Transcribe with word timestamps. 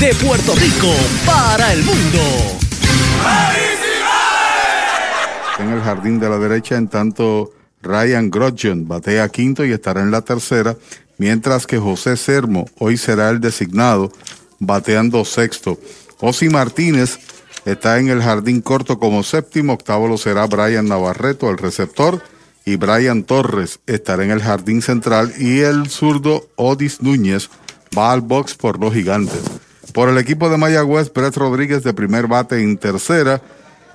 de 0.00 0.14
Puerto 0.14 0.54
Rico 0.54 0.94
para 1.26 1.74
el 1.74 1.82
mundo. 1.82 2.18
En 5.58 5.68
el 5.68 5.82
jardín 5.82 6.18
de 6.18 6.30
la 6.30 6.38
derecha, 6.38 6.76
en 6.76 6.88
tanto 6.88 7.52
Ryan 7.82 8.30
Grodgen 8.30 8.88
batea 8.88 9.28
quinto 9.28 9.62
y 9.62 9.72
estará 9.72 10.00
en 10.00 10.10
la 10.10 10.22
tercera, 10.22 10.74
mientras 11.18 11.66
que 11.66 11.76
José 11.76 12.16
Sermo 12.16 12.64
hoy 12.78 12.96
será 12.96 13.28
el 13.28 13.40
designado 13.40 14.10
bateando 14.58 15.22
sexto. 15.26 15.78
Osi 16.18 16.48
Martínez 16.48 17.18
está 17.66 17.98
en 17.98 18.08
el 18.08 18.22
jardín 18.22 18.62
corto 18.62 18.98
como 18.98 19.22
séptimo, 19.22 19.74
octavo 19.74 20.08
lo 20.08 20.16
será 20.16 20.46
Brian 20.46 20.88
Navarreto, 20.88 21.50
el 21.50 21.58
receptor, 21.58 22.22
y 22.64 22.76
Brian 22.76 23.22
Torres 23.24 23.80
estará 23.86 24.24
en 24.24 24.30
el 24.30 24.40
jardín 24.40 24.80
central 24.80 25.34
y 25.38 25.60
el 25.60 25.90
zurdo 25.90 26.48
Odis 26.56 27.02
Núñez 27.02 27.50
va 27.96 28.12
al 28.12 28.22
box 28.22 28.54
por 28.54 28.80
los 28.80 28.94
gigantes. 28.94 29.42
Por 29.92 30.08
el 30.08 30.18
equipo 30.18 30.48
de 30.48 30.56
Mayagüez, 30.56 31.12
Brett 31.12 31.36
Rodríguez 31.36 31.82
de 31.82 31.94
primer 31.94 32.26
bate 32.26 32.62
en 32.62 32.76
tercera. 32.76 33.42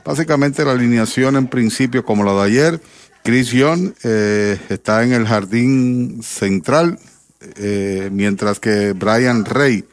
Básicamente 0.04 0.66
la 0.66 0.72
alineación 0.72 1.36
en 1.36 1.48
principio 1.48 2.04
como 2.04 2.24
la 2.24 2.34
de 2.34 2.42
ayer. 2.42 2.82
Chris 3.24 3.50
Young 3.52 3.94
eh, 4.04 4.60
está 4.70 5.04
en 5.04 5.14
el 5.14 5.26
jardín 5.26 6.22
central, 6.22 7.00
eh, 7.58 8.10
mientras 8.12 8.60
que 8.60 8.94
Brian 8.94 9.46
Rey 9.46 9.86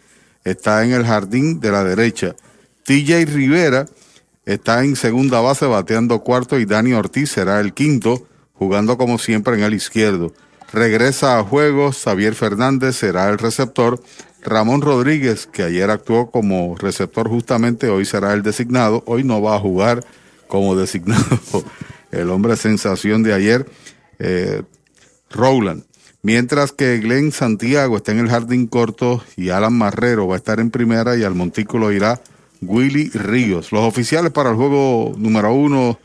está 0.45 0.85
en 0.85 0.93
el 0.93 1.07
jardín 1.07 1.61
de 1.61 1.71
la 1.71 1.85
derecha. 1.85 2.34
TJ 2.84 3.25
Rivera 3.27 3.87
está 4.45 4.84
en 4.84 4.97
segunda 4.97 5.41
base 5.41 5.67
bateando 5.67 6.21
cuarto 6.21 6.59
y 6.59 6.67
Dani 6.67 6.93
Ortiz 6.95 7.31
será 7.31 7.61
el 7.61 7.73
quinto, 7.73 8.27
jugando 8.55 8.98
como 8.98 9.19
siempre 9.19 9.55
en 9.55 9.62
el 9.62 9.73
izquierdo. 9.73 10.34
Regresa 10.73 11.39
a 11.39 11.45
juegos, 11.45 12.03
Xavier 12.03 12.34
Fernández 12.34 12.97
será 12.97 13.29
el 13.29 13.39
receptor. 13.39 14.03
Ramón 14.43 14.81
Rodríguez, 14.81 15.47
que 15.47 15.63
ayer 15.63 15.91
actuó 15.91 16.31
como 16.31 16.77
receptor 16.77 17.29
justamente, 17.29 17.89
hoy 17.89 18.05
será 18.05 18.33
el 18.33 18.43
designado. 18.43 19.03
Hoy 19.07 19.25
no 19.25 19.41
va 19.41 19.57
a 19.57 19.61
jugar 19.61 20.05
como 20.49 20.77
designado 20.77 21.41
el 22.11 22.31
hombre 22.31 22.57
sensación 22.57 23.23
de 23.23 23.33
ayer, 23.33 23.67
eh, 24.19 24.62
Rowland. 25.31 25.84
Mientras 26.23 26.71
que 26.71 26.99
Glenn 26.99 27.33
Santiago 27.33 27.97
está 27.97 28.12
en 28.12 28.21
el 28.21 28.29
jardín 28.29 28.69
corto 28.69 29.25
y 29.37 29.49
Alan 29.49 29.73
Marrero 29.73 30.29
va 30.29 30.34
a 30.34 30.39
estar 30.39 30.61
en 30.61 30.71
primera 30.71 31.17
y 31.17 31.25
al 31.25 31.34
montículo 31.34 31.91
irá 31.91 32.21
Willy 32.61 33.11
Ríos. 33.11 33.73
Los 33.73 33.83
oficiales 33.83 34.31
para 34.31 34.51
el 34.51 34.56
juego 34.56 35.15
número 35.17 35.53
uno 35.53 35.99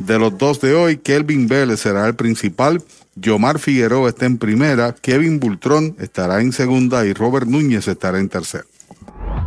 de 0.00 0.18
los 0.18 0.36
dos 0.36 0.60
de 0.60 0.74
hoy, 0.74 0.96
Kelvin 0.96 1.46
Vélez 1.46 1.80
será 1.80 2.06
el 2.06 2.14
principal, 2.14 2.82
Yomar 3.16 3.58
Figueroa 3.58 4.08
está 4.08 4.26
en 4.26 4.38
primera, 4.38 4.94
Kevin 4.94 5.40
Bultrón 5.40 5.96
estará 5.98 6.40
en 6.40 6.52
segunda 6.52 7.04
y 7.06 7.12
Robert 7.12 7.46
Núñez 7.46 7.88
estará 7.88 8.18
en 8.18 8.28
tercera. 8.28 8.64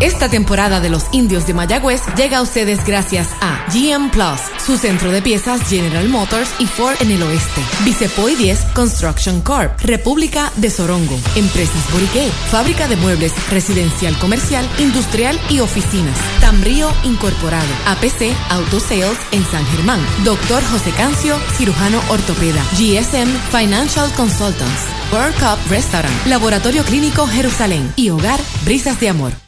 Esta 0.00 0.28
temporada 0.28 0.80
de 0.80 0.90
los 0.90 1.06
indios 1.10 1.44
de 1.48 1.54
Mayagüez 1.54 2.02
llega 2.16 2.38
a 2.38 2.42
ustedes 2.42 2.84
gracias 2.86 3.30
a 3.40 3.66
GM 3.72 4.10
Plus, 4.10 4.40
su 4.64 4.78
centro 4.78 5.10
de 5.10 5.22
piezas 5.22 5.68
General 5.68 6.08
Motors 6.08 6.50
y 6.60 6.66
Ford 6.66 6.94
en 7.00 7.10
el 7.10 7.20
oeste. 7.24 7.60
Vicepoy 7.84 8.36
10 8.36 8.60
Construction 8.76 9.40
Corp, 9.40 9.72
República 9.80 10.52
de 10.54 10.70
Sorongo, 10.70 11.18
Empresas 11.34 11.92
Boriqué, 11.92 12.30
Fábrica 12.48 12.86
de 12.86 12.94
Muebles, 12.96 13.32
Residencial 13.50 14.16
Comercial, 14.20 14.68
Industrial 14.78 15.36
y 15.50 15.58
Oficinas. 15.58 16.16
Tambrío 16.40 16.92
Incorporado, 17.02 17.66
APC 17.86 18.32
Auto 18.50 18.78
Sales 18.78 19.18
en 19.32 19.44
San 19.46 19.66
Germán. 19.66 20.00
Doctor 20.22 20.62
José 20.70 20.92
Cancio, 20.92 21.36
cirujano 21.56 22.00
ortopeda. 22.08 22.62
GSM 22.74 23.28
Financial 23.50 24.08
Consultants. 24.12 24.84
World 25.12 25.34
Cup 25.40 25.58
Restaurant, 25.68 26.26
Laboratorio 26.26 26.84
Clínico 26.84 27.26
Jerusalén 27.26 27.92
y 27.96 28.10
Hogar 28.10 28.38
Brisas 28.64 29.00
de 29.00 29.08
Amor. 29.08 29.47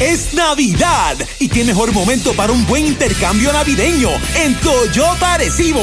Es 0.00 0.32
Navidad 0.32 1.18
y 1.38 1.48
qué 1.48 1.62
mejor 1.62 1.92
momento 1.92 2.32
para 2.32 2.54
un 2.54 2.64
buen 2.64 2.86
intercambio 2.86 3.52
navideño 3.52 4.08
en 4.34 4.54
Toyota 4.60 5.34
Arecibo. 5.34 5.82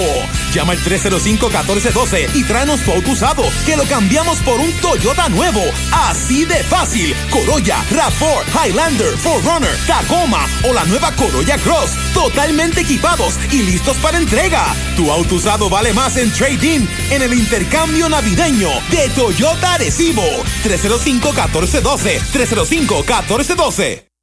Llama 0.51 0.73
al 0.73 0.79
305-1412 0.79 2.29
y 2.33 2.43
tráenos 2.43 2.81
tu 2.81 2.93
auto 2.93 3.11
usado 3.11 3.43
que 3.67 3.77
lo 3.77 3.83
cambiamos 3.83 4.39
por 4.39 4.59
un 4.59 4.71
Toyota 4.81 5.29
nuevo. 5.29 5.61
Así 5.91 6.45
de 6.45 6.63
fácil. 6.63 7.15
Corolla, 7.29 7.77
RAV4, 7.91 8.65
Highlander, 8.65 9.15
4Runner, 9.19 9.85
Tacoma 9.85 10.47
o 10.63 10.73
la 10.73 10.83
nueva 10.85 11.11
Corolla 11.11 11.59
Cross. 11.59 11.91
Totalmente 12.15 12.81
equipados 12.81 13.35
y 13.51 13.61
listos 13.61 13.97
para 13.97 14.17
entrega. 14.17 14.65
Tu 14.95 15.11
auto 15.11 15.35
usado 15.35 15.69
vale 15.69 15.93
más 15.93 16.17
en 16.17 16.31
trading 16.31 16.87
en 17.11 17.21
el 17.21 17.35
intercambio 17.35 18.09
navideño 18.09 18.69
de 18.89 19.09
Toyota 19.09 19.75
Arecibo. 19.75 20.23
305-1412. 20.63 22.19
305-1412. 22.33 24.06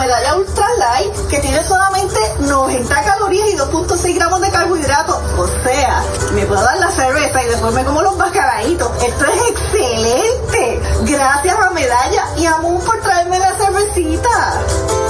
Medalla, 0.00 0.22
la 0.22 0.34
medalla 0.34 0.36
ultra 0.36 0.66
light, 0.78 1.28
que 1.28 1.38
tiene 1.38 1.62
solamente 1.64 2.18
90 2.40 3.02
calorías 3.04 3.48
y 3.48 3.56
2.6 3.56 4.14
gramos 4.14 4.40
de 4.40 4.50
carbohidratos. 4.50 5.16
O 5.38 5.46
sea, 5.62 6.02
me 6.32 6.46
puedo 6.46 6.62
dar 6.62 6.78
la 6.78 6.90
cerveza 6.90 7.42
y 7.42 7.46
después 7.48 7.74
me 7.74 7.84
como 7.84 8.02
los 8.02 8.16
bacalaitos. 8.16 8.90
Esto 9.02 9.24
es 9.26 9.50
excelente. 9.50 10.80
Gracias 11.02 11.58
a 11.58 11.70
Medalla 11.70 12.24
y 12.36 12.46
a 12.46 12.58
Moon 12.58 12.80
por 12.80 13.00
traerme 13.00 13.38
la 13.38 13.52
cervecita. 13.54 15.09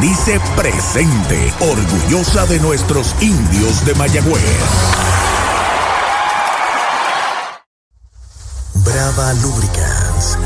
dice 0.00 0.40
presente, 0.56 1.52
orgullosa 1.60 2.46
de 2.46 2.58
nuestros 2.60 3.14
indios 3.20 3.84
de 3.84 3.94
Mayagüez. 3.94 4.42
Brava 8.74 9.32
Lubricants 9.34 10.07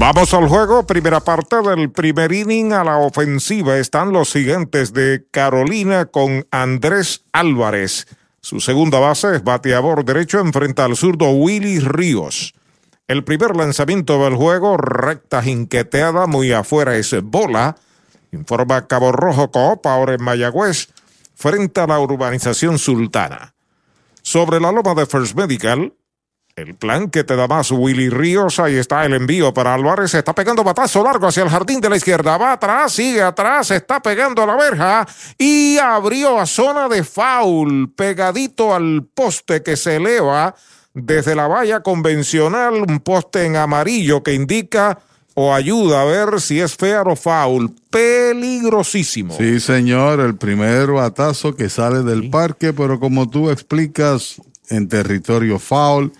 Vamos 0.00 0.32
al 0.32 0.48
juego, 0.48 0.86
primera 0.86 1.20
parte 1.20 1.56
del 1.60 1.90
primer 1.90 2.32
inning 2.32 2.72
a 2.72 2.82
la 2.82 2.96
ofensiva 2.96 3.76
están 3.76 4.14
los 4.14 4.30
siguientes 4.30 4.94
de 4.94 5.26
Carolina 5.30 6.06
con 6.06 6.46
Andrés 6.50 7.26
Álvarez. 7.32 8.06
Su 8.40 8.60
segunda 8.60 8.98
base 8.98 9.36
es 9.36 9.44
bateador 9.44 10.06
derecho, 10.06 10.40
enfrenta 10.40 10.86
al 10.86 10.96
zurdo 10.96 11.28
Willy 11.32 11.80
Ríos. 11.80 12.54
El 13.08 13.24
primer 13.24 13.54
lanzamiento 13.54 14.24
del 14.24 14.36
juego, 14.36 14.78
recta 14.78 15.42
jinqueteada, 15.42 16.26
muy 16.26 16.50
afuera 16.50 16.96
es 16.96 17.14
bola. 17.22 17.76
Informa 18.32 18.86
Cabo 18.86 19.12
Rojo 19.12 19.50
Coop, 19.50 19.86
ahora 19.86 20.14
en 20.14 20.24
Mayagüez, 20.24 20.88
frente 21.34 21.78
a 21.78 21.86
la 21.86 22.00
urbanización 22.00 22.78
sultana. 22.78 23.52
Sobre 24.22 24.60
la 24.60 24.72
loma 24.72 24.94
de 24.94 25.04
First 25.04 25.36
Medical, 25.36 25.92
el 26.60 26.74
plan 26.74 27.10
que 27.10 27.24
te 27.24 27.36
da 27.36 27.48
más 27.48 27.70
Willy 27.70 28.10
Ríos, 28.10 28.58
ahí 28.58 28.76
está 28.76 29.04
el 29.04 29.14
envío 29.14 29.52
para 29.54 29.74
Álvarez, 29.74 30.14
está 30.14 30.34
pegando 30.34 30.62
batazo 30.62 31.02
largo 31.02 31.26
hacia 31.26 31.42
el 31.42 31.48
jardín 31.48 31.80
de 31.80 31.88
la 31.88 31.96
izquierda, 31.96 32.36
va 32.36 32.52
atrás, 32.52 32.92
sigue 32.92 33.22
atrás, 33.22 33.70
está 33.70 34.00
pegando 34.00 34.42
a 34.42 34.46
la 34.46 34.56
verja 34.56 35.06
y 35.38 35.78
abrió 35.78 36.38
a 36.38 36.46
zona 36.46 36.88
de 36.88 37.02
foul, 37.02 37.92
pegadito 37.94 38.74
al 38.74 39.06
poste 39.14 39.62
que 39.62 39.76
se 39.76 39.96
eleva 39.96 40.54
desde 40.92 41.34
la 41.34 41.46
valla 41.46 41.80
convencional, 41.80 42.74
un 42.74 43.00
poste 43.00 43.44
en 43.44 43.56
amarillo 43.56 44.22
que 44.22 44.34
indica 44.34 44.98
o 45.34 45.54
ayuda 45.54 46.02
a 46.02 46.04
ver 46.04 46.40
si 46.40 46.60
es 46.60 46.76
fair 46.76 47.06
o 47.06 47.16
foul. 47.16 47.72
Peligrosísimo. 47.90 49.34
Sí, 49.36 49.60
señor, 49.60 50.20
el 50.20 50.36
primer 50.36 50.88
batazo 50.88 51.54
que 51.54 51.68
sale 51.68 52.02
del 52.02 52.28
parque, 52.28 52.72
pero 52.72 53.00
como 53.00 53.30
tú 53.30 53.50
explicas, 53.50 54.40
en 54.70 54.88
territorio 54.88 55.58
foul, 55.58 56.12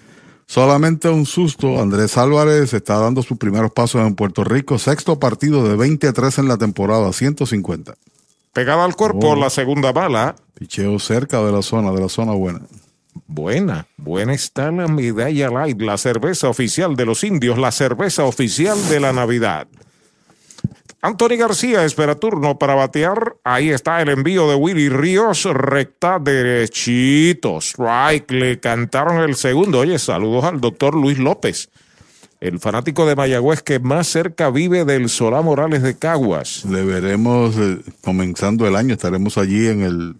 solamente 0.50 1.08
un 1.08 1.26
susto. 1.26 1.80
Andrés 1.80 2.18
Álvarez 2.18 2.74
está 2.74 2.98
dando 2.98 3.22
sus 3.22 3.38
primeros 3.38 3.70
pasos 3.70 4.04
en 4.04 4.16
Puerto 4.16 4.42
Rico, 4.42 4.78
sexto 4.78 5.20
partido 5.20 5.66
de 5.68 5.76
23 5.76 6.38
en 6.38 6.48
la 6.48 6.58
temporada, 6.58 7.12
150. 7.12 7.94
Pegada 8.52 8.84
al 8.84 8.96
cuerpo 8.96 9.30
Oh. 9.30 9.36
la 9.36 9.48
segunda 9.48 9.92
bala. 9.92 10.34
Picheo 10.54 10.98
cerca 10.98 11.40
de 11.40 11.52
la 11.52 11.62
zona, 11.62 11.92
de 11.92 12.00
la 12.00 12.08
zona 12.08 12.32
buena. 12.32 12.62
Buena, 13.28 13.86
buena 13.96 14.34
está 14.34 14.72
la 14.72 14.88
medalla 14.88 15.50
light, 15.50 15.80
la 15.80 15.96
cerveza 15.96 16.48
oficial 16.48 16.96
de 16.96 17.06
los 17.06 17.22
indios, 17.22 17.56
la 17.56 17.70
cerveza 17.70 18.24
oficial 18.24 18.76
de 18.88 18.98
la 18.98 19.12
Navidad. 19.12 19.68
Anthony 21.02 21.36
García 21.38 21.84
espera 21.84 22.14
turno 22.14 22.58
para 22.58 22.74
batear. 22.74 23.36
Ahí 23.42 23.70
está 23.70 24.02
el 24.02 24.10
envío 24.10 24.50
de 24.50 24.54
Willy 24.54 24.90
Ríos, 24.90 25.44
recta 25.44 26.18
derechito. 26.18 27.58
Strike, 27.58 28.30
le 28.30 28.60
cantaron 28.60 29.22
el 29.22 29.34
segundo. 29.34 29.78
Oye, 29.78 29.98
saludos 29.98 30.44
al 30.44 30.60
doctor 30.60 30.94
Luis 30.94 31.18
López, 31.18 31.70
el 32.40 32.60
fanático 32.60 33.06
de 33.06 33.16
Mayagüez 33.16 33.62
que 33.62 33.78
más 33.78 34.08
cerca 34.08 34.50
vive 34.50 34.84
del 34.84 35.08
Solá 35.08 35.40
Morales 35.40 35.82
de 35.82 35.96
Caguas. 35.96 36.66
Le 36.66 36.84
veremos 36.84 37.56
eh, 37.56 37.78
comenzando 38.04 38.68
el 38.68 38.76
año, 38.76 38.92
estaremos 38.92 39.38
allí 39.38 39.68
en 39.68 39.80
el 39.80 40.16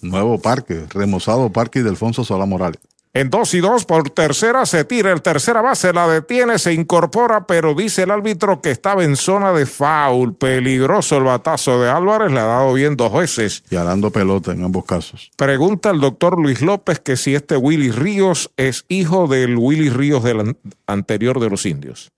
nuevo 0.00 0.40
parque, 0.40 0.86
remozado 0.88 1.52
parque 1.52 1.82
de 1.82 1.90
Alfonso 1.90 2.24
Solá 2.24 2.46
Morales. 2.46 2.80
En 3.12 3.28
dos 3.28 3.54
y 3.54 3.60
dos 3.60 3.86
por 3.86 4.08
tercera 4.10 4.64
se 4.66 4.84
tira 4.84 5.10
el 5.12 5.20
tercera 5.20 5.60
base, 5.60 5.92
la 5.92 6.06
detiene, 6.06 6.60
se 6.60 6.72
incorpora, 6.72 7.44
pero 7.44 7.74
dice 7.74 8.04
el 8.04 8.12
árbitro 8.12 8.60
que 8.62 8.70
estaba 8.70 9.02
en 9.02 9.16
zona 9.16 9.52
de 9.52 9.66
foul. 9.66 10.34
Peligroso 10.36 11.16
el 11.16 11.24
batazo 11.24 11.80
de 11.82 11.90
Álvarez, 11.90 12.30
le 12.30 12.38
ha 12.38 12.44
dado 12.44 12.72
bien 12.72 12.96
dos 12.96 13.12
veces. 13.12 13.64
Y 13.68 13.74
arando 13.74 14.12
pelota 14.12 14.52
en 14.52 14.62
ambos 14.62 14.84
casos. 14.84 15.32
Pregunta 15.34 15.90
el 15.90 15.98
doctor 15.98 16.38
Luis 16.40 16.62
López 16.62 17.00
que 17.00 17.16
si 17.16 17.34
este 17.34 17.56
Willy 17.56 17.90
Ríos 17.90 18.52
es 18.56 18.84
hijo 18.88 19.26
del 19.26 19.56
Willy 19.56 19.90
Ríos 19.90 20.22
del 20.22 20.38
an- 20.40 20.56
anterior 20.86 21.40
de 21.40 21.50
los 21.50 21.66
indios. 21.66 22.12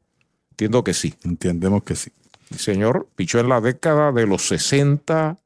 Entiendo 0.51 0.85
que 0.85 0.93
sí. 0.93 1.15
Entendemos 1.25 1.85
que 1.85 1.97
sí. 1.97 2.11
El 2.51 2.59
señor 2.59 3.09
pichó 3.17 3.39
en 3.41 3.49
la 3.49 3.63
década 3.63 4.13
de 4.13 4.27
los 4.27 4.47
60, 4.47 5.39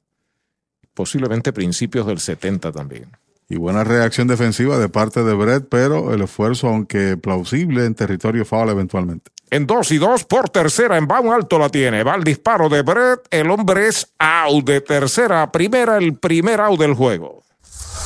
posiblemente 0.93 1.53
principios 1.53 2.05
del 2.09 2.19
70 2.19 2.73
también. 2.73 3.13
Y 3.49 3.57
buena 3.57 3.85
reacción 3.85 4.27
defensiva 4.27 4.79
de 4.79 4.89
parte 4.89 5.23
de 5.23 5.35
Brett, 5.35 5.67
pero 5.69 6.13
el 6.13 6.23
esfuerzo, 6.23 6.69
aunque 6.69 7.17
plausible, 7.17 7.85
en 7.85 7.95
territorio 7.95 8.45
foul 8.45 8.71
eventualmente. 8.71 9.31
En 9.51 9.67
dos 9.67 9.93
y 9.93 9.99
dos 9.99 10.25
por 10.25 10.49
tercera, 10.49 10.99
en 10.99 11.07
Baum 11.07 11.31
alto 11.31 11.59
la 11.59 11.69
tiene. 11.69 12.03
Va 12.03 12.17
el 12.17 12.25
disparo 12.25 12.69
de 12.69 12.83
Brett. 12.83 13.21
El 13.31 13.51
hombre 13.51 13.87
es 13.87 14.13
out 14.19 14.65
de 14.65 14.81
tercera 14.81 15.43
a 15.43 15.53
primera, 15.53 15.99
el 15.99 16.15
primer 16.15 16.61
out 16.61 16.81
del 16.81 16.95
juego. 16.95 17.46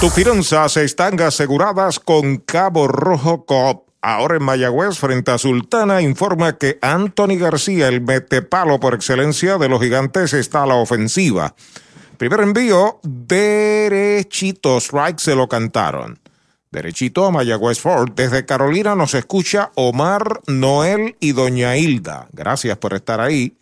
Tus 0.00 0.14
finanzas 0.14 0.78
están 0.78 1.20
aseguradas 1.20 2.00
con 2.00 2.38
Cabo 2.38 2.88
Rojo 2.88 3.44
Coop. 3.44 3.90
Ahora 4.00 4.36
en 4.36 4.42
Mayagüez, 4.42 4.96
frente 4.96 5.30
a 5.30 5.36
Sultana, 5.36 6.00
informa 6.00 6.56
que 6.56 6.78
Anthony 6.80 7.36
García, 7.38 7.88
el 7.88 8.00
metepalo 8.00 8.80
por 8.80 8.94
excelencia 8.94 9.58
de 9.58 9.68
los 9.68 9.78
gigantes, 9.78 10.32
está 10.32 10.62
a 10.62 10.66
la 10.66 10.76
ofensiva. 10.76 11.54
Primer 12.16 12.40
envío, 12.40 12.98
derechito, 13.02 14.78
strike 14.78 15.18
se 15.18 15.34
lo 15.34 15.50
cantaron. 15.50 16.18
Derechito 16.70 17.26
a 17.26 17.30
Mayagüez 17.30 17.78
Ford. 17.78 18.12
Desde 18.16 18.46
Carolina 18.46 18.94
nos 18.94 19.12
escucha 19.12 19.70
Omar, 19.74 20.40
Noel 20.46 21.16
y 21.20 21.32
Doña 21.32 21.76
Hilda. 21.76 22.26
Gracias 22.32 22.78
por 22.78 22.94
estar 22.94 23.20
ahí. 23.20 23.58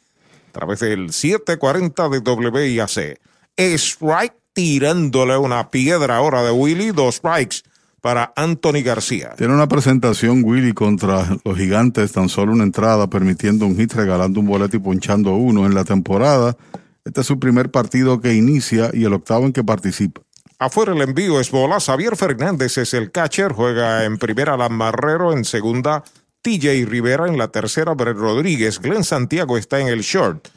través 0.52 0.78
del 0.78 1.12
740 1.12 2.08
de 2.10 2.18
WIAC. 2.20 3.18
Strike 3.56 4.38
tirándole 4.58 5.36
una 5.36 5.70
piedra 5.70 6.16
ahora 6.16 6.42
de 6.42 6.50
Willy, 6.50 6.90
dos 6.90 7.14
strikes 7.14 7.58
para 8.00 8.32
Anthony 8.34 8.82
García. 8.84 9.34
Tiene 9.38 9.54
una 9.54 9.68
presentación 9.68 10.42
Willy 10.42 10.72
contra 10.72 11.28
los 11.44 11.56
gigantes, 11.56 12.10
tan 12.10 12.28
solo 12.28 12.50
una 12.50 12.64
entrada, 12.64 13.08
permitiendo 13.08 13.66
un 13.66 13.76
hit, 13.76 13.92
regalando 13.92 14.40
un 14.40 14.46
boleto 14.46 14.76
y 14.76 14.80
ponchando 14.80 15.36
uno 15.36 15.64
en 15.64 15.76
la 15.76 15.84
temporada. 15.84 16.56
Este 17.04 17.20
es 17.20 17.26
su 17.28 17.38
primer 17.38 17.70
partido 17.70 18.20
que 18.20 18.34
inicia 18.34 18.90
y 18.92 19.04
el 19.04 19.12
octavo 19.12 19.46
en 19.46 19.52
que 19.52 19.62
participa. 19.62 20.22
Afuera 20.58 20.92
el 20.92 21.02
envío 21.02 21.38
es 21.38 21.52
bola. 21.52 21.78
Xavier 21.78 22.16
Fernández 22.16 22.78
es 22.78 22.94
el 22.94 23.12
catcher. 23.12 23.52
Juega 23.52 24.06
en 24.06 24.18
primera 24.18 24.54
Alan 24.54 24.72
Marrero, 24.72 25.32
en 25.32 25.44
segunda 25.44 26.02
TJ 26.42 26.84
Rivera, 26.84 27.28
en 27.28 27.38
la 27.38 27.46
tercera 27.46 27.94
Brett 27.94 28.16
Rodríguez. 28.16 28.80
Glenn 28.80 29.04
Santiago 29.04 29.56
está 29.56 29.78
en 29.78 29.86
el 29.86 30.00
short. 30.00 30.48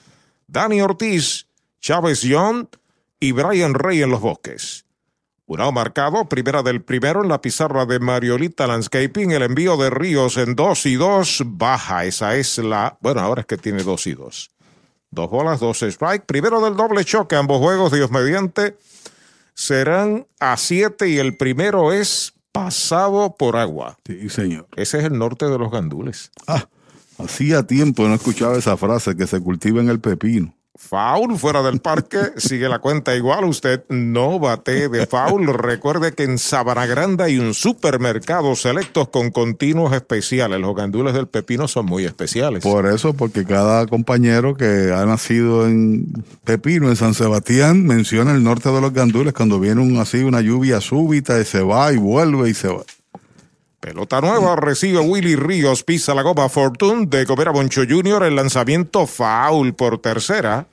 Dani 0.47 0.81
Ortiz, 0.81 1.45
Chávez 1.79 2.21
Young 2.21 2.65
y 3.21 3.31
Brian 3.31 3.75
Rey 3.75 4.01
en 4.01 4.09
los 4.09 4.19
bosques. 4.19 4.85
Unao 5.45 5.71
marcado, 5.71 6.27
primera 6.27 6.63
del 6.63 6.81
primero 6.81 7.23
en 7.23 7.29
la 7.29 7.39
pizarra 7.39 7.85
de 7.85 7.99
Mariolita 7.99 8.67
Landscaping. 8.67 9.31
El 9.31 9.43
envío 9.43 9.77
de 9.77 9.89
Ríos 9.89 10.37
en 10.37 10.55
dos 10.55 10.85
y 10.85 10.95
dos. 10.95 11.43
Baja, 11.45 12.05
esa 12.05 12.35
es 12.35 12.57
la. 12.57 12.97
Bueno, 12.99 13.21
ahora 13.21 13.41
es 13.41 13.47
que 13.47 13.57
tiene 13.57 13.83
dos 13.83 14.07
y 14.07 14.13
dos. 14.13 14.49
Dos 15.11 15.29
bolas, 15.29 15.59
dos 15.59 15.83
strike. 15.83 16.25
Primero 16.25 16.61
del 16.61 16.75
doble 16.75 17.05
choque, 17.05 17.35
ambos 17.35 17.59
juegos, 17.59 17.91
Dios 17.91 18.09
mediante 18.11 18.77
serán 19.53 20.25
a 20.39 20.57
siete 20.57 21.09
y 21.09 21.19
el 21.19 21.37
primero 21.37 21.93
es 21.93 22.33
pasado 22.51 23.35
por 23.37 23.55
agua. 23.57 23.97
Sí, 24.05 24.29
señor. 24.29 24.67
Ese 24.75 24.99
es 24.99 25.03
el 25.03 25.17
norte 25.17 25.45
de 25.45 25.59
los 25.59 25.69
gandules. 25.69 26.31
Ah, 26.47 26.67
hacía 27.19 27.63
tiempo 27.67 28.07
no 28.07 28.15
escuchaba 28.15 28.57
esa 28.57 28.77
frase 28.77 29.15
que 29.15 29.27
se 29.27 29.39
cultiva 29.41 29.81
en 29.81 29.89
el 29.89 29.99
pepino. 29.99 30.55
Foul 30.75 31.37
fuera 31.37 31.61
del 31.61 31.79
parque, 31.79 32.17
sigue 32.37 32.69
la 32.69 32.79
cuenta 32.79 33.15
igual, 33.15 33.43
usted 33.43 33.83
no 33.89 34.39
bate 34.39 34.89
de 34.89 35.05
foul. 35.05 35.47
Recuerde 35.53 36.13
que 36.13 36.23
en 36.23 36.37
Sabana 36.37 36.85
Grande 36.85 37.25
hay 37.25 37.39
un 37.39 37.53
supermercado 37.53 38.55
selectos 38.55 39.09
con 39.09 39.31
continuos 39.31 39.93
especiales. 39.93 40.59
Los 40.59 40.75
gandules 40.75 41.13
del 41.13 41.27
pepino 41.27 41.67
son 41.67 41.87
muy 41.87 42.05
especiales. 42.05 42.63
Por 42.63 42.87
eso, 42.87 43.13
porque 43.13 43.45
cada 43.45 43.85
compañero 43.87 44.55
que 44.55 44.93
ha 44.93 45.05
nacido 45.05 45.67
en 45.67 46.23
Pepino, 46.45 46.89
en 46.89 46.95
San 46.95 47.13
Sebastián, 47.13 47.85
menciona 47.85 48.31
el 48.31 48.43
norte 48.43 48.69
de 48.69 48.81
los 48.81 48.93
gandules 48.93 49.33
cuando 49.33 49.59
viene 49.59 49.81
un, 49.81 49.97
así 49.97 50.23
una 50.23 50.41
lluvia 50.41 50.79
súbita 50.79 51.39
y 51.39 51.45
se 51.45 51.61
va 51.61 51.91
y 51.91 51.97
vuelve 51.97 52.49
y 52.49 52.53
se 52.53 52.69
va. 52.69 52.83
Pelota 53.81 54.21
nueva, 54.21 54.55
recibe 54.55 54.99
Willy 54.99 55.35
Ríos, 55.35 55.83
pisa 55.83 56.13
la 56.13 56.21
goma 56.21 56.49
Fortune 56.49 57.07
de 57.07 57.25
Cobera 57.25 57.49
Boncho 57.49 57.81
Jr. 57.81 58.25
El 58.25 58.35
lanzamiento 58.35 59.07
foul 59.07 59.73
por 59.73 59.97
tercera. 59.97 60.67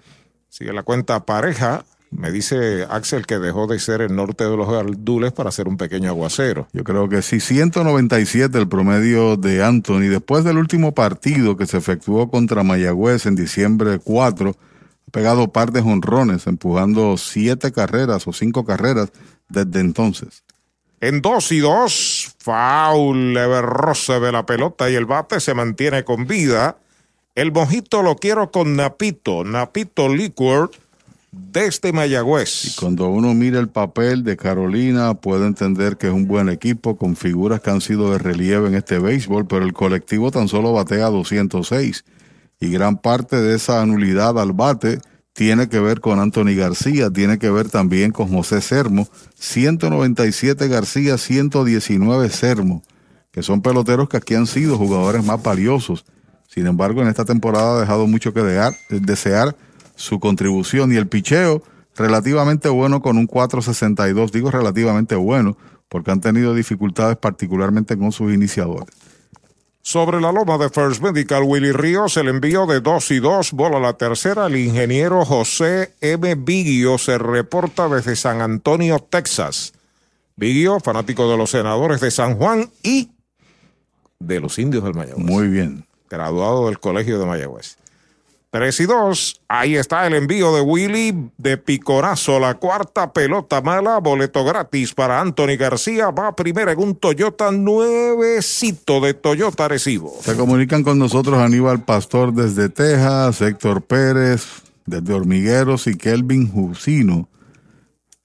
Sigue 0.50 0.74
la 0.74 0.82
cuenta 0.82 1.24
pareja. 1.24 1.86
Me 2.10 2.30
dice 2.30 2.86
Axel 2.90 3.24
que 3.24 3.38
dejó 3.38 3.66
de 3.66 3.78
ser 3.78 4.02
el 4.02 4.14
norte 4.14 4.44
de 4.44 4.54
los 4.54 4.70
Gandules 4.70 5.32
para 5.32 5.48
hacer 5.48 5.68
un 5.68 5.78
pequeño 5.78 6.10
aguacero. 6.10 6.68
Yo 6.74 6.84
creo 6.84 7.08
que 7.08 7.22
sí, 7.22 7.40
197 7.40 8.58
el 8.58 8.68
promedio 8.68 9.38
de 9.38 9.64
Anthony. 9.64 10.10
Después 10.10 10.44
del 10.44 10.58
último 10.58 10.92
partido 10.92 11.56
que 11.56 11.64
se 11.64 11.78
efectuó 11.78 12.30
contra 12.30 12.62
Mayagüez 12.62 13.24
en 13.24 13.36
diciembre 13.36 14.00
4, 14.04 14.50
ha 14.50 15.10
pegado 15.10 15.50
par 15.50 15.72
de 15.72 15.80
jonrones, 15.80 16.46
empujando 16.46 17.16
siete 17.16 17.72
carreras 17.72 18.26
o 18.26 18.34
cinco 18.34 18.66
carreras 18.66 19.10
desde 19.48 19.80
entonces. 19.80 20.42
En 21.00 21.22
dos 21.22 21.52
y 21.52 21.60
dos, 21.60 22.17
foul, 22.49 23.35
leve 23.35 23.61
roce 23.61 24.21
de 24.21 24.33
la 24.33 24.47
pelota 24.47 24.88
y 24.88 24.95
el 24.95 25.05
bate 25.05 25.38
se 25.38 25.52
mantiene 25.52 26.02
con 26.05 26.26
vida. 26.26 26.78
El 27.35 27.52
mojito 27.52 28.02
lo 28.02 28.17
quiero 28.17 28.50
con 28.50 28.75
Napito, 28.75 29.45
Napito 29.45 30.09
Liquor 30.09 30.71
desde 31.31 31.93
Mayagüez. 31.93 32.64
Y 32.64 32.81
cuando 32.81 33.09
uno 33.09 33.35
mira 33.35 33.61
el 33.61 33.69
papel 33.69 34.25
de 34.25 34.38
Carolina, 34.38 35.12
puede 35.12 35.47
entender 35.47 35.99
que 35.99 36.07
es 36.07 36.12
un 36.14 36.26
buen 36.26 36.49
equipo 36.49 36.97
con 36.97 37.17
figuras 37.17 37.61
que 37.61 37.69
han 37.69 37.83
sido 37.83 38.12
de 38.12 38.19
relieve 38.19 38.69
en 38.69 38.76
este 38.76 38.99
béisbol, 38.99 39.47
pero 39.47 39.67
el 39.67 39.75
colectivo 39.75 40.31
tan 40.31 40.49
solo 40.49 40.73
batea 40.73 41.11
206. 41.11 42.07
Y 42.61 42.71
gran 42.71 42.97
parte 42.97 43.37
de 43.37 43.57
esa 43.57 43.83
anulidad 43.83 44.40
al 44.40 44.55
bate 44.55 45.00
tiene 45.38 45.68
que 45.68 45.78
ver 45.78 46.00
con 46.00 46.18
Anthony 46.18 46.57
García, 46.57 47.11
tiene 47.11 47.38
que 47.38 47.49
ver 47.49 47.68
también 47.71 48.11
con 48.11 48.26
José 48.26 48.61
Sermo, 48.61 49.07
197 49.37 50.66
García, 50.66 51.16
119 51.16 52.28
Sermo, 52.28 52.83
que 53.30 53.45
son 53.45 53.62
peloteros 53.62 54.09
que 54.09 54.16
aquí 54.16 54.35
han 54.35 54.49
sido 54.49 54.76
jugadores 54.76 55.25
más 55.25 55.40
valiosos. 55.40 56.04
Sin 56.49 56.66
embargo, 56.66 57.02
en 57.02 57.07
esta 57.07 57.25
temporada 57.25 57.76
ha 57.76 57.80
dejado 57.80 58.09
mucho 58.09 58.35
que 58.35 58.42
desear, 58.42 58.75
desear 58.90 59.54
su 59.95 60.18
contribución 60.18 60.92
y 60.92 60.97
el 60.97 61.07
picheo 61.07 61.62
relativamente 61.95 62.68
bueno 62.68 63.00
con 63.00 63.16
un 63.16 63.28
4.62, 63.28 64.33
digo 64.33 64.50
relativamente 64.50 65.14
bueno, 65.14 65.57
porque 65.88 66.11
han 66.11 66.21
tenido 66.21 66.52
dificultades 66.52 67.16
particularmente 67.16 67.97
con 67.97 68.11
sus 68.11 68.35
iniciadores. 68.35 68.92
Sobre 69.88 70.21
la 70.21 70.33
loma 70.33 70.59
de 70.59 70.68
First 70.68 71.00
Medical, 71.00 71.45
Willy 71.45 71.73
Ríos, 71.73 72.18
el 72.18 72.28
envío 72.28 72.66
de 72.66 72.83
2 72.83 73.11
y 73.11 73.21
2, 73.21 73.52
bola 73.52 73.80
la 73.80 73.95
tercera. 73.95 74.45
El 74.45 74.57
ingeniero 74.57 75.25
José 75.25 75.95
M. 76.02 76.35
Vigio 76.35 76.99
se 76.99 77.16
reporta 77.16 77.88
desde 77.88 78.14
San 78.14 78.42
Antonio, 78.42 78.99
Texas. 78.99 79.73
Vigio, 80.37 80.78
fanático 80.80 81.30
de 81.30 81.38
los 81.38 81.52
senadores 81.52 82.02
de 82.02 82.11
San 82.11 82.37
Juan 82.37 82.71
y 82.83 83.12
de 84.18 84.40
los 84.40 84.59
indios 84.59 84.85
del 84.85 84.92
Mayagüez. 84.92 85.25
Muy 85.25 85.49
bien. 85.49 85.87
Graduado 86.11 86.66
del 86.66 86.80
Colegio 86.80 87.18
de 87.18 87.25
Mayagüez. 87.25 87.78
3 88.50 88.81
y 88.81 88.87
2. 88.87 89.40
Ahí 89.49 89.76
está 89.76 90.07
el 90.07 90.14
envío 90.14 90.55
de 90.55 90.62
Willy 90.62 91.31
de 91.37 91.59
Picorazo. 91.59 92.40
La 92.40 92.55
cuarta 92.55 93.12
pelota 93.12 93.61
mala. 93.61 93.99
Boleto 93.99 94.43
gratis 94.43 94.95
para 94.95 95.21
Anthony 95.21 95.57
García. 95.59 96.11
Va 96.11 96.35
primero 96.35 96.71
en 96.71 96.78
un 96.78 96.97
Toyota 96.97 97.50
nuevecito 97.50 99.00
de 99.00 99.12
Toyota 99.12 99.69
Recibo. 99.69 100.14
Se 100.23 100.35
comunican 100.35 100.83
con 100.83 100.99
nosotros 100.99 101.38
Aníbal 101.38 101.85
Pastor 101.85 102.33
desde 102.33 102.71
Texas, 102.71 103.40
Héctor 103.43 103.83
Pérez 103.83 104.62
desde 104.87 105.12
Hormigueros 105.12 105.87
y 105.87 105.97
Kelvin 105.97 106.50
Jusino. 106.50 107.28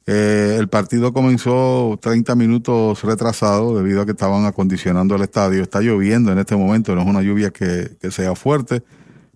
Eh, 0.06 0.56
el 0.58 0.70
partido 0.70 1.12
comenzó 1.12 2.00
30 2.02 2.36
minutos 2.36 3.04
retrasado 3.04 3.76
debido 3.76 4.02
a 4.02 4.06
que 4.06 4.12
estaban 4.12 4.46
acondicionando 4.46 5.16
el 5.16 5.24
estadio. 5.24 5.62
Está 5.62 5.82
lloviendo 5.82 6.32
en 6.32 6.40
este 6.40 6.56
momento, 6.56 6.96
no 6.96 7.02
es 7.02 7.08
una 7.08 7.22
lluvia 7.22 7.52
que, 7.52 7.98
que 8.00 8.12
sea 8.12 8.36
fuerte 8.36 8.84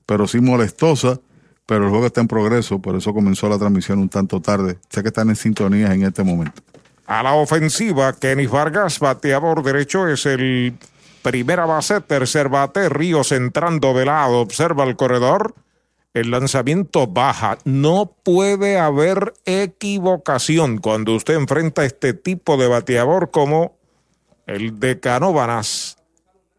pero 0.08 0.28
sí 0.28 0.42
molestosa, 0.42 1.20
pero 1.68 1.84
el 1.84 1.92
juego 1.92 2.08
está 2.08 2.22
en 2.22 2.28
progreso, 2.28 2.80
por 2.80 2.96
eso 2.96 3.14
comenzó 3.14 3.48
la 3.48 3.60
transmisión 3.60 4.00
un 4.00 4.10
tanto 4.10 4.42
tarde. 4.42 4.80
Sé 4.90 5.04
que 5.04 5.10
están 5.10 5.30
en 5.30 5.36
sintonía 5.36 5.94
en 5.94 6.04
este 6.04 6.24
momento. 6.24 6.64
A 7.06 7.22
la 7.22 7.34
ofensiva, 7.34 8.14
Kenny 8.14 8.48
Vargas, 8.48 9.00
bateador 9.00 9.62
derecho, 9.64 10.08
es 10.08 10.26
el 10.26 10.74
primera 11.22 11.66
base, 11.66 12.00
tercer 12.02 12.48
bate, 12.50 12.90
Ríos 12.90 13.34
entrando 13.34 13.94
de 13.94 14.06
lado, 14.06 14.40
observa 14.40 14.86
el 14.86 14.96
corredor. 14.96 15.54
El 16.14 16.32
lanzamiento 16.32 17.06
baja. 17.06 17.60
No 17.64 18.12
puede 18.24 18.80
haber 18.80 19.34
equivocación 19.46 20.80
cuando 20.80 21.14
usted 21.14 21.36
enfrenta 21.36 21.86
este 21.86 22.14
tipo 22.14 22.58
de 22.58 22.68
bateador 22.68 23.30
como 23.30 23.78
el 24.48 24.80
de 24.80 25.00
Canóbanas. 25.00 25.97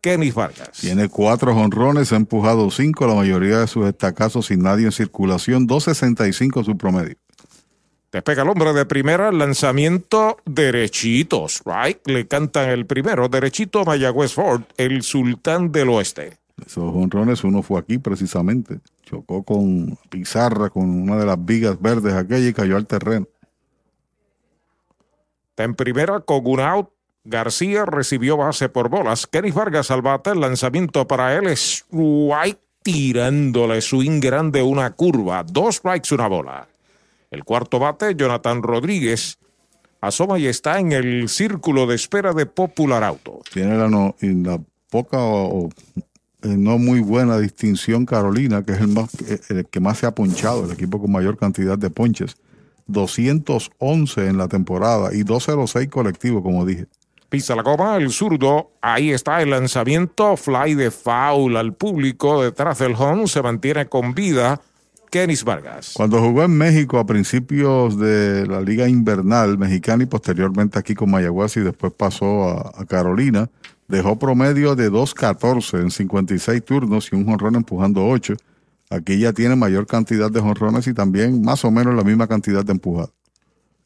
Kenny 0.09 0.31
Vargas. 0.31 0.71
Tiene 0.81 1.11
cuatro 1.11 1.53
jonrones, 1.53 2.15
ha 2.15 2.17
empujado 2.17 2.71
cinco, 2.71 3.07
la 3.07 3.12
mayoría 3.12 3.59
de 3.59 3.67
sus 3.67 3.87
estacazos 3.87 4.47
sin 4.47 4.62
nadie 4.62 4.87
en 4.87 4.93
circulación, 4.93 5.69
2.65 5.69 6.65
su 6.65 6.79
promedio. 6.79 7.17
Despega 8.11 8.43
el 8.43 8.49
hombre 8.49 8.73
de 8.73 8.87
primera, 8.87 9.31
lanzamiento 9.31 10.38
derechitos, 10.47 11.61
right? 11.67 11.99
Le 12.07 12.27
cantan 12.27 12.71
el 12.71 12.87
primero, 12.87 13.29
derechito 13.29 13.85
Mayagüez 13.85 14.33
Ford, 14.33 14.62
el 14.79 15.03
sultán 15.03 15.73
del 15.73 15.91
oeste. 15.91 16.38
Esos 16.67 16.91
jonrones, 16.91 17.45
uno 17.45 17.62
fue 17.62 17.79
aquí 17.79 17.99
precisamente. 17.99 18.81
Chocó 19.03 19.43
con 19.43 19.99
pizarra, 20.09 20.71
con 20.71 20.88
una 20.88 21.19
de 21.19 21.27
las 21.27 21.45
vigas 21.45 21.79
verdes 21.83 22.15
aquella 22.15 22.49
y 22.49 22.55
cayó 22.55 22.79
al 22.79 22.87
terreno. 22.87 23.27
Está 25.50 25.65
en 25.65 25.75
primera 25.75 26.21
con 26.21 26.47
un 26.47 26.61
out, 26.61 26.88
García 27.29 27.85
recibió 27.85 28.37
base 28.37 28.69
por 28.69 28.89
bolas. 28.89 29.27
Kenny 29.27 29.51
Vargas 29.51 29.91
al 29.91 30.03
bate. 30.03 30.31
El 30.31 30.41
lanzamiento 30.41 31.07
para 31.07 31.37
él 31.37 31.47
es 31.47 31.85
White 31.91 32.61
tirándole 32.83 33.83
swing 33.83 34.21
grande 34.21 34.63
una 34.63 34.91
curva. 34.93 35.45
Dos 35.45 35.77
strikes, 35.77 36.15
una 36.15 36.27
bola. 36.27 36.69
El 37.31 37.45
cuarto 37.45 37.79
bate, 37.79 38.15
Jonathan 38.15 38.63
Rodríguez, 38.63 39.39
asoma 40.01 40.39
y 40.39 40.47
está 40.47 40.81
en 40.81 40.93
el 40.93 41.29
círculo 41.29 41.87
de 41.87 41.97
espera 41.97 42.33
de 42.33 42.47
Popular 42.47 43.05
Auto. 43.05 43.41
Tiene 43.53 43.77
la, 43.77 43.89
no, 43.89 44.17
la 44.21 44.59
poca 44.89 45.19
o, 45.21 45.69
no 46.43 46.79
muy 46.79 47.01
buena 47.01 47.39
distinción 47.39 48.07
Carolina, 48.07 48.63
que 48.63 48.73
es 48.73 48.81
el, 48.81 48.89
más, 48.89 49.11
el 49.51 49.67
que 49.67 49.81
más 49.81 49.99
se 49.99 50.07
ha 50.07 50.15
ponchado, 50.15 50.65
el 50.65 50.71
equipo 50.71 50.99
con 50.99 51.13
mayor 51.13 51.37
cantidad 51.37 51.77
de 51.77 51.91
ponches. 51.91 52.37
211 52.87 54.29
en 54.29 54.39
la 54.39 54.49
temporada 54.49 55.15
y 55.15 55.23
206 55.25 55.89
colectivo, 55.89 56.43
como 56.43 56.65
dije. 56.65 56.87
Pisa 57.29 57.55
la 57.55 57.63
goma, 57.63 57.97
el 57.97 58.11
zurdo. 58.11 58.73
Ahí 58.81 59.11
está 59.11 59.43
el 59.43 59.51
lanzamiento. 59.51 60.37
Fly 60.37 60.75
de 60.75 60.91
foul 60.91 61.57
al 61.57 61.75
público 61.75 62.43
detrás 62.43 62.79
del 62.79 62.95
home. 62.95 63.27
Se 63.27 63.43
mantiene 63.43 63.87
con 63.87 64.15
vida. 64.15 64.61
Kenis 65.11 65.45
Vargas. 65.45 65.93
Cuando 65.95 66.21
jugó 66.21 66.45
en 66.45 66.57
México 66.57 66.99
a 66.99 67.07
principios 67.07 67.99
de 67.99 68.47
la 68.47 68.61
Liga 68.61 68.89
Invernal 68.89 69.57
Mexicana 69.57 70.03
y 70.03 70.07
posteriormente 70.07 70.79
aquí 70.79 70.95
con 70.95 71.11
Mayagüez 71.11 71.57
y 71.57 71.61
después 71.61 71.93
pasó 71.95 72.45
a, 72.51 72.73
a 72.77 72.85
Carolina, 72.85 73.51
dejó 73.89 74.19
promedio 74.19 74.75
de 74.75 74.91
2.14 74.91 75.81
en 75.81 75.91
56 75.91 76.65
turnos 76.65 77.09
y 77.11 77.17
un 77.17 77.27
jonrón 77.27 77.57
empujando 77.57 78.07
8. 78.07 78.35
Aquí 78.91 79.19
ya 79.19 79.33
tiene 79.33 79.57
mayor 79.57 79.87
cantidad 79.87 80.31
de 80.31 80.41
jonrones 80.41 80.87
y 80.87 80.95
también 80.95 81.43
más 81.43 81.65
o 81.65 81.71
menos 81.71 81.95
la 81.95 82.05
misma 82.05 82.27
cantidad 82.27 82.65
de 82.65 82.73
empujadas. 82.73 83.18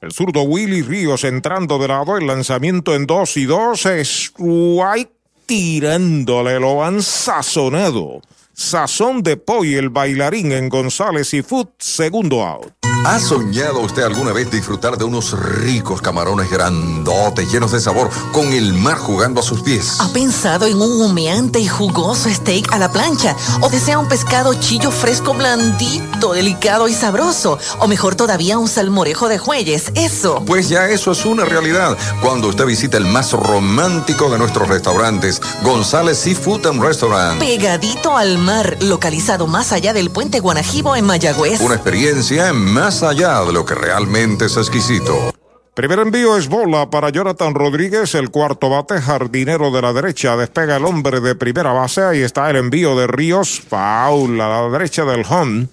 El 0.03 0.11
zurdo 0.11 0.43
Willy 0.43 0.83
Ríos 0.83 1.23
entrando 1.23 1.79
de 1.79 1.87
lado, 1.87 2.17
el 2.17 2.27
lanzamiento 2.27 2.97
en 2.97 3.07
2 3.07 3.37
y 3.37 3.45
2 3.45 3.87
es 3.87 4.33
White 4.37 5.13
tirándole, 5.47 6.59
lo 6.59 6.85
han 6.85 7.03
sazonado. 7.03 8.21
Sazón 8.55 9.23
de 9.23 9.37
pollo, 9.39 9.79
el 9.79 9.89
bailarín 9.89 10.53
en 10.53 10.69
González 10.69 11.33
y 11.33 11.43
Food, 11.43 11.69
segundo 11.79 12.43
out. 12.43 12.73
¿Ha 13.05 13.19
soñado 13.19 13.81
usted 13.81 14.05
alguna 14.05 14.33
vez 14.33 14.49
disfrutar 14.49 14.97
de 14.97 15.05
unos 15.05 15.33
ricos 15.33 16.01
camarones 16.01 16.49
grandotes, 16.49 17.51
llenos 17.51 17.73
de 17.73 17.81
sabor, 17.81 18.11
con 18.33 18.53
el 18.53 18.75
mar 18.75 18.97
jugando 18.97 19.41
a 19.41 19.43
sus 19.43 19.63
pies? 19.63 19.97
¿Ha 19.99 20.13
pensado 20.13 20.67
en 20.67 20.81
un 20.81 21.03
humeante 21.03 21.59
y 21.59 21.67
jugoso 21.67 22.31
steak 22.31 22.73
a 22.73 22.79
la 22.79 22.93
plancha? 22.93 23.35
¿O 23.61 23.71
desea 23.71 23.99
un 23.99 24.09
pescado 24.09 24.55
chillo 24.55 24.93
fresco, 24.93 25.35
blandito, 25.35 26.33
delicado 26.33 26.87
y 26.87 26.95
sabroso? 26.95 27.59
¿O 27.81 27.89
mejor 27.89 28.15
todavía 28.15 28.59
un 28.59 28.69
salmorejo 28.69 29.29
de 29.29 29.39
jueyes? 29.39 29.91
Eso. 29.97 30.41
Pues 30.47 30.69
ya 30.69 30.89
eso 30.89 31.11
es 31.11 31.25
una 31.25 31.45
realidad 31.45 31.99
cuando 32.21 32.49
usted 32.49 32.67
visita 32.67 32.99
el 32.99 33.07
más 33.07 33.33
romántico 33.33 34.31
de 34.31 34.39
nuestros 34.39 34.69
restaurantes, 34.69 35.43
González 35.65 36.19
Seafood 36.19 36.67
and 36.69 36.81
Restaurant. 36.81 37.41
Pegadito 37.41 38.17
al 38.17 38.39
mar, 38.43 38.77
localizado 38.83 39.47
más 39.47 39.73
allá 39.73 39.93
del 39.93 40.11
puente 40.11 40.41
Guanajibo 40.41 40.97
en 40.97 41.07
Mayagüez. 41.07 41.61
Una 41.61 41.77
experiencia 41.77 42.49
en 42.49 42.57
más 42.57 43.03
allá 43.03 43.45
de 43.45 43.53
lo 43.53 43.65
que 43.65 43.75
realmente 43.75 44.47
es 44.47 44.57
exquisito. 44.57 45.33
Primer 45.75 46.01
envío 46.01 46.37
es 46.37 46.49
bola 46.49 46.91
para 46.91 47.09
Jonathan 47.09 47.55
Rodríguez, 47.55 48.15
el 48.15 48.31
cuarto 48.31 48.69
bate, 48.69 49.01
jardinero 49.01 49.71
de 49.71 49.81
la 49.81 49.95
derecha. 49.95 50.37
Despega 50.37 50.77
el 50.77 50.85
hombre 50.85 51.21
de 51.21 51.35
primera 51.35 51.73
base. 51.73 52.03
Ahí 52.03 52.21
está 52.21 52.51
el 52.51 52.57
envío 52.57 52.95
de 52.95 53.07
Ríos. 53.07 53.63
Foul 53.67 54.39
a 54.39 54.49
la 54.49 54.69
derecha 54.69 55.07
del 55.07 55.25
home. 55.27 55.69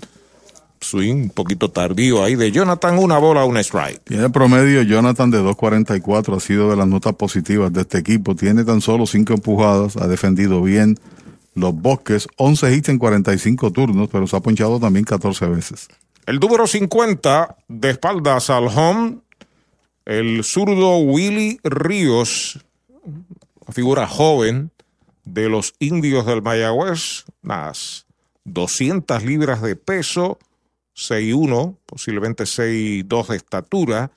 Swing 0.79 1.23
un 1.23 1.29
poquito 1.31 1.69
tardío 1.69 2.23
ahí 2.23 2.35
de 2.35 2.49
Jonathan. 2.49 2.97
Una 2.97 3.17
bola, 3.17 3.43
un 3.43 3.57
strike. 3.57 4.01
Tiene 4.05 4.29
promedio 4.29 4.83
Jonathan 4.83 5.29
de 5.31 5.41
2.44. 5.41 6.37
Ha 6.37 6.39
sido 6.39 6.69
de 6.69 6.77
las 6.77 6.87
notas 6.87 7.15
positivas 7.15 7.73
de 7.73 7.81
este 7.81 7.97
equipo. 7.97 8.35
Tiene 8.35 8.63
tan 8.63 8.79
solo 8.79 9.05
5 9.05 9.33
empujadas. 9.33 9.97
Ha 9.97 10.07
defendido 10.07 10.61
bien 10.61 10.97
los 11.59 11.73
bosques. 11.73 12.27
11 12.37 12.75
hits 12.75 12.89
en 12.89 12.97
45 12.97 13.71
turnos, 13.71 14.09
pero 14.09 14.27
se 14.27 14.35
ha 14.35 14.39
ponchado 14.39 14.79
también 14.79 15.05
14 15.05 15.47
veces. 15.47 15.87
El 16.25 16.39
número 16.39 16.67
50 16.67 17.57
de 17.67 17.89
espaldas 17.89 18.49
al 18.49 18.67
home, 18.67 19.17
el 20.05 20.43
zurdo 20.43 20.97
Willy 20.97 21.59
Ríos, 21.63 22.59
figura 23.71 24.07
joven 24.07 24.71
de 25.25 25.49
los 25.49 25.73
indios 25.79 26.25
del 26.25 26.41
Mayagüez, 26.41 27.25
unas 27.43 28.05
200 28.45 29.23
libras 29.23 29.61
de 29.61 29.75
peso, 29.75 30.39
6'1, 30.95 31.77
posiblemente 31.85 32.43
6'2 32.43 33.27
de 33.27 33.35
estatura, 33.37 34.11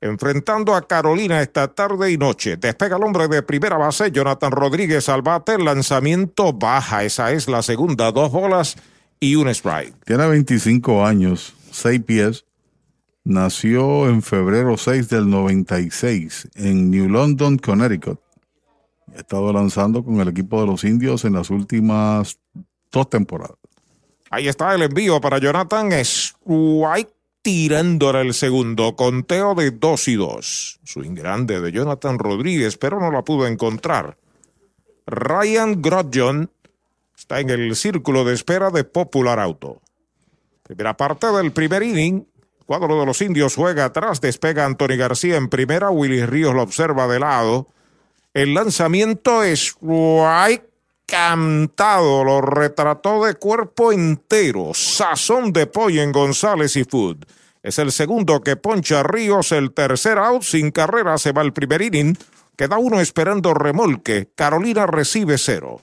enfrentando 0.00 0.74
a 0.74 0.86
Carolina 0.86 1.42
esta 1.42 1.68
tarde 1.68 2.10
y 2.10 2.16
noche. 2.16 2.56
Despega 2.56 2.96
el 2.96 3.02
hombre 3.02 3.28
de 3.28 3.42
primera 3.42 3.76
base, 3.76 4.10
Jonathan 4.10 4.50
Rodríguez 4.50 5.08
al 5.08 5.22
bate, 5.22 5.58
lanzamiento 5.58 6.52
baja, 6.52 7.04
esa 7.04 7.32
es 7.32 7.48
la 7.48 7.62
segunda, 7.62 8.10
dos 8.12 8.32
bolas 8.32 8.76
y 9.18 9.36
un 9.36 9.48
strike. 9.48 9.94
Tiene 10.04 10.26
25 10.26 11.04
años, 11.04 11.54
6 11.70 12.02
pies. 12.02 12.46
Nació 13.22 14.08
en 14.08 14.22
febrero 14.22 14.78
6 14.78 15.08
del 15.10 15.28
96 15.28 16.48
en 16.54 16.90
New 16.90 17.08
London, 17.08 17.58
Connecticut. 17.58 18.18
Ha 19.14 19.18
estado 19.18 19.52
lanzando 19.52 20.02
con 20.02 20.20
el 20.20 20.28
equipo 20.28 20.60
de 20.60 20.66
los 20.66 20.84
indios 20.84 21.24
en 21.26 21.34
las 21.34 21.50
últimas 21.50 22.38
dos 22.90 23.10
temporadas. 23.10 23.58
Ahí 24.30 24.48
está 24.48 24.74
el 24.74 24.82
envío 24.82 25.20
para 25.20 25.38
Jonathan 25.38 25.90
White 26.44 27.12
tirándole 27.42 28.20
el 28.22 28.34
segundo. 28.34 28.96
Conteo 28.96 29.54
de 29.54 29.70
2 29.70 30.08
y 30.08 30.14
2. 30.16 30.80
Swing 30.84 31.14
grande 31.14 31.60
de 31.60 31.72
Jonathan 31.72 32.18
Rodríguez, 32.18 32.76
pero 32.76 33.00
no 33.00 33.10
la 33.10 33.22
pudo 33.22 33.46
encontrar. 33.46 34.16
Ryan 35.06 35.80
Grodjon 35.80 36.50
está 37.16 37.40
en 37.40 37.50
el 37.50 37.74
círculo 37.76 38.24
de 38.24 38.34
espera 38.34 38.70
de 38.70 38.84
Popular 38.84 39.40
Auto. 39.40 39.80
Primera 40.62 40.96
parte 40.96 41.26
del 41.32 41.52
primer 41.52 41.82
inning. 41.82 42.26
Cuadro 42.64 43.00
de 43.00 43.06
los 43.06 43.20
indios 43.20 43.56
juega 43.56 43.86
atrás, 43.86 44.20
despega 44.20 44.64
Anthony 44.64 44.96
García 44.96 45.36
en 45.36 45.48
primera, 45.48 45.90
Willy 45.90 46.24
Ríos 46.24 46.54
lo 46.54 46.62
observa 46.62 47.08
de 47.08 47.18
lado. 47.18 47.66
El 48.32 48.54
lanzamiento 48.54 49.42
es 49.42 49.74
White 49.80 50.69
cantado, 51.10 52.22
lo 52.22 52.40
retrató 52.40 53.24
de 53.24 53.34
cuerpo 53.34 53.92
entero. 53.92 54.70
Sazón 54.72 55.52
de 55.52 55.66
pollo 55.66 56.02
en 56.02 56.12
González 56.12 56.76
y 56.76 56.84
Food. 56.84 57.26
Es 57.62 57.78
el 57.78 57.90
segundo 57.90 58.40
que 58.40 58.56
poncha 58.56 59.02
Ríos, 59.02 59.52
el 59.52 59.72
tercer 59.72 60.18
out, 60.18 60.42
sin 60.42 60.70
carrera 60.70 61.18
se 61.18 61.32
va 61.32 61.42
el 61.42 61.52
primer 61.52 61.82
inning. 61.82 62.16
Queda 62.56 62.78
uno 62.78 63.00
esperando 63.00 63.52
remolque. 63.52 64.28
Carolina 64.34 64.86
recibe 64.86 65.36
cero. 65.36 65.82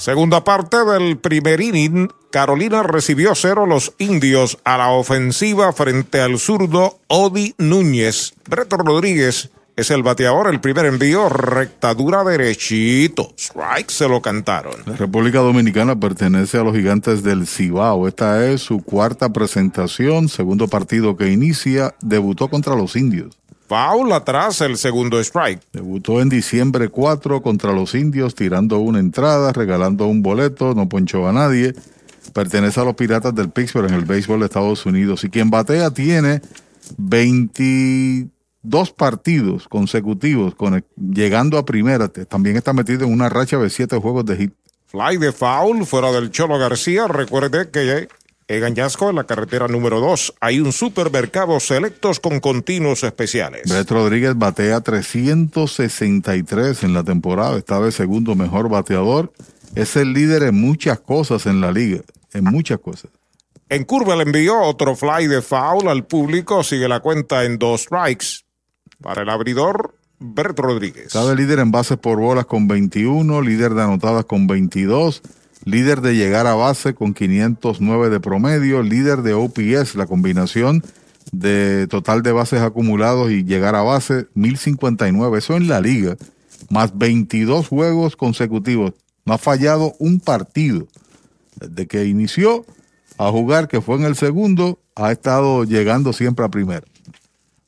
Segunda 0.00 0.44
parte 0.44 0.78
del 0.82 1.18
primer 1.18 1.60
inning. 1.60 2.08
Carolina 2.30 2.82
recibió 2.82 3.34
cero 3.34 3.66
los 3.66 3.92
indios 3.98 4.56
a 4.64 4.78
la 4.78 4.88
ofensiva 4.92 5.74
frente 5.74 6.22
al 6.22 6.38
zurdo 6.38 7.00
Odi 7.08 7.54
Núñez. 7.58 8.32
Breto 8.48 8.78
Rodríguez 8.78 9.50
es 9.76 9.90
el 9.90 10.02
bateador, 10.02 10.48
el 10.48 10.58
primer 10.58 10.86
envío, 10.86 11.28
rectadura 11.28 12.24
derechito. 12.24 13.34
Strike 13.36 13.90
se 13.90 14.08
lo 14.08 14.22
cantaron. 14.22 14.72
La 14.86 14.96
República 14.96 15.40
Dominicana 15.40 16.00
pertenece 16.00 16.56
a 16.56 16.62
los 16.62 16.74
gigantes 16.74 17.22
del 17.22 17.46
Cibao. 17.46 18.08
Esta 18.08 18.46
es 18.46 18.62
su 18.62 18.82
cuarta 18.82 19.28
presentación, 19.28 20.30
segundo 20.30 20.66
partido 20.66 21.14
que 21.18 21.30
inicia. 21.30 21.94
Debutó 22.00 22.48
contra 22.48 22.74
los 22.74 22.96
indios. 22.96 23.39
Foul 23.70 24.12
atrás, 24.12 24.60
el 24.62 24.76
segundo 24.76 25.20
strike. 25.20 25.62
Debutó 25.72 26.20
en 26.20 26.28
diciembre 26.28 26.88
4 26.88 27.40
contra 27.40 27.72
los 27.72 27.94
indios, 27.94 28.34
tirando 28.34 28.80
una 28.80 28.98
entrada, 28.98 29.52
regalando 29.52 30.08
un 30.08 30.22
boleto, 30.22 30.74
no 30.74 30.88
ponchó 30.88 31.28
a 31.28 31.32
nadie. 31.32 31.74
Pertenece 32.34 32.80
a 32.80 32.84
los 32.84 32.96
Piratas 32.96 33.32
del 33.32 33.50
Pittsburgh 33.50 33.88
en 33.88 33.94
el 33.94 34.04
béisbol 34.04 34.40
de 34.40 34.46
Estados 34.46 34.84
Unidos. 34.86 35.22
Y 35.22 35.30
quien 35.30 35.50
batea 35.50 35.92
tiene 35.92 36.42
22 36.98 38.90
partidos 38.90 39.68
consecutivos 39.68 40.56
con, 40.56 40.84
llegando 40.96 41.56
a 41.56 41.64
primera. 41.64 42.08
También 42.08 42.56
está 42.56 42.72
metido 42.72 43.04
en 43.04 43.12
una 43.12 43.28
racha 43.28 43.56
de 43.56 43.70
siete 43.70 43.96
juegos 43.98 44.24
de 44.24 44.36
hit. 44.36 44.52
Fly 44.86 45.18
de 45.18 45.30
foul 45.30 45.86
fuera 45.86 46.10
del 46.10 46.32
Cholo 46.32 46.58
García. 46.58 47.06
Recuerde 47.06 47.70
que 47.70 48.08
en 48.56 48.64
Añasco, 48.64 49.08
en 49.08 49.14
la 49.14 49.24
carretera 49.24 49.68
número 49.68 50.00
2, 50.00 50.34
hay 50.40 50.58
un 50.58 50.72
supermercado 50.72 51.60
selectos 51.60 52.18
con 52.18 52.40
continuos 52.40 53.04
especiales. 53.04 53.62
Brett 53.68 53.88
Rodríguez 53.88 54.36
batea 54.36 54.80
363 54.80 56.82
en 56.82 56.92
la 56.92 57.04
temporada, 57.04 57.56
está 57.56 57.80
de 57.80 57.92
segundo 57.92 58.34
mejor 58.34 58.68
bateador. 58.68 59.32
Es 59.76 59.94
el 59.94 60.14
líder 60.14 60.42
en 60.42 60.60
muchas 60.60 60.98
cosas 60.98 61.46
en 61.46 61.60
la 61.60 61.70
liga, 61.70 62.00
en 62.32 62.42
muchas 62.42 62.80
cosas. 62.80 63.12
En 63.68 63.84
curva 63.84 64.16
le 64.16 64.24
envió 64.24 64.60
otro 64.62 64.96
fly 64.96 65.28
de 65.28 65.42
foul 65.42 65.86
al 65.86 66.04
público, 66.04 66.64
sigue 66.64 66.88
la 66.88 66.98
cuenta 66.98 67.44
en 67.44 67.56
dos 67.56 67.82
strikes. 67.82 68.40
Para 69.00 69.22
el 69.22 69.28
abridor, 69.28 69.94
Brett 70.18 70.58
Rodríguez. 70.58 71.12
De 71.12 71.36
líder 71.36 71.60
en 71.60 71.70
bases 71.70 71.98
por 71.98 72.18
bolas 72.18 72.46
con 72.46 72.66
21, 72.66 73.42
líder 73.42 73.74
de 73.74 73.82
anotadas 73.84 74.24
con 74.24 74.48
22 74.48 75.22
líder 75.64 76.00
de 76.00 76.14
llegar 76.14 76.46
a 76.46 76.54
base 76.54 76.94
con 76.94 77.14
509 77.14 78.10
de 78.10 78.20
promedio, 78.20 78.82
líder 78.82 79.22
de 79.22 79.34
OPS, 79.34 79.94
la 79.94 80.06
combinación 80.06 80.82
de 81.32 81.86
total 81.88 82.22
de 82.22 82.32
bases 82.32 82.60
acumulados 82.60 83.30
y 83.30 83.44
llegar 83.44 83.74
a 83.74 83.82
base 83.82 84.26
1059, 84.34 85.38
eso 85.38 85.56
en 85.56 85.68
la 85.68 85.80
liga, 85.80 86.16
más 86.70 86.96
22 86.96 87.68
juegos 87.68 88.16
consecutivos, 88.16 88.94
no 89.24 89.34
ha 89.34 89.38
fallado 89.38 89.94
un 89.98 90.20
partido. 90.20 90.86
Desde 91.56 91.86
que 91.86 92.06
inició 92.06 92.64
a 93.18 93.30
jugar, 93.30 93.68
que 93.68 93.80
fue 93.80 93.96
en 93.96 94.04
el 94.04 94.16
segundo, 94.16 94.80
ha 94.94 95.12
estado 95.12 95.64
llegando 95.64 96.12
siempre 96.12 96.44
a 96.44 96.48
primero. 96.48 96.86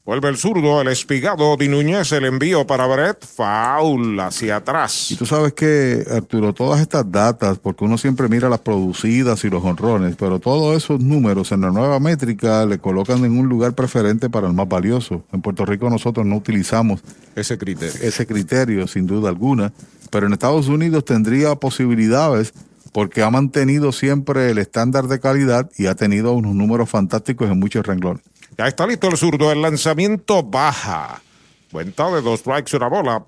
Vuelve 0.05 0.31
el 0.31 0.37
zurdo, 0.37 0.81
el 0.81 0.89
espigado 0.89 1.57
Di 1.57 1.69
Núñez, 1.69 2.11
el 2.11 2.25
envío 2.25 2.67
para 2.67 2.89
Brett, 2.89 3.25
foul 3.25 4.19
hacia 4.19 4.57
atrás. 4.57 5.13
Y 5.13 5.15
tú 5.15 5.27
sabes 5.27 5.53
que, 5.53 6.05
Arturo, 6.11 6.53
todas 6.53 6.81
estas 6.81 7.09
datas, 7.09 7.61
porque 7.61 7.85
uno 7.85 7.97
siempre 7.97 8.29
mira 8.29 8.49
las 8.49 8.59
producidas 8.59 9.45
y 9.45 9.49
los 9.49 9.63
honrones, 9.63 10.17
pero 10.17 10.41
todos 10.41 10.77
esos 10.77 10.99
números 10.99 11.53
en 11.53 11.61
la 11.61 11.71
nueva 11.71 12.01
métrica 12.01 12.67
le 12.67 12.79
colocan 12.79 13.25
en 13.25 13.39
un 13.39 13.49
lugar 13.49 13.75
preferente 13.75 14.29
para 14.29 14.49
el 14.49 14.55
más 14.55 14.69
valioso. 14.69 15.23
En 15.33 15.41
Puerto 15.41 15.65
Rico 15.65 15.89
nosotros 15.89 16.27
no 16.27 16.35
utilizamos 16.35 17.01
ese 17.37 17.57
criterio. 17.57 18.03
Ese 18.03 18.27
criterio, 18.27 18.89
sin 18.89 19.07
duda 19.07 19.29
alguna, 19.29 19.73
pero 20.11 20.27
en 20.27 20.33
Estados 20.33 20.67
Unidos 20.67 21.05
tendría 21.05 21.55
posibilidades 21.55 22.55
porque 22.91 23.23
ha 23.23 23.31
mantenido 23.31 23.93
siempre 23.93 24.51
el 24.51 24.59
estándar 24.59 25.07
de 25.07 25.21
calidad 25.21 25.71
y 25.79 25.87
ha 25.87 25.95
tenido 25.95 26.33
unos 26.33 26.57
números 26.57 26.91
fantásticos 26.91 27.49
en 27.49 27.61
muchos 27.61 27.87
renglones. 27.87 28.25
Ya 28.57 28.67
está 28.67 28.87
listo 28.87 29.09
el 29.09 29.17
zurdo. 29.17 29.51
El 29.51 29.63
lanzamiento 29.63 30.43
baja. 30.43 31.23
Cuenta 31.71 32.11
de 32.11 32.23
dos 32.23 32.41
strikes 32.41 32.77
una 32.77 32.89
bola. 32.89 33.25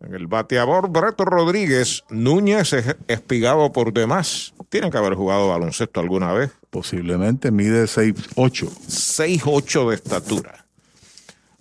En 0.00 0.14
el 0.14 0.28
bateador 0.28 0.90
Breto 0.90 1.24
Rodríguez, 1.24 2.04
Núñez 2.08 2.72
es 2.72 2.96
espigado 3.08 3.72
por 3.72 3.92
demás. 3.92 4.54
Tienen 4.68 4.92
que 4.92 4.98
haber 4.98 5.14
jugado 5.14 5.48
baloncesto 5.48 5.98
alguna 5.98 6.32
vez. 6.32 6.52
Posiblemente 6.70 7.50
mide 7.50 7.84
6'8". 7.84 8.34
6'8 8.36 9.88
de 9.88 9.94
estatura. 9.96 10.66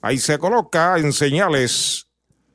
Ahí 0.02 0.20
se 0.20 0.38
coloca 0.38 0.98
en 1.00 1.14
señales 1.14 2.08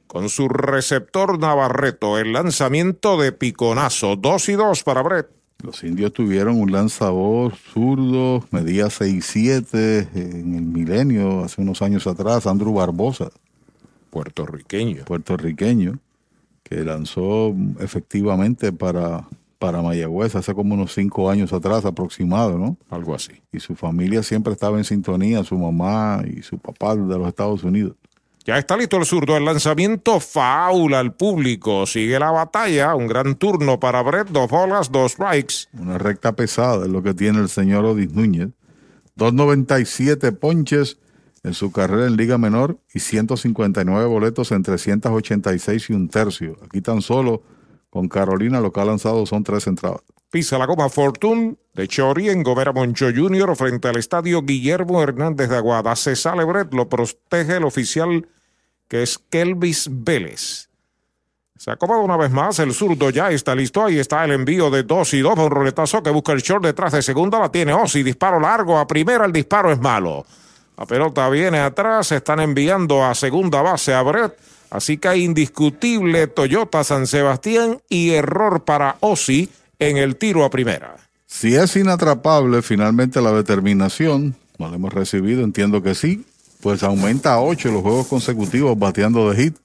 con 0.07 0.29
su 0.29 0.49
receptor 0.49 1.39
Navarreto. 1.41 2.17
El 2.19 2.33
lanzamiento 2.33 3.21
de 3.21 3.33
piconazo. 3.33 4.15
2 4.15 4.49
y 4.51 4.53
2 4.53 4.83
para 4.85 5.03
Brett. 5.03 5.42
Los 5.63 5.85
indios 5.85 6.13
tuvieron 6.13 6.61
un 6.61 6.73
lanzador 6.73 7.55
zurdo, 7.55 8.45
medía 8.51 8.87
6'7 8.87 10.09
en 10.13 10.55
el 10.57 10.63
milenio, 10.63 11.45
hace 11.45 11.61
unos 11.61 11.83
años 11.83 12.09
atrás, 12.09 12.49
Andrew 12.49 12.75
Barbosa. 12.75 13.31
Puertorriqueño. 14.11 15.05
Puertorriqueño, 15.05 16.01
que 16.65 16.85
lanzó 16.85 17.55
efectivamente 17.79 18.73
para, 18.73 19.29
para 19.61 19.83
Mayagüez 19.83 20.35
hace 20.35 20.53
como 20.53 20.75
unos 20.75 20.95
cinco 20.95 21.31
años 21.31 21.53
atrás 21.53 21.85
aproximado, 21.85 22.59
¿no? 22.59 22.77
Algo 22.91 23.15
así. 23.15 23.35
Y 23.53 23.61
su 23.61 23.77
familia 23.77 24.25
siempre 24.25 24.53
estaba 24.53 24.79
en 24.79 24.85
sintonía, 24.85 25.45
su 25.45 25.57
mamá 25.57 26.25
y 26.27 26.43
su 26.43 26.59
papá 26.59 26.97
de 26.97 27.19
los 27.19 27.29
Estados 27.29 27.63
Unidos. 27.63 27.95
Ya 28.45 28.59
está 28.59 28.77
listo 28.77 28.97
el 28.97 29.07
zurdo. 29.07 29.37
El 29.37 29.45
lanzamiento 29.45 30.19
faula 30.19 30.99
al 30.99 31.15
público. 31.15 31.87
Sigue 31.87 32.19
la 32.19 32.31
batalla. 32.31 32.95
Un 32.95 33.07
gran 33.07 33.37
turno 33.37 33.79
para 33.79 34.03
Brett. 34.03 34.29
Dos 34.29 34.51
bolas, 34.51 34.91
dos 34.91 35.13
strikes. 35.13 35.69
Una 35.73 35.99
recta 35.99 36.35
pesada 36.35 36.85
es 36.85 36.91
lo 36.91 37.03
que 37.03 37.15
tiene 37.15 37.39
el 37.39 37.49
señor 37.49 37.85
Odis 37.85 38.13
Núñez. 38.13 38.49
297 39.15 40.33
ponches 40.33 40.99
en 41.45 41.55
su 41.55 41.71
carrera 41.71 42.07
en 42.07 42.17
Liga 42.17 42.39
Menor 42.39 42.79
y 42.93 43.01
159 43.01 44.07
boletos 44.07 44.53
en 44.53 44.63
386 44.63 45.91
y 45.91 45.93
un 45.93 46.09
tercio. 46.09 46.57
Aquí 46.65 46.81
tan 46.81 47.03
solo 47.03 47.43
con 47.93 48.09
Carolina 48.09 48.59
lo 48.59 48.73
que 48.73 48.81
ha 48.81 48.87
lanzado 48.87 49.27
son 49.27 49.45
tres 49.45 49.67
entradas. 49.67 50.01
Pisa 50.31 50.57
la 50.57 50.65
goma 50.65 50.89
Fortune 50.89 51.57
de 51.75 51.87
Chori 51.87 52.31
en 52.31 52.43
Gomera 52.43 52.73
Moncho 52.73 53.09
Jr. 53.15 53.55
frente 53.55 53.89
al 53.89 53.99
estadio 53.99 54.41
Guillermo 54.41 55.03
Hernández 55.03 55.51
de 55.51 55.57
Aguada. 55.59 55.95
Se 55.95 56.17
sale 56.17 56.43
Brett, 56.45 56.73
lo 56.73 56.89
protege 56.89 57.59
el 57.59 57.65
oficial 57.65 58.27
que 58.89 59.03
es 59.03 59.19
Kelvis 59.19 59.89
Vélez. 59.91 60.71
Se 61.59 61.71
acomoda 61.71 62.01
una 62.01 62.17
vez 62.17 62.31
más, 62.31 62.59
el 62.61 62.73
zurdo 62.73 63.11
ya 63.11 63.31
está 63.31 63.55
listo, 63.55 63.85
ahí 63.85 63.99
está 63.99 64.25
el 64.25 64.33
envío 64.33 64.71
de 64.71 64.85
dos 64.85 65.13
y 65.13 65.21
dos, 65.21 65.39
un 65.39 65.51
roletazo 65.51 66.03
que 66.03 66.09
busca 66.09 66.33
el 66.33 66.41
short 66.41 66.65
detrás 66.65 66.93
de 66.93 67.03
segunda, 67.03 67.39
la 67.39 67.53
tiene 67.53 67.75
Osi, 67.75 68.03
disparo 68.03 68.41
largo, 68.41 68.79
a 68.79 68.87
primera 68.87 69.27
el 69.27 69.33
disparo 69.33 69.71
es 69.71 69.79
malo. 69.79 70.25
La 70.79 70.87
pelota 70.87 71.29
viene 71.29 71.61
atrás, 71.61 72.11
están 72.11 72.41
enviando 72.41 73.05
a 73.05 73.15
segunda 73.15 73.61
base 73.61 73.93
a 73.93 74.03
Brett, 74.03 74.39
así 74.73 74.99
que 74.99 75.17
indiscutible 75.17 76.27
Toyota 76.27 76.83
San 76.83 77.07
Sebastián 77.07 77.81
y 77.89 78.11
error 78.11 78.65
para 78.65 78.97
Osi 79.01 79.51
en 79.79 79.99
el 79.99 80.17
tiro 80.17 80.45
a 80.45 80.51
primera. 80.51 80.97
Si 81.27 81.55
es 81.55 81.77
inatrapable 81.77 82.63
finalmente 82.63 83.21
la 83.21 83.33
determinación, 83.33 84.35
no 84.59 84.69
la 84.69 84.77
hemos 84.77 84.93
recibido, 84.93 85.45
entiendo 85.45 85.83
que 85.83 85.95
sí, 85.95 86.25
pues 86.61 86.83
aumenta 86.83 87.35
a 87.35 87.41
8 87.41 87.71
los 87.71 87.83
juegos 87.83 88.07
consecutivos 88.07 88.79
bateando 88.79 89.31
de 89.31 89.37
hit 89.37 89.57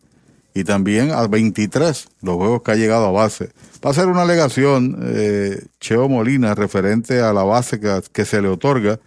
y 0.53 0.63
también 0.63 1.11
a 1.11 1.27
23 1.27 2.07
los 2.23 2.35
juegos 2.35 2.63
que 2.63 2.71
ha 2.71 2.75
llegado 2.75 3.05
a 3.05 3.11
base. 3.11 3.51
Va 3.85 3.91
a 3.91 3.93
ser 3.93 4.07
una 4.07 4.23
alegación, 4.23 4.97
eh, 5.03 5.63
Cheo 5.79 6.09
Molina, 6.09 6.55
referente 6.55 7.21
a 7.21 7.31
la 7.31 7.43
base 7.43 7.79
que, 7.79 8.25
se 8.25 8.41
le 8.41 8.47
otorga 8.47 8.99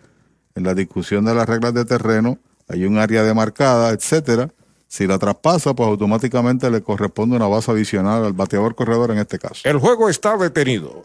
en 0.55 0.63
la 0.63 0.75
discusión 0.75 1.25
de 1.25 1.35
las 1.35 1.49
reglas 1.49 1.75
de 1.75 1.85
terreno. 1.85 2.39
Hay 2.69 2.85
un 2.85 2.99
área 2.99 3.25
demarcada, 3.25 3.91
etcétera. 3.91 4.51
Si 4.91 5.07
la 5.07 5.21
traspasa, 5.21 5.73
pues 5.73 5.89
automáticamente 5.89 6.69
le 6.69 6.83
corresponde 6.83 7.37
una 7.37 7.47
base 7.47 7.71
adicional 7.71 8.25
al 8.25 8.33
bateador 8.33 8.75
corredor 8.75 9.13
en 9.13 9.19
este 9.19 9.39
caso. 9.39 9.61
El 9.63 9.79
juego 9.79 10.09
está 10.09 10.37
detenido. 10.37 11.05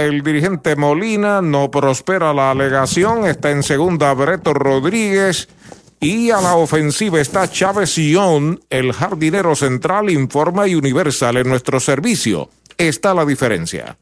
el 0.00 0.22
dirigente 0.22 0.76
Molina, 0.76 1.40
no 1.42 1.70
prospera 1.70 2.32
la 2.32 2.50
alegación, 2.50 3.26
está 3.26 3.50
en 3.50 3.62
segunda 3.62 4.12
Breto 4.14 4.54
Rodríguez 4.54 5.48
y 6.00 6.30
a 6.30 6.40
la 6.40 6.56
ofensiva 6.56 7.20
está 7.20 7.50
Chávez 7.50 7.90
Sion, 7.90 8.60
el 8.70 8.92
jardinero 8.92 9.54
central, 9.54 10.10
informa 10.10 10.66
y 10.66 10.74
universal 10.74 11.36
en 11.36 11.48
nuestro 11.48 11.78
servicio. 11.78 12.50
Está 12.78 13.12
la 13.14 13.24
diferencia. 13.26 13.98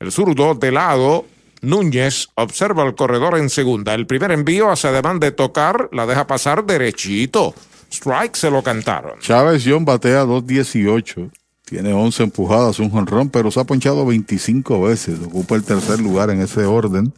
El 0.00 0.10
zurdo 0.10 0.54
de 0.54 0.72
lado 0.72 1.26
Núñez 1.60 2.28
observa 2.34 2.84
el 2.84 2.94
corredor 2.94 3.36
en 3.36 3.50
segunda. 3.50 3.94
El 3.94 4.06
primer 4.06 4.30
envío 4.30 4.70
hace 4.70 4.88
ademán 4.88 5.20
de 5.20 5.32
tocar, 5.32 5.88
la 5.92 6.06
deja 6.06 6.26
pasar 6.26 6.64
derechito. 6.64 7.54
Strike 7.90 8.36
se 8.36 8.50
lo 8.50 8.62
cantaron. 8.62 9.18
Chávez 9.20 9.64
John 9.66 9.84
batea 9.84 10.24
2.18. 10.24 11.30
Tiene 11.68 11.92
11 11.92 12.22
empujadas, 12.22 12.78
un 12.78 12.90
jonrón, 12.90 13.28
pero 13.28 13.50
se 13.50 13.60
ha 13.60 13.64
ponchado 13.64 14.06
25 14.06 14.82
veces. 14.82 15.18
Ocupa 15.20 15.54
el 15.54 15.64
tercer 15.64 16.00
lugar 16.00 16.30
en 16.30 16.40
ese 16.40 16.64
orden 16.64 17.12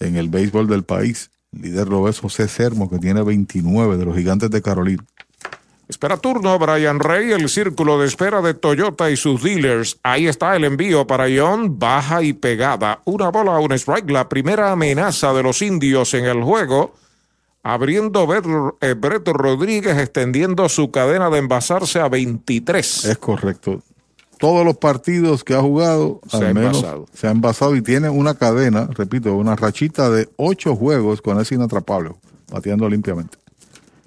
en 0.00 0.16
el 0.16 0.28
béisbol 0.28 0.66
del 0.66 0.84
país. 0.84 1.30
El 1.52 1.62
líder 1.62 1.88
lo 1.88 2.08
es 2.08 2.18
José 2.18 2.48
Sermo, 2.48 2.88
que 2.88 2.98
tiene 2.98 3.22
29 3.22 3.96
de 3.96 4.04
los 4.04 4.16
gigantes 4.16 4.50
de 4.50 4.62
Carolina. 4.62 5.04
Espera 5.86 6.16
turno, 6.16 6.58
Brian 6.58 6.98
Rey, 6.98 7.32
el 7.32 7.50
círculo 7.50 7.98
de 7.98 8.06
espera 8.06 8.40
de 8.40 8.54
Toyota 8.54 9.10
y 9.10 9.18
sus 9.18 9.42
dealers. 9.42 9.98
Ahí 10.02 10.26
está 10.28 10.56
el 10.56 10.64
envío 10.64 11.06
para 11.06 11.26
John, 11.28 11.78
baja 11.78 12.22
y 12.22 12.32
pegada. 12.32 13.02
Una 13.04 13.28
bola, 13.28 13.58
un 13.58 13.72
strike, 13.72 14.10
la 14.10 14.30
primera 14.30 14.72
amenaza 14.72 15.34
de 15.34 15.42
los 15.42 15.60
indios 15.60 16.14
en 16.14 16.24
el 16.24 16.42
juego. 16.42 16.94
Abriendo 17.66 18.28
eh, 18.82 18.92
Breto 18.94 19.32
Rodríguez, 19.32 19.96
extendiendo 19.96 20.68
su 20.68 20.90
cadena 20.90 21.30
de 21.30 21.38
envasarse 21.38 21.98
a 21.98 22.08
23. 22.10 23.06
Es 23.06 23.16
correcto. 23.18 23.82
Todos 24.38 24.66
los 24.66 24.76
partidos 24.76 25.44
que 25.44 25.54
ha 25.54 25.60
jugado, 25.62 26.20
Se 26.28 26.36
al 26.36 26.44
ha 26.44 26.54
menos, 26.54 26.76
envasado. 26.76 27.06
se 27.14 27.26
ha 27.26 27.30
envasado 27.30 27.74
y 27.74 27.80
tiene 27.82 28.10
una 28.10 28.34
cadena, 28.34 28.88
repito, 28.92 29.34
una 29.34 29.56
rachita 29.56 30.10
de 30.10 30.28
ocho 30.36 30.76
juegos 30.76 31.22
con 31.22 31.40
ese 31.40 31.54
inatrapable, 31.54 32.10
bateando 32.52 32.86
limpiamente. 32.88 33.38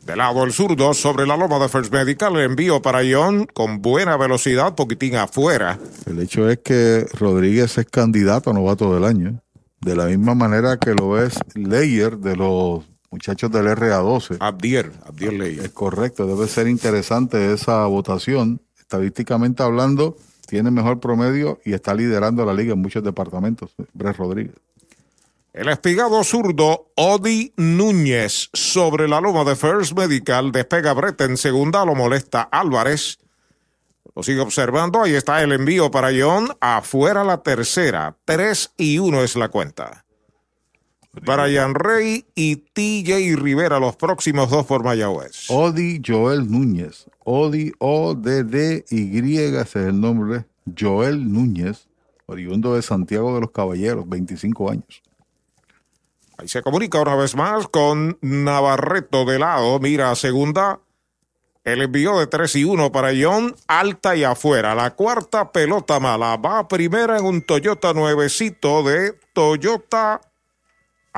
De 0.06 0.16
lado 0.16 0.44
el 0.44 0.54
zurdo, 0.54 0.94
sobre 0.94 1.26
la 1.26 1.36
loma 1.36 1.58
de 1.58 1.68
First 1.68 1.92
Medical, 1.92 2.36
el 2.36 2.52
envío 2.52 2.82
para 2.82 3.00
John 3.10 3.48
con 3.54 3.82
buena 3.82 4.16
velocidad, 4.18 4.76
poquitín 4.76 5.16
afuera. 5.16 5.80
El 6.06 6.20
hecho 6.20 6.48
es 6.50 6.60
que 6.60 7.08
Rodríguez 7.20 7.78
es 7.80 7.88
candidato 7.88 8.52
a 8.52 8.54
novato 8.54 8.94
del 8.94 9.04
año, 9.04 9.42
de 9.82 9.96
la 9.96 10.06
misma 10.06 10.36
manera 10.36 10.78
que 10.78 10.94
lo 10.94 11.20
es 11.22 11.40
Leyer 11.56 12.18
de 12.20 12.36
los 12.36 12.86
muchachos 13.12 13.52
del 13.52 13.68
RA12. 13.68 14.38
Abdier, 14.40 14.92
Abdier 15.06 15.34
Leyer. 15.34 15.66
Es 15.66 15.72
correcto, 15.72 16.28
debe 16.28 16.48
ser 16.48 16.68
interesante 16.68 17.54
esa 17.54 17.86
votación. 17.86 18.62
Estadísticamente 18.80 19.64
hablando, 19.64 20.18
tiene 20.48 20.72
mejor 20.72 21.00
promedio 21.00 21.60
y 21.66 21.74
está 21.74 21.94
liderando 21.94 22.46
la 22.46 22.54
liga 22.54 22.74
en 22.74 22.82
muchos 22.82 23.04
departamentos, 23.04 23.72
Brett 23.94 24.18
Rodríguez. 24.18 24.56
El 25.54 25.70
espigado 25.70 26.24
zurdo 26.24 26.92
Odi 26.96 27.52
Núñez 27.58 28.50
sobre 28.54 29.08
la 29.08 29.20
loma 29.20 29.44
de 29.44 29.56
First 29.56 29.98
Medical 29.98 30.52
despega 30.52 30.94
Brett 30.94 31.20
en 31.22 31.36
segunda, 31.36 31.84
lo 31.84 31.96
molesta 31.96 32.44
Álvarez. 32.44 33.18
Lo 34.16 34.22
sigue 34.22 34.40
observando, 34.40 35.02
ahí 35.02 35.16
está 35.16 35.42
el 35.42 35.52
envío 35.52 35.90
para 35.90 36.10
John, 36.18 36.56
afuera 36.60 37.24
la 37.24 37.42
tercera, 37.42 38.16
3 38.26 38.74
y 38.78 39.00
1 39.00 39.24
es 39.24 39.36
la 39.36 39.50
cuenta. 39.50 40.06
Brian 41.22 41.74
Rey 41.76 42.26
y 42.36 42.58
TJ 42.58 43.36
Rivera, 43.36 43.80
los 43.80 43.96
próximos 43.96 44.50
dos 44.50 44.66
por 44.66 44.84
Mayagüez. 44.84 45.50
Odi 45.50 46.02
Joel 46.06 46.52
Núñez. 46.52 47.06
Odi 47.24 47.72
O-D-D-Y, 47.80 49.38
es 49.38 49.76
el 49.76 50.00
nombre. 50.00 50.46
Joel 50.78 51.32
Núñez, 51.32 51.88
oriundo 52.26 52.76
de 52.76 52.82
Santiago 52.82 53.36
de 53.36 53.42
los 53.42 53.52
Caballeros, 53.52 54.08
25 54.08 54.72
años. 54.72 55.02
Ahí 56.38 56.48
se 56.48 56.62
comunica 56.62 57.02
una 57.02 57.16
vez 57.16 57.36
más 57.36 57.68
con 57.68 58.18
Navarreto 58.22 59.26
de 59.26 59.40
lado. 59.40 59.80
Mira, 59.80 60.14
segunda. 60.16 60.80
El 61.64 61.82
envío 61.82 62.18
de 62.20 62.28
3 62.28 62.56
y 62.56 62.64
1 62.64 62.92
para 62.94 63.10
John, 63.20 63.54
alta 63.68 64.16
y 64.16 64.24
afuera. 64.24 64.74
La 64.74 64.96
cuarta 64.96 65.52
pelota 65.52 66.00
mala. 66.00 66.38
Va 66.38 66.68
primera 66.68 67.18
en 67.18 67.26
un 67.26 67.42
Toyota 67.42 67.94
nuevecito 67.94 68.84
de 68.84 69.20
Toyota 69.34 70.22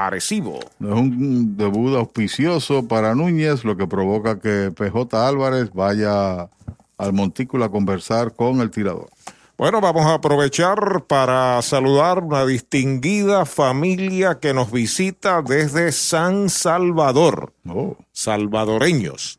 Arecibo. 0.08 0.60
Es 0.60 0.92
un 0.92 1.58
debut 1.58 1.96
auspicioso 1.96 2.88
para 2.88 3.16
Núñez, 3.16 3.64
lo 3.64 3.78
que 3.78 3.88
provoca 3.88 4.40
que 4.40 4.72
PJ 4.76 5.28
Álvarez 5.28 5.72
vaya 5.74 6.50
al 6.98 7.14
montículo 7.14 7.66
a 7.66 7.72
conversar 7.72 8.34
con 8.34 8.62
el 8.62 8.72
tirador. 8.72 9.10
Bueno, 9.58 9.82
vamos 9.82 10.06
a 10.06 10.14
aprovechar 10.14 11.04
para 11.06 11.62
saludar 11.62 12.24
una 12.24 12.46
distinguida 12.46 13.46
familia 13.46 14.40
que 14.40 14.54
nos 14.54 14.72
visita 14.72 15.42
desde 15.42 15.92
San 15.92 16.50
Salvador. 16.50 17.52
Salvadoreños. 18.14 19.38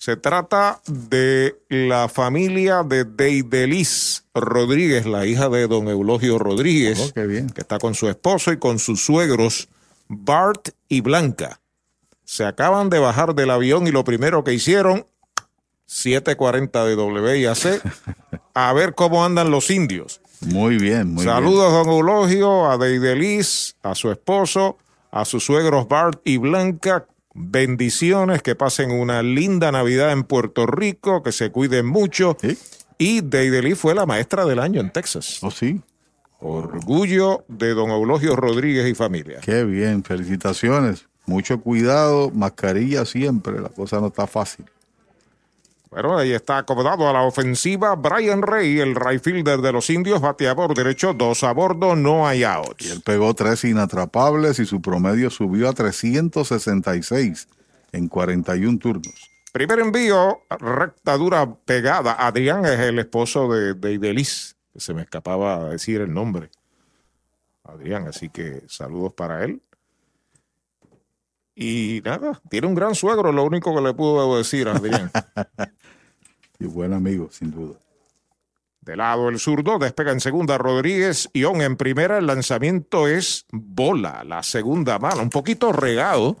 Se 0.00 0.16
trata 0.16 0.80
de 0.86 1.60
la 1.68 2.08
familia 2.08 2.82
de 2.82 3.04
Deidelis 3.04 4.24
Rodríguez, 4.34 5.06
la 5.06 5.26
hija 5.26 5.48
de 5.48 5.68
don 5.68 5.88
Eulogio 5.88 6.38
Rodríguez, 6.38 7.12
que 7.12 7.60
está 7.60 7.78
con 7.78 7.94
su 7.94 8.08
esposo 8.08 8.52
y 8.52 8.56
con 8.56 8.80
sus 8.80 9.04
suegros 9.04 9.68
Bart 10.08 10.70
y 10.88 11.00
Blanca. 11.00 11.60
Se 12.24 12.44
acaban 12.44 12.90
de 12.90 12.98
bajar 12.98 13.34
del 13.34 13.50
avión 13.50 13.86
y 13.86 13.92
lo 13.92 14.04
primero 14.04 14.44
que 14.44 14.52
hicieron, 14.52 15.06
740 15.86 16.84
de 16.84 16.96
WIAC, 16.96 17.82
a 18.54 18.72
ver 18.72 18.94
cómo 18.94 19.24
andan 19.24 19.50
los 19.50 19.70
indios. 19.70 20.20
Muy 20.40 20.76
bien, 20.76 21.14
muy 21.14 21.24
Saludos, 21.24 21.72
don 21.72 21.88
Eulogio, 21.88 22.70
a 22.70 22.76
Deidelis, 22.76 23.76
a 23.82 23.94
su 23.94 24.10
esposo, 24.10 24.76
a 25.10 25.24
sus 25.24 25.44
suegros 25.44 25.88
Bart 25.88 26.20
y 26.24 26.36
Blanca. 26.36 27.06
Bendiciones, 27.32 28.42
que 28.42 28.54
pasen 28.54 28.90
una 28.90 29.22
linda 29.22 29.70
Navidad 29.70 30.10
en 30.12 30.24
Puerto 30.24 30.66
Rico, 30.66 31.22
que 31.22 31.32
se 31.32 31.50
cuiden 31.50 31.86
mucho. 31.86 32.36
Y 32.98 33.20
Deidelis 33.20 33.78
fue 33.78 33.94
la 33.94 34.06
maestra 34.06 34.46
del 34.46 34.58
año 34.58 34.80
en 34.80 34.90
Texas. 34.90 35.38
¿Oh, 35.42 35.50
sí? 35.50 35.80
Orgullo 36.40 37.44
de 37.48 37.74
don 37.74 37.90
Eulogio 37.90 38.36
Rodríguez 38.36 38.86
y 38.86 38.94
familia. 38.94 39.40
Qué 39.40 39.64
bien, 39.64 40.04
felicitaciones. 40.04 41.06
Mucho 41.26 41.60
cuidado, 41.60 42.30
mascarilla 42.30 43.04
siempre, 43.04 43.60
la 43.60 43.68
cosa 43.68 44.00
no 44.00 44.08
está 44.08 44.26
fácil. 44.26 44.66
Bueno, 45.90 46.18
ahí 46.18 46.32
está 46.32 46.58
acomodado 46.58 47.08
a 47.08 47.12
la 47.12 47.22
ofensiva 47.22 47.94
Brian 47.94 48.42
Rey, 48.42 48.80
el 48.80 48.94
right 48.94 49.22
fielder 49.22 49.60
de 49.60 49.72
los 49.72 49.88
indios, 49.88 50.20
bateador 50.20 50.74
derecho, 50.74 51.14
dos 51.14 51.42
a 51.42 51.52
bordo, 51.52 51.96
no 51.96 52.26
hay 52.26 52.44
outs. 52.44 52.84
Y 52.84 52.90
él 52.90 53.02
pegó 53.02 53.32
tres 53.34 53.64
inatrapables 53.64 54.58
y 54.58 54.66
su 54.66 54.82
promedio 54.82 55.30
subió 55.30 55.68
a 55.68 55.72
366 55.72 57.48
en 57.92 58.08
41 58.08 58.78
turnos. 58.78 59.30
Primer 59.52 59.78
envío, 59.78 60.42
recta 60.50 61.16
dura 61.16 61.54
pegada. 61.64 62.12
Adrián 62.18 62.66
es 62.66 62.78
el 62.80 62.98
esposo 62.98 63.48
de, 63.50 63.74
de 63.74 63.92
Idelis, 63.94 64.55
se 64.78 64.94
me 64.94 65.02
escapaba 65.02 65.70
decir 65.70 66.00
el 66.00 66.12
nombre. 66.12 66.50
Adrián, 67.64 68.06
así 68.06 68.28
que 68.28 68.62
saludos 68.68 69.12
para 69.12 69.44
él. 69.44 69.62
Y 71.54 72.02
nada, 72.04 72.40
tiene 72.50 72.66
un 72.66 72.74
gran 72.74 72.94
suegro, 72.94 73.32
lo 73.32 73.44
único 73.44 73.74
que 73.74 73.80
le 73.80 73.94
puedo 73.94 74.36
decir 74.36 74.68
a 74.68 74.72
Adrián. 74.72 75.10
Y 76.58 76.64
buen 76.64 76.94
amigo, 76.94 77.28
sin 77.30 77.50
duda. 77.50 77.78
De 78.80 78.96
lado 78.96 79.28
el 79.28 79.38
zurdo, 79.38 79.78
despega 79.78 80.12
en 80.12 80.20
segunda 80.20 80.56
Rodríguez, 80.56 81.28
Ión 81.34 81.60
en 81.60 81.76
primera, 81.76 82.18
el 82.18 82.26
lanzamiento 82.26 83.08
es 83.08 83.44
bola, 83.50 84.24
la 84.24 84.42
segunda 84.42 84.98
mano, 84.98 85.22
un 85.22 85.28
poquito 85.28 85.72
regado 85.72 86.36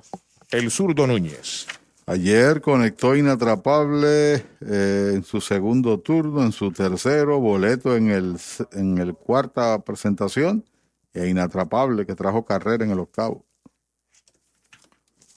el 0.52 0.70
zurdo 0.70 1.06
Núñez. 1.06 1.66
Ayer 2.08 2.60
conectó 2.60 3.16
inatrapable 3.16 4.34
eh, 4.60 5.10
en 5.14 5.24
su 5.24 5.40
segundo 5.40 5.98
turno, 5.98 6.44
en 6.44 6.52
su 6.52 6.70
tercero, 6.70 7.40
boleto 7.40 7.96
en 7.96 8.10
el, 8.10 8.36
en 8.72 8.98
el 8.98 9.14
cuarta 9.14 9.76
presentación 9.80 10.64
e 11.12 11.26
inatrapable 11.26 12.06
que 12.06 12.14
trajo 12.14 12.44
carrera 12.44 12.84
en 12.84 12.92
el 12.92 13.00
octavo. 13.00 13.44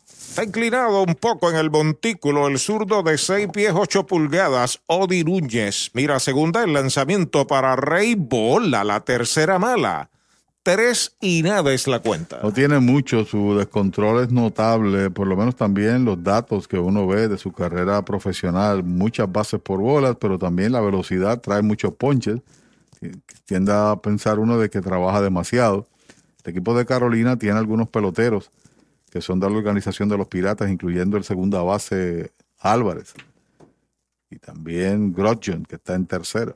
Está 0.05 0.43
inclinado 0.43 1.01
un 1.01 1.15
poco 1.15 1.49
en 1.49 1.55
el 1.55 1.71
montículo 1.71 2.47
el 2.47 2.59
zurdo 2.59 3.01
de 3.01 3.17
6 3.17 3.47
pies 3.51 3.73
8 3.75 4.05
pulgadas, 4.05 4.79
Odi 4.85 5.23
Núñez. 5.23 5.89
Mira, 5.95 6.19
segunda 6.19 6.63
el 6.63 6.73
lanzamiento 6.73 7.47
para 7.47 7.75
Rey 7.75 8.13
Bola, 8.13 8.83
la 8.83 8.99
tercera 8.99 9.57
mala. 9.57 10.11
Tres 10.63 11.15
y 11.21 11.41
nada 11.41 11.73
es 11.73 11.87
la 11.87 11.99
cuenta. 11.99 12.39
No 12.43 12.51
tiene 12.51 12.79
mucho, 12.79 13.25
su 13.25 13.55
descontrol 13.57 14.23
es 14.23 14.31
notable, 14.31 15.09
por 15.09 15.25
lo 15.25 15.37
menos 15.37 15.55
también 15.55 16.05
los 16.05 16.21
datos 16.21 16.67
que 16.67 16.77
uno 16.77 17.07
ve 17.07 17.27
de 17.27 17.37
su 17.37 17.51
carrera 17.51 18.03
profesional, 18.03 18.83
muchas 18.83 19.31
bases 19.31 19.61
por 19.61 19.79
bolas, 19.79 20.17
pero 20.19 20.37
también 20.37 20.73
la 20.73 20.81
velocidad 20.81 21.39
trae 21.39 21.61
muchos 21.61 21.93
ponches. 21.93 22.41
Tiende 23.45 23.71
a 23.71 23.95
pensar 23.95 24.39
uno 24.39 24.59
de 24.59 24.69
que 24.69 24.81
trabaja 24.81 25.21
demasiado. 25.21 25.87
El 26.43 26.51
equipo 26.51 26.77
de 26.77 26.85
Carolina 26.85 27.37
tiene 27.37 27.57
algunos 27.57 27.87
peloteros 27.87 28.51
que 29.09 29.21
son 29.21 29.39
de 29.39 29.49
la 29.49 29.57
organización 29.57 30.09
de 30.09 30.17
los 30.17 30.27
Piratas, 30.27 30.69
incluyendo 30.69 31.17
el 31.17 31.23
segunda 31.23 31.61
base 31.61 32.31
Álvarez. 32.59 33.13
Y 34.29 34.37
también 34.37 35.13
Grodjon, 35.13 35.65
que 35.65 35.75
está 35.75 35.95
en 35.95 36.05
tercera. 36.05 36.53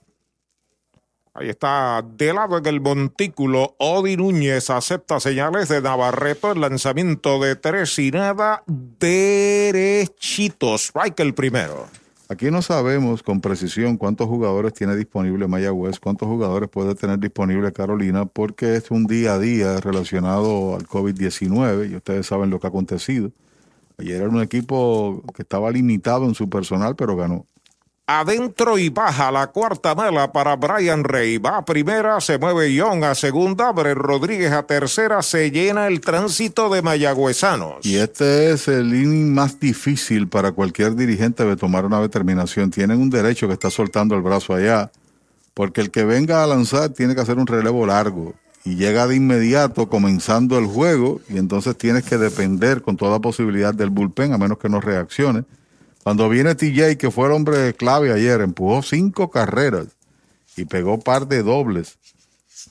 Ahí 1.35 1.49
está 1.49 2.05
de 2.07 2.31
lado 2.31 2.59
en 2.59 2.65
el 2.67 2.79
montículo. 2.79 3.73
Odi 3.79 4.17
Núñez 4.17 4.69
acepta 4.69 5.19
señales 5.19 5.67
de 5.67 5.81
Navarreto. 5.81 6.51
El 6.51 6.61
lanzamiento 6.61 7.39
de 7.39 7.55
tres 7.55 7.97
y 7.97 8.11
nada. 8.11 8.63
Derechito. 8.67 10.75
Strike 10.75 11.19
el 11.21 11.33
primero. 11.33 11.87
Aquí 12.29 12.51
no 12.51 12.61
sabemos 12.61 13.23
con 13.23 13.41
precisión 13.41 13.97
cuántos 13.97 14.27
jugadores 14.27 14.73
tiene 14.73 14.95
disponible 14.95 15.47
Mayagüez, 15.47 15.99
cuántos 15.99 16.27
jugadores 16.27 16.69
puede 16.69 16.93
tener 16.93 17.19
disponible 17.19 17.73
Carolina, 17.73 18.25
porque 18.25 18.75
es 18.75 18.91
un 18.91 19.05
día 19.05 19.33
a 19.33 19.39
día 19.39 19.81
relacionado 19.81 20.75
al 20.75 20.87
COVID-19 20.87 21.91
y 21.91 21.95
ustedes 21.95 22.27
saben 22.27 22.51
lo 22.51 22.59
que 22.59 22.67
ha 22.67 22.69
acontecido. 22.69 23.31
Ayer 23.97 24.21
era 24.21 24.29
un 24.29 24.41
equipo 24.41 25.23
que 25.35 25.41
estaba 25.41 25.71
limitado 25.71 26.25
en 26.25 26.35
su 26.35 26.49
personal, 26.49 26.95
pero 26.95 27.15
ganó. 27.15 27.47
Adentro 28.05 28.77
y 28.77 28.89
baja 28.89 29.31
la 29.31 29.47
cuarta 29.47 29.95
mala 29.95 30.33
para 30.33 30.57
Brian 30.57 31.05
Rey. 31.05 31.37
Va 31.37 31.59
a 31.59 31.65
primera, 31.65 32.19
se 32.19 32.37
mueve 32.37 32.73
Young 32.73 33.05
a 33.05 33.15
segunda, 33.15 33.71
Bre 33.71 33.93
Rodríguez 33.93 34.51
a 34.51 34.63
tercera, 34.63 35.21
se 35.21 35.51
llena 35.51 35.87
el 35.87 36.01
tránsito 36.01 36.69
de 36.69 36.81
mayagüezanos. 36.81 37.85
Y 37.85 37.95
este 37.95 38.51
es 38.51 38.67
el 38.67 38.93
inning 38.93 39.33
más 39.33 39.57
difícil 39.57 40.27
para 40.27 40.51
cualquier 40.51 40.97
dirigente 40.97 41.45
de 41.45 41.55
tomar 41.55 41.85
una 41.85 42.01
determinación. 42.01 42.71
Tienen 42.71 42.99
un 42.99 43.09
derecho 43.09 43.47
que 43.47 43.53
está 43.53 43.69
soltando 43.69 44.15
el 44.15 44.21
brazo 44.21 44.53
allá, 44.53 44.91
porque 45.53 45.79
el 45.79 45.89
que 45.89 46.03
venga 46.03 46.43
a 46.43 46.47
lanzar 46.47 46.89
tiene 46.89 47.15
que 47.15 47.21
hacer 47.21 47.37
un 47.37 47.47
relevo 47.47 47.85
largo 47.85 48.33
y 48.65 48.75
llega 48.75 49.07
de 49.07 49.15
inmediato 49.15 49.87
comenzando 49.87 50.57
el 50.57 50.65
juego 50.65 51.21
y 51.29 51.37
entonces 51.37 51.77
tienes 51.77 52.03
que 52.03 52.17
depender 52.17 52.81
con 52.81 52.97
toda 52.97 53.19
posibilidad 53.19 53.73
del 53.73 53.91
bullpen 53.91 54.33
a 54.33 54.37
menos 54.37 54.57
que 54.57 54.67
no 54.67 54.81
reaccione. 54.81 55.45
Cuando 56.03 56.27
viene 56.27 56.55
TJ, 56.55 56.97
que 56.97 57.11
fue 57.11 57.27
el 57.27 57.33
hombre 57.33 57.73
clave 57.73 58.11
ayer, 58.11 58.41
empujó 58.41 58.81
cinco 58.83 59.31
carreras 59.31 59.87
y 60.57 60.65
pegó 60.65 60.99
par 60.99 61.27
de 61.27 61.43
dobles 61.43 61.97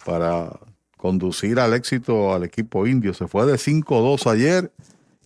para 0.05 0.51
conducir 0.97 1.59
al 1.59 1.75
éxito 1.75 2.35
al 2.35 2.45
equipo 2.45 2.87
indio. 2.87 3.15
Se 3.15 3.27
fue 3.27 3.47
de 3.47 3.55
5-2 3.55 4.31
ayer 4.31 4.73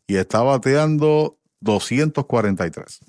y 0.07 0.17
está 0.17 0.43
bateando 0.43 1.37
243. 1.61 3.01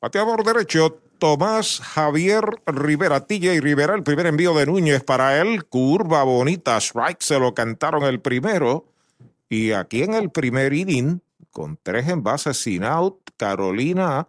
Bateador 0.00 0.44
derecho, 0.44 1.00
Tomás 1.18 1.80
Javier 1.80 2.44
Rivera, 2.66 3.26
TJ 3.26 3.60
Rivera, 3.60 3.94
el 3.94 4.02
primer 4.02 4.26
envío 4.26 4.54
de 4.54 4.66
Núñez 4.66 5.02
para 5.02 5.40
él, 5.40 5.64
curva 5.64 6.22
bonita, 6.24 6.76
strike, 6.76 7.22
se 7.22 7.40
lo 7.40 7.54
cantaron 7.54 8.04
el 8.04 8.20
primero. 8.20 8.84
Y 9.48 9.72
aquí 9.72 10.02
en 10.02 10.14
el 10.14 10.30
primer 10.30 10.74
inning, 10.74 11.22
con 11.50 11.78
tres 11.82 12.08
envases 12.08 12.58
sin 12.58 12.84
out, 12.84 13.25
Carolina 13.36 14.28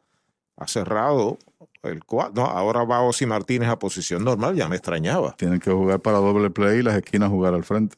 ha 0.55 0.67
cerrado 0.67 1.37
el 1.83 2.03
cuadro. 2.03 2.43
No, 2.43 2.45
ahora 2.45 2.83
va 2.83 3.01
Osi 3.01 3.25
Martínez 3.25 3.69
a 3.69 3.79
posición 3.79 4.23
normal, 4.23 4.55
ya 4.55 4.67
me 4.67 4.75
extrañaba. 4.75 5.35
Tienen 5.37 5.59
que 5.59 5.71
jugar 5.71 5.99
para 5.99 6.17
doble 6.17 6.49
play 6.49 6.79
y 6.79 6.83
las 6.83 6.95
esquinas 6.95 7.29
jugar 7.29 7.53
al 7.53 7.63
frente. 7.63 7.97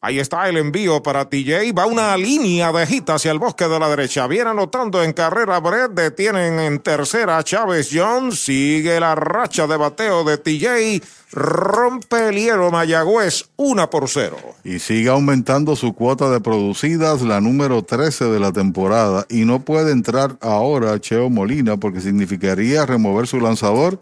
Ahí 0.00 0.20
está 0.20 0.48
el 0.48 0.56
envío 0.56 1.02
para 1.02 1.28
TJ. 1.28 1.72
Va 1.76 1.86
una 1.86 2.16
línea 2.16 2.70
de 2.70 2.86
hit 2.86 3.10
hacia 3.10 3.32
el 3.32 3.40
bosque 3.40 3.66
de 3.66 3.80
la 3.80 3.88
derecha. 3.88 4.28
Viene 4.28 4.50
anotando 4.50 5.02
en 5.02 5.12
carrera 5.12 5.58
Brett. 5.58 5.90
Detienen 5.90 6.60
en 6.60 6.78
tercera 6.78 7.42
Chávez 7.42 7.90
Jones. 7.92 8.38
Sigue 8.38 9.00
la 9.00 9.16
racha 9.16 9.66
de 9.66 9.76
bateo 9.76 10.22
de 10.22 10.38
TJ. 10.38 11.04
Rompe 11.32 12.28
el 12.28 12.36
hielo 12.36 12.70
Mayagüez. 12.70 13.50
Una 13.56 13.90
por 13.90 14.08
cero. 14.08 14.36
Y 14.62 14.78
sigue 14.78 15.08
aumentando 15.08 15.74
su 15.74 15.92
cuota 15.94 16.30
de 16.30 16.40
producidas, 16.40 17.22
la 17.22 17.40
número 17.40 17.82
13 17.82 18.26
de 18.26 18.38
la 18.38 18.52
temporada. 18.52 19.26
Y 19.28 19.46
no 19.46 19.64
puede 19.64 19.90
entrar 19.90 20.38
ahora 20.40 21.00
Cheo 21.00 21.28
Molina 21.28 21.76
porque 21.76 22.00
significaría 22.00 22.86
remover 22.86 23.26
su 23.26 23.40
lanzador. 23.40 23.98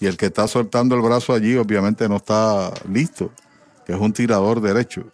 Y 0.00 0.06
el 0.06 0.16
que 0.16 0.26
está 0.26 0.48
soltando 0.48 0.96
el 0.96 1.02
brazo 1.02 1.32
allí 1.32 1.54
obviamente 1.56 2.08
no 2.08 2.16
está 2.16 2.72
listo, 2.92 3.30
que 3.86 3.92
es 3.92 4.00
un 4.00 4.12
tirador 4.12 4.60
derecho. 4.60 5.04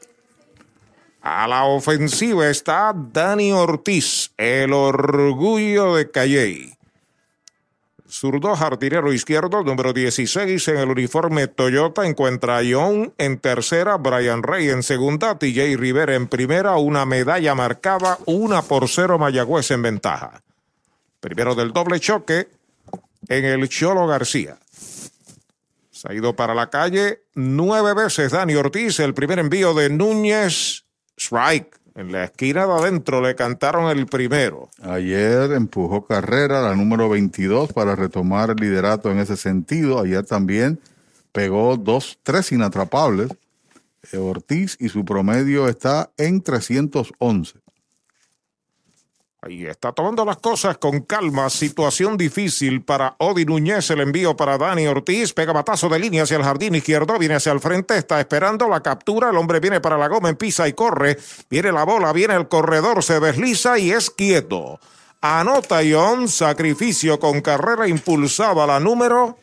A 1.23 1.47
la 1.47 1.67
ofensiva 1.67 2.49
está 2.49 2.93
Dani 2.93 3.53
Ortiz, 3.53 4.33
el 4.37 4.73
orgullo 4.73 5.95
de 5.95 6.11
Calley. 6.11 6.75
Zurdo 8.09 8.57
jardinero 8.57 9.13
izquierdo, 9.13 9.63
número 9.63 9.93
16 9.93 10.67
en 10.67 10.79
el 10.79 10.91
uniforme 10.91 11.47
Toyota. 11.47 12.05
Encuentra 12.05 12.57
a 12.57 12.63
Young 12.63 13.13
en 13.19 13.39
tercera, 13.39 13.99
Brian 13.99 14.43
Rey 14.43 14.69
en 14.69 14.83
segunda, 14.83 15.39
TJ 15.39 15.77
Rivera 15.77 16.17
en 16.17 16.27
primera. 16.27 16.77
Una 16.77 17.07
medalla 17.07 17.55
marcada, 17.55 18.19
una 18.27 18.63
por 18.63 18.89
cero 18.89 19.17
Mayagüez 19.17 19.71
en 19.71 19.83
ventaja. 19.83 20.43
Primero 21.21 21.55
del 21.55 21.73
doble 21.73 22.01
choque 22.01 22.49
en 23.29 23.45
el 23.45 23.69
Cholo 23.69 24.09
García. 24.09 24.59
Se 25.93 26.11
ha 26.11 26.15
ido 26.15 26.35
para 26.35 26.53
la 26.53 26.69
calle 26.69 27.23
nueve 27.37 27.95
veces 27.95 28.33
Dani 28.33 28.57
Ortiz. 28.57 28.99
El 28.99 29.15
primer 29.15 29.39
envío 29.39 29.73
de 29.73 29.89
Núñez 29.89 30.83
strike. 31.16 31.79
En 31.94 32.11
la 32.11 32.25
esquina 32.25 32.66
de 32.66 32.72
adentro 32.72 33.20
le 33.20 33.35
cantaron 33.35 33.90
el 33.90 34.07
primero. 34.07 34.70
Ayer 34.81 35.53
empujó 35.53 36.07
carrera, 36.07 36.62
la 36.62 36.75
número 36.75 37.11
22, 37.11 37.72
para 37.75 37.94
retomar 37.94 38.51
el 38.51 38.57
liderato 38.57 39.11
en 39.11 39.18
ese 39.18 39.37
sentido. 39.37 40.01
Ayer 40.01 40.25
también 40.25 40.81
pegó 41.33 41.77
dos, 41.77 42.18
tres 42.22 42.51
inatrapables. 42.53 43.29
Ortiz 44.18 44.77
y 44.81 44.88
su 44.88 45.05
promedio 45.05 45.68
está 45.68 46.11
en 46.16 46.42
311. 46.42 47.62
Ahí 49.44 49.66
está 49.66 49.90
tomando 49.90 50.24
las 50.24 50.37
cosas 50.37 50.78
con 50.78 51.00
calma. 51.00 51.50
Situación 51.50 52.16
difícil 52.16 52.83
para 52.83 53.16
Odi 53.18 53.44
Núñez. 53.44 53.90
El 53.90 54.00
envío 54.00 54.37
para 54.37 54.57
Dani 54.57 54.87
Ortiz. 54.87 55.33
Pega 55.33 55.52
batazo 55.52 55.88
de 55.88 55.98
línea 55.98 56.22
hacia 56.22 56.37
el 56.37 56.44
jardín 56.44 56.76
izquierdo. 56.76 57.18
Viene 57.18 57.35
hacia 57.35 57.50
el 57.50 57.59
frente. 57.59 57.98
Está 57.98 58.20
esperando 58.20 58.68
la 58.68 58.81
captura. 58.85 59.31
El 59.31 59.37
hombre 59.37 59.59
viene 59.59 59.81
para 59.81 59.98
la 59.98 60.07
goma. 60.07 60.33
Pisa 60.35 60.68
y 60.68 60.74
corre. 60.74 61.18
Viene 61.50 61.72
la 61.72 61.83
bola. 61.83 62.12
Viene 62.12 62.37
el 62.37 62.46
corredor. 62.46 63.02
Se 63.02 63.18
desliza 63.18 63.81
y 63.81 63.90
es 63.90 64.11
quieto. 64.11 64.78
Anota 65.20 65.81
John. 65.90 66.28
Sacrificio 66.28 67.18
con 67.18 67.40
carrera 67.40 67.88
impulsada. 67.88 68.64
La 68.64 68.78
número 68.78 69.38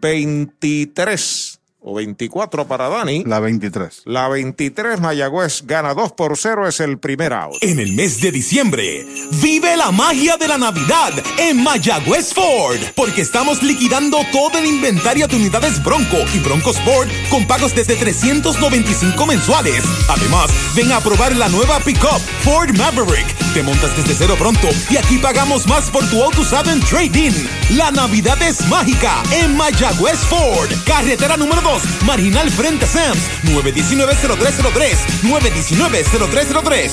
23 0.00 1.49
o 1.80 1.94
24 1.94 2.66
para 2.66 2.88
Dani. 2.88 3.24
La 3.24 3.40
23. 3.40 4.02
La 4.04 4.28
23 4.28 5.00
Mayagüez 5.00 5.62
gana 5.66 5.94
2 5.94 6.12
por 6.12 6.36
0. 6.36 6.68
Es 6.68 6.80
el 6.80 6.98
primer 6.98 7.32
out. 7.32 7.56
En 7.60 7.80
el 7.80 7.92
mes 7.92 8.20
de 8.20 8.30
diciembre, 8.32 9.06
vive 9.42 9.76
la 9.76 9.90
magia 9.90 10.36
de 10.36 10.48
la 10.48 10.58
Navidad 10.58 11.12
en 11.38 11.62
Mayagüez 11.62 12.34
Ford, 12.34 12.78
porque 12.94 13.22
estamos 13.22 13.62
liquidando 13.62 14.18
todo 14.32 14.58
el 14.58 14.66
inventario 14.66 15.26
de 15.26 15.36
unidades 15.36 15.82
Bronco 15.82 16.18
y 16.34 16.38
Bronco 16.40 16.70
Sport 16.70 17.10
con 17.30 17.46
pagos 17.46 17.74
desde 17.74 17.96
395 17.96 19.26
mensuales. 19.26 19.84
Además, 20.08 20.50
ven 20.74 20.92
a 20.92 21.00
probar 21.00 21.34
la 21.36 21.48
nueva 21.48 21.80
pickup 21.80 22.20
Ford 22.42 22.76
Maverick. 22.76 23.26
Te 23.54 23.62
montas 23.64 23.96
desde 23.96 24.14
cero 24.14 24.36
pronto 24.38 24.68
y 24.90 24.96
aquí 24.96 25.18
pagamos 25.18 25.66
más 25.66 25.90
por 25.90 26.08
tu 26.08 26.22
auto 26.22 26.42
usado 26.42 26.70
en 26.70 26.80
trading. 26.80 27.32
La 27.70 27.90
Navidad 27.90 28.40
es 28.42 28.66
mágica 28.68 29.22
en 29.32 29.56
Mayagüez 29.56 30.18
Ford, 30.18 30.70
carretera 30.86 31.36
número 31.36 31.60
2, 31.60 31.69
marginal 32.06 32.48
frente 32.50 32.84
a 32.84 32.88
Sams, 32.88 33.18
919-0303, 33.44 35.22
919-0303. 35.22 36.90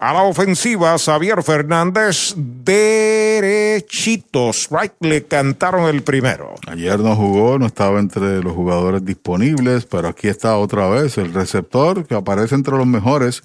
A 0.00 0.12
la 0.12 0.22
ofensiva, 0.24 0.98
Xavier 0.98 1.42
Fernández, 1.42 2.34
derechito. 2.36 4.50
Strike 4.52 4.96
le 5.00 5.24
cantaron 5.24 5.88
el 5.88 6.02
primero. 6.02 6.54
Ayer 6.66 6.98
no 7.00 7.14
jugó, 7.16 7.58
no 7.58 7.64
estaba 7.66 8.00
entre 8.00 8.42
los 8.42 8.52
jugadores 8.54 9.02
disponibles, 9.04 9.86
pero 9.86 10.08
aquí 10.08 10.28
está 10.28 10.56
otra 10.58 10.88
vez 10.88 11.16
el 11.16 11.32
receptor 11.32 12.06
que 12.06 12.14
aparece 12.16 12.54
entre 12.56 12.76
los 12.76 12.86
mejores 12.86 13.42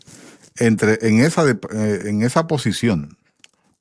entre, 0.58 0.98
en, 1.08 1.22
esa, 1.22 1.46
de- 1.46 1.58
eh, 1.74 2.02
en 2.06 2.24
esa 2.24 2.48
posición. 2.48 3.16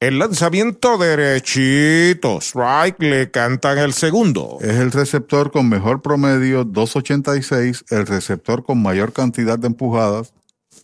El 0.01 0.21
lanzamiento 0.21 0.97
derechito. 0.97 2.39
Strike 2.41 3.03
le 3.03 3.33
cantan 3.33 3.79
el 3.79 3.93
segundo. 3.93 4.59
Es 4.61 4.77
el 4.77 4.93
receptor 4.93 5.51
con 5.51 5.69
mejor 5.69 6.03
promedio, 6.03 6.63
286, 6.63 7.85
el 7.91 8.07
receptor 8.07 8.63
con 8.63 8.81
mayor 8.81 9.13
cantidad 9.13 9.59
de 9.59 9.67
empujadas, 9.67 10.33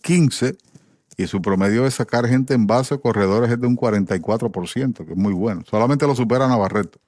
15, 0.01 0.57
y 1.15 1.27
su 1.27 1.41
promedio 1.41 1.85
de 1.85 1.91
sacar 1.91 2.27
gente 2.27 2.55
en 2.55 2.67
base, 2.67 2.99
corredores, 2.99 3.49
es 3.49 3.61
de 3.61 3.67
un 3.67 3.77
44%, 3.77 5.05
que 5.05 5.13
es 5.13 5.17
muy 5.17 5.31
bueno. 5.31 5.63
Solamente 5.65 6.05
lo 6.05 6.13
supera 6.13 6.49
Navarreto. 6.49 6.99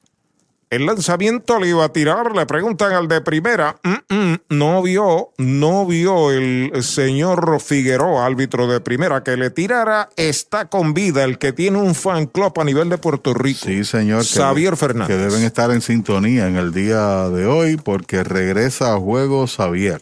El 0.70 0.86
lanzamiento 0.86 1.60
le 1.60 1.70
iba 1.70 1.86
a 1.86 1.90
tirar, 1.94 2.36
le 2.36 2.46
preguntan 2.46 2.92
al 2.92 3.08
de 3.08 3.22
primera, 3.22 3.78
"Mm, 3.84 4.14
mm, 4.14 4.36
no 4.50 4.82
vio, 4.82 5.30
no 5.38 5.86
vio 5.86 6.32
el 6.32 6.72
señor 6.84 7.62
Figueroa, 7.62 8.26
árbitro 8.26 8.68
de 8.68 8.82
primera, 8.82 9.24
que 9.24 9.38
le 9.38 9.50
tirara, 9.50 10.10
está 10.18 10.66
con 10.66 10.94
vida 10.94 11.24
el 11.24 11.38
que 11.38 11.54
tiene 11.54 11.78
un 11.78 11.96
fan 11.96 12.26
club 12.26 12.52
a 12.60 12.64
nivel 12.66 12.90
de 12.90 12.98
Puerto 12.98 13.34
Rico. 13.34 13.62
Sí, 13.66 13.86
señor. 13.86 14.24
que- 14.24 14.28
Xavier 14.40 14.76
Fernández. 14.76 15.08
Que 15.16 15.22
deben 15.24 15.44
estar 15.44 15.72
en 15.72 15.82
sintonía 15.82 16.48
en 16.48 16.58
el 16.58 16.74
día 16.74 17.30
de 17.30 17.46
hoy 17.46 17.78
porque 17.78 18.24
regresa 18.24 18.94
a 18.94 18.98
juego 19.00 19.48
Xavier. 19.48 20.02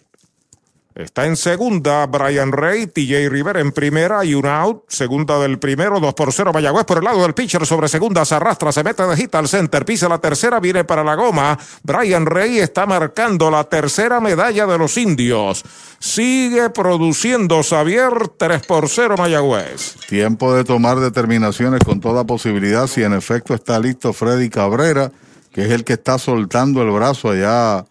Está 0.96 1.26
en 1.26 1.36
segunda 1.36 2.06
Brian 2.06 2.54
Rey, 2.54 2.88
TJ 2.88 3.28
Rivera 3.28 3.60
en 3.60 3.74
primera 3.74 4.24
y 4.24 4.34
un 4.34 4.46
out. 4.46 4.86
Segunda 4.88 5.38
del 5.39 5.60
primero, 5.60 6.00
dos 6.00 6.14
por 6.14 6.32
cero 6.32 6.52
Mayagüez 6.54 6.86
por 6.86 7.00
el 7.00 7.04
lado 7.04 7.22
del 7.22 7.34
pitcher 7.34 7.66
sobre 7.66 7.89
segunda. 7.89 8.24
Se 8.24 8.36
arrastra, 8.36 8.72
se 8.72 8.82
mete 8.82 9.04
de 9.04 9.18
hit 9.18 9.36
al 9.36 9.50
center, 9.50 9.84
pisa 9.84 10.08
la 10.08 10.20
tercera, 10.20 10.62
viene 10.62 10.86
para 10.86 11.04
la 11.04 11.16
goma. 11.16 11.60
Brian 11.84 12.26
Rey 12.26 12.60
está 12.60 12.86
marcando 12.86 13.52
la 13.52 13.66
tercera 13.66 14.22
medalla 14.22 14.66
de 14.68 14.78
los 14.78 14.96
indios. 14.96 15.66
Sigue 16.00 16.70
produciendo 16.70 17.62
Xavier 17.62 18.30
3 18.38 18.66
por 18.66 18.88
0 18.88 19.16
Mayagüez. 19.18 19.98
Tiempo 20.08 20.54
de 20.54 20.64
tomar 20.64 21.02
determinaciones 21.02 21.82
con 21.84 22.00
toda 22.00 22.24
posibilidad. 22.24 22.88
Si 22.88 23.04
en 23.04 23.12
efecto 23.12 23.54
está 23.54 23.82
listo 23.82 24.14
Freddy 24.14 24.50
Cabrera, 24.50 25.12
que 25.52 25.66
es 25.66 25.72
el 25.72 25.84
que 25.84 25.91
está 25.91 26.18
soltando 26.18 26.82
el 26.82 26.91
brazo 26.91 27.32
allá 27.32 27.84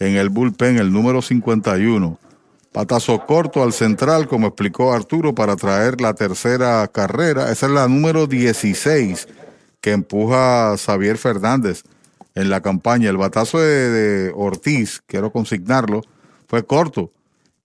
en 0.00 0.16
el 0.16 0.28
bullpen, 0.28 0.78
el 0.80 0.92
número 0.92 1.22
51. 1.22 2.18
Patazo 2.72 3.24
corto 3.26 3.62
al 3.62 3.72
central, 3.72 4.28
como 4.28 4.48
explicó 4.48 4.92
Arturo, 4.92 5.34
para 5.34 5.56
traer 5.56 6.00
la 6.00 6.14
tercera 6.14 6.86
carrera. 6.88 7.50
Esa 7.50 7.66
es 7.66 7.72
la 7.72 7.88
número 7.88 8.26
16 8.26 9.26
que 9.80 9.92
empuja 9.92 10.76
Xavier 10.76 11.18
Fernández 11.18 11.82
en 12.34 12.50
la 12.50 12.60
campaña. 12.60 13.10
El 13.10 13.16
batazo 13.16 13.58
de, 13.58 14.32
Ortiz, 14.34 15.00
quiero 15.06 15.32
consignarlo, 15.32 16.02
fue 16.46 16.64
corto. 16.64 17.10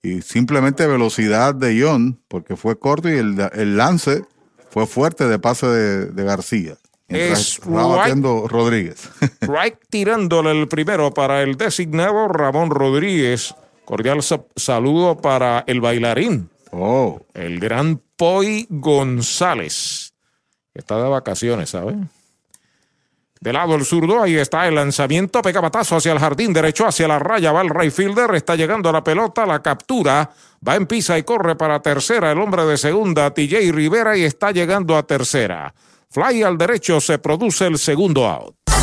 Y 0.02 0.22
simplemente 0.22 0.86
velocidad 0.88 1.56
de 1.56 1.76
Ion, 1.76 2.20
porque 2.28 2.56
fue 2.56 2.78
corto 2.78 3.10
y 3.10 3.14
el, 3.14 3.78
lance 3.78 4.26
fue 4.70 4.86
fuerte 4.86 5.28
de 5.28 5.40
pase 5.40 5.68
de, 5.68 6.24
García. 6.24 6.76
Es 7.08 7.60
Rodríguez. 7.60 9.10
Right 9.42 9.76
tirándole 9.90 10.52
el 10.52 10.68
primero 10.68 11.14
para 11.14 11.42
el 11.42 11.56
designado 11.56 12.28
Ramón 12.28 12.70
Rodríguez. 12.70 13.54
Cordial 13.86 14.20
saludo 14.56 15.18
para 15.18 15.64
el 15.68 15.82
bailarín. 15.82 16.50
Oh. 16.72 17.22
El 17.34 17.60
gran 17.60 18.02
Poi 18.16 18.66
González. 18.70 20.14
Está 20.74 21.02
de 21.02 21.10
vacaciones, 21.10 21.70
¿sabe? 21.70 21.96
De 23.44 23.52
lado 23.52 23.76
el 23.76 23.84
zurdo, 23.84 24.24
ahí 24.24 24.38
está 24.38 24.70
el 24.70 24.76
lanzamiento, 24.76 25.42
pega 25.42 25.60
batazo 25.60 25.98
hacia 25.98 26.14
el 26.14 26.20
jardín 26.20 26.54
derecho, 26.54 26.88
hacia 26.88 27.10
la 27.10 27.20
raya, 27.20 27.52
va 27.52 27.62
el 27.62 27.70
right 27.70 27.92
fielder, 27.92 28.34
está 28.36 28.56
llegando 28.56 28.88
a 28.88 28.94
la 28.94 29.04
pelota, 29.04 29.46
la 29.46 29.62
captura, 29.62 30.32
va 30.66 30.76
en 30.76 30.88
pisa 30.88 31.18
y 31.18 31.24
corre 31.24 31.58
para 31.58 31.82
tercera, 31.82 32.32
el 32.32 32.40
hombre 32.40 32.64
de 32.64 32.78
segunda, 32.78 33.34
TJ 33.34 33.74
Rivera, 33.74 34.16
y 34.16 34.24
está 34.24 34.52
llegando 34.52 34.96
a 34.96 35.04
tercera. 35.04 35.76
Fly 36.10 36.42
al 36.44 36.58
derecho, 36.58 37.02
se 37.02 37.20
produce 37.20 37.68
el 37.68 37.78
segundo 37.78 38.30
out. 38.30 38.56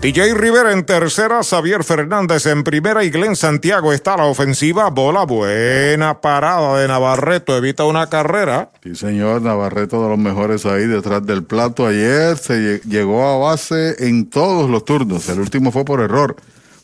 DJ 0.00 0.34
Rivera 0.34 0.72
en 0.72 0.84
tercera, 0.84 1.42
Xavier 1.42 1.82
Fernández 1.82 2.44
en 2.46 2.64
primera 2.64 3.02
y 3.02 3.10
Glenn 3.10 3.34
Santiago 3.34 3.94
está 3.94 4.14
a 4.14 4.18
la 4.18 4.24
ofensiva. 4.26 4.90
Bola 4.90 5.24
buena 5.24 6.20
parada 6.20 6.78
de 6.78 6.86
Navarreto, 6.86 7.56
evita 7.56 7.84
una 7.84 8.06
carrera. 8.08 8.70
Sí, 8.82 8.94
señor, 8.94 9.40
Navarreto 9.40 10.02
de 10.02 10.10
los 10.10 10.18
mejores 10.18 10.66
ahí 10.66 10.86
detrás 10.86 11.24
del 11.24 11.44
plato. 11.44 11.86
Ayer 11.86 12.36
se 12.36 12.80
llegó 12.84 13.26
a 13.26 13.38
base 13.38 14.06
en 14.06 14.28
todos 14.28 14.68
los 14.68 14.84
turnos. 14.84 15.28
El 15.30 15.40
último 15.40 15.72
fue 15.72 15.84
por 15.84 16.00
error. 16.00 16.36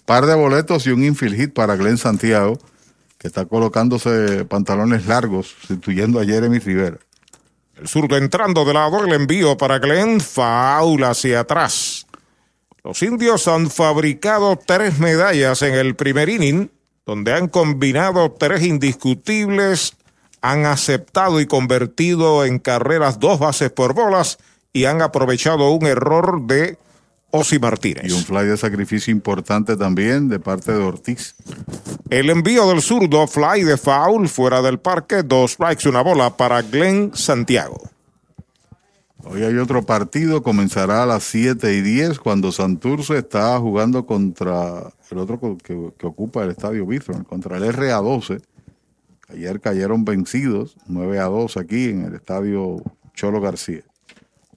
Par 0.06 0.24
de 0.24 0.34
boletos 0.34 0.86
y 0.86 0.90
un 0.90 1.04
infield 1.04 1.36
hit 1.36 1.52
para 1.52 1.76
Glenn 1.76 1.98
Santiago, 1.98 2.58
que 3.18 3.28
está 3.28 3.44
colocándose 3.44 4.46
pantalones 4.46 5.06
largos, 5.06 5.54
sustituyendo 5.60 6.18
a 6.18 6.24
Jeremy 6.24 6.58
Rivera. 6.58 6.96
El 7.76 7.88
zurdo 7.88 8.16
entrando 8.16 8.64
de 8.64 8.72
lado, 8.72 9.04
el 9.04 9.12
envío 9.12 9.56
para 9.56 9.78
Glenn, 9.78 10.20
faula 10.20 11.10
hacia 11.10 11.40
atrás. 11.40 12.01
Los 12.84 13.02
indios 13.02 13.46
han 13.46 13.70
fabricado 13.70 14.56
tres 14.56 14.98
medallas 14.98 15.62
en 15.62 15.74
el 15.74 15.94
primer 15.94 16.28
inning, 16.28 16.68
donde 17.06 17.32
han 17.32 17.46
combinado 17.46 18.32
tres 18.32 18.62
indiscutibles, 18.62 19.94
han 20.40 20.66
aceptado 20.66 21.40
y 21.40 21.46
convertido 21.46 22.44
en 22.44 22.58
carreras 22.58 23.20
dos 23.20 23.38
bases 23.38 23.70
por 23.70 23.94
bolas 23.94 24.38
y 24.72 24.86
han 24.86 25.00
aprovechado 25.00 25.70
un 25.70 25.86
error 25.86 26.42
de 26.42 26.76
Osi 27.30 27.60
Martínez. 27.60 28.04
Y 28.04 28.12
un 28.12 28.24
fly 28.24 28.46
de 28.46 28.56
sacrificio 28.56 29.12
importante 29.12 29.76
también 29.76 30.28
de 30.28 30.40
parte 30.40 30.72
de 30.72 30.78
Ortiz. 30.78 31.36
El 32.10 32.30
envío 32.30 32.68
del 32.68 32.82
zurdo, 32.82 33.28
fly 33.28 33.62
de 33.62 33.76
foul 33.76 34.28
fuera 34.28 34.60
del 34.60 34.80
parque, 34.80 35.22
dos 35.22 35.52
strikes, 35.52 35.88
una 35.88 36.02
bola 36.02 36.36
para 36.36 36.62
Glenn 36.62 37.12
Santiago. 37.14 37.91
Hoy 39.24 39.44
hay 39.44 39.56
otro 39.56 39.84
partido, 39.86 40.42
comenzará 40.42 41.04
a 41.04 41.06
las 41.06 41.22
7 41.24 41.74
y 41.74 41.80
10 41.80 42.18
cuando 42.18 42.50
Santurce 42.50 43.18
está 43.18 43.58
jugando 43.60 44.04
contra 44.04 44.92
el 45.10 45.18
otro 45.18 45.56
que, 45.58 45.92
ocupa 46.04 46.42
el 46.42 46.50
estadio 46.50 46.84
Bithorn, 46.86 47.22
contra 47.22 47.56
el 47.56 47.64
RA12. 47.64 48.42
Ayer 49.28 49.60
cayeron 49.60 50.04
vencidos, 50.04 50.76
9 50.86 51.20
a 51.20 51.24
2 51.24 51.56
aquí 51.56 51.90
en 51.90 52.04
el 52.04 52.14
estadio 52.14 52.82
Cholo 53.14 53.40
García. 53.40 53.82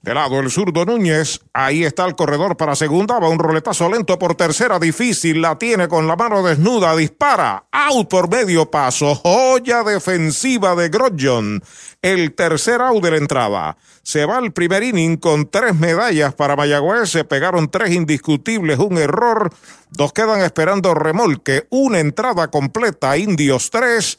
De 0.06 0.14
lado 0.14 0.38
el 0.38 0.52
zurdo 0.52 0.84
Núñez, 0.84 1.40
ahí 1.52 1.82
está 1.82 2.04
el 2.04 2.14
corredor 2.14 2.56
para 2.56 2.76
segunda, 2.76 3.18
va 3.18 3.28
un 3.28 3.40
roletazo 3.40 3.90
lento 3.90 4.16
por 4.20 4.36
tercera, 4.36 4.78
difícil, 4.78 5.42
la 5.42 5.58
tiene 5.58 5.88
con 5.88 6.06
la 6.06 6.14
mano 6.14 6.44
desnuda, 6.44 6.94
dispara, 6.94 7.64
out 7.72 8.08
por 8.08 8.30
medio 8.30 8.70
paso, 8.70 9.16
joya 9.16 9.82
defensiva 9.82 10.76
de 10.76 10.90
Grodjon, 10.90 11.60
el 12.02 12.36
tercer 12.36 12.82
out 12.82 13.02
de 13.02 13.10
la 13.10 13.16
entrada. 13.16 13.76
Se 14.04 14.24
va 14.26 14.38
el 14.38 14.52
primer 14.52 14.84
inning 14.84 15.16
con 15.16 15.50
tres 15.50 15.74
medallas 15.74 16.34
para 16.34 16.54
Mayagüez, 16.54 17.10
se 17.10 17.24
pegaron 17.24 17.68
tres 17.68 17.90
indiscutibles, 17.90 18.78
un 18.78 18.98
error, 18.98 19.52
dos 19.90 20.12
quedan 20.12 20.40
esperando 20.42 20.94
remolque, 20.94 21.66
una 21.70 21.98
entrada 21.98 22.46
completa, 22.46 23.16
Indios 23.16 23.70
tres, 23.70 24.18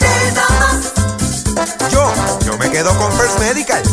Yo, 1.91 2.11
yo 2.43 2.57
me 2.57 2.71
quedo 2.71 2.89
con 2.97 3.11
First 3.13 3.39
Medical. 3.39 3.83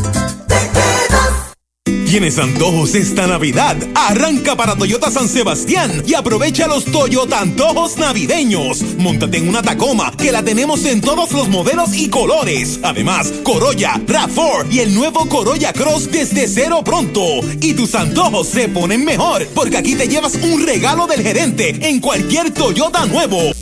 ¿Tienes 2.09 2.39
antojos 2.39 2.95
esta 2.95 3.27
Navidad? 3.27 3.77
Arranca 3.95 4.57
para 4.57 4.75
Toyota 4.75 5.11
San 5.11 5.29
Sebastián 5.29 6.03
y 6.07 6.14
aprovecha 6.14 6.66
los 6.66 6.87
Toyota 6.87 7.41
antojos 7.41 7.99
navideños. 7.99 8.83
Móntate 8.97 9.37
en 9.37 9.51
una 9.51 9.61
Tacoma 9.61 10.11
que 10.16 10.33
la 10.33 10.43
tenemos 10.43 10.87
en 10.87 11.03
todos 11.03 11.31
los 11.33 11.49
modelos 11.49 11.95
y 11.95 12.09
colores. 12.09 12.81
Además, 12.83 13.31
Corolla, 13.43 14.01
RAV4 14.07 14.73
y 14.73 14.79
el 14.79 14.95
nuevo 14.95 15.29
Corolla 15.29 15.75
Cross 15.75 16.11
desde 16.11 16.49
cero 16.49 16.81
pronto. 16.83 17.21
Y 17.61 17.75
tus 17.75 17.95
antojos 17.95 18.49
se 18.49 18.71
ponen 18.71 19.05
mejor 19.05 19.47
porque 19.55 19.77
aquí 19.77 19.95
te 19.95 20.09
llevas 20.09 20.37
un 20.37 20.64
regalo 20.64 21.07
del 21.07 21.23
gerente 21.23 21.87
en 21.87 22.01
cualquier 22.01 22.51
Toyota 22.51 23.05
nuevo. 23.05 23.53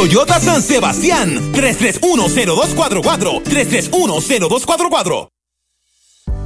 Toyota 0.00 0.40
San 0.40 0.62
Sebastián 0.62 1.52
3310244 1.52 3.42
3310244 3.44 5.39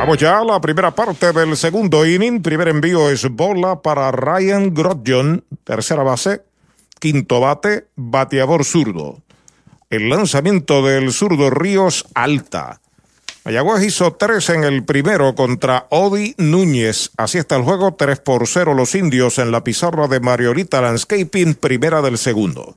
Vamos 0.00 0.16
ya 0.16 0.38
a 0.38 0.44
la 0.46 0.58
primera 0.62 0.92
parte 0.92 1.30
del 1.30 1.58
segundo 1.58 2.06
inning. 2.06 2.40
Primer 2.40 2.68
envío 2.68 3.10
es 3.10 3.28
bola 3.28 3.82
para 3.82 4.10
Ryan 4.10 4.72
Grodjon, 4.72 5.44
tercera 5.62 6.02
base. 6.02 6.40
Quinto 6.98 7.38
bate, 7.40 7.88
bateador 7.96 8.64
zurdo. 8.64 9.20
El 9.90 10.08
lanzamiento 10.08 10.82
del 10.82 11.12
zurdo 11.12 11.50
Ríos 11.50 12.06
alta. 12.14 12.80
Mayagüez 13.44 13.84
hizo 13.84 14.14
tres 14.14 14.48
en 14.48 14.64
el 14.64 14.84
primero 14.84 15.34
contra 15.34 15.86
Odi 15.90 16.34
Núñez. 16.38 17.10
Así 17.18 17.36
está 17.36 17.56
el 17.56 17.62
juego, 17.62 17.92
3 17.92 18.20
por 18.20 18.48
0 18.48 18.72
los 18.72 18.94
indios 18.94 19.38
en 19.38 19.52
la 19.52 19.62
pizarra 19.62 20.08
de 20.08 20.20
Mariolita 20.20 20.80
Landscaping, 20.80 21.56
primera 21.56 22.00
del 22.00 22.16
segundo. 22.16 22.74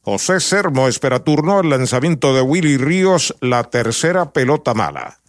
José 0.00 0.40
Sermo 0.40 0.88
espera 0.88 1.22
turno, 1.22 1.60
el 1.60 1.68
lanzamiento 1.68 2.34
de 2.34 2.40
Willy 2.40 2.78
Ríos, 2.78 3.36
la 3.42 3.64
tercera 3.64 4.30
pelota 4.32 4.72
mala. 4.72 5.19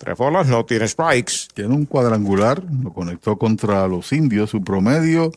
Tres 0.00 0.16
bolas, 0.16 0.48
no 0.48 0.64
tiene 0.64 0.88
strikes. 0.88 1.48
Tiene 1.52 1.74
un 1.74 1.84
cuadrangular, 1.84 2.64
lo 2.82 2.90
conectó 2.90 3.36
contra 3.36 3.86
los 3.86 4.10
indios. 4.14 4.48
Su 4.48 4.64
promedio 4.64 5.30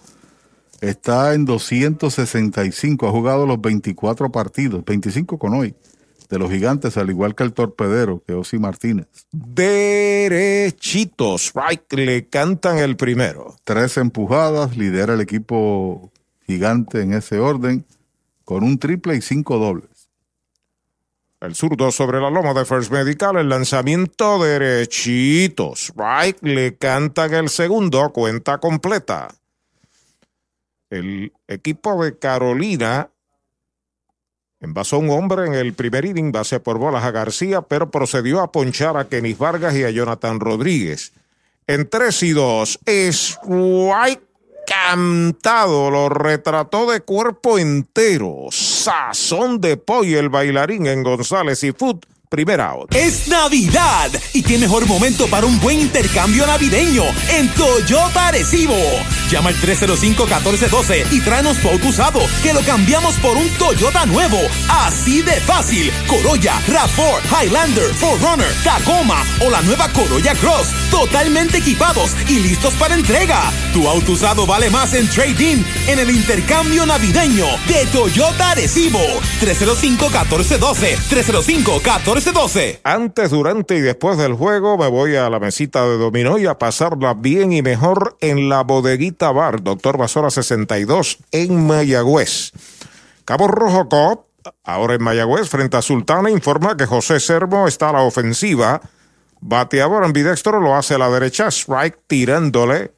está 0.79 1.33
en 1.33 1.43
265. 1.43 3.05
Ha 3.05 3.11
jugado 3.11 3.45
los 3.45 3.59
24 3.59 4.31
partidos, 4.31 4.85
25 4.85 5.37
con 5.37 5.53
hoy, 5.53 5.75
de 6.29 6.39
los 6.39 6.49
gigantes, 6.49 6.95
al 6.95 7.09
igual 7.09 7.35
que 7.35 7.43
el 7.43 7.51
torpedero, 7.51 8.23
que 8.25 8.35
Osi 8.35 8.57
Martínez. 8.57 9.07
Derechito, 9.33 10.15
strike, 11.35 11.91
le 11.97 12.29
cantan 12.29 12.77
el 12.77 12.95
primero. 12.95 13.57
Tres 13.65 13.97
empujadas, 13.97 14.77
lidera 14.77 15.15
el 15.15 15.19
equipo 15.19 16.09
gigante 16.47 17.01
en 17.01 17.11
ese 17.11 17.37
orden, 17.39 17.83
con 18.45 18.63
un 18.63 18.79
triple 18.79 19.17
y 19.17 19.21
cinco 19.21 19.57
dobles. 19.57 19.92
El 21.43 21.55
zurdo 21.55 21.91
sobre 21.91 22.21
la 22.21 22.29
loma 22.29 22.53
de 22.53 22.63
First 22.63 22.89
Medical, 22.89 23.35
el 23.35 23.49
lanzamiento 23.49 24.41
derechito. 24.41 25.73
Strike 25.75 26.41
le 26.41 26.77
cantan 26.77 27.33
el 27.33 27.49
segundo, 27.49 28.13
cuenta 28.13 28.59
completa. 28.59 29.27
El 30.89 31.33
equipo 31.49 32.01
de 32.01 32.17
Carolina 32.17 33.09
envasó 34.61 34.99
un 34.99 35.09
hombre 35.09 35.45
en 35.47 35.53
el 35.53 35.73
primer 35.73 36.05
inning, 36.05 36.31
base 36.31 36.61
por 36.61 36.77
bolas 36.77 37.03
a 37.03 37.11
García, 37.11 37.61
pero 37.61 37.91
procedió 37.91 38.39
a 38.39 38.49
ponchar 38.49 38.95
a 38.95 39.09
Kenis 39.09 39.37
Vargas 39.37 39.75
y 39.75 39.83
a 39.83 39.89
Jonathan 39.89 40.39
Rodríguez. 40.39 41.11
En 41.67 41.89
3 41.89 42.23
y 42.23 42.31
2, 42.31 42.79
strike 42.85 44.23
cantado, 44.65 45.91
lo 45.91 46.07
retrató 46.07 46.89
de 46.89 47.01
cuerpo 47.01 47.59
entero. 47.59 48.47
Sazón 48.83 49.61
de 49.61 49.77
pollo 49.77 50.19
el 50.19 50.27
bailarín 50.27 50.87
en 50.87 51.03
González 51.03 51.63
y 51.63 51.71
Food. 51.71 52.01
Primera 52.33 52.71
out. 52.71 52.95
Es 52.95 53.27
Navidad 53.27 54.09
y 54.33 54.41
qué 54.41 54.57
mejor 54.57 54.87
momento 54.87 55.27
para 55.27 55.45
un 55.45 55.59
buen 55.59 55.79
intercambio 55.79 56.47
navideño 56.47 57.03
en 57.29 57.47
Toyota 57.49 58.29
Arecibo. 58.29 58.73
Llama 59.29 59.51
al 59.51 59.55
305-1412 59.57 61.11
y 61.11 61.21
tráenos 61.21 61.59
tu 61.59 61.69
auto 61.69 61.89
usado 61.89 62.21
que 62.41 62.51
lo 62.53 62.61
cambiamos 62.61 63.17
por 63.17 63.37
un 63.37 63.47
Toyota 63.59 64.07
nuevo. 64.07 64.39
Así 64.67 65.21
de 65.21 65.39
fácil. 65.41 65.91
Corolla, 66.07 66.59
RAV4, 66.65 67.43
Highlander, 67.43 67.93
4Runner, 68.01 68.63
Tacoma 68.63 69.23
o 69.45 69.51
la 69.51 69.61
nueva 69.61 69.87
Corolla 69.89 70.33
Cross. 70.33 70.73
Totalmente 70.89 71.59
equipados 71.59 72.15
y 72.27 72.39
listos 72.39 72.73
para 72.73 72.95
entrega. 72.95 73.43
Tu 73.73 73.87
auto 73.87 74.13
usado 74.13 74.47
vale 74.47 74.71
más 74.71 74.95
en 74.95 75.07
trading 75.07 75.63
en 75.85 75.99
el 75.99 76.09
intercambio 76.09 76.83
navideño 76.87 77.45
de 77.67 77.85
Toyota 77.91 78.51
Arecibo. 78.51 78.99
305-1412. 79.39 80.97
305-1412. 81.11 82.22
Antes, 82.83 83.31
durante 83.31 83.75
y 83.75 83.81
después 83.81 84.17
del 84.17 84.33
juego 84.33 84.77
me 84.77 84.87
voy 84.87 85.15
a 85.17 85.29
la 85.29 85.39
mesita 85.39 85.85
de 85.85 85.97
dominó 85.97 86.37
y 86.37 86.45
a 86.45 86.57
pasarla 86.57 87.13
bien 87.13 87.51
y 87.51 87.61
mejor 87.61 88.15
en 88.21 88.47
la 88.47 88.63
bodeguita 88.63 89.31
bar, 89.31 89.61
Doctor 89.61 89.97
Basora 89.97 90.29
62 90.29 91.17
en 91.33 91.67
Mayagüez. 91.67 92.51
Cabo 93.25 93.49
Rojo 93.49 93.89
Cop, 93.89 94.27
ahora 94.63 94.95
en 94.95 95.03
Mayagüez, 95.03 95.49
frente 95.49 95.75
a 95.75 95.81
Sultana, 95.81 96.29
informa 96.29 96.77
que 96.77 96.85
José 96.85 97.19
Sermo 97.19 97.67
está 97.67 97.89
a 97.89 97.93
la 97.93 98.01
ofensiva. 98.03 98.81
Bateador 99.41 100.05
ambidextro 100.05 100.61
lo 100.61 100.75
hace 100.75 100.93
a 100.93 100.99
la 100.99 101.09
derecha, 101.09 101.47
strike 101.49 101.99
tirándole 102.07 102.91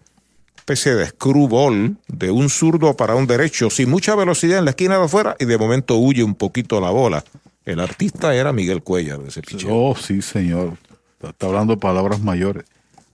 especie 0.56 0.96
de 0.96 1.08
screwball 1.08 1.98
de 2.08 2.32
un 2.32 2.50
zurdo 2.50 2.96
para 2.98 3.16
un 3.16 3.28
derecho, 3.28 3.70
sin 3.70 3.90
mucha 3.90 4.16
velocidad 4.16 4.60
en 4.60 4.66
la 4.66 4.72
esquina 4.72 4.98
de 4.98 5.06
afuera 5.06 5.36
y 5.40 5.46
de 5.46 5.58
momento 5.58 5.96
huye 5.96 6.24
un 6.24 6.34
poquito 6.36 6.82
la 6.82 6.90
bola. 6.90 7.24
El 7.66 7.80
artista 7.80 8.36
era 8.36 8.54
Miguel 8.54 8.84
Cuellar 8.84 9.20
de 9.20 9.30
ese 9.30 9.42
picheo. 9.42 9.70
Oh, 9.72 9.96
sí, 9.96 10.22
señor. 10.22 10.78
Está 11.22 11.48
hablando 11.48 11.78
palabras 11.80 12.22
mayores. 12.22 12.66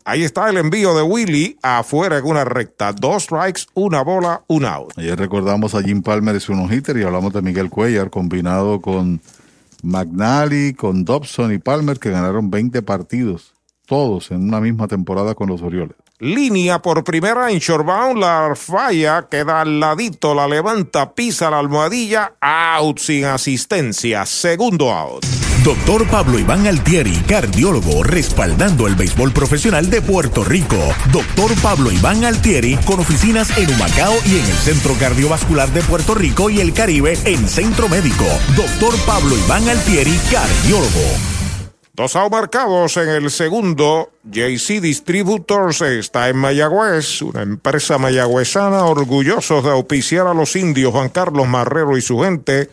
Ahí 0.04 0.24
está 0.24 0.50
el 0.50 0.58
envío 0.58 0.96
de 0.96 1.04
Willy 1.04 1.58
afuera 1.62 2.18
en 2.18 2.26
una 2.26 2.44
recta. 2.44 2.92
Dos 2.92 3.24
strikes, 3.24 3.62
una 3.76 4.02
bola, 4.02 4.44
un 4.48 4.66
out. 4.66 4.98
Ayer 4.98 5.18
recordamos 5.18 5.76
a 5.76 5.82
Jim 5.82 6.02
Palmer 6.02 6.36
y 6.36 6.40
su 6.40 6.54
no-hitter 6.54 6.98
y 6.98 7.04
hablamos 7.04 7.34
de 7.34 7.42
Miguel 7.42 7.70
Cuellar 7.70 8.10
combinado 8.10 8.82
con 8.82 9.22
McNally, 9.84 10.74
con 10.74 11.06
Dobson 11.06 11.54
y 11.54 11.60
Palmer 11.60 12.00
que 12.00 12.10
ganaron 12.10 12.50
20 12.50 12.82
partidos, 12.82 13.54
todos 13.92 14.32
en 14.32 14.48
una 14.48 14.62
misma 14.62 14.88
temporada 14.88 15.36
con 15.36 15.50
los 15.50 15.62
Orioles. 15.62 15.98
Línea 16.20 16.82
por 16.82 17.04
primera 17.04 17.52
en 17.52 17.60
Shorebound, 17.60 18.18
la 18.18 18.54
falla, 18.56 19.28
queda 19.30 19.60
al 19.60 19.82
ladito, 19.82 20.34
la 20.34 20.48
levanta, 20.48 21.14
pisa 21.14 21.50
la 21.50 21.60
almohadilla, 21.60 22.36
out 22.40 23.00
sin 23.00 23.26
asistencia, 23.26 24.26
segundo 24.26 24.94
out. 24.94 25.26
Doctor 25.66 26.08
Pablo 26.08 26.40
Iván 26.40 26.68
Altieri, 26.68 27.12
cardiólogo, 27.28 28.04
respaldando 28.04 28.88
el 28.88 28.96
béisbol 28.96 29.34
profesional 29.34 29.90
de 29.90 30.02
Puerto 30.02 30.46
Rico. 30.46 30.78
Doctor 31.12 31.52
Pablo 31.62 31.92
Iván 31.92 32.24
Altieri, 32.24 32.78
con 32.86 33.02
oficinas 33.02 33.58
en 33.58 33.70
Humacao 33.74 34.14
y 34.26 34.40
en 34.40 34.46
el 34.46 34.58
Centro 34.58 34.94
Cardiovascular 34.98 35.68
de 35.74 35.82
Puerto 35.82 36.16
Rico 36.16 36.50
y 36.50 36.62
el 36.62 36.72
Caribe 36.72 37.18
en 37.26 37.46
Centro 37.46 37.90
Médico. 37.90 38.24
Doctor 38.56 38.94
Pablo 39.06 39.36
Iván 39.38 39.68
Altieri, 39.68 40.18
cardiólogo. 40.32 41.41
Dos 41.94 42.16
marcados 42.32 42.96
en 42.96 43.10
el 43.10 43.30
segundo. 43.30 44.14
JC 44.24 44.80
Distributors 44.80 45.82
está 45.82 46.30
en 46.30 46.38
Mayagüez, 46.38 47.22
una 47.22 47.42
empresa 47.42 47.98
mayagüezana 47.98 48.86
orgullosos 48.86 49.66
de 49.66 49.72
auspiciar 49.72 50.26
a 50.26 50.34
los 50.34 50.56
indios 50.56 50.94
Juan 50.94 51.10
Carlos 51.10 51.50
Marrero 51.50 51.98
y 51.98 52.02
su 52.02 52.18
gente. 52.20 52.70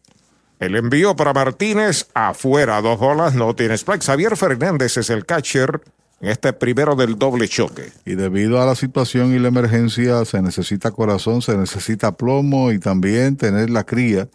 El 0.61 0.77
envío 0.77 1.17
para 1.17 1.33
Martínez 1.33 2.07
afuera, 2.15 2.81
dos 2.83 2.99
bolas, 2.99 3.35
no 3.35 3.55
tiene 3.55 3.75
strike. 3.75 4.03
Xavier 4.03 4.37
Fernández 4.37 4.97
es 4.99 5.11
el 5.11 5.25
catcher 5.25 5.81
en 6.21 6.31
este 6.31 6.53
primero 6.53 6.97
del 6.97 7.19
doble 7.19 7.49
choque. 7.49 7.93
Y 8.05 8.15
debido 8.15 8.61
a 8.61 8.67
la 8.67 8.75
situación 8.75 9.35
y 9.35 9.39
la 9.39 9.49
emergencia, 9.49 10.25
se 10.25 10.41
necesita 10.41 10.91
corazón, 10.91 11.43
se 11.43 11.57
necesita 11.57 12.13
plomo 12.13 12.73
y 12.73 12.79
también 12.79 13.37
tener 13.37 13.71
la 13.71 13.85
cría 13.85 14.29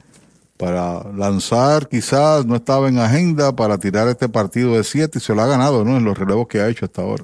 para 0.57 1.03
lanzar. 1.13 1.87
Quizás 1.87 2.45
no 2.45 2.55
estaba 2.55 2.87
en 2.87 2.99
agenda 2.99 3.55
para 3.55 3.79
tirar 3.79 4.07
este 4.07 4.29
partido 4.29 4.77
de 4.77 4.83
siete 4.83 5.17
y 5.17 5.21
se 5.21 5.33
lo 5.33 5.41
ha 5.41 5.47
ganado, 5.47 5.83
¿no? 5.83 5.97
En 5.97 6.05
los 6.05 6.17
relevos 6.17 6.47
que 6.47 6.61
ha 6.61 6.69
hecho 6.69 6.85
hasta 6.85 7.01
ahora. 7.01 7.23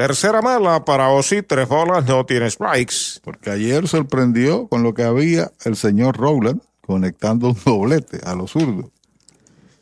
Tercera 0.00 0.40
mala 0.40 0.82
para 0.86 1.10
Osi, 1.10 1.42
tres 1.42 1.68
bolas, 1.68 2.06
no 2.06 2.24
tiene 2.24 2.50
strikes. 2.50 3.20
Porque 3.22 3.50
ayer 3.50 3.86
sorprendió 3.86 4.66
con 4.66 4.82
lo 4.82 4.94
que 4.94 5.02
había 5.02 5.52
el 5.66 5.76
señor 5.76 6.16
Rowland 6.16 6.62
conectando 6.80 7.48
un 7.48 7.58
doblete 7.66 8.18
a 8.24 8.34
los 8.34 8.52
zurdos. 8.52 8.86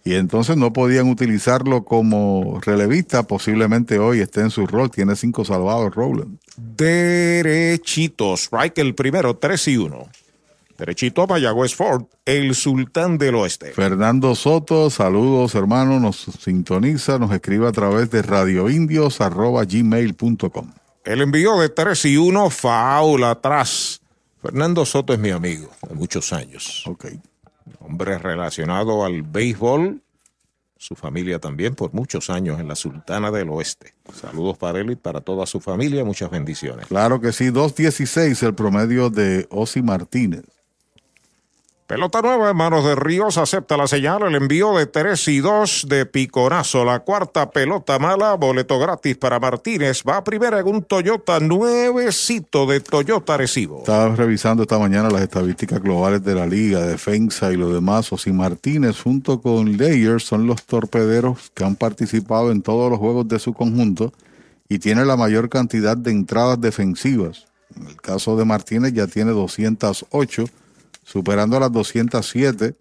Y 0.02 0.14
entonces 0.14 0.56
no 0.56 0.72
podían 0.72 1.08
utilizarlo 1.08 1.84
como 1.84 2.58
relevista. 2.62 3.22
Posiblemente 3.28 4.00
hoy 4.00 4.18
esté 4.18 4.40
en 4.40 4.50
su 4.50 4.66
rol. 4.66 4.90
Tiene 4.90 5.14
cinco 5.14 5.44
salvados 5.44 5.94
Rowland. 5.94 6.40
Derechito, 6.56 8.34
strike 8.34 8.78
el 8.78 8.96
primero, 8.96 9.36
3 9.36 9.68
y 9.68 9.76
1. 9.76 10.08
Derechito 10.78 11.26
Mayagüez 11.26 11.74
Ford, 11.74 12.04
el 12.24 12.54
sultán 12.54 13.18
del 13.18 13.34
oeste. 13.34 13.72
Fernando 13.72 14.36
Soto, 14.36 14.90
saludos 14.90 15.56
hermano, 15.56 15.98
nos 15.98 16.18
sintoniza, 16.38 17.18
nos 17.18 17.32
escribe 17.32 17.66
a 17.66 17.72
través 17.72 18.12
de 18.12 18.22
radioindios.gmail.com. 18.22 20.72
El 21.04 21.20
envío 21.20 21.58
de 21.58 21.68
3 21.68 22.04
y 22.04 22.16
1, 22.16 22.50
faula 22.50 23.32
atrás. 23.32 24.00
Fernando 24.40 24.86
Soto 24.86 25.12
es 25.12 25.18
mi 25.18 25.30
amigo 25.30 25.68
de 25.88 25.96
muchos 25.96 26.32
años. 26.32 26.84
Ok. 26.86 27.06
Hombre 27.80 28.16
relacionado 28.16 29.04
al 29.04 29.22
béisbol, 29.22 30.00
su 30.76 30.94
familia 30.94 31.40
también 31.40 31.74
por 31.74 31.92
muchos 31.92 32.30
años 32.30 32.60
en 32.60 32.68
la 32.68 32.76
Sultana 32.76 33.32
del 33.32 33.50
Oeste. 33.50 33.94
Saludos 34.14 34.56
para 34.56 34.78
él 34.78 34.92
y 34.92 34.96
para 34.96 35.22
toda 35.22 35.44
su 35.46 35.58
familia, 35.58 36.04
muchas 36.04 36.30
bendiciones. 36.30 36.86
Claro 36.86 37.20
que 37.20 37.32
sí, 37.32 37.46
2.16 37.46 38.46
el 38.46 38.54
promedio 38.54 39.10
de 39.10 39.48
Osi 39.50 39.82
Martínez. 39.82 40.44
Pelota 41.88 42.20
nueva 42.20 42.50
en 42.50 42.56
manos 42.58 42.84
de 42.84 42.94
Ríos, 42.94 43.38
acepta 43.38 43.78
la 43.78 43.86
señal, 43.86 44.22
el 44.22 44.34
envío 44.34 44.76
de 44.76 44.84
3 44.84 45.26
y 45.28 45.38
2 45.40 45.86
de 45.88 46.04
Picorazo. 46.04 46.84
La 46.84 47.00
cuarta 47.00 47.50
pelota 47.50 47.98
mala, 47.98 48.34
boleto 48.34 48.78
gratis 48.78 49.16
para 49.16 49.40
Martínez. 49.40 50.02
Va 50.06 50.18
a 50.18 50.22
primera 50.22 50.60
en 50.60 50.68
un 50.68 50.82
Toyota 50.82 51.40
nuevecito 51.40 52.66
de 52.66 52.80
Toyota 52.80 53.38
Recibo. 53.38 53.78
Estaba 53.78 54.14
revisando 54.14 54.64
esta 54.64 54.78
mañana 54.78 55.08
las 55.08 55.22
estadísticas 55.22 55.80
globales 55.80 56.22
de 56.22 56.34
la 56.34 56.44
liga, 56.44 56.80
defensa 56.80 57.50
y 57.54 57.56
lo 57.56 57.72
demás. 57.72 58.12
Osi 58.12 58.32
Martínez 58.32 59.00
junto 59.00 59.40
con 59.40 59.78
Layers 59.78 60.24
son 60.24 60.46
los 60.46 60.64
torpederos 60.64 61.50
que 61.54 61.64
han 61.64 61.74
participado 61.74 62.52
en 62.52 62.60
todos 62.60 62.90
los 62.90 62.98
juegos 62.98 63.26
de 63.28 63.38
su 63.38 63.54
conjunto 63.54 64.12
y 64.68 64.78
tiene 64.78 65.06
la 65.06 65.16
mayor 65.16 65.48
cantidad 65.48 65.96
de 65.96 66.10
entradas 66.10 66.60
defensivas. 66.60 67.46
En 67.74 67.86
el 67.86 67.96
caso 67.96 68.36
de 68.36 68.44
Martínez 68.44 68.92
ya 68.92 69.06
tiene 69.06 69.30
208 69.30 70.44
superando 71.08 71.58
las 71.58 71.72
207 71.72 72.76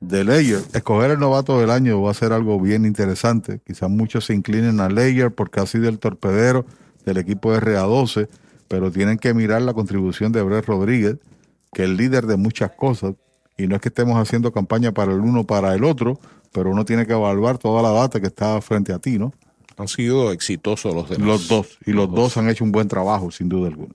de 0.00 0.24
Layer. 0.24 0.60
Escoger 0.72 1.12
el 1.12 1.20
novato 1.20 1.60
del 1.60 1.70
año 1.70 2.02
va 2.02 2.10
a 2.10 2.14
ser 2.14 2.32
algo 2.32 2.60
bien 2.60 2.84
interesante. 2.84 3.60
Quizás 3.64 3.88
muchos 3.88 4.24
se 4.24 4.34
inclinen 4.34 4.80
a 4.80 4.88
Layer 4.88 5.32
porque 5.32 5.60
ha 5.60 5.66
sido 5.66 5.88
el 5.88 6.00
torpedero 6.00 6.66
del 7.04 7.18
equipo 7.18 7.54
RA12, 7.54 8.28
pero 8.66 8.90
tienen 8.90 9.16
que 9.16 9.32
mirar 9.32 9.62
la 9.62 9.74
contribución 9.74 10.32
de 10.32 10.42
Brett 10.42 10.66
Rodríguez, 10.66 11.18
que 11.72 11.84
es 11.84 11.88
el 11.88 11.96
líder 11.96 12.26
de 12.26 12.36
muchas 12.36 12.72
cosas. 12.72 13.14
Y 13.56 13.68
no 13.68 13.76
es 13.76 13.80
que 13.80 13.90
estemos 13.90 14.16
haciendo 14.16 14.50
campaña 14.50 14.90
para 14.92 15.12
el 15.12 15.20
uno 15.20 15.44
para 15.44 15.72
el 15.74 15.84
otro, 15.84 16.18
pero 16.50 16.70
uno 16.70 16.84
tiene 16.84 17.06
que 17.06 17.12
evaluar 17.12 17.58
toda 17.58 17.80
la 17.80 17.92
data 17.92 18.20
que 18.20 18.26
está 18.26 18.60
frente 18.60 18.92
a 18.92 18.98
ti, 18.98 19.20
¿no? 19.20 19.32
Han 19.76 19.86
sido 19.86 20.32
exitosos 20.32 20.92
los 20.92 21.08
demás. 21.08 21.26
Los 21.26 21.48
dos. 21.48 21.78
Y 21.86 21.92
los, 21.92 22.10
dos 22.10 22.36
han 22.38 22.48
hecho 22.48 22.64
un 22.64 22.72
buen 22.72 22.88
trabajo, 22.88 23.30
sin 23.30 23.48
duda 23.48 23.68
alguna. 23.68 23.94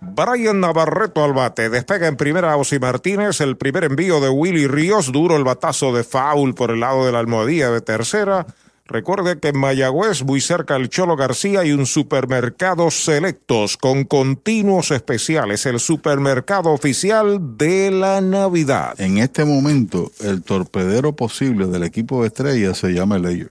Brian 0.00 0.60
Navarreto 0.60 1.22
al 1.22 1.32
bate. 1.32 1.68
Despega 1.68 2.08
en 2.08 2.16
primera 2.16 2.56
Osi 2.56 2.78
Martínez. 2.78 3.40
El 3.40 3.56
primer 3.56 3.84
envío 3.84 4.20
de 4.20 4.30
Willy 4.30 4.66
Ríos. 4.66 5.12
Duro 5.12 5.36
el 5.36 5.44
batazo 5.44 5.92
de 5.92 6.04
foul 6.04 6.54
por 6.54 6.70
el 6.70 6.80
lado 6.80 7.04
de 7.04 7.12
la 7.12 7.18
almohadilla 7.18 7.70
de 7.70 7.80
tercera. 7.80 8.46
Recuerde 8.86 9.38
que 9.38 9.48
en 9.48 9.58
Mayagüez, 9.58 10.24
muy 10.24 10.40
cerca 10.40 10.74
del 10.74 10.88
Cholo 10.88 11.14
García, 11.14 11.60
hay 11.60 11.70
un 11.70 11.86
supermercado 11.86 12.90
selectos 12.90 13.76
con 13.76 14.02
continuos 14.02 14.90
especiales. 14.90 15.64
El 15.66 15.78
supermercado 15.78 16.70
oficial 16.70 17.56
de 17.56 17.92
la 17.92 18.20
Navidad. 18.20 19.00
En 19.00 19.18
este 19.18 19.44
momento, 19.44 20.10
el 20.20 20.42
torpedero 20.42 21.14
posible 21.14 21.66
del 21.66 21.84
equipo 21.84 22.22
de 22.22 22.28
estrellas 22.28 22.78
se 22.78 22.88
llama 22.88 23.18
Layer. 23.18 23.50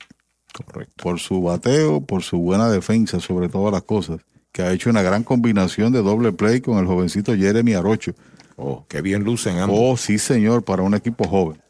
Correcto. 0.54 1.04
Por 1.04 1.20
su 1.20 1.41
bateo, 1.41 2.02
por 2.02 2.22
su 2.22 2.39
buena 2.39 2.70
defensa, 2.70 3.22
sobre 3.22 3.47
todas 3.47 3.72
las 3.72 3.84
cosas 3.84 4.20
que 4.52 4.62
ha 4.62 4.72
hecho 4.72 4.89
una 4.89 5.02
gran 5.02 5.24
combinación 5.24 5.91
de 5.93 6.02
doble 6.02 6.32
play 6.32 6.62
con 6.62 6.78
el 6.78 6.86
jovencito 6.86 7.36
Jeremy 7.36 7.74
Arocho. 7.74 8.14
Oh, 8.56 8.86
qué 8.88 9.02
bien 9.02 9.24
lucen 9.24 9.60
ambos. 9.60 9.78
Oh, 9.80 9.97
sí, 9.97 10.20
señor, 10.20 10.64
para 10.64 10.84
un 10.84 10.93
equipo 10.93 11.28
joven. 11.28 11.62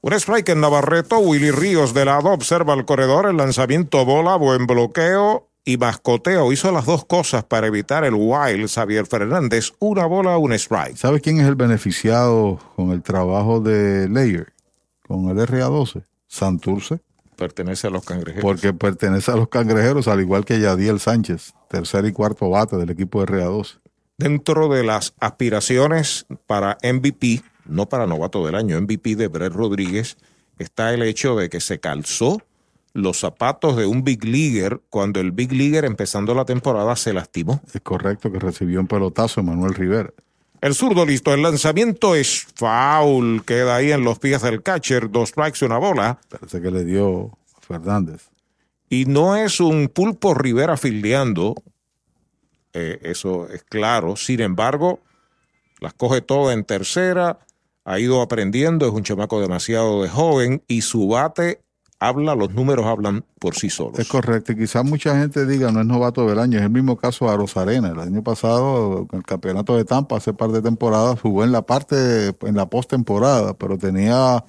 Un 0.00 0.12
strike 0.14 0.48
en 0.48 0.60
Navarreto, 0.60 1.18
Willy 1.18 1.50
Ríos 1.50 1.94
de 1.94 2.04
lado 2.04 2.30
observa 2.30 2.74
el 2.74 2.84
corredor, 2.84 3.26
el 3.26 3.36
lanzamiento 3.36 4.04
bola, 4.04 4.36
buen 4.36 4.66
bloqueo 4.66 5.48
y 5.64 5.76
mascoteo. 5.76 6.52
Hizo 6.52 6.72
las 6.72 6.86
dos 6.86 7.04
cosas 7.04 7.44
para 7.44 7.68
evitar 7.68 8.04
el 8.04 8.14
wild 8.14 8.68
Xavier 8.68 9.06
Fernández, 9.06 9.72
una 9.78 10.06
bola, 10.06 10.38
un 10.38 10.52
strike. 10.54 10.96
¿Sabe 10.96 11.20
quién 11.20 11.40
es 11.40 11.46
el 11.46 11.54
beneficiado 11.54 12.58
con 12.74 12.90
el 12.90 13.02
trabajo 13.02 13.60
de 13.60 14.08
Layer? 14.08 14.52
Con 15.06 15.28
el 15.28 15.36
RA12, 15.46 16.04
Santurce. 16.26 17.00
Pertenece 17.36 17.86
a 17.86 17.90
los 17.90 18.04
cangrejeros. 18.04 18.42
Porque 18.42 18.72
pertenece 18.72 19.30
a 19.30 19.36
los 19.36 19.48
cangrejeros, 19.48 20.08
al 20.08 20.20
igual 20.20 20.44
que 20.44 20.60
Yadiel 20.60 21.00
Sánchez, 21.00 21.54
tercer 21.68 22.04
y 22.04 22.12
cuarto 22.12 22.50
bate 22.50 22.76
del 22.76 22.90
equipo 22.90 23.24
de 23.24 23.32
RA12. 23.32 23.78
Dentro 24.18 24.68
de 24.68 24.84
las 24.84 25.14
aspiraciones 25.18 26.26
para 26.46 26.78
MVP, 26.82 27.42
no 27.66 27.88
para 27.88 28.06
novato 28.06 28.44
del 28.46 28.54
año, 28.54 28.80
MVP 28.80 29.16
de 29.16 29.28
Brett 29.28 29.52
Rodríguez, 29.52 30.16
está 30.58 30.92
el 30.94 31.02
hecho 31.02 31.34
de 31.34 31.48
que 31.48 31.60
se 31.60 31.80
calzó 31.80 32.42
los 32.92 33.18
zapatos 33.18 33.76
de 33.76 33.86
un 33.86 34.04
Big 34.04 34.24
Leaguer 34.24 34.80
cuando 34.90 35.20
el 35.20 35.32
Big 35.32 35.52
Leaguer 35.52 35.84
empezando 35.84 36.34
la 36.34 36.44
temporada 36.44 36.94
se 36.96 37.12
lastimó. 37.12 37.62
Es 37.72 37.80
correcto 37.80 38.30
que 38.30 38.38
recibió 38.38 38.80
un 38.80 38.86
pelotazo 38.86 39.40
Emanuel 39.40 39.74
Rivera. 39.74 40.12
El 40.62 40.76
zurdo 40.76 41.04
listo, 41.04 41.34
el 41.34 41.42
lanzamiento 41.42 42.14
es 42.14 42.46
foul, 42.54 43.44
queda 43.44 43.74
ahí 43.74 43.90
en 43.90 44.04
los 44.04 44.20
pies 44.20 44.42
del 44.42 44.62
catcher, 44.62 45.10
dos 45.10 45.30
strikes 45.30 45.58
y 45.60 45.64
una 45.64 45.78
bola. 45.78 46.20
Parece 46.28 46.62
que 46.62 46.70
le 46.70 46.84
dio 46.84 47.36
Fernández. 47.60 48.30
Y 48.88 49.06
no 49.06 49.34
es 49.34 49.58
un 49.58 49.88
pulpo 49.88 50.34
Rivera 50.34 50.76
fildeando, 50.76 51.56
eh, 52.74 53.00
eso 53.02 53.48
es 53.48 53.64
claro. 53.64 54.14
Sin 54.14 54.40
embargo, 54.40 55.00
las 55.80 55.94
coge 55.94 56.20
todas 56.20 56.54
en 56.54 56.62
tercera, 56.62 57.40
ha 57.84 57.98
ido 57.98 58.22
aprendiendo, 58.22 58.86
es 58.86 58.92
un 58.92 59.02
chamaco 59.02 59.40
demasiado 59.40 60.04
de 60.04 60.10
joven 60.10 60.62
y 60.68 60.82
su 60.82 61.08
bate 61.08 61.60
habla, 62.08 62.34
los 62.34 62.52
números 62.52 62.84
hablan 62.86 63.24
por 63.38 63.54
sí 63.54 63.70
solos. 63.70 63.98
Es 63.98 64.08
correcto, 64.08 64.52
y 64.52 64.56
quizás 64.56 64.84
mucha 64.84 65.18
gente 65.18 65.46
diga 65.46 65.70
no 65.70 65.80
es 65.80 65.86
novato 65.86 66.26
del 66.26 66.38
año, 66.38 66.58
es 66.58 66.64
el 66.64 66.70
mismo 66.70 66.96
caso 66.96 67.30
de 67.30 67.36
Rosarena. 67.36 67.90
El 67.90 68.00
año 68.00 68.22
pasado, 68.22 69.06
en 69.12 69.18
el 69.18 69.24
campeonato 69.24 69.76
de 69.76 69.84
Tampa, 69.84 70.16
hace 70.16 70.32
par 70.32 70.50
de 70.50 70.60
temporadas, 70.62 71.20
jugó 71.20 71.44
en 71.44 71.52
la 71.52 71.62
parte, 71.62 72.34
en 72.42 72.56
la 72.56 72.66
postemporada, 72.66 73.54
pero 73.54 73.78
tenía, 73.78 74.44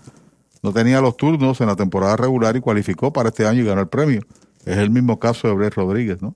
no 0.61 0.73
tenía 0.73 0.99
los 0.99 1.15
turnos 1.15 1.61
en 1.61 1.67
la 1.67 1.75
temporada 1.75 2.15
regular 2.17 2.55
y 2.55 2.59
cualificó 2.59 3.13
para 3.13 3.29
este 3.29 3.45
año 3.45 3.61
y 3.61 3.65
ganó 3.65 3.81
el 3.81 3.87
premio. 3.87 4.21
Es 4.65 4.77
el 4.77 4.89
mismo 4.89 5.19
caso 5.19 5.47
de 5.47 5.53
Brett 5.53 5.75
Rodríguez, 5.75 6.21
¿no? 6.21 6.35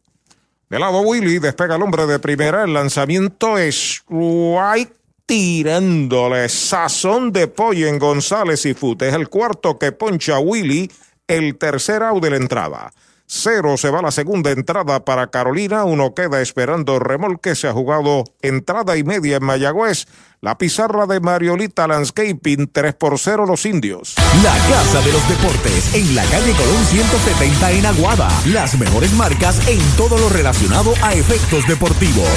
De 0.70 0.80
lado 0.80 1.00
Willy, 1.00 1.40
despega 1.40 1.78
el 1.78 1.82
hombre 1.82 2.06
de 2.06 2.20
primera, 2.20 2.64
el 2.66 2.74
lanzamiento 2.74 3.58
es 3.58 4.04
White 4.10 4.94
tirándole 5.26 6.48
sazón 6.48 7.34
de 7.34 7.48
pollo 7.48 7.88
en 7.88 8.00
González 8.00 8.66
y 8.66 8.74
Fute. 8.74 9.10
Es 9.10 9.14
el 9.14 9.28
cuarto 9.28 9.78
que 9.78 9.92
poncha 9.92 10.40
Willy, 10.40 10.90
el 11.28 11.58
tercer 11.58 12.04
out 12.04 12.24
de 12.24 12.30
la 12.30 12.38
entrada. 12.38 12.92
Cero 13.30 13.76
se 13.76 13.90
va 13.90 14.02
la 14.02 14.12
segunda 14.12 14.52
entrada 14.52 15.04
para 15.04 15.28
Carolina. 15.28 15.84
Uno 15.84 16.14
queda 16.14 16.42
esperando 16.42 16.98
remolque. 16.98 17.56
Se 17.56 17.68
ha 17.68 17.74
jugado 17.74 18.24
entrada 18.42 18.96
y 18.96 19.04
media 19.04 19.36
en 19.36 19.44
Mayagüez. 19.44 20.08
La 20.40 20.58
pizarra 20.58 21.06
de 21.08 21.20
Mariolita 21.20 21.88
Landscaping 21.88 22.70
3 22.72 22.94
por 22.94 23.20
0 23.20 23.46
los 23.46 23.66
indios. 23.66 24.16
La 24.42 24.54
Casa 24.70 25.02
de 25.02 25.12
los 25.12 25.28
Deportes 25.28 25.94
en 25.94 26.16
la 26.16 26.24
calle 26.26 26.54
Colón 26.54 26.86
170 26.86 27.72
en 27.72 27.86
Aguada. 27.86 28.30
Las 28.46 28.80
mejores 28.80 29.12
marcas 29.14 29.60
en 29.68 29.80
todo 29.98 30.18
lo 30.18 30.30
relacionado 30.30 30.94
a 31.02 31.14
efectos 31.14 31.68
deportivos. 31.68 32.30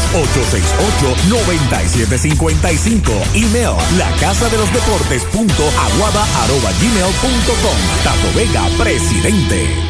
868-9755. 1.31 3.13
Email 3.35 3.77
la 3.97 4.11
casa 4.19 4.49
de 4.49 4.59
los 4.59 4.73
deportes 4.73 5.23
punto 5.27 5.63
aguada 5.63 6.25
arroba 6.43 6.73
gmail 6.81 7.15
punto 7.23 7.53
com. 7.63 7.79
Tato 8.03 8.35
Vega, 8.35 8.67
presidente. 8.77 9.90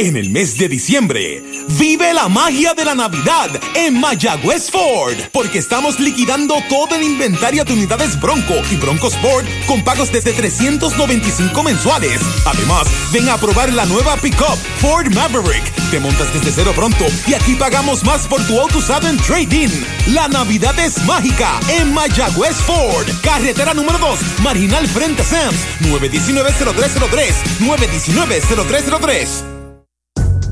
En 0.00 0.16
el 0.16 0.30
mes 0.30 0.56
de 0.56 0.68
diciembre, 0.68 1.42
vive 1.70 2.14
la 2.14 2.28
magia 2.28 2.72
de 2.72 2.84
la 2.84 2.94
Navidad 2.94 3.50
en 3.74 3.98
Mayagüez 3.98 4.70
Ford, 4.70 5.16
porque 5.32 5.58
estamos 5.58 5.98
liquidando 5.98 6.54
todo 6.68 6.94
el 6.94 7.02
inventario 7.02 7.64
de 7.64 7.72
unidades 7.72 8.20
Bronco 8.20 8.54
y 8.70 8.76
Bronco 8.76 9.08
Sport 9.08 9.44
con 9.66 9.82
pagos 9.82 10.12
desde 10.12 10.32
395 10.32 11.64
mensuales. 11.64 12.20
Además, 12.46 12.86
ven 13.12 13.28
a 13.28 13.38
probar 13.38 13.72
la 13.72 13.86
nueva 13.86 14.16
pickup 14.18 14.56
Ford 14.80 15.12
Maverick. 15.12 15.64
Te 15.90 15.98
montas 15.98 16.32
desde 16.32 16.52
cero 16.52 16.70
pronto 16.76 17.04
y 17.26 17.34
aquí 17.34 17.56
pagamos 17.56 18.04
más 18.04 18.28
por 18.28 18.40
tu 18.46 18.60
auto 18.60 18.78
usado 18.78 19.08
en 19.08 19.16
trading. 19.16 19.66
La 20.12 20.28
Navidad 20.28 20.78
es 20.78 21.04
mágica 21.06 21.58
en 21.70 21.92
Mayagüez 21.92 22.54
Ford, 22.54 23.08
carretera 23.20 23.74
número 23.74 23.98
2, 23.98 24.20
marginal 24.44 24.86
frente 24.86 25.22
a 25.22 25.24
Sams, 25.24 25.58
919-0303, 25.80 27.32
919-0303. 27.58 29.57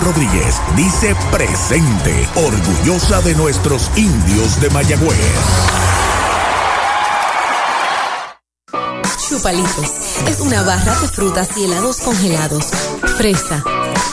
Rodríguez 0.00 0.60
dice 0.76 1.14
presente, 1.30 2.28
orgullosa 2.34 3.20
de 3.22 3.34
nuestros 3.34 3.90
indios 3.96 4.60
de 4.60 4.70
Mayagüez. 4.70 5.18
Chupalitos 9.28 9.92
es 10.28 10.40
una 10.40 10.62
barra 10.62 11.00
de 11.00 11.08
frutas 11.08 11.48
y 11.56 11.64
helados 11.64 11.98
congelados. 11.98 12.66
Fresa, 13.16 13.62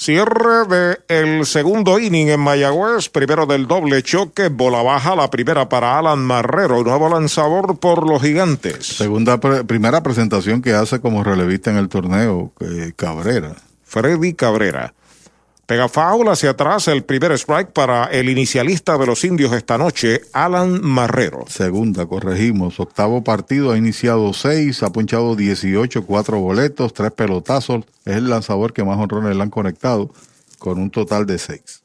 Cierre 0.00 0.64
de 0.68 0.98
el 1.08 1.44
segundo 1.44 1.98
inning 1.98 2.28
en 2.28 2.38
Mayagüez, 2.38 3.08
primero 3.08 3.46
del 3.46 3.66
doble 3.66 4.00
choque, 4.04 4.46
bola 4.46 4.80
baja, 4.80 5.16
la 5.16 5.28
primera 5.28 5.68
para 5.68 5.98
Alan 5.98 6.20
Marrero, 6.20 6.84
nuevo 6.84 7.08
lanzador 7.08 7.80
por 7.80 8.08
los 8.08 8.22
gigantes. 8.22 8.86
Segunda, 8.86 9.40
pre- 9.40 9.64
primera 9.64 10.00
presentación 10.04 10.62
que 10.62 10.72
hace 10.72 11.00
como 11.00 11.24
relevista 11.24 11.72
en 11.72 11.78
el 11.78 11.88
torneo, 11.88 12.52
eh, 12.60 12.92
Cabrera. 12.94 13.56
Freddy 13.82 14.34
Cabrera. 14.34 14.94
Pega 15.68 15.86
foul 15.90 16.26
hacia 16.30 16.52
atrás, 16.52 16.88
el 16.88 17.04
primer 17.04 17.32
strike 17.32 17.72
para 17.72 18.06
el 18.06 18.30
inicialista 18.30 18.96
de 18.96 19.04
los 19.04 19.22
indios 19.22 19.52
esta 19.52 19.76
noche, 19.76 20.22
Alan 20.32 20.80
Marrero. 20.82 21.44
Segunda, 21.46 22.06
corregimos. 22.06 22.80
Octavo 22.80 23.22
partido, 23.22 23.72
ha 23.72 23.76
iniciado 23.76 24.32
seis, 24.32 24.82
ha 24.82 24.90
ponchado 24.90 25.36
18, 25.36 26.06
cuatro 26.06 26.40
boletos, 26.40 26.94
tres 26.94 27.12
pelotazos. 27.12 27.84
Es 28.06 28.16
el 28.16 28.30
lanzador 28.30 28.72
que 28.72 28.82
más 28.82 28.96
honrones 28.98 29.36
le 29.36 29.42
han 29.42 29.50
conectado, 29.50 30.10
con 30.58 30.78
un 30.78 30.90
total 30.90 31.26
de 31.26 31.36
seis. 31.36 31.82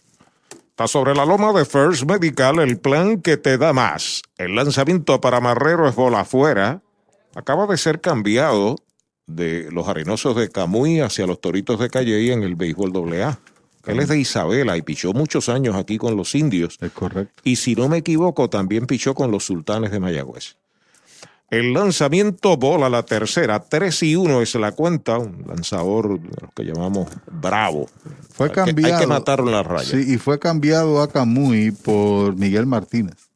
Está 0.70 0.88
sobre 0.88 1.14
la 1.14 1.26
loma 1.26 1.52
de 1.52 1.66
First 1.66 2.04
Medical 2.06 2.60
el 2.60 2.80
plan 2.80 3.22
que 3.22 3.36
te 3.36 3.58
da 3.58 3.74
más. 3.74 4.22
El 4.38 4.56
lanzamiento 4.56 5.20
para 5.20 5.42
Marrero 5.42 5.90
es 5.90 5.96
bola 5.96 6.22
afuera. 6.22 6.82
Acaba 7.36 7.68
de 7.68 7.76
ser 7.76 8.00
cambiado 8.00 8.78
de 9.28 9.70
los 9.74 9.90
arenosos 9.90 10.38
de 10.38 10.48
Camuy 10.48 11.02
hacia 11.02 11.28
los 11.28 11.42
toritos 11.42 11.82
de 11.82 11.90
Calley 11.90 12.32
en 12.32 12.44
el 12.44 12.56
béisbol 12.56 12.94
AA. 13.22 13.40
Él 13.86 14.00
es 14.00 14.08
de 14.08 14.20
Isabela 14.20 14.78
y 14.78 14.82
pichó 14.82 15.14
muchos 15.14 15.50
años 15.50 15.76
aquí 15.76 15.98
con 15.98 16.16
los 16.16 16.36
indios. 16.36 16.78
Es 16.80 16.92
correcto. 16.92 17.42
Y 17.44 17.58
si 17.58 17.76
no 17.76 17.90
me 17.90 17.98
equivoco, 17.98 18.50
también 18.50 18.86
pichó 18.86 19.14
con 19.14 19.32
los 19.32 19.46
sultanes 19.46 19.92
de 19.92 20.00
Mayagüez. 20.00 20.56
El 21.54 21.74
lanzamiento 21.74 22.58
bola 22.58 22.90
la 22.90 23.04
tercera, 23.04 23.60
3 23.60 24.04
y 24.04 24.16
1 24.16 24.42
es 24.42 24.56
la 24.56 24.72
cuenta, 24.72 25.20
un 25.20 25.44
lanzador 25.48 26.20
de 26.20 26.30
los 26.42 26.52
que 26.56 26.64
llamamos 26.64 27.10
bravo. 27.32 27.88
Fue 28.32 28.52
cambiado. 28.52 28.96
Hay 28.96 29.02
que 29.02 29.08
matarlo 29.08 29.50
en 29.50 29.56
la 29.58 29.62
raya. 29.62 29.86
Sí, 29.86 30.14
y 30.14 30.18
fue 30.18 30.40
cambiado 30.40 31.00
a 31.00 31.12
Camuy 31.12 31.70
por 31.70 32.36
Miguel 32.36 32.66
Martínez. 32.66 33.30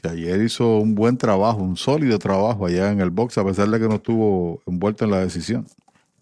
Que 0.00 0.08
ayer 0.08 0.40
hizo 0.40 0.78
un 0.78 0.94
buen 0.94 1.18
trabajo, 1.18 1.58
un 1.58 1.76
sólido 1.76 2.18
trabajo 2.18 2.64
allá 2.64 2.90
en 2.90 3.02
el 3.02 3.10
box, 3.10 3.36
a 3.36 3.44
pesar 3.44 3.68
de 3.68 3.78
que 3.78 3.86
no 3.86 3.96
estuvo 3.96 4.62
envuelto 4.66 5.04
en 5.04 5.10
la 5.10 5.18
decisión. 5.18 5.66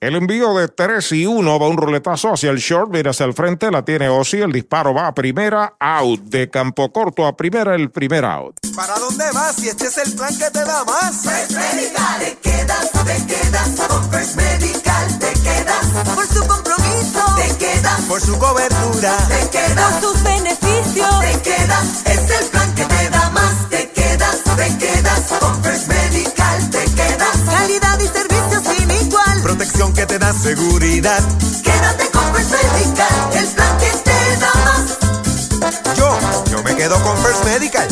El 0.00 0.14
envío 0.14 0.54
de 0.54 0.68
3 0.68 1.10
y 1.10 1.26
1 1.26 1.58
va 1.58 1.66
un 1.66 1.76
roletazo 1.76 2.32
hacia 2.32 2.50
el 2.50 2.58
short, 2.58 2.88
mira 2.92 3.10
hacia 3.10 3.26
el 3.26 3.34
frente, 3.34 3.68
la 3.68 3.84
tiene 3.84 4.08
Ozzy, 4.08 4.40
el 4.40 4.52
disparo 4.52 4.94
va 4.94 5.08
a 5.08 5.14
primera, 5.14 5.74
out. 5.80 6.20
De 6.20 6.48
campo 6.48 6.92
corto 6.92 7.26
a 7.26 7.36
primera, 7.36 7.74
el 7.74 7.90
primer 7.90 8.24
out. 8.24 8.54
¿Para 8.76 8.96
dónde 8.96 9.24
vas 9.34 9.56
si 9.56 9.68
este 9.68 9.86
es 9.86 9.98
el 9.98 10.14
plan 10.14 10.38
que 10.38 10.48
te 10.52 10.64
da 10.64 10.84
más? 10.84 11.16
First 11.22 11.50
Medical, 11.50 12.20
te 12.20 12.38
quedas, 12.48 12.92
te 12.92 13.26
quedas. 13.26 13.88
Con 13.88 14.10
First 14.12 14.36
Medical 14.36 15.18
te 15.18 15.32
quedas. 15.32 15.86
Por 16.14 16.26
su 16.28 16.46
compromiso, 16.46 17.24
te 17.36 17.56
quedas. 17.56 18.00
Por 18.02 18.20
su 18.20 18.38
cobertura, 18.38 19.16
te 19.26 19.50
quedas. 19.50 19.94
Por 19.94 20.12
sus 20.12 20.22
beneficios, 20.22 21.20
te 21.20 21.42
quedas. 21.42 22.06
Es 22.06 22.40
el 22.40 22.46
plan 22.50 22.72
que 22.76 22.84
te 22.84 23.10
da 23.10 23.30
más. 23.30 23.68
Te 23.68 23.90
quedas, 23.90 24.44
te 24.44 24.78
quedas. 24.78 25.22
Con 25.40 25.60
First 25.64 25.88
Medical 25.88 26.70
te 26.70 26.84
quedas. 26.84 27.36
Calidad 27.50 27.77
protección 29.58 29.92
que 29.92 30.06
te 30.06 30.20
da 30.20 30.32
seguridad. 30.32 31.18
Quédate 31.64 32.08
con 32.12 32.22
First 32.32 32.52
Medical, 32.52 33.42
el 33.42 33.46
plan 33.56 33.78
que 33.78 33.90
te 34.04 34.36
da 34.38 34.52
más. 34.64 35.96
Yo, 35.96 36.52
yo 36.52 36.62
me 36.62 36.76
quedo 36.76 37.02
con 37.02 37.16
First 37.18 37.44
Medical. 37.44 37.88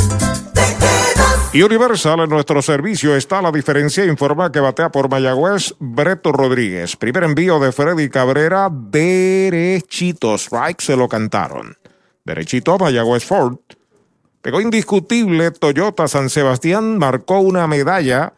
Y 1.53 1.63
Universal 1.63 2.21
en 2.21 2.31
nuestro 2.31 2.63
servicio 2.63 3.17
está 3.17 3.43
la 3.43 3.51
diferencia. 3.51 4.05
Informa 4.05 4.53
que 4.53 4.61
batea 4.61 4.91
por 4.91 5.11
Mayagüez 5.11 5.75
Breto 5.81 6.31
Rodríguez. 6.31 6.95
Primer 6.95 7.25
envío 7.25 7.59
de 7.59 7.73
Freddy 7.73 8.11
Cabrera, 8.11 8.69
derechito. 8.71 10.39
Strike 10.39 10.81
se 10.81 10.97
lo 10.97 11.09
cantaron. 11.09 11.77
Derechito 12.25 12.79
Mayagüez 12.79 13.25
Ford. 13.25 13.59
Pegó 14.41 14.61
indiscutible 14.61 15.51
Toyota 15.51 16.07
San 16.07 16.31
Sebastián. 16.31 16.99
Marcó 16.99 17.41
una 17.41 17.67
medalla 17.67 18.35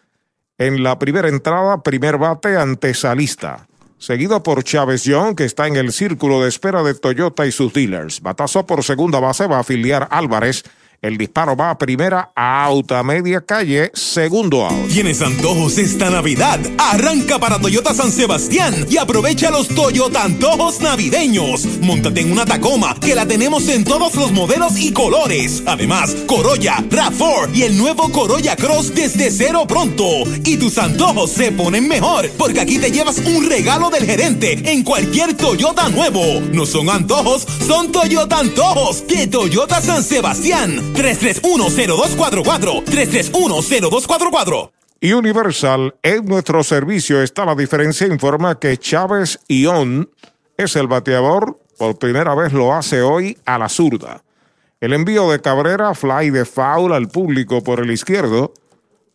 en 0.59 0.83
la 0.83 0.99
primera 0.99 1.29
entrada, 1.29 1.83
primer 1.83 2.19
bate 2.19 2.57
ante 2.57 2.93
Salista. 2.93 3.69
Seguido 3.99 4.43
por 4.43 4.63
Chávez 4.63 5.05
Young, 5.05 5.37
que 5.37 5.45
está 5.45 5.67
en 5.67 5.77
el 5.77 5.93
círculo 5.93 6.43
de 6.43 6.49
espera 6.49 6.83
de 6.83 6.95
Toyota 6.95 7.47
y 7.47 7.53
sus 7.53 7.73
dealers. 7.73 8.21
Batazo 8.21 8.67
por 8.67 8.85
segunda 8.85 9.21
base 9.21 9.47
va 9.47 9.57
a 9.57 9.61
afiliar 9.61 10.09
Álvarez. 10.11 10.65
El 11.01 11.17
disparo 11.17 11.57
va 11.57 11.71
a 11.71 11.79
primera, 11.79 12.33
out 12.35 12.91
a 12.91 13.05
media 13.05 13.41
calle, 13.41 13.93
segundo 13.95 14.67
out. 14.67 14.89
¿Tienes 14.89 15.23
antojos 15.23 15.79
esta 15.79 16.11
Navidad? 16.11 16.59
Arranca 16.77 17.39
para 17.39 17.61
Toyota 17.61 17.95
San 17.95 18.11
Sebastián 18.11 18.85
y 18.91 18.97
aprovecha 18.97 19.53
los 19.53 19.69
Toyota 19.69 20.25
antojos 20.25 20.81
navideños. 20.81 21.67
Móntate 21.83 22.23
en 22.23 22.33
una 22.33 22.45
Tacoma 22.45 22.97
que 23.01 23.15
la 23.15 23.27
tenemos 23.27 23.69
en 23.69 23.85
todos 23.85 24.17
los 24.17 24.33
modelos 24.33 24.77
y 24.77 24.93
colores. 24.93 25.63
Además, 25.67 26.17
Corolla, 26.27 26.79
RAV4 26.91 27.55
y 27.55 27.63
el 27.63 27.79
nuevo 27.79 28.11
Corolla 28.11 28.57
Cross 28.57 28.93
desde 28.93 29.31
cero 29.31 29.67
pronto. 29.69 30.05
Y 30.45 30.57
tus 30.57 30.79
antojos 30.79 31.31
se 31.31 31.53
ponen 31.53 31.87
mejor 31.87 32.29
porque 32.37 32.61
aquí 32.61 32.81
te 32.81 32.91
llevas 32.91 33.19
un 33.19 33.49
regalo 33.49 33.91
del 33.91 34.05
gerente 34.05 34.73
en 34.73 34.83
cualquier 34.83 35.35
Toyota 35.35 35.89
nuevo. 35.91 36.41
No 36.53 36.67
son 36.67 36.91
antojos, 36.91 37.47
son 37.65 37.93
Toyota 37.93 38.41
antojos 38.41 39.07
de 39.07 39.29
Toyota 39.29 39.81
San 39.81 40.03
Sebastián. 40.03 40.88
3310244 40.95 42.85
3310244 42.85 44.71
Y 45.01 45.13
Universal, 45.13 45.95
en 46.03 46.25
nuestro 46.27 46.63
servicio 46.65 47.23
está 47.23 47.45
la 47.45 47.55
diferencia. 47.55 48.07
Informa 48.07 48.59
que 48.59 48.77
Chávez 48.77 49.39
Ión 49.49 50.11
es 50.57 50.77
el 50.77 50.89
bateador. 50.89 51.59
Por 51.79 51.99
primera 51.99 52.35
vez 52.35 52.53
lo 52.53 52.75
hace 52.75 53.03
hoy 53.03 53.39
a 53.47 53.59
la 53.59 53.69
zurda. 53.69 54.23
El 54.81 54.93
envío 54.93 55.31
de 55.31 55.41
Cabrera, 55.41 55.95
fly 55.95 56.31
de 56.31 56.45
foul 56.45 56.93
al 56.93 57.09
público 57.09 57.63
por 57.63 57.81
el 57.81 57.91
izquierdo. 57.91 58.53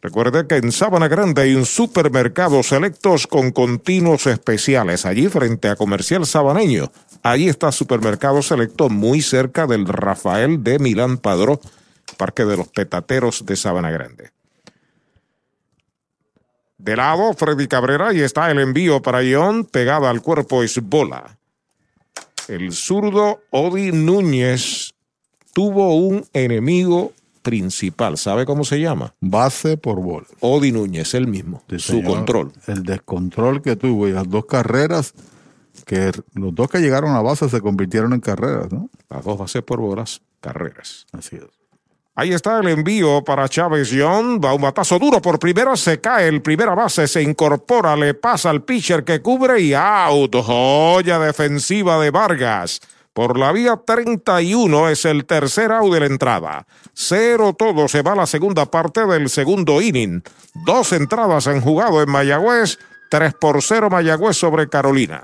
Recuerde 0.01 0.45
que 0.47 0.57
en 0.57 0.73
Sabana 0.73 1.07
Grande 1.07 1.43
hay 1.43 1.55
un 1.55 1.65
supermercado 1.65 2.61
selectos 2.61 3.25
con 3.25 3.51
continuos 3.51 4.27
especiales. 4.27 5.05
Allí 5.05 5.29
frente 5.29 5.69
a 5.69 5.77
Comercial 5.77 6.25
Sabaneño. 6.25 6.91
Allí 7.23 7.47
está 7.47 7.71
Supermercado 7.71 8.41
Selecto 8.41 8.89
muy 8.89 9.21
cerca 9.21 9.65
del 9.65 9.87
Rafael 9.87 10.61
de 10.61 10.77
Milán 10.77 11.17
Padró, 11.17 11.59
Parque 12.17 12.43
de 12.43 12.57
los 12.57 12.67
Petateros 12.67 13.45
de 13.45 13.55
Sabana 13.55 13.91
Grande. 13.91 14.31
De 16.77 16.97
lado, 16.97 17.33
Freddy 17.33 17.67
Cabrera 17.67 18.13
y 18.13 18.19
está 18.19 18.51
el 18.51 18.59
envío 18.59 19.01
para 19.01 19.23
Ion, 19.23 19.63
pegada 19.63 20.09
al 20.09 20.21
cuerpo 20.21 20.63
es 20.63 20.81
bola. 20.81 21.37
El 22.49 22.73
zurdo 22.73 23.39
Odi 23.51 23.93
Núñez 23.93 24.93
tuvo 25.53 25.95
un 25.95 26.25
enemigo 26.33 27.13
principal. 27.41 28.17
¿Sabe 28.17 28.45
cómo 28.45 28.65
se 28.65 28.81
llama? 28.81 29.13
Base 29.21 29.77
por 29.77 30.01
bola. 30.01 30.27
Odi 30.41 30.73
Núñez, 30.73 31.13
el 31.13 31.27
mismo. 31.27 31.63
Sí, 31.69 31.79
su 31.79 31.91
señor. 31.93 32.15
control. 32.15 32.51
El 32.67 32.83
descontrol 32.83 33.61
que 33.61 33.77
tuvo 33.77 34.09
y 34.09 34.11
las 34.11 34.29
dos 34.29 34.45
carreras, 34.45 35.13
que 35.85 36.11
los 36.33 36.53
dos 36.53 36.69
que 36.69 36.79
llegaron 36.79 37.15
a 37.15 37.21
base 37.21 37.49
se 37.49 37.61
convirtieron 37.61 38.13
en 38.13 38.19
carreras, 38.19 38.71
¿no? 38.71 38.89
Las 39.09 39.23
dos 39.23 39.37
bases 39.37 39.63
por 39.63 39.79
bolas, 39.79 40.21
carreras. 40.39 41.05
Así 41.11 41.35
es. 41.35 41.63
Ahí 42.15 42.31
está 42.31 42.59
el 42.59 42.67
envío 42.67 43.23
para 43.23 43.49
Chávez 43.49 43.89
Young. 43.89 44.43
Va 44.43 44.53
un 44.53 44.61
batazo 44.61 44.99
duro 44.99 45.19
por 45.19 45.39
primera. 45.39 45.75
Se 45.75 45.99
cae 45.99 46.27
el 46.27 46.43
primera 46.43 46.75
base. 46.75 47.07
Se 47.07 47.23
incorpora. 47.23 47.95
Le 47.95 48.13
pasa 48.13 48.51
al 48.51 48.63
pitcher 48.63 49.03
que 49.03 49.21
cubre 49.21 49.59
y 49.61 49.73
out. 49.73 50.35
Joya 50.35 51.17
defensiva 51.17 51.99
de 51.99 52.11
Vargas. 52.11 52.81
Por 53.13 53.37
la 53.37 53.51
vía 53.51 53.81
31 53.83 54.89
es 54.89 55.05
el 55.05 55.25
tercer 55.25 55.71
out 55.71 55.91
de 55.91 56.01
la 56.01 56.05
entrada. 56.05 56.67
Cero 56.93 57.55
todo. 57.57 57.87
Se 57.87 58.03
va 58.03 58.11
a 58.11 58.15
la 58.15 58.27
segunda 58.27 58.67
parte 58.67 59.07
del 59.07 59.29
segundo 59.29 59.81
inning. 59.81 60.21
Dos 60.67 60.93
entradas 60.93 61.47
han 61.47 61.61
jugado 61.61 62.01
en 62.03 62.11
Mayagüez. 62.11 62.77
3 63.09 63.33
por 63.39 63.61
0 63.61 63.89
Mayagüez 63.89 64.37
sobre 64.37 64.69
Carolina. 64.69 65.23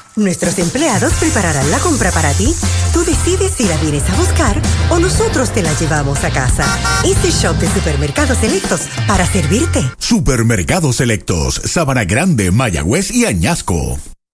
Nuestros 0.15 0.59
empleados 0.59 1.13
prepararán 1.13 1.71
la 1.71 1.79
compra 1.79 2.11
para 2.11 2.33
ti. 2.33 2.53
Tú 2.93 3.03
decides 3.05 3.53
si 3.55 3.65
la 3.65 3.77
vienes 3.77 4.09
a 4.09 4.15
buscar 4.15 4.61
o 4.89 4.99
nosotros 4.99 5.51
te 5.53 5.61
la 5.61 5.73
llevamos 5.79 6.23
a 6.23 6.29
casa. 6.29 6.65
Easy 7.05 7.31
Shop 7.31 7.55
de 7.57 7.67
Supermercados 7.71 8.37
Selectos 8.37 8.81
para 9.07 9.25
servirte. 9.25 9.83
Supermercados 9.97 10.97
Selectos, 10.97 11.61
Sabana 11.63 12.03
Grande, 12.03 12.51
Mayagüez 12.51 13.11
y 13.11 13.25
Añasco. 13.25 13.97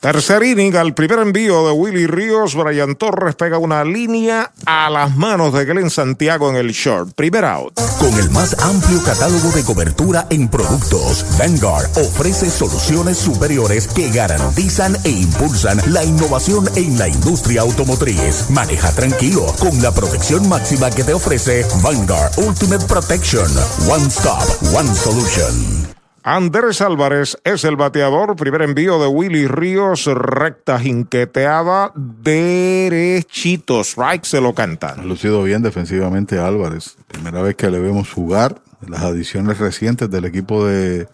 Tercer 0.00 0.42
inning, 0.44 0.74
al 0.76 0.94
primer 0.94 1.18
envío 1.18 1.66
de 1.66 1.72
Willy 1.72 2.06
Ríos, 2.06 2.54
Brian 2.54 2.96
Torres 2.96 3.34
pega 3.34 3.58
una 3.58 3.84
línea 3.84 4.50
a 4.64 4.88
las 4.88 5.14
manos 5.14 5.52
de 5.52 5.66
Glenn 5.66 5.90
Santiago 5.90 6.48
en 6.48 6.56
el 6.56 6.72
short. 6.72 7.12
Primer 7.14 7.44
out. 7.44 7.74
Con 7.98 8.18
el 8.18 8.30
más 8.30 8.58
amplio 8.60 9.02
catálogo 9.04 9.50
de 9.50 9.62
cobertura 9.62 10.26
en 10.30 10.48
productos, 10.48 11.26
Vanguard 11.38 11.84
ofrece 11.98 12.48
soluciones 12.48 13.18
superiores 13.18 13.88
que 13.88 14.08
garantizan 14.10 14.96
e 15.04 15.10
impulsan 15.10 15.78
la 15.92 16.02
innovación 16.02 16.66
en 16.76 16.96
la 16.98 17.06
industria 17.06 17.60
automotriz. 17.60 18.48
Maneja 18.48 18.92
tranquilo 18.92 19.54
con 19.58 19.82
la 19.82 19.92
protección 19.92 20.48
máxima 20.48 20.90
que 20.90 21.04
te 21.04 21.12
ofrece 21.12 21.66
Vanguard 21.82 22.38
Ultimate 22.38 22.86
Protection. 22.86 23.50
One 23.86 24.06
Stop, 24.08 24.44
One 24.74 24.94
Solution. 24.94 25.89
Andrés 26.22 26.82
Álvarez 26.82 27.38
es 27.44 27.64
el 27.64 27.76
bateador. 27.76 28.36
Primer 28.36 28.62
envío 28.62 29.00
de 29.00 29.06
Willy 29.06 29.46
Ríos, 29.46 30.04
recta 30.06 30.78
jinqueteada, 30.78 31.92
derechito. 31.94 33.80
Strike 33.80 34.24
se 34.24 34.40
lo 34.40 34.54
canta. 34.54 34.90
Ha 34.98 35.04
lucido 35.04 35.42
bien 35.42 35.62
defensivamente 35.62 36.38
Álvarez. 36.38 36.96
Primera 37.08 37.40
vez 37.40 37.56
que 37.56 37.70
le 37.70 37.78
vemos 37.78 38.12
jugar 38.12 38.60
en 38.82 38.90
las 38.90 39.02
adiciones 39.02 39.58
recientes 39.58 40.10
del 40.10 40.26
equipo 40.26 40.66
de 40.66 41.08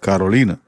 Carolina. 0.00 0.58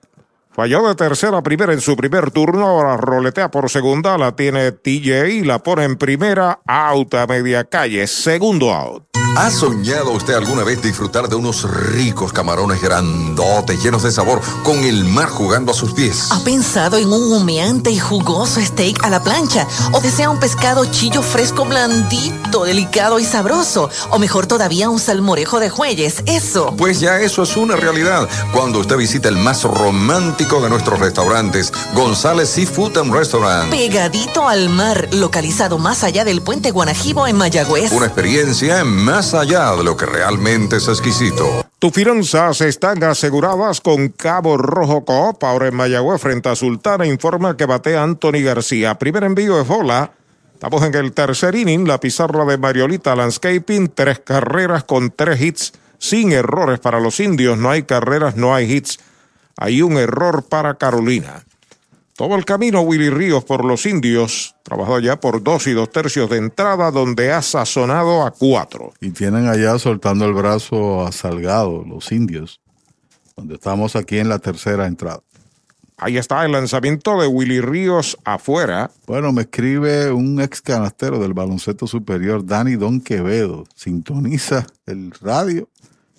Falló 0.55 0.87
de 0.87 0.95
tercera 0.95 1.39
a 1.39 1.43
primera 1.43 1.73
en 1.73 1.81
su 1.81 1.97
primer 1.97 2.31
turno, 2.31 2.67
ahora 2.67 2.99
roletea 2.99 3.51
por 3.51 3.71
segunda, 3.71 4.19
la 4.19 4.37
tiene 4.37 4.71
TJ 4.71 5.31
y 5.31 5.45
la 5.45 5.63
pone 5.63 5.85
en 5.85 5.97
primera, 5.97 6.61
out 6.67 7.15
a 7.15 7.27
media 7.27 7.65
calle, 7.65 8.07
segundo 8.07 8.71
out. 8.71 9.05
¿Ha 9.35 9.51
soñado 9.51 10.11
usted 10.11 10.35
alguna 10.35 10.63
vez 10.63 10.83
disfrutar 10.83 11.27
de 11.27 11.37
unos 11.37 11.63
ricos 11.63 12.35
camarones 12.35 12.83
grandotes, 12.83 13.83
llenos 13.83 14.03
de 14.03 14.13
sabor, 14.13 14.43
con 14.63 14.85
el 14.85 15.07
mar 15.07 15.31
jugando 15.31 15.73
a 15.73 15.75
sus 15.75 15.95
pies? 15.95 16.31
¿Ha 16.31 16.45
pensado 16.45 16.99
en 16.99 17.11
un 17.11 17.33
humeante 17.33 17.91
y 17.91 17.99
jugoso 17.99 18.61
steak 18.61 19.03
a 19.03 19.09
la 19.09 19.23
plancha? 19.23 19.67
¿O 19.93 20.03
desea 20.03 20.29
un 20.29 20.39
pescado 20.39 20.85
chillo 20.85 21.23
fresco 21.23 21.65
blandito, 21.65 22.65
delicado 22.65 23.19
y 23.19 23.25
sabroso? 23.25 23.89
¿O 24.11 24.19
mejor 24.19 24.47
todavía 24.47 24.91
un 24.91 25.01
salmorejo 25.01 25.61
de 25.61 25.71
jueyes? 25.71 26.23
Eso. 26.27 26.75
Pues 26.77 27.01
ya 27.01 27.19
eso 27.21 27.43
es 27.43 27.57
una 27.57 27.75
realidad 27.77 28.29
cuando 28.53 28.81
usted 28.81 28.99
visita 28.99 29.31
el 29.31 29.39
más 29.39 29.65
romántico 29.65 30.42
de 30.43 30.69
nuestros 30.69 30.99
restaurantes, 30.99 31.73
González 31.95 32.49
Seafood 32.49 32.99
and 32.99 33.15
Restaurant. 33.15 33.71
Pegadito 33.71 34.49
al 34.49 34.69
mar, 34.69 35.09
localizado 35.13 35.79
más 35.79 36.03
allá 36.03 36.25
del 36.25 36.43
puente 36.43 36.73
Guanajibo 36.73 37.29
en 37.29 37.37
Mayagüez. 37.37 37.93
Una 37.93 38.07
experiencia 38.07 38.83
más 38.85 39.35
allá 39.35 39.71
de 39.77 39.85
lo 39.85 39.97
que 39.97 40.05
realmente 40.05 40.79
es 40.79 40.89
exquisito. 40.89 41.65
Tus 41.79 41.93
finanzas 41.93 42.61
están 42.61 43.05
aseguradas 43.05 43.81
con 43.81 44.09
Cabo 44.09 44.57
Rojo 44.57 45.05
Coop. 45.05 45.45
Ahora 45.45 45.69
en 45.69 45.77
Mayagüez, 45.77 46.21
frente 46.21 46.49
a 46.49 46.57
Sultana, 46.57 47.07
informa 47.07 47.57
que 47.57 47.65
batea 47.65 48.03
Anthony 48.03 48.43
García. 48.43 48.99
Primer 48.99 49.23
envío 49.23 49.57
de 49.57 49.63
bola. 49.63 50.11
Estamos 50.55 50.83
en 50.83 50.95
el 50.97 51.13
tercer 51.13 51.55
inning. 51.55 51.87
La 51.87 52.01
pizarra 52.01 52.45
de 52.45 52.59
Mariolita 52.59 53.15
Landscaping. 53.15 53.93
Tres 53.95 54.19
carreras 54.19 54.83
con 54.83 55.13
tres 55.13 55.41
hits. 55.41 55.73
Sin 55.99 56.33
errores 56.33 56.81
para 56.81 56.99
los 56.99 57.21
indios. 57.21 57.57
No 57.57 57.71
hay 57.71 57.85
carreras, 57.85 58.35
no 58.35 58.53
hay 58.53 58.73
hits. 58.73 58.99
Hay 59.57 59.83
un 59.83 59.93
error 59.99 60.45
para 60.49 60.75
Carolina. 60.75 61.45
Todo 62.15 62.37
el 62.37 62.45
camino 62.45 62.83
Willy 62.83 63.11
Ríos 63.11 63.43
por 63.45 63.65
los 63.65 63.87
indios, 63.87 64.55
trabajó 64.63 65.01
ya 65.01 65.19
por 65.19 65.43
dos 65.43 65.67
y 65.67 65.73
dos 65.73 65.91
tercios 65.91 66.29
de 66.29 66.37
entrada, 66.37 66.91
donde 66.91 67.33
ha 67.33 67.41
sazonado 67.41 68.25
a 68.25 68.31
cuatro. 68.31 68.93
Y 69.01 69.11
tienen 69.11 69.49
allá 69.49 69.79
soltando 69.79 70.27
el 70.27 70.35
brazo 70.35 71.07
a 71.07 71.11
Salgado, 71.11 71.85
los 71.85 72.13
indios, 72.13 72.61
donde 73.35 73.55
estamos 73.55 73.97
aquí 73.97 74.19
en 74.19 74.29
la 74.29 74.39
tercera 74.39 74.87
entrada. 74.87 75.23
Ahí 75.97 76.19
está 76.19 76.45
el 76.45 76.53
lanzamiento 76.53 77.21
de 77.21 77.29
Willy 77.29 77.61
Ríos 77.61 78.19
afuera. 78.25 78.91
Bueno, 79.07 79.33
me 79.33 79.43
escribe 79.43 80.11
un 80.11 80.41
ex 80.41 80.61
canastero 80.61 81.19
del 81.19 81.33
baloncesto 81.33 81.87
superior, 81.87 82.45
Dani 82.45 82.75
Don 82.75 83.01
Quevedo. 83.01 83.65
Sintoniza 83.75 84.67
el 84.85 85.13
radio, 85.21 85.69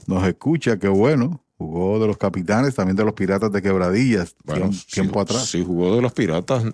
nos 0.08 0.26
escucha, 0.26 0.80
qué 0.80 0.88
bueno. 0.88 1.43
Jugó 1.64 1.98
de 1.98 2.08
los 2.08 2.18
capitanes, 2.18 2.76
también 2.76 2.98
de 2.98 3.06
los 3.06 3.14
piratas 3.14 3.50
de 3.50 3.62
quebradillas, 3.62 4.36
Bueno, 4.44 4.70
tiempo 4.92 5.14
si, 5.14 5.20
atrás. 5.20 5.46
Si 5.46 5.64
jugó 5.64 5.96
de 5.96 6.02
los 6.02 6.12
piratas 6.12 6.66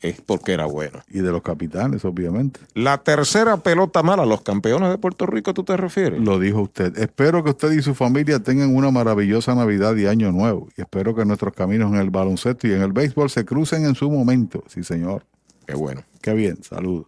es 0.00 0.20
porque 0.20 0.52
era 0.52 0.66
bueno. 0.66 1.02
Y 1.08 1.20
de 1.20 1.32
los 1.32 1.40
capitanes, 1.40 2.04
obviamente. 2.04 2.60
La 2.74 2.98
tercera 2.98 3.56
pelota 3.56 4.02
mala, 4.02 4.26
los 4.26 4.42
campeones 4.42 4.90
de 4.90 4.98
Puerto 4.98 5.24
Rico, 5.24 5.54
¿tú 5.54 5.64
te 5.64 5.74
refieres? 5.76 6.20
Lo 6.20 6.38
dijo 6.38 6.60
usted. 6.60 6.98
Espero 6.98 7.42
que 7.42 7.50
usted 7.50 7.72
y 7.72 7.80
su 7.80 7.94
familia 7.94 8.40
tengan 8.40 8.76
una 8.76 8.90
maravillosa 8.90 9.54
Navidad 9.54 9.96
y 9.96 10.06
Año 10.06 10.32
Nuevo. 10.32 10.68
Y 10.76 10.82
espero 10.82 11.14
que 11.14 11.24
nuestros 11.24 11.54
caminos 11.54 11.92
en 11.92 11.98
el 11.98 12.10
baloncesto 12.10 12.68
y 12.68 12.72
en 12.72 12.82
el 12.82 12.92
béisbol 12.92 13.30
se 13.30 13.46
crucen 13.46 13.86
en 13.86 13.94
su 13.94 14.10
momento. 14.10 14.62
Sí, 14.68 14.84
señor. 14.84 15.24
Qué 15.66 15.74
bueno. 15.74 16.02
Qué 16.20 16.34
bien. 16.34 16.62
Saludos. 16.62 17.06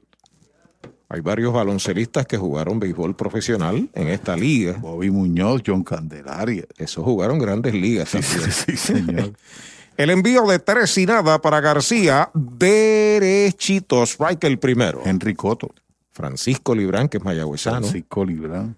Hay 1.11 1.21
varios 1.21 1.55
baloncelistas 1.55 2.27
que 2.27 2.37
jugaron 2.37 2.79
béisbol 2.79 3.17
profesional 3.17 3.89
en 3.95 4.09
esta 4.09 4.37
liga. 4.37 4.75
Bobby 4.75 5.11
Muñoz, 5.11 5.63
John 5.67 5.83
Candelaria. 5.83 6.65
Esos 6.77 7.03
jugaron 7.03 7.39
grandes 7.39 7.73
ligas 7.73 8.11
también. 8.11 8.53
Sí, 8.53 8.77
señor. 8.77 9.33
El 9.97 10.11
envío 10.11 10.47
de 10.47 10.61
tres 10.61 10.97
y 10.99 11.07
nada 11.07 11.41
para 11.43 11.61
García, 11.61 12.31
derechito, 12.33 14.05
strike 14.05 14.45
el 14.45 14.61
primero. 14.61 15.03
Henry 15.05 15.35
Coto. 15.35 15.75
Francisco 16.13 16.73
Librán, 16.73 17.09
que 17.09 17.19
es 17.19 17.25
mayagüezano. 17.25 17.81
Francisco 17.81 18.25
Librán. 18.25 18.77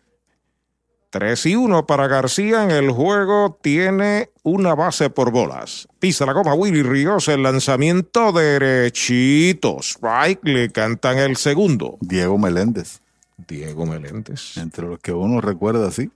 3 1.11 1.47
y 1.47 1.57
1 1.57 1.87
para 1.87 2.07
García 2.07 2.63
en 2.65 2.71
el 2.71 2.91
juego. 2.91 3.59
Tiene 3.61 4.31
una 4.45 4.75
base 4.75 5.11
por 5.11 5.33
bolas. 5.33 5.89
Pisa 5.99 6.25
la 6.25 6.33
goma 6.33 6.55
Willy 6.55 6.83
Ríos. 6.83 7.29
El 7.29 7.43
lanzamiento 7.43 8.33
derechito. 8.33 9.79
Strike 9.81 10.45
le 10.45 10.71
cantan 10.71 11.19
el 11.19 11.37
segundo. 11.37 11.99
Diego 12.01 12.39
Meléndez. 12.39 13.01
Diego 13.49 13.87
Meléndez. 13.87 14.57
Entre 14.57 14.87
los 14.87 15.01
que 15.01 15.13
uno 15.13 15.41
recuerda 15.41 15.89
así. 15.89 16.11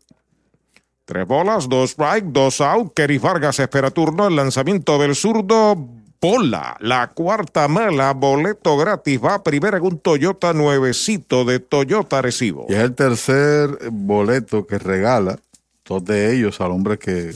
Tres 1.05 1.27
bolas, 1.27 1.69
dos 1.69 1.91
strike, 1.91 2.27
dos 2.27 2.61
out. 2.61 2.95
Keris 2.95 3.21
Vargas 3.21 3.59
espera 3.59 3.91
turno. 3.91 4.29
El 4.29 4.37
lanzamiento 4.37 4.97
del 4.99 5.17
zurdo. 5.17 6.04
Bola. 6.25 6.75
La 6.81 7.09
cuarta 7.09 7.69
mala. 7.69 8.15
Boleto 8.15 8.79
gratis. 8.79 9.21
Va 9.23 9.43
primero 9.43 9.77
en 9.77 9.83
un 9.83 9.99
Toyota 9.99 10.55
nuevecito 10.55 11.45
de 11.45 11.61
Toyota 11.61 12.23
Recibo. 12.23 12.65
Y 12.71 12.73
es 12.73 12.79
el 12.79 12.95
tercer 12.95 13.91
boleto 13.91 14.67
que 14.67 14.79
regala, 14.79 15.39
dos 15.85 16.03
de 16.03 16.35
ellos 16.35 16.63
al 16.63 16.71
hombre 16.71 16.99
que 16.99 17.35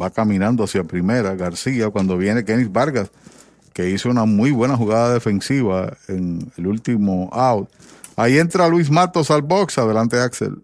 va 0.00 0.08
caminando 0.08 0.64
hacia 0.64 0.84
primera, 0.84 1.34
García, 1.34 1.90
cuando 1.90 2.16
viene 2.16 2.46
Kenis 2.46 2.72
Vargas, 2.72 3.10
que 3.74 3.90
hizo 3.90 4.08
una 4.08 4.24
muy 4.24 4.52
buena 4.52 4.74
jugada 4.74 5.12
defensiva 5.12 5.94
en 6.08 6.50
el 6.56 6.66
último 6.66 7.28
out. 7.30 7.68
Ahí 8.16 8.38
entra 8.38 8.68
Luis 8.68 8.90
Matos 8.90 9.30
al 9.30 9.42
box, 9.42 9.76
adelante 9.76 10.18
Axel. 10.18 10.63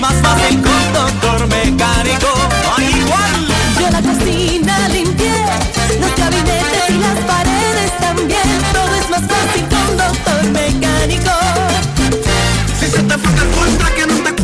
Más 0.00 0.14
fácil 0.22 0.62
con 0.62 0.92
doctor 0.92 1.46
mecánico. 1.48 2.26
¡Ay, 2.76 2.86
igual! 2.86 3.48
Yo 3.78 3.90
la 3.90 4.02
cocina 4.02 4.88
limpié, 4.88 5.44
los 6.00 6.16
gabinetes 6.16 6.90
y 6.90 6.98
las 6.98 7.18
paredes 7.24 7.98
también. 8.00 8.48
Todo 8.72 8.94
es 8.94 9.10
más 9.10 9.22
fácil 9.22 9.68
con 9.68 9.96
doctor 9.96 10.44
mecánico. 10.50 11.30
Si 12.78 12.86
se 12.86 13.02
te 13.02 13.18
fue 13.18 13.32
el 13.32 13.50
cuenta 13.50 13.94
que 13.94 14.06
no 14.06 14.14
te 14.22 14.34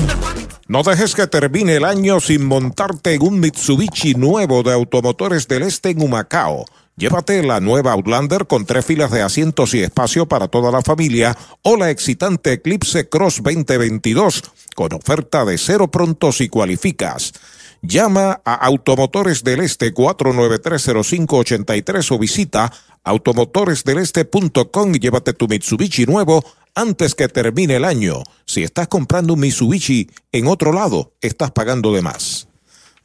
No 0.69 0.83
dejes 0.83 1.15
que 1.15 1.27
termine 1.27 1.77
el 1.77 1.85
año 1.85 2.21
sin 2.21 2.45
montarte 2.45 3.15
en 3.15 3.23
un 3.23 3.41
Mitsubishi 3.41 4.15
nuevo 4.15 4.63
de 4.63 4.73
Automotores 4.73 5.49
del 5.49 5.63
Este 5.63 5.91
en 5.91 6.03
Humacao. 6.03 6.65
Llévate 6.99 7.43
la 7.43 7.61
nueva 7.61 7.93
Outlander 7.93 8.47
con 8.47 8.65
tres 8.65 8.87
filas 8.87 9.11
de 9.11 9.21
asientos 9.21 9.75
y 9.75 9.83
espacio 9.83 10.25
para 10.25 10.49
toda 10.49 10.73
la 10.73 10.81
familia 10.81 11.37
o 11.61 11.77
la 11.77 11.91
excitante 11.91 12.55
Eclipse 12.55 13.11
Cross 13.11 13.43
2022 13.43 14.43
con 14.75 14.95
oferta 14.95 15.45
de 15.45 15.59
cero 15.59 15.91
pronto 15.91 16.33
si 16.33 16.49
cualificas. 16.49 17.35
Llama 17.83 18.41
a 18.47 18.55
Automotores 18.55 19.45
del 19.45 19.61
Este 19.61 19.93
4930583 19.93 22.13
o 22.13 22.19
visita 22.19 22.73
automotoresdeleste.com 23.05 24.95
y 24.95 24.99
llévate 24.99 25.35
tu 25.35 25.49
Mitsubishi 25.49 26.07
nuevo 26.07 26.43
antes 26.75 27.15
que 27.15 27.29
termine 27.29 27.77
el 27.77 27.85
año. 27.85 28.23
Si 28.47 28.63
estás 28.63 28.89
comprando 28.89 29.35
un 29.35 29.41
Mitsubishi 29.41 30.09
en 30.33 30.47
otro 30.47 30.73
lado, 30.73 31.13
estás 31.21 31.51
pagando 31.51 31.93
de 31.93 32.01
más. 32.01 32.49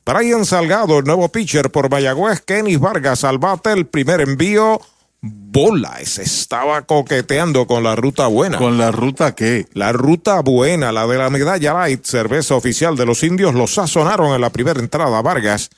Brian 0.06 0.46
Salgado, 0.46 1.00
el 1.00 1.06
nuevo 1.06 1.30
pitcher 1.30 1.70
por 1.70 1.90
Mayagüez, 1.90 2.42
Kenny 2.42 2.76
Vargas 2.76 3.24
al 3.24 3.38
bate, 3.38 3.72
el 3.72 3.86
primer 3.86 4.22
envío. 4.22 4.82
Bola, 5.22 6.00
se 6.04 6.24
estaba 6.24 6.82
coqueteando 6.82 7.68
con 7.68 7.84
la 7.84 7.96
ruta 7.96 8.26
buena. 8.26 8.58
¿Con 8.58 8.80
la 8.80 8.90
ruta 8.90 9.36
qué? 9.36 9.68
La 9.74 9.92
ruta 9.92 10.42
buena, 10.42 10.92
la 10.92 11.06
de 11.06 11.18
la 11.18 11.30
medalla 11.30 11.74
light, 11.74 12.04
cerveza 12.04 12.56
oficial 12.56 12.96
de 12.98 13.06
los 13.06 13.22
indios, 13.22 13.54
lo 13.54 13.68
sazonaron 13.68 14.34
en 14.34 14.42
la 14.42 14.50
primera 14.50 14.80
entrada 14.80 15.22
Vargas, 15.22 15.70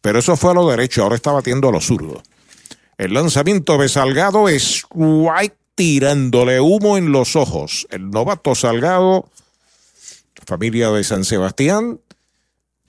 pero 0.00 0.20
eso 0.20 0.36
fue 0.36 0.52
a 0.52 0.54
lo 0.54 0.70
derecho, 0.70 1.02
ahora 1.02 1.16
está 1.16 1.32
batiendo 1.32 1.68
a 1.68 1.72
lo 1.72 1.80
zurdo. 1.80 2.22
El 2.96 3.14
lanzamiento 3.14 3.78
de 3.78 3.88
Salgado 3.88 4.48
es 4.48 4.84
White 4.90 5.56
tirándole 5.74 6.60
humo 6.60 6.96
en 6.96 7.10
los 7.10 7.34
ojos. 7.34 7.88
El 7.90 8.10
novato 8.10 8.54
Salgado, 8.54 9.28
familia 10.46 10.90
de 10.90 11.02
San 11.02 11.24
Sebastián, 11.24 12.00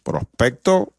prospecto 0.09 0.91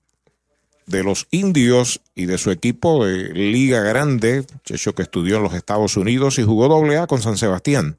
de 0.86 1.02
los 1.02 1.26
indios 1.32 2.00
y 2.14 2.26
de 2.26 2.38
su 2.38 2.52
equipo 2.52 3.04
de 3.04 3.32
Liga 3.32 3.80
Grande, 3.80 4.44
muchacho 4.52 4.94
que 4.94 5.02
estudió 5.02 5.38
en 5.38 5.42
los 5.42 5.54
Estados 5.54 5.96
Unidos 5.96 6.38
y 6.38 6.44
jugó 6.44 6.68
doble 6.68 6.96
A 6.96 7.08
con 7.08 7.20
San 7.20 7.36
Sebastián. 7.36 7.96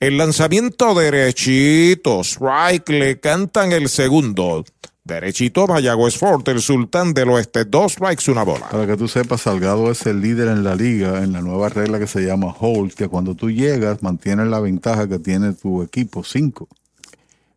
El 0.00 0.16
lanzamiento 0.16 0.94
derechito, 0.94 2.20
strike, 2.22 2.88
le 2.88 3.20
cantan 3.20 3.72
el 3.72 3.90
segundo. 3.90 4.64
Derechito, 5.04 5.66
Mayagüez 5.66 6.16
Fort, 6.16 6.48
el 6.48 6.62
sultán 6.62 7.12
del 7.12 7.28
oeste, 7.28 7.66
dos 7.66 7.92
strikes, 7.92 8.30
una 8.30 8.42
bola. 8.42 8.70
Para 8.70 8.86
que 8.86 8.96
tú 8.96 9.06
sepas, 9.06 9.42
Salgado 9.42 9.90
es 9.90 10.06
el 10.06 10.22
líder 10.22 10.48
en 10.48 10.64
la 10.64 10.74
liga 10.74 11.22
en 11.22 11.32
la 11.32 11.42
nueva 11.42 11.68
regla 11.68 11.98
que 11.98 12.06
se 12.06 12.22
llama 12.22 12.54
hold, 12.58 12.94
que 12.94 13.08
cuando 13.08 13.34
tú 13.34 13.50
llegas 13.50 14.02
mantienes 14.02 14.46
la 14.46 14.60
ventaja 14.60 15.06
que 15.06 15.18
tiene 15.18 15.52
tu 15.52 15.82
equipo, 15.82 16.24
cinco. 16.24 16.68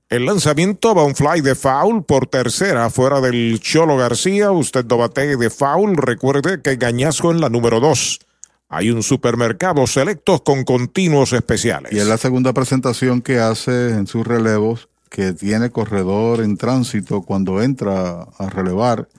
El 0.10 0.26
lanzamiento 0.26 0.96
va 0.96 1.04
un 1.04 1.16
fly 1.16 1.42
de 1.42 1.54
foul 1.54 2.02
por 2.06 2.28
tercera 2.28 2.90
fuera 2.90 3.20
del 3.20 3.60
Cholo 3.60 3.98
García. 3.98 4.52
Usted 4.52 4.86
no 4.86 5.00
bate 5.00 5.36
de 5.36 5.50
foul. 5.50 5.98
Recuerde 5.98 6.62
que 6.62 6.78
Gañazco 6.78 7.32
en 7.32 7.42
la 7.42 7.50
número 7.50 7.82
dos. 7.82 8.22
Hay 8.70 8.90
un 8.90 9.04
supermercado 9.04 9.86
selectos 9.86 10.44
con 10.44 10.64
continuos 10.64 11.34
especiales. 11.34 11.92
Y 11.92 12.00
es 12.00 12.08
la 12.08 12.18
segunda 12.18 12.54
presentación 12.54 13.22
que 13.22 13.40
hace 13.40 13.90
en 13.90 14.08
sus 14.08 14.26
relevos, 14.26 14.88
que 15.10 15.34
tiene 15.34 15.72
corredor 15.72 16.40
en 16.40 16.56
tránsito 16.56 17.22
cuando 17.22 17.62
entra 17.62 18.28
a 18.38 18.50
relevar. 18.50 19.10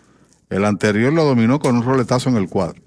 El 0.48 0.64
anterior 0.64 1.12
lo 1.12 1.24
dominó 1.24 1.58
con 1.58 1.76
un 1.76 1.84
roletazo 1.84 2.30
en 2.30 2.38
el 2.38 2.48
cuadro. 2.48 2.80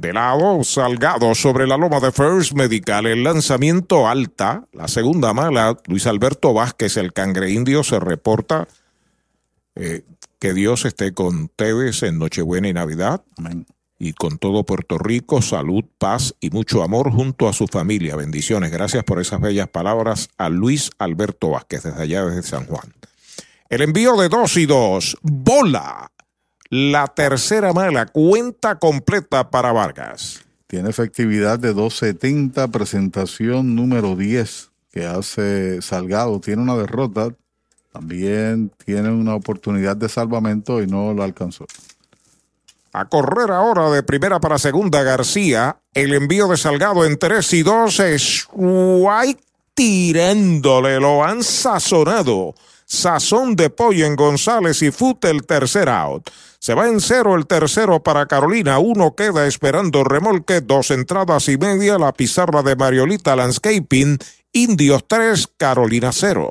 De 0.00 0.14
lado, 0.14 0.64
Salgado 0.64 1.34
sobre 1.34 1.66
la 1.66 1.76
loma 1.76 2.00
de 2.00 2.10
First 2.10 2.52
Medical, 2.54 3.04
el 3.04 3.22
lanzamiento 3.22 4.08
alta, 4.08 4.64
la 4.72 4.88
segunda 4.88 5.34
mala, 5.34 5.76
Luis 5.88 6.06
Alberto 6.06 6.54
Vázquez, 6.54 6.96
el 6.96 7.12
cangre 7.12 7.50
indio, 7.50 7.84
se 7.84 8.00
reporta 8.00 8.66
eh, 9.74 10.00
que 10.38 10.54
Dios 10.54 10.86
esté 10.86 11.12
con 11.12 11.42
ustedes 11.42 12.02
en 12.02 12.18
Nochebuena 12.18 12.68
y 12.68 12.72
Navidad. 12.72 13.22
Y 13.98 14.14
con 14.14 14.38
todo 14.38 14.64
Puerto 14.64 14.96
Rico, 14.96 15.42
salud, 15.42 15.84
paz 15.98 16.34
y 16.40 16.48
mucho 16.48 16.82
amor 16.82 17.12
junto 17.12 17.46
a 17.46 17.52
su 17.52 17.66
familia. 17.66 18.16
Bendiciones. 18.16 18.70
Gracias 18.70 19.04
por 19.04 19.20
esas 19.20 19.42
bellas 19.42 19.68
palabras 19.68 20.30
a 20.38 20.48
Luis 20.48 20.92
Alberto 20.96 21.50
Vázquez 21.50 21.82
desde 21.82 22.02
allá 22.02 22.24
desde 22.24 22.42
San 22.42 22.64
Juan. 22.64 22.94
El 23.68 23.82
envío 23.82 24.16
de 24.16 24.30
dos 24.30 24.56
y 24.56 24.64
dos. 24.64 25.18
Bola. 25.20 26.10
La 26.72 27.08
tercera 27.08 27.72
mala, 27.72 28.06
cuenta 28.06 28.78
completa 28.78 29.50
para 29.50 29.72
Vargas. 29.72 30.44
Tiene 30.68 30.88
efectividad 30.88 31.58
de 31.58 31.74
270, 31.74 32.68
presentación 32.68 33.74
número 33.74 34.14
10 34.14 34.70
que 34.92 35.04
hace 35.04 35.82
Salgado. 35.82 36.38
Tiene 36.38 36.62
una 36.62 36.76
derrota, 36.76 37.30
también 37.92 38.70
tiene 38.84 39.10
una 39.10 39.34
oportunidad 39.34 39.96
de 39.96 40.08
salvamento 40.08 40.80
y 40.80 40.86
no 40.86 41.12
lo 41.12 41.24
alcanzó. 41.24 41.66
A 42.92 43.04
correr 43.06 43.50
ahora 43.50 43.90
de 43.90 44.04
primera 44.04 44.38
para 44.38 44.56
segunda 44.56 45.02
García. 45.02 45.76
El 45.92 46.14
envío 46.14 46.46
de 46.46 46.56
Salgado 46.56 47.04
en 47.04 47.18
3 47.18 47.52
y 47.52 47.62
2 47.64 47.98
es 47.98 48.48
White 48.52 49.42
tirándole. 49.74 51.00
Lo 51.00 51.24
han 51.24 51.42
sazonado. 51.42 52.54
Sazón 52.90 53.54
de 53.54 53.70
pollo 53.70 54.04
en 54.04 54.16
González 54.16 54.82
y 54.82 54.90
Fute 54.90 55.30
el 55.30 55.46
tercer 55.46 55.88
out. 55.88 56.28
Se 56.58 56.74
va 56.74 56.88
en 56.88 57.00
cero 57.00 57.36
el 57.36 57.46
tercero 57.46 58.02
para 58.02 58.26
Carolina. 58.26 58.80
Uno 58.80 59.14
queda 59.14 59.46
esperando 59.46 60.02
remolque. 60.02 60.60
Dos 60.60 60.90
entradas 60.90 61.48
y 61.48 61.56
media. 61.56 61.98
La 61.98 62.12
pizarra 62.12 62.62
de 62.62 62.74
Mariolita 62.74 63.36
Landscaping. 63.36 64.18
Indios 64.52 65.04
3, 65.06 65.50
Carolina 65.56 66.10
0. 66.10 66.50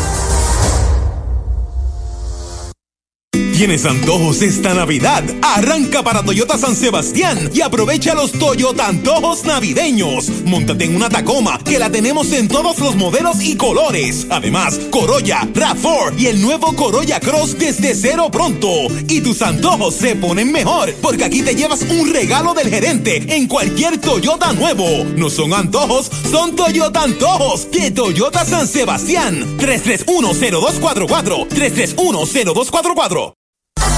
¿Tienes 3.61 3.85
antojos 3.85 4.41
esta 4.41 4.73
Navidad? 4.73 5.23
Arranca 5.43 6.01
para 6.01 6.23
Toyota 6.23 6.57
San 6.57 6.75
Sebastián 6.75 7.51
y 7.53 7.61
aprovecha 7.61 8.15
los 8.15 8.31
Toyota 8.31 8.87
Antojos 8.87 9.45
navideños. 9.45 10.31
Móntate 10.45 10.85
en 10.85 10.95
una 10.95 11.09
Tacoma 11.09 11.59
que 11.63 11.77
la 11.77 11.91
tenemos 11.91 12.33
en 12.33 12.47
todos 12.47 12.79
los 12.79 12.95
modelos 12.95 13.39
y 13.43 13.57
colores. 13.57 14.25
Además, 14.31 14.79
Corolla, 14.89 15.47
RAV4 15.53 16.17
y 16.17 16.25
el 16.25 16.41
nuevo 16.41 16.75
Corolla 16.75 17.19
Cross 17.19 17.59
desde 17.59 17.93
cero 17.93 18.29
pronto. 18.31 18.67
Y 19.07 19.21
tus 19.21 19.43
antojos 19.43 19.93
se 19.93 20.15
ponen 20.15 20.51
mejor 20.51 20.95
porque 20.99 21.25
aquí 21.25 21.43
te 21.43 21.53
llevas 21.53 21.83
un 21.83 22.11
regalo 22.11 22.55
del 22.55 22.67
gerente 22.67 23.35
en 23.35 23.47
cualquier 23.47 23.99
Toyota 23.99 24.53
nuevo. 24.53 25.05
No 25.15 25.29
son 25.29 25.53
antojos, 25.53 26.09
son 26.31 26.55
Toyota 26.55 27.03
Antojos 27.03 27.69
de 27.69 27.91
Toyota 27.91 28.43
San 28.43 28.67
Sebastián. 28.67 29.55
3310244 29.59 31.47
3310244 31.47 33.35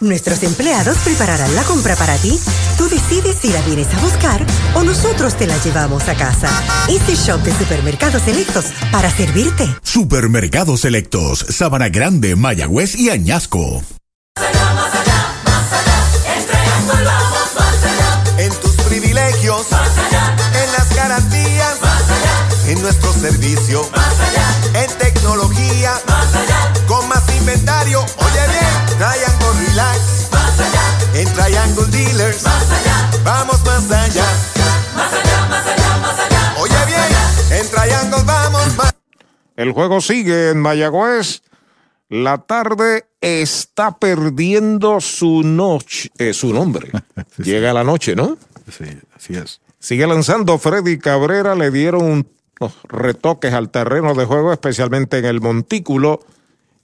Nuestros 0.00 0.42
empleados 0.42 0.98
prepararán 0.98 1.54
la 1.54 1.62
compra 1.62 1.96
para 1.96 2.16
ti. 2.18 2.38
Tú 2.76 2.86
decides 2.88 3.36
si 3.40 3.48
la 3.50 3.62
vienes 3.62 3.88
a 3.94 4.00
buscar 4.00 4.44
o 4.74 4.82
nosotros 4.82 5.34
te 5.36 5.46
la 5.46 5.56
llevamos 5.62 6.06
a 6.08 6.14
casa. 6.14 6.50
Este 6.86 7.14
shop 7.14 7.40
de 7.42 7.56
supermercados 7.56 8.22
selectos 8.22 8.66
para 8.92 9.10
servirte. 9.10 9.66
Supermercados 9.82 10.82
Selectos, 10.82 11.46
Sabana 11.48 11.88
Grande, 11.88 12.36
Mayagüez 12.36 12.94
y 12.96 13.08
Añasco. 13.08 13.82
En 18.36 18.52
tus 18.60 18.72
privilegios, 18.82 19.66
en 19.72 20.72
las 20.72 20.94
garantías, 20.94 21.74
en 22.66 22.82
nuestro 22.82 23.14
servicio, 23.14 23.88
en 24.74 24.98
tecnología, 24.98 25.94
con 26.86 27.08
más 27.08 27.22
inventario. 27.38 28.00
Oye 28.00 28.46
bien, 28.48 28.85
Triangle 28.96 29.68
Relax, 29.68 30.30
en 31.14 31.28
Triangle 31.34 31.86
Dealers, 31.90 32.44
vamos 33.22 33.62
más 33.62 33.90
allá. 33.90 34.24
Oye 36.58 36.74
bien, 36.86 37.60
en 37.60 37.68
Triangle 37.68 38.22
vamos 38.24 38.76
más 38.76 38.94
El 39.56 39.72
juego 39.72 40.00
sigue 40.00 40.50
en 40.50 40.60
Mayagüez. 40.60 41.42
La 42.08 42.38
tarde 42.38 43.04
está 43.20 43.98
perdiendo 43.98 45.02
su 45.02 45.42
noche, 45.42 46.10
eh, 46.16 46.32
su 46.32 46.54
nombre. 46.54 46.90
Llega 47.36 47.74
la 47.74 47.84
noche, 47.84 48.16
¿no? 48.16 48.38
Sí, 48.70 48.84
así 49.14 49.34
es. 49.34 49.60
Sigue 49.78 50.06
lanzando 50.06 50.56
Freddy 50.56 50.98
Cabrera, 50.98 51.54
le 51.54 51.70
dieron 51.70 52.24
unos 52.60 52.74
retoques 52.84 53.52
al 53.52 53.68
terreno 53.68 54.14
de 54.14 54.24
juego, 54.24 54.54
especialmente 54.54 55.18
en 55.18 55.26
el 55.26 55.42
montículo. 55.42 56.20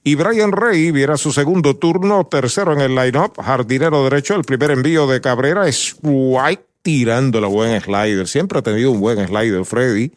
Y 0.04 0.16
Brian 0.16 0.50
Rey 0.52 0.90
viera 0.90 1.16
su 1.16 1.32
segundo 1.32 1.76
turno, 1.76 2.24
tercero 2.26 2.72
en 2.72 2.80
el 2.80 2.94
line-up, 2.94 3.34
jardinero 3.40 4.02
derecho, 4.04 4.34
el 4.34 4.42
primer 4.42 4.72
envío 4.72 5.06
de 5.06 5.20
Cabrera, 5.20 5.68
es 5.68 5.96
White 6.02 6.64
tirando 6.82 7.40
la 7.40 7.46
buen 7.46 7.80
slider. 7.80 8.26
Siempre 8.26 8.58
ha 8.58 8.62
tenido 8.62 8.90
un 8.90 9.00
buen 9.00 9.24
slider 9.24 9.64
Freddy, 9.64 10.12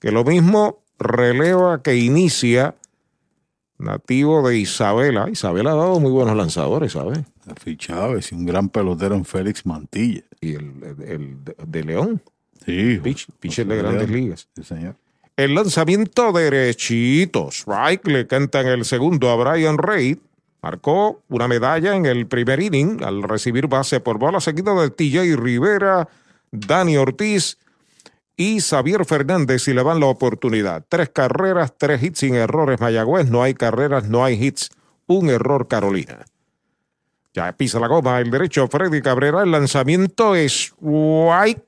que 0.00 0.10
lo 0.10 0.24
mismo 0.24 0.82
releva 0.98 1.80
que 1.80 1.94
inicia, 1.96 2.74
nativo 3.78 4.48
de 4.48 4.58
Isabela. 4.58 5.28
Isabela 5.30 5.70
ha 5.72 5.76
dado 5.76 6.00
muy 6.00 6.10
buenos 6.10 6.36
lanzadores, 6.36 6.92
¿sabes? 6.92 7.20
Rafi 7.46 7.76
Chávez 7.76 8.32
y 8.32 8.34
un 8.34 8.46
gran 8.46 8.68
pelotero 8.68 9.14
en 9.14 9.24
Félix 9.24 9.64
Mantilla. 9.64 10.22
Y 10.40 10.54
el, 10.54 10.72
el 11.06 11.44
de, 11.44 11.54
de 11.64 11.84
León. 11.84 12.20
Sí. 12.66 12.98
Pitch- 13.00 13.28
pitcher 13.38 13.66
de 13.68 13.76
grandes 13.76 14.10
ligas. 14.10 14.48
Sí, 14.56 14.64
señor. 14.64 14.96
El 15.38 15.54
lanzamiento 15.54 16.32
derechito. 16.32 17.52
Strike 17.52 18.08
le 18.08 18.26
cantan 18.26 18.66
el 18.66 18.84
segundo 18.84 19.30
a 19.30 19.36
Brian 19.36 19.78
Reid. 19.78 20.18
Marcó 20.60 21.22
una 21.28 21.46
medalla 21.46 21.94
en 21.94 22.06
el 22.06 22.26
primer 22.26 22.58
inning 22.58 23.04
al 23.04 23.22
recibir 23.22 23.68
base 23.68 24.00
por 24.00 24.18
bola 24.18 24.40
seguido 24.40 24.82
de 24.82 24.90
TJ 24.90 25.36
Rivera, 25.36 26.08
Dani 26.50 26.96
Ortiz 26.96 27.56
y 28.36 28.60
Xavier 28.60 29.04
Fernández 29.04 29.68
y 29.68 29.74
le 29.74 29.84
dan 29.84 30.00
la 30.00 30.06
oportunidad. 30.06 30.84
Tres 30.88 31.10
carreras, 31.10 31.72
tres 31.78 32.02
hits 32.02 32.18
sin 32.18 32.34
errores 32.34 32.80
Mayagüez. 32.80 33.30
No 33.30 33.44
hay 33.44 33.54
carreras, 33.54 34.08
no 34.08 34.24
hay 34.24 34.44
hits. 34.44 34.70
Un 35.06 35.30
error 35.30 35.68
Carolina. 35.68 36.26
Ya 37.32 37.52
pisa 37.52 37.78
la 37.78 37.86
goma 37.86 38.18
el 38.18 38.32
derecho 38.32 38.66
Freddy 38.66 39.02
Cabrera. 39.02 39.44
El 39.44 39.52
lanzamiento 39.52 40.34
es 40.34 40.74
White 40.80 41.67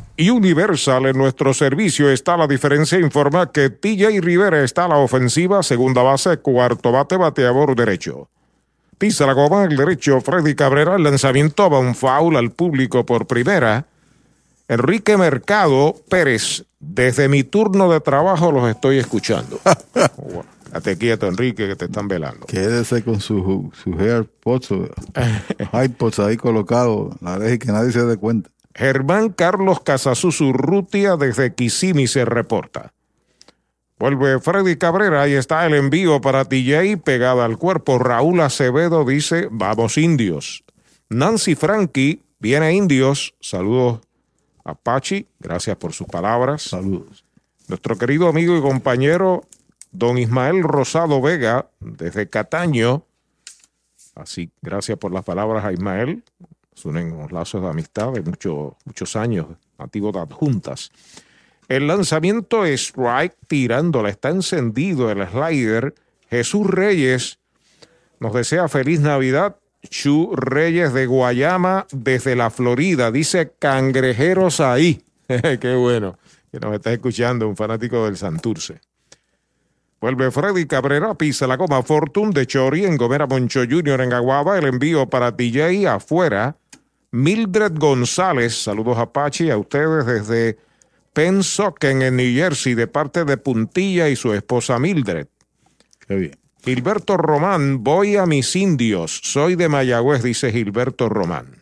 Y 0.21 0.29
Universal 0.29 1.07
en 1.07 1.17
nuestro 1.17 1.51
servicio 1.51 2.07
está 2.07 2.37
la 2.37 2.45
diferencia. 2.45 2.99
Informa 2.99 3.51
que 3.51 3.71
TJ 3.71 4.21
Rivera 4.21 4.63
está 4.63 4.85
a 4.85 4.89
la 4.89 4.97
ofensiva, 4.97 5.63
segunda 5.63 6.03
base, 6.03 6.37
cuarto 6.37 6.91
bate, 6.91 7.17
bateador 7.17 7.75
derecho. 7.75 8.29
Pisa 8.99 9.25
la 9.25 9.33
goma 9.33 9.63
el 9.63 9.75
derecho 9.75 10.21
Freddy 10.21 10.53
Cabrera. 10.53 10.95
El 10.95 11.05
lanzamiento 11.05 11.67
va 11.71 11.79
un 11.79 11.95
foul 11.95 12.37
al 12.37 12.51
público 12.51 13.03
por 13.03 13.25
primera. 13.25 13.87
Enrique 14.67 15.17
Mercado 15.17 15.95
Pérez. 16.07 16.65
Desde 16.79 17.27
mi 17.27 17.43
turno 17.43 17.91
de 17.91 17.99
trabajo 17.99 18.51
los 18.51 18.69
estoy 18.69 18.99
escuchando. 18.99 19.59
Date 20.71 20.99
quieto, 20.99 21.25
Enrique, 21.25 21.67
que 21.67 21.75
te 21.75 21.85
están 21.85 22.07
velando. 22.07 22.45
Quédese 22.45 23.03
con 23.03 23.19
su, 23.21 23.71
su 23.73 23.99
AirPods, 23.99 24.67
su 24.67 24.87
iPods 25.83 26.19
ahí 26.19 26.37
colocado, 26.37 27.09
la 27.21 27.39
deje 27.39 27.57
que 27.57 27.71
nadie 27.71 27.91
se 27.91 28.05
dé 28.05 28.17
cuenta. 28.17 28.51
Germán 28.73 29.29
Carlos 29.29 29.81
Casasus-Urrutia 29.81 31.17
desde 31.17 31.53
Kissimmee 31.53 32.07
se 32.07 32.25
reporta. 32.25 32.93
Vuelve 33.99 34.39
Freddy 34.39 34.77
Cabrera, 34.77 35.21
ahí 35.21 35.33
está 35.33 35.65
el 35.67 35.75
envío 35.75 36.21
para 36.21 36.45
TJ, 36.45 36.97
pegada 37.03 37.45
al 37.45 37.57
cuerpo. 37.57 37.99
Raúl 37.99 38.41
Acevedo 38.41 39.05
dice, 39.05 39.47
vamos 39.51 39.97
indios. 39.97 40.63
Nancy 41.09 41.53
Frankie, 41.53 42.23
viene 42.39 42.73
indios. 42.73 43.35
Saludos 43.41 43.99
a 44.63 44.73
Pachi, 44.73 45.27
gracias 45.39 45.77
por 45.77 45.93
sus 45.93 46.07
palabras. 46.07 46.63
Saludos. 46.63 47.23
Nuestro 47.67 47.97
querido 47.97 48.27
amigo 48.27 48.57
y 48.57 48.61
compañero, 48.61 49.43
don 49.91 50.17
Ismael 50.17 50.63
Rosado 50.63 51.21
Vega, 51.21 51.69
desde 51.79 52.27
Cataño. 52.27 53.05
Así, 54.15 54.49
gracias 54.61 54.97
por 54.97 55.13
las 55.13 55.23
palabras 55.23 55.63
a 55.63 55.73
Ismael. 55.73 56.23
Son 56.73 56.95
unos 56.97 57.31
lazos 57.31 57.61
de 57.61 57.69
amistad 57.69 58.11
de 58.13 58.21
muchos 58.21 58.73
muchos 58.85 59.15
años, 59.15 59.47
antiguos 59.77 60.15
adjuntas. 60.15 60.91
El 61.67 61.87
lanzamiento 61.87 62.65
strike 62.65 63.35
tirándola, 63.47 64.09
está 64.09 64.29
encendido 64.29 65.09
el 65.11 65.27
slider. 65.27 65.95
Jesús 66.29 66.67
Reyes 66.67 67.39
nos 68.19 68.33
desea 68.33 68.67
feliz 68.67 68.99
Navidad. 68.99 69.57
Chu 69.89 70.35
Reyes 70.35 70.93
de 70.93 71.07
Guayama 71.07 71.87
desde 71.91 72.35
la 72.35 72.51
Florida. 72.51 73.11
Dice 73.11 73.53
cangrejeros 73.57 74.59
ahí. 74.59 75.03
Qué 75.27 75.75
bueno 75.75 76.17
que 76.51 76.59
nos 76.59 76.73
está 76.73 76.91
escuchando 76.91 77.47
un 77.47 77.55
fanático 77.55 78.05
del 78.05 78.17
Santurce. 78.17 78.81
Vuelve 80.01 80.31
Freddy 80.31 80.65
Cabrera, 80.65 81.13
pisa 81.13 81.45
la 81.45 81.57
goma 81.57 81.83
Fortune 81.83 82.31
de 82.33 82.47
Chori 82.47 82.85
en 82.85 82.97
Gomera 82.97 83.27
Moncho 83.27 83.61
Jr. 83.69 84.01
en 84.01 84.13
Aguaba. 84.13 84.57
El 84.57 84.65
envío 84.65 85.07
para 85.07 85.29
DJ 85.29 85.87
afuera. 85.87 86.57
Mildred 87.11 87.73
González, 87.77 88.63
saludos 88.63 88.97
Apache 88.97 89.51
a 89.51 89.57
ustedes 89.59 90.07
desde 90.07 90.57
Pensoken 91.13 92.01
en 92.01 92.15
New 92.15 92.33
Jersey 92.33 92.73
de 92.73 92.87
parte 92.87 93.25
de 93.25 93.37
Puntilla 93.37 94.09
y 94.09 94.15
su 94.15 94.33
esposa 94.33 94.79
Mildred. 94.79 95.27
Qué 96.07 96.15
bien. 96.15 96.39
Gilberto 96.63 97.17
Román, 97.17 97.83
voy 97.83 98.15
a 98.17 98.25
mis 98.25 98.55
indios. 98.55 99.19
Soy 99.23 99.55
de 99.55 99.69
Mayagüez, 99.69 100.23
dice 100.23 100.51
Gilberto 100.51 101.09
Román. 101.09 101.60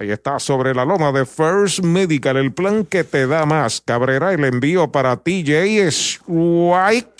Ahí 0.00 0.10
está, 0.10 0.38
sobre 0.38 0.74
la 0.74 0.86
loma 0.86 1.12
de 1.12 1.26
First 1.26 1.80
Medical, 1.80 2.38
el 2.38 2.54
plan 2.54 2.86
que 2.86 3.04
te 3.04 3.26
da 3.26 3.44
más. 3.44 3.82
Cabrera, 3.84 4.32
el 4.32 4.42
envío 4.46 4.90
para 4.90 5.14
TJ 5.14 5.90
Swipe 5.90 7.19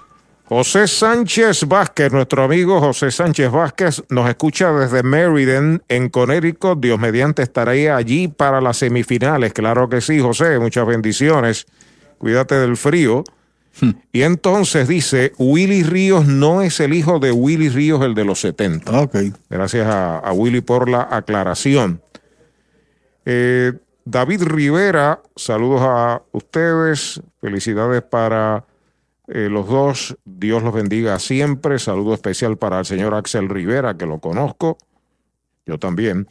José 0.53 0.85
Sánchez 0.85 1.65
Vázquez, 1.65 2.11
nuestro 2.11 2.43
amigo 2.43 2.81
José 2.81 3.09
Sánchez 3.09 3.49
Vázquez, 3.49 4.03
nos 4.09 4.27
escucha 4.27 4.73
desde 4.73 5.01
Meriden, 5.01 5.81
en 5.87 6.09
Connecticut. 6.09 6.77
Dios 6.77 6.99
mediante 6.99 7.41
estaré 7.41 7.89
allí 7.89 8.27
para 8.27 8.59
las 8.59 8.75
semifinales. 8.75 9.53
Claro 9.53 9.87
que 9.87 10.01
sí, 10.01 10.19
José, 10.19 10.59
muchas 10.59 10.85
bendiciones. 10.85 11.67
Cuídate 12.17 12.55
del 12.55 12.75
frío. 12.75 13.23
Y 14.11 14.23
entonces 14.23 14.89
dice, 14.89 15.31
Willy 15.37 15.83
Ríos 15.83 16.27
no 16.27 16.61
es 16.61 16.81
el 16.81 16.93
hijo 16.93 17.19
de 17.19 17.31
Willy 17.31 17.69
Ríos, 17.69 18.01
el 18.03 18.13
de 18.13 18.25
los 18.25 18.41
70. 18.41 18.91
Ok. 19.03 19.15
Gracias 19.49 19.87
a, 19.87 20.17
a 20.19 20.33
Willy 20.33 20.59
por 20.59 20.89
la 20.89 21.07
aclaración. 21.09 22.01
Eh, 23.23 23.71
David 24.03 24.43
Rivera, 24.43 25.21
saludos 25.33 25.79
a 25.81 26.21
ustedes. 26.33 27.21
Felicidades 27.39 28.01
para 28.01 28.65
eh, 29.33 29.49
los 29.49 29.67
dos. 29.67 30.17
Dios 30.25 30.61
los 30.63 30.73
bendiga 30.73 31.17
siempre. 31.19 31.79
Saludo 31.79 32.13
especial 32.13 32.57
para 32.57 32.79
el 32.79 32.85
señor 32.85 33.13
Axel 33.13 33.49
Rivera, 33.49 33.97
que 33.97 34.05
lo 34.05 34.19
conozco. 34.19 34.77
Yo 35.65 35.79
también. 35.79 36.27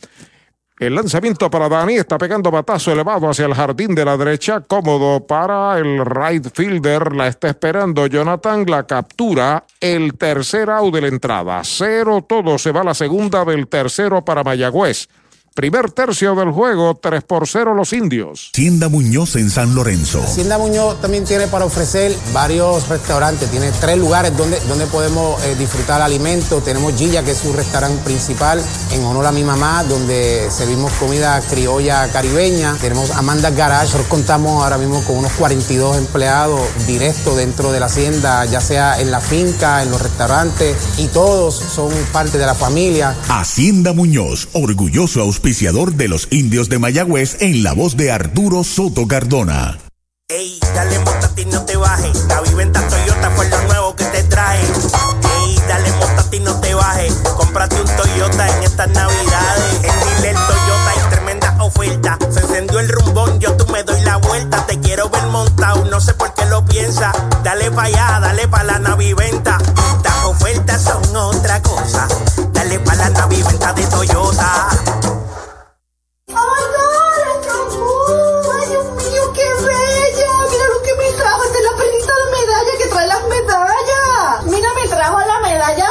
El 0.79 0.95
lanzamiento 0.95 1.51
para 1.51 1.69
Dani 1.69 1.97
está 1.97 2.17
pegando 2.17 2.51
batazo 2.51 2.93
elevado 2.93 3.29
hacia 3.29 3.45
el 3.45 3.53
jardín 3.53 3.95
de 3.95 4.03
la 4.03 4.17
derecha, 4.17 4.63
cómodo 4.63 5.27
para 5.27 5.79
el 5.79 6.05
right 6.07 6.47
fielder. 6.55 7.15
La 7.15 7.29
está 7.29 7.49
esperando 7.49 8.07
Jonathan, 8.07 8.65
la 8.67 8.87
captura. 8.87 9.65
El 9.79 10.17
tercer 10.17 10.71
out 10.71 10.95
de 10.95 11.03
la 11.03 11.09
entrada. 11.09 11.61
Cero 11.65 12.25
todo. 12.27 12.57
Se 12.57 12.73
va 12.73 12.83
la 12.83 12.95
segunda 12.95 13.45
del 13.45 13.69
tercero 13.69 14.25
para 14.25 14.43
Mayagüez. 14.43 15.09
Primer 15.55 15.91
tercio 15.91 16.37
del 16.37 16.53
juego, 16.53 16.97
3 17.03 17.25
por 17.25 17.49
0 17.49 17.75
los 17.75 17.93
indios. 17.93 18.51
Tienda 18.53 18.89
Muñoz 18.89 19.35
en 19.35 19.51
San 19.51 19.75
Lorenzo. 19.75 20.23
Hacienda 20.23 20.59
Muñoz 20.59 21.01
también 21.01 21.25
tiene 21.25 21.49
para 21.49 21.65
ofrecer 21.65 22.17
varios 22.33 22.89
restaurantes, 22.89 23.51
tiene 23.51 23.73
tres 23.81 23.99
lugares 23.99 24.37
donde, 24.37 24.61
donde 24.69 24.87
podemos 24.87 25.43
eh, 25.45 25.57
disfrutar 25.59 26.03
alimentos. 26.03 26.63
Tenemos 26.63 26.95
Gilla, 26.95 27.25
que 27.25 27.33
es 27.33 27.39
su 27.39 27.53
restaurante 27.53 28.01
principal, 28.05 28.63
en 28.93 29.05
honor 29.05 29.27
a 29.27 29.33
mi 29.33 29.43
mamá, 29.43 29.83
donde 29.83 30.49
servimos 30.53 30.93
comida 30.93 31.41
criolla 31.51 32.09
caribeña. 32.13 32.77
Tenemos 32.81 33.11
Amanda 33.11 33.51
Garage, 33.51 33.87
nosotros 33.87 34.07
contamos 34.07 34.63
ahora 34.63 34.79
mismo 34.79 35.03
con 35.03 35.17
unos 35.17 35.33
42 35.33 35.99
empleados 35.99 36.61
directos 36.87 37.37
dentro 37.37 37.73
de 37.73 37.81
la 37.81 37.87
hacienda, 37.87 38.45
ya 38.45 38.61
sea 38.61 39.01
en 39.01 39.11
la 39.11 39.21
finca, 39.21 39.83
en 39.83 39.91
los 39.91 40.01
restaurantes, 40.01 40.77
y 40.99 41.09
todos 41.09 41.57
son 41.57 41.93
parte 42.13 42.39
de 42.39 42.47
la 42.47 42.55
familia. 42.55 43.17
Hacienda 43.29 43.93
Muñoz, 43.93 44.49
orgulloso 44.53 45.21
auspiciador 45.41 45.95
de 45.95 46.07
los 46.07 46.29
indios 46.31 46.69
de 46.69 46.79
Mayagüez 46.79 47.39
en 47.41 47.63
la 47.63 47.73
voz 47.73 47.97
de 47.97 48.13
Arturo 48.13 48.63
Soto 48.63 49.09
Cardona. 49.09 49.79
Ey, 50.29 50.61
dale 50.75 50.99
montate 50.99 51.41
y 51.41 51.45
no 51.47 51.65
te 51.65 51.79
bajes. 51.79 52.27
La 52.29 52.43
viventa 52.43 52.87
Toyota 52.87 53.31
fue 53.31 53.49
lo 53.49 53.63
nuevo 53.63 53.97
que 53.97 54.05
te 54.05 54.23
trae. 54.25 54.61
Ey, 54.61 55.59
dale 55.67 55.93
montate 55.93 56.37
y 56.37 56.41
no 56.41 56.61
te 56.61 56.75
bajes. 56.75 57.15
Cómprate 57.39 57.81
un 57.81 57.87
Toyota 57.87 58.55
en 58.55 58.65
estas 58.65 58.89
navidades. 58.91 59.75
En 59.77 60.19
Dile 60.19 60.35
Toyota 60.35 60.91
hay 60.91 61.11
tremenda 61.11 61.57
oferta. 61.63 62.19
Se 62.31 62.41
encendió 62.41 62.79
el 62.79 62.91
rumbón, 62.91 63.41
yo 63.41 63.57
tú 63.57 63.67
me 63.73 63.83
doy 63.83 64.03
la 64.03 64.19
vuelta. 64.19 64.67
Te 64.67 64.79
quiero 64.79 65.09
ver 65.09 65.25
montado, 65.29 65.87
no 65.87 66.03
sé 66.03 66.13
por 66.13 66.35
qué 66.35 66.45
lo 66.45 66.67
piensa. 66.67 67.13
Dale 67.43 67.71
pa' 67.71 67.85
allá, 67.85 68.19
dale 68.21 68.47
pa' 68.47 68.63
la 68.63 68.79
naviventa. 68.79 69.57
Estas 69.97 70.25
ofertas 70.27 70.83
son 70.83 71.17
otra 71.17 71.63
cosa. 71.63 72.07
Dale 72.53 72.79
pa' 72.81 72.95
la 72.95 73.09
naviventa 73.09 73.73
de 73.73 73.87
Toyota. 73.87 75.00
Que 80.83 80.95
me 80.95 81.13
trajo. 81.13 81.43
Es 81.45 81.65
la 81.65 81.77
perlita 81.77 82.13
de 82.15 82.27
medalla 82.39 82.73
que 82.79 82.87
trae 82.87 83.07
las 83.07 83.23
medallas. 83.25 84.45
Mira, 84.45 84.69
me 84.75 84.89
trajo 84.89 85.19
la 85.21 85.41
medalla 85.41 85.87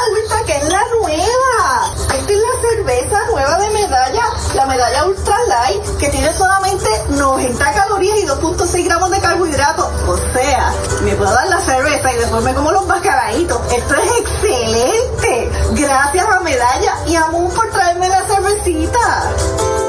que 0.46 0.58
es 0.58 0.64
la 0.70 0.84
nueva. 1.00 1.94
Esta 2.16 2.34
es 2.34 2.40
la 2.40 2.70
cerveza 2.70 3.26
nueva 3.32 3.58
de 3.60 3.70
medalla, 3.70 4.24
la 4.56 4.66
medalla 4.66 5.06
ultra 5.06 5.38
light, 5.48 5.98
que 5.98 6.10
tiene 6.10 6.34
solamente 6.34 6.88
90 7.10 7.74
calorías 7.74 8.18
y 8.20 8.26
2.6 8.26 8.86
gramos 8.86 9.12
de 9.12 9.20
carbohidratos. 9.20 9.88
O 10.08 10.18
sea, 10.34 10.74
me 11.04 11.16
puedo 11.16 11.32
dar 11.32 11.48
la 11.48 11.62
cerveza 11.62 12.14
y 12.14 12.18
después 12.18 12.44
me 12.44 12.54
como 12.54 12.72
los 12.72 12.86
mascaraditos. 12.88 13.62
Esto 13.72 13.94
es 13.96 14.20
excelente. 14.20 15.52
Gracias 15.72 16.28
a 16.28 16.40
Medalla 16.40 16.96
y 17.06 17.16
a 17.16 17.28
Moon 17.28 17.52
por 17.52 17.70
traerme 17.70 18.10
la 18.10 18.24
cervecita. 18.24 19.89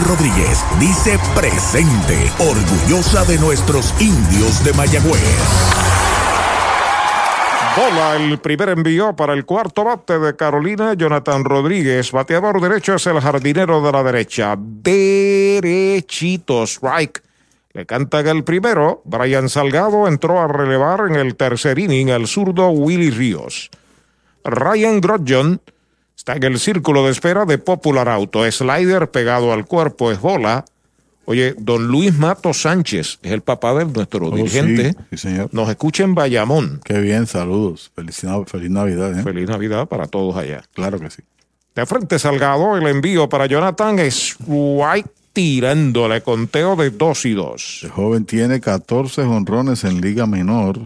Rodríguez 0.03 0.65
dice 0.79 1.19
presente, 1.35 2.31
orgullosa 2.39 3.23
de 3.25 3.37
nuestros 3.37 3.93
indios 4.01 4.63
de 4.63 4.73
Mayagüez. 4.73 5.21
Bola 7.75 8.15
el 8.15 8.39
primer 8.39 8.69
envío 8.69 9.15
para 9.15 9.33
el 9.33 9.45
cuarto 9.45 9.83
bate 9.83 10.19
de 10.19 10.35
Carolina, 10.35 10.93
Jonathan 10.93 11.45
Rodríguez. 11.45 12.11
Bateador 12.11 12.59
derecho 12.59 12.95
es 12.95 13.07
el 13.07 13.21
jardinero 13.21 13.81
de 13.81 13.91
la 13.91 14.03
derecha. 14.03 14.55
Derechito, 14.57 16.63
strike. 16.63 17.21
Le 17.73 17.85
cantan 17.85 18.27
el 18.27 18.43
primero. 18.43 19.01
Brian 19.05 19.47
Salgado 19.47 20.07
entró 20.07 20.41
a 20.41 20.47
relevar 20.47 21.05
en 21.07 21.15
el 21.15 21.35
tercer 21.35 21.79
inning 21.79 22.11
al 22.11 22.27
zurdo 22.27 22.69
Willy 22.69 23.09
Ríos. 23.09 23.69
Ryan 24.43 24.99
Grodjon 24.99 25.61
está 26.21 26.35
en 26.35 26.43
el 26.43 26.59
círculo 26.59 27.03
de 27.03 27.11
espera 27.11 27.45
de 27.45 27.57
Popular 27.57 28.07
Auto. 28.07 28.49
Slider 28.49 29.09
pegado 29.09 29.51
al 29.53 29.65
cuerpo 29.65 30.11
es 30.11 30.21
bola. 30.21 30.65
Oye, 31.25 31.55
don 31.57 31.87
Luis 31.87 32.15
Mato 32.15 32.53
Sánchez 32.53 33.17
es 33.23 33.31
el 33.31 33.41
papá 33.41 33.73
de 33.73 33.85
nuestro 33.85 34.27
Oh, 34.27 34.35
dirigente. 34.35 34.91
sí, 34.91 34.97
sí, 35.11 35.17
señor. 35.17 35.49
Nos 35.51 35.67
escucha 35.67 36.03
en 36.03 36.13
Bayamón. 36.13 36.79
Qué 36.83 36.99
bien, 37.01 37.25
saludos. 37.25 37.91
Feliz 37.95 38.23
Navidad. 38.69 39.17
¿eh? 39.19 39.23
Feliz 39.23 39.49
Navidad 39.49 39.87
para 39.87 40.05
todos 40.05 40.35
allá. 40.37 40.63
Claro 40.75 40.99
que 40.99 41.09
sí. 41.09 41.23
De 41.73 41.87
frente 41.87 42.19
Salgado, 42.19 42.77
el 42.77 42.85
envío 42.85 43.27
para 43.27 43.47
Jonathan 43.47 43.97
es 43.97 44.35
White 44.45 45.09
tirándole 45.33 46.21
conteo 46.21 46.75
de 46.75 46.91
2 46.91 47.25
y 47.25 47.33
2. 47.33 47.79
El 47.85 47.89
joven 47.89 48.25
tiene 48.25 48.59
14 48.61 49.21
honrones 49.23 49.83
en 49.85 50.01
Liga 50.01 50.27
Menor, 50.27 50.81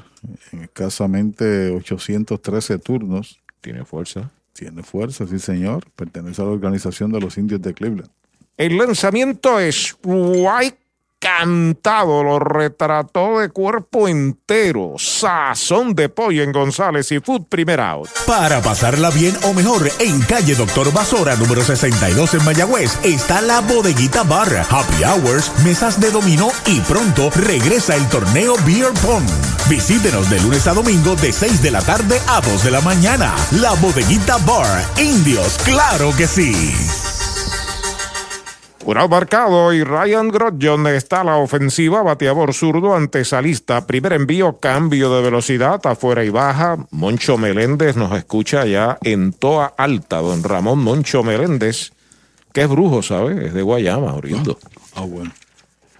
en 0.53 0.63
escasamente 0.63 1.71
813 1.71 2.77
turnos. 2.79 3.39
Tiene 3.59 3.83
fuerza. 3.83 4.29
Tiene 4.55 4.83
fuerza, 4.83 5.27
sí, 5.27 5.37
señor. 5.37 5.83
Pertenece 5.97 6.41
a 6.41 6.45
la 6.45 6.51
organización 6.51 7.11
de 7.11 7.19
los 7.19 7.37
indios 7.37 7.61
de 7.61 7.73
Cleveland. 7.73 8.09
El 8.55 8.77
lanzamiento 8.77 9.59
es 9.59 9.97
White 10.01 10.77
cantado, 11.25 12.23
lo 12.23 12.37
retrató 12.37 13.39
de 13.39 13.49
cuerpo 13.49 14.07
entero. 14.07 14.93
Sazón 14.97 15.95
de 15.95 16.07
pollo 16.07 16.43
en 16.43 16.51
González 16.51 17.11
y 17.11 17.19
Food 17.19 17.47
Primer 17.49 17.81
Out. 17.81 18.09
Para 18.27 18.61
pasarla 18.61 19.09
bien 19.09 19.35
o 19.41 19.53
mejor, 19.53 19.89
en 19.97 20.21
calle 20.21 20.53
Doctor 20.53 20.93
Basora, 20.93 21.35
número 21.35 21.63
62 21.63 22.35
en 22.35 22.45
Mayagüez, 22.45 22.99
está 23.03 23.41
la 23.41 23.61
bodeguita 23.61 24.21
bar, 24.21 24.67
happy 24.69 25.03
hours, 25.03 25.51
mesas 25.63 25.99
de 25.99 26.11
dominó 26.11 26.49
y 26.67 26.79
pronto 26.81 27.31
regresa 27.31 27.95
el 27.95 28.07
torneo 28.09 28.53
Beer 28.63 28.93
Pong. 29.01 29.25
Visítenos 29.67 30.29
de 30.29 30.39
lunes 30.41 30.67
a 30.67 30.73
domingo 30.73 31.15
de 31.15 31.31
6 31.31 31.63
de 31.63 31.71
la 31.71 31.81
tarde 31.81 32.19
a 32.27 32.39
2 32.39 32.63
de 32.63 32.69
la 32.69 32.81
mañana. 32.81 33.33
La 33.49 33.73
bodeguita 33.73 34.37
bar, 34.45 34.83
indios, 34.99 35.57
claro 35.65 36.15
que 36.15 36.27
sí. 36.27 36.53
Un 38.85 39.09
marcado 39.09 39.73
y 39.73 39.83
Ryan 39.83 40.27
Grodjon 40.27 40.85
está 40.85 41.21
a 41.21 41.23
la 41.23 41.37
ofensiva, 41.37 42.03
bateador 42.03 42.53
zurdo 42.53 42.95
ante 42.95 43.25
Salista. 43.25 43.87
Primer 43.87 44.13
envío, 44.13 44.59
cambio 44.59 45.11
de 45.11 45.23
velocidad, 45.23 45.81
afuera 45.85 46.23
y 46.23 46.29
baja. 46.29 46.77
Moncho 46.91 47.35
Meléndez 47.35 47.95
nos 47.95 48.15
escucha 48.15 48.63
ya 48.67 48.99
en 49.01 49.33
Toa 49.33 49.73
Alta, 49.75 50.17
don 50.17 50.43
Ramón 50.43 50.83
Moncho 50.83 51.23
Meléndez, 51.23 51.93
que 52.53 52.61
es 52.61 52.69
brujo, 52.69 53.01
¿sabe? 53.01 53.47
Es 53.47 53.55
de 53.55 53.63
Guayama, 53.63 54.13
oriundo. 54.13 54.59
Ah, 54.93 55.01
bueno. 55.01 55.31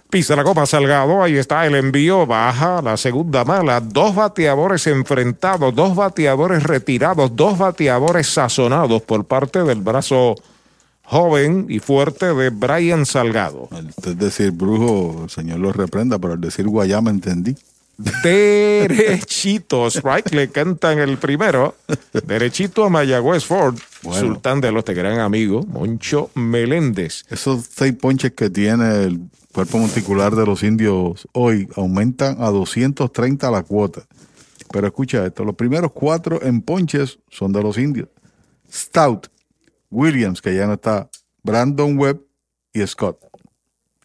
Pisa 0.08 0.36
la 0.36 0.44
copa 0.44 0.64
Salgado, 0.64 1.24
ahí 1.24 1.36
está 1.36 1.66
el 1.66 1.74
envío, 1.74 2.24
baja 2.24 2.80
la 2.82 2.96
segunda 2.96 3.44
mala, 3.44 3.80
dos 3.80 4.14
bateadores 4.14 4.86
enfrentados, 4.86 5.74
dos 5.74 5.96
bateadores 5.96 6.62
retirados, 6.62 7.34
dos 7.34 7.58
bateadores 7.58 8.28
sazonados 8.28 9.02
por 9.02 9.24
parte 9.24 9.64
del 9.64 9.80
brazo 9.80 10.36
joven 11.06 11.66
y 11.68 11.78
fuerte 11.78 12.34
de 12.34 12.50
Brian 12.50 13.06
Salgado. 13.06 13.68
Es 14.04 14.18
decir, 14.18 14.50
brujo, 14.50 15.22
el 15.24 15.30
señor 15.30 15.60
lo 15.60 15.72
reprenda, 15.72 16.18
pero 16.18 16.34
al 16.34 16.40
decir 16.40 16.66
Guayama 16.66 17.10
entendí. 17.10 17.56
Derechito, 18.22 19.86
strike, 19.86 20.32
le 20.34 20.48
cantan 20.50 20.98
el 20.98 21.16
primero. 21.16 21.74
Derechito 22.26 22.84
a 22.84 22.90
Mayagüez 22.90 23.44
Ford, 23.44 23.76
Bueno. 24.02 24.20
sultán 24.20 24.60
de 24.60 24.70
los 24.72 24.84
de 24.84 24.94
gran 24.94 25.18
amigo, 25.20 25.62
Moncho 25.64 26.30
Meléndez. 26.34 27.24
Esos 27.30 27.66
seis 27.74 27.94
ponches 27.94 28.32
que 28.32 28.50
tiene 28.50 29.04
el 29.04 29.20
cuerpo 29.52 29.78
monticular 29.78 30.34
de 30.36 30.44
los 30.44 30.62
indios 30.62 31.26
hoy 31.32 31.68
aumentan 31.76 32.36
a 32.42 32.50
230 32.50 33.50
la 33.50 33.62
cuota. 33.62 34.02
Pero 34.70 34.86
escucha 34.88 35.24
esto, 35.24 35.44
los 35.44 35.54
primeros 35.54 35.92
cuatro 35.92 36.42
en 36.42 36.60
ponches 36.60 37.18
son 37.30 37.52
de 37.52 37.62
los 37.62 37.78
indios. 37.78 38.08
Stout, 38.70 39.28
Williams, 39.96 40.42
que 40.42 40.54
ya 40.54 40.66
no 40.66 40.74
está, 40.74 41.08
Brandon 41.42 41.98
Webb 41.98 42.20
y 42.74 42.86
Scott. 42.86 43.18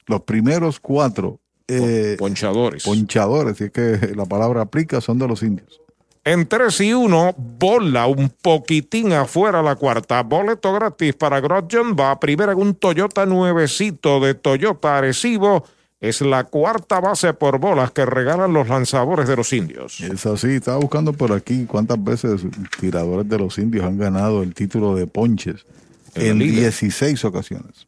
Los 0.07 0.21
primeros 0.21 0.79
cuatro 0.79 1.39
eh, 1.67 2.15
ponchadores. 2.17 2.83
Ponchadores, 2.83 3.57
si 3.57 3.65
es 3.65 3.71
que 3.71 4.13
la 4.15 4.25
palabra 4.25 4.61
aplica, 4.61 5.01
son 5.01 5.19
de 5.19 5.27
los 5.27 5.43
indios. 5.43 5.81
En 6.23 6.47
3 6.47 6.81
y 6.81 6.93
1, 6.93 7.35
bola 7.35 8.05
un 8.05 8.29
poquitín 8.29 9.11
afuera 9.11 9.61
la 9.61 9.75
cuarta. 9.75 10.21
Boleto 10.23 10.71
gratis 10.71 11.15
para 11.15 11.41
Grodjon. 11.41 11.95
Va 11.99 12.11
a 12.11 12.19
primera 12.19 12.51
en 12.51 12.59
un 12.59 12.75
Toyota 12.75 13.25
nuevecito 13.25 14.19
de 14.19 14.35
Toyota 14.35 14.97
Arecibo. 14.97 15.65
Es 15.99 16.21
la 16.21 16.43
cuarta 16.45 16.99
base 16.99 17.33
por 17.33 17.59
bolas 17.59 17.91
que 17.91 18.05
regalan 18.05 18.53
los 18.53 18.69
lanzadores 18.69 19.27
de 19.27 19.35
los 19.35 19.51
indios. 19.51 19.99
Es 20.01 20.25
así, 20.25 20.49
estaba 20.49 20.77
buscando 20.77 21.13
por 21.13 21.31
aquí 21.31 21.65
cuántas 21.65 22.03
veces 22.03 22.41
tiradores 22.79 23.27
de 23.27 23.37
los 23.37 23.57
indios 23.57 23.85
han 23.85 23.97
ganado 23.97 24.41
el 24.41 24.53
título 24.53 24.95
de 24.95 25.07
ponches. 25.07 25.65
En 26.15 26.31
En 26.31 26.39
liga. 26.39 26.61
16 26.61 27.23
ocasiones. 27.25 27.87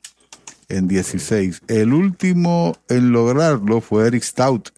En 0.70 0.88
16. 0.88 1.62
El 1.68 1.94
último 1.94 2.76
en 2.90 3.12
lograrlo 3.12 3.82
fue 3.82 4.08
Eric 4.08 4.24
Stout 4.24 4.70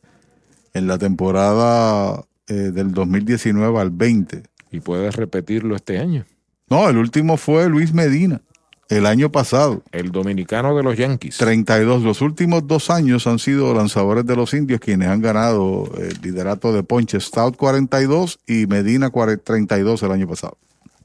en 0.73 0.88
la 0.88 0.97
temporada 0.97 2.26
eh, 2.47 2.53
del 2.53 2.91
2019 2.91 3.80
al 3.80 3.91
20. 3.91 4.43
Y 4.72 4.80
puedes 4.81 5.15
repetirlo 5.15 5.76
este 5.76 5.99
año. 5.99 6.26
No, 6.69 6.89
el 6.89 6.97
último 6.97 7.38
fue 7.38 7.69
Luis 7.69 7.93
Medina 7.93 8.41
el 8.89 9.05
año 9.05 9.31
pasado. 9.31 9.84
El 9.91 10.11
dominicano 10.11 10.76
de 10.76 10.84
los 10.84 10.97
Yankees. 10.97 11.38
32. 11.38 12.03
Los 12.03 12.22
últimos 12.22 12.67
dos 12.67 12.89
años 12.89 13.26
han 13.27 13.39
sido 13.39 13.73
lanzadores 13.73 14.26
de 14.26 14.35
los 14.35 14.53
indios 14.53 14.80
quienes 14.80 15.07
han 15.09 15.22
ganado 15.22 15.89
el 15.97 16.19
liderato 16.22 16.73
de 16.73 16.84
ponches. 16.84 17.26
Stout 17.26 17.55
42 17.55 18.39
y 18.47 18.67
Medina 18.67 19.09
40 19.09 19.43
32 19.43 20.03
el 20.03 20.11
año 20.11 20.27
pasado. 20.27 20.57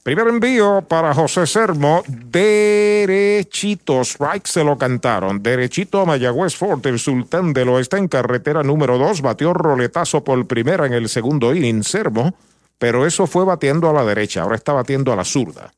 Primer 0.03 0.29
envío 0.29 0.83
para 0.89 1.13
José 1.13 1.47
Sermo. 1.47 2.03
Derechito. 2.09 4.01
Strike 4.01 4.47
se 4.47 4.65
lo 4.65 4.79
cantaron. 4.79 5.43
Derechito 5.43 6.01
a 6.01 6.07
Mayagüez 6.07 6.57
Fort. 6.57 6.87
El 6.87 6.99
sultán 6.99 7.53
del 7.53 7.69
oeste 7.69 7.99
en 7.99 8.09
carretera 8.09 8.63
número 8.63 8.97
2. 8.97 9.21
Batió 9.21 9.53
roletazo 9.53 10.25
por 10.25 10.47
primera 10.47 10.87
en 10.87 10.95
el 10.95 11.11
segundo 11.11 11.55
inning. 11.55 11.83
Sermo. 11.83 12.35
Pero 12.79 13.07
eso 13.07 13.27
fue 13.27 13.45
batiendo 13.45 13.91
a 13.91 13.93
la 13.93 14.03
derecha. 14.03 14.41
Ahora 14.41 14.57
está 14.57 14.73
batiendo 14.73 15.13
a 15.13 15.17
la 15.17 15.25
zurda. 15.25 15.71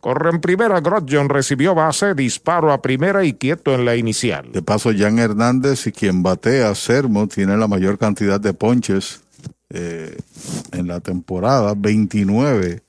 Corre 0.00 0.30
en 0.30 0.40
primera. 0.40 0.80
Grodjon 0.80 1.28
recibió 1.28 1.72
base. 1.72 2.14
Disparo 2.14 2.72
a 2.72 2.82
primera 2.82 3.24
y 3.24 3.34
quieto 3.34 3.76
en 3.76 3.84
la 3.84 3.94
inicial. 3.94 4.50
De 4.50 4.60
paso, 4.60 4.90
Jan 4.92 5.20
Hernández 5.20 5.86
y 5.86 5.92
quien 5.92 6.24
batea, 6.24 6.74
Sermo, 6.74 7.28
tiene 7.28 7.56
la 7.56 7.68
mayor 7.68 7.96
cantidad 7.96 8.40
de 8.40 8.54
ponches 8.54 9.20
eh, 9.70 10.18
en 10.72 10.88
la 10.88 10.98
temporada, 10.98 11.74
29 11.76 12.83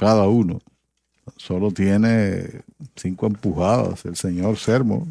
cada 0.00 0.26
uno. 0.26 0.62
Solo 1.36 1.70
tiene 1.70 2.62
cinco 2.96 3.26
empujadas 3.26 4.06
el 4.06 4.16
señor 4.16 4.56
Sermo. 4.56 5.06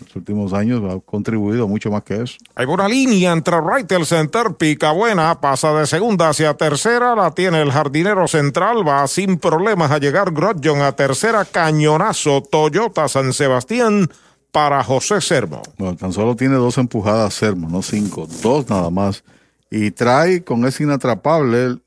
En 0.00 0.06
los 0.06 0.14
últimos 0.14 0.52
años 0.52 0.80
ha 0.88 1.00
contribuido 1.00 1.66
mucho 1.66 1.90
más 1.90 2.04
que 2.04 2.22
eso. 2.22 2.36
Hay 2.54 2.66
una 2.66 2.86
línea 2.86 3.32
entre 3.32 3.60
right 3.60 3.90
y 3.90 3.96
el 3.96 4.06
center, 4.06 4.54
pica 4.56 4.92
buena, 4.92 5.40
pasa 5.40 5.72
de 5.72 5.88
segunda 5.88 6.28
hacia 6.28 6.54
tercera, 6.54 7.16
la 7.16 7.32
tiene 7.32 7.60
el 7.60 7.72
jardinero 7.72 8.28
central, 8.28 8.86
va 8.86 9.08
sin 9.08 9.38
problemas 9.38 9.90
a 9.90 9.98
llegar 9.98 10.30
Grodjon 10.30 10.82
a 10.82 10.92
tercera, 10.92 11.44
cañonazo, 11.44 12.40
Toyota 12.40 13.08
San 13.08 13.32
Sebastián 13.32 14.08
para 14.52 14.84
José 14.84 15.20
Sermo. 15.20 15.62
Bueno, 15.78 15.96
tan 15.96 16.12
solo 16.12 16.36
tiene 16.36 16.54
dos 16.54 16.78
empujadas 16.78 17.34
Sermo, 17.34 17.68
no 17.68 17.82
cinco, 17.82 18.28
dos 18.40 18.70
nada 18.70 18.88
más. 18.90 19.24
Y 19.68 19.90
trae 19.90 20.44
con 20.44 20.64
ese 20.64 20.84
inatrapable 20.84 21.78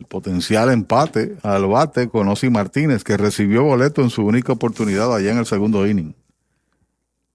el, 0.00 0.06
potencial 0.06 0.70
empate 0.70 1.36
al 1.42 1.66
bate 1.66 2.08
con 2.08 2.28
Osi 2.28 2.50
Martínez, 2.50 3.04
que 3.04 3.16
recibió 3.16 3.62
boleto 3.62 4.02
en 4.02 4.10
su 4.10 4.24
única 4.24 4.52
oportunidad 4.52 5.14
allá 5.14 5.30
en 5.30 5.38
el 5.38 5.46
segundo 5.46 5.86
inning. 5.86 6.14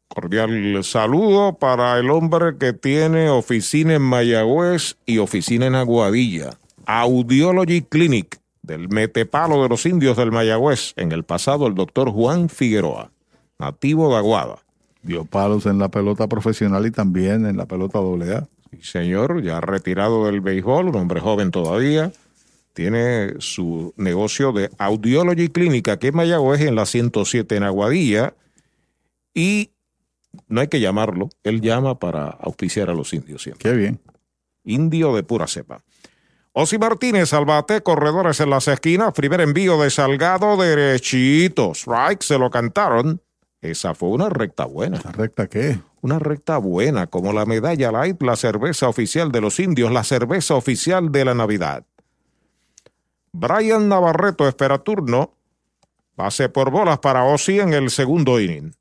Cordial 0.08 0.84
saludo 0.84 1.58
para 1.58 2.00
el 2.00 2.10
hombre 2.10 2.58
que 2.58 2.74
tiene 2.74 3.30
oficina 3.30 3.96
en 3.96 4.02
Mayagüez 4.02 4.96
y 5.06 5.18
oficina 5.18 5.66
en 5.66 5.76
Aguadilla. 5.76 6.52
Audiology 6.86 7.82
Clinic 7.82 8.40
del 8.62 8.90
Metepalo 8.90 9.62
de 9.64 9.70
los 9.70 9.86
Indios 9.86 10.18
del 10.18 10.32
Mayagüez. 10.32 10.94
En 10.96 11.12
el 11.12 11.24
pasado, 11.24 11.68
el 11.68 11.76
doctor 11.76 12.12
Juan 12.12 12.50
Figueroa, 12.50 13.12
nativo 13.60 14.10
de 14.10 14.18
Aguada. 14.18 14.58
Dio 15.02 15.26
palos 15.26 15.66
en 15.66 15.78
la 15.78 15.90
pelota 15.90 16.28
profesional 16.28 16.86
y 16.86 16.92
también 16.92 17.46
en 17.46 17.58
la 17.58 17.66
pelota 17.66 18.00
AA. 18.00 18.48
Sí, 18.72 18.80
señor, 18.82 19.44
ya 19.44 19.62
retirado 19.62 20.26
del 20.26 20.42
béisbol, 20.42 20.90
un 20.90 20.96
hombre 20.96 21.20
joven 21.20 21.52
todavía. 21.52 22.12
Tiene 22.76 23.36
su 23.40 23.94
negocio 23.96 24.52
de 24.52 24.70
Audiology 24.78 25.48
Clínica, 25.48 25.98
que 25.98 26.10
es 26.10 26.14
Mayagüez 26.14 26.60
en 26.60 26.76
la 26.76 26.86
107 26.86 27.56
en 27.56 27.64
Aguadilla. 27.64 28.36
y 29.34 29.72
no 30.50 30.60
hay 30.60 30.68
que 30.68 30.82
llamarlo, 30.82 31.30
él 31.44 31.62
llama 31.62 31.98
para 32.00 32.28
auspiciar 32.28 32.90
a 32.90 32.94
los 32.94 33.14
indios 33.14 33.44
siempre. 33.44 33.72
Qué 33.72 33.78
bien. 33.78 34.02
Indio 34.66 35.16
de 35.16 35.24
pura 35.24 35.48
cepa. 35.48 35.84
Osi 36.52 36.78
Martínez 36.78 37.32
al 37.32 37.46
bate, 37.46 37.82
corredores 37.82 38.42
en 38.42 38.50
las 38.50 38.68
esquinas, 38.68 39.14
primer 39.14 39.40
envío 39.40 39.82
de 39.82 39.90
Salgado, 39.90 40.58
derechito, 40.58 41.72
strike, 41.72 42.24
se 42.24 42.38
lo 42.38 42.50
cantaron. 42.50 43.22
Esa 43.62 43.96
fue 43.96 44.10
una 44.10 44.28
recta 44.28 44.66
buena. 44.66 45.00
¿La 45.02 45.14
recta 45.14 45.48
qué? 45.48 45.80
Una 46.02 46.20
recta 46.20 46.58
buena, 46.58 47.08
como 47.08 47.32
la 47.32 47.46
medalla 47.46 47.94
light, 47.94 48.22
la 48.22 48.36
cerveza 48.36 48.90
oficial 48.90 49.32
de 49.32 49.40
los 49.40 49.62
indios, 49.62 49.94
la 49.94 50.04
cerveza 50.04 50.56
oficial 50.56 51.14
de 51.14 51.24
la 51.24 51.36
Navidad. 51.36 51.86
Brian 53.38 53.90
Navarreto 53.90 54.48
espera 54.48 54.78
turno. 54.78 55.32
Pase 56.16 56.48
por 56.48 56.72
bolas 56.72 56.99
para 56.99 57.26
Osi 57.26 57.60
en 57.60 57.74
el 57.74 57.90
segundo 57.90 58.40
inning. 58.40 58.74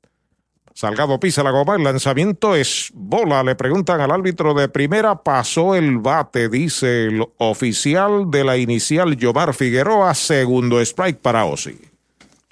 Salgado 0.73 1.19
pisa 1.19 1.43
la 1.43 1.51
goma, 1.51 1.75
el 1.75 1.83
lanzamiento 1.83 2.55
es 2.55 2.89
bola. 2.93 3.43
Le 3.43 3.55
preguntan 3.55 3.99
al 3.99 4.11
árbitro 4.11 4.53
de 4.53 4.69
primera, 4.69 5.23
pasó 5.23 5.75
el 5.75 5.99
bate, 5.99 6.47
dice 6.47 7.05
el 7.05 7.25
oficial 7.37 8.31
de 8.31 8.43
la 8.45 8.57
inicial 8.57 9.17
Yomar 9.17 9.53
Figueroa, 9.53 10.13
segundo 10.13 10.79
strike 10.79 11.19
para 11.19 11.45
Osi. 11.45 11.77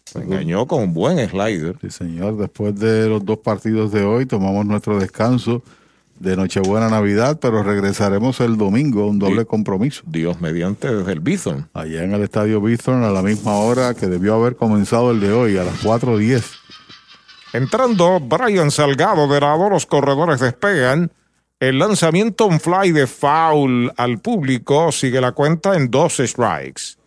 Se 0.06 0.20
engañó 0.20 0.68
con 0.68 0.84
un 0.84 0.94
buen 0.94 1.18
slider. 1.30 1.78
Sí, 1.82 1.90
señor. 1.90 2.38
Después 2.38 2.78
de 2.78 3.08
los 3.08 3.24
dos 3.26 3.40
partidos 3.40 3.92
de 3.94 4.04
hoy, 4.04 4.26
tomamos 4.26 4.66
nuestro 4.66 5.00
descanso 5.00 5.64
de 6.20 6.38
Nochebuena 6.38 6.90
Navidad, 6.90 7.40
pero 7.42 7.64
regresaremos 7.64 8.40
el 8.40 8.58
domingo, 8.58 9.08
un 9.08 9.20
doble 9.20 9.46
compromiso. 9.46 10.04
Dios 10.06 10.40
mediante 10.40 10.94
desde 10.94 11.12
el 11.12 11.20
Bison. 11.20 11.70
Allá 11.74 12.04
en 12.04 12.14
el 12.14 12.22
estadio 12.22 12.62
Bison 12.62 13.04
a 13.04 13.12
la 13.12 13.22
misma 13.22 13.56
hora 13.56 13.94
que 13.94 14.08
debió 14.08 14.36
haber 14.36 14.56
comenzado 14.56 15.12
el 15.12 15.20
de 15.20 15.32
hoy, 15.34 15.58
a 15.58 15.64
las 15.64 15.84
4.10. 15.84 16.44
Entrando 17.54 18.20
Brian 18.20 18.72
Salgado 18.72 19.28
de 19.28 19.40
lado, 19.40 19.70
los 19.70 19.86
corredores 19.86 20.40
despegan. 20.40 21.12
El 21.60 21.80
lanzamiento 21.80 22.46
un 22.46 22.60
fly 22.60 22.92
de 22.92 23.08
foul 23.08 23.92
al 23.96 24.20
público 24.20 24.92
sigue 24.92 25.22
la 25.22 25.34
cuenta 25.34 25.76
en 25.76 25.92
dos 25.92 26.18
strikes. 26.18 26.98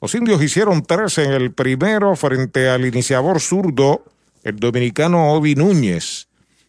Los 0.00 0.14
indios 0.14 0.42
hicieron 0.42 0.82
tres 0.82 1.18
en 1.18 1.32
el 1.32 1.52
primero 1.52 2.14
frente 2.16 2.68
al 2.68 2.86
iniciador 2.86 3.40
zurdo, 3.40 4.04
el 4.44 4.56
dominicano 4.56 5.32
Odi 5.32 5.54
Núñez. 5.54 6.28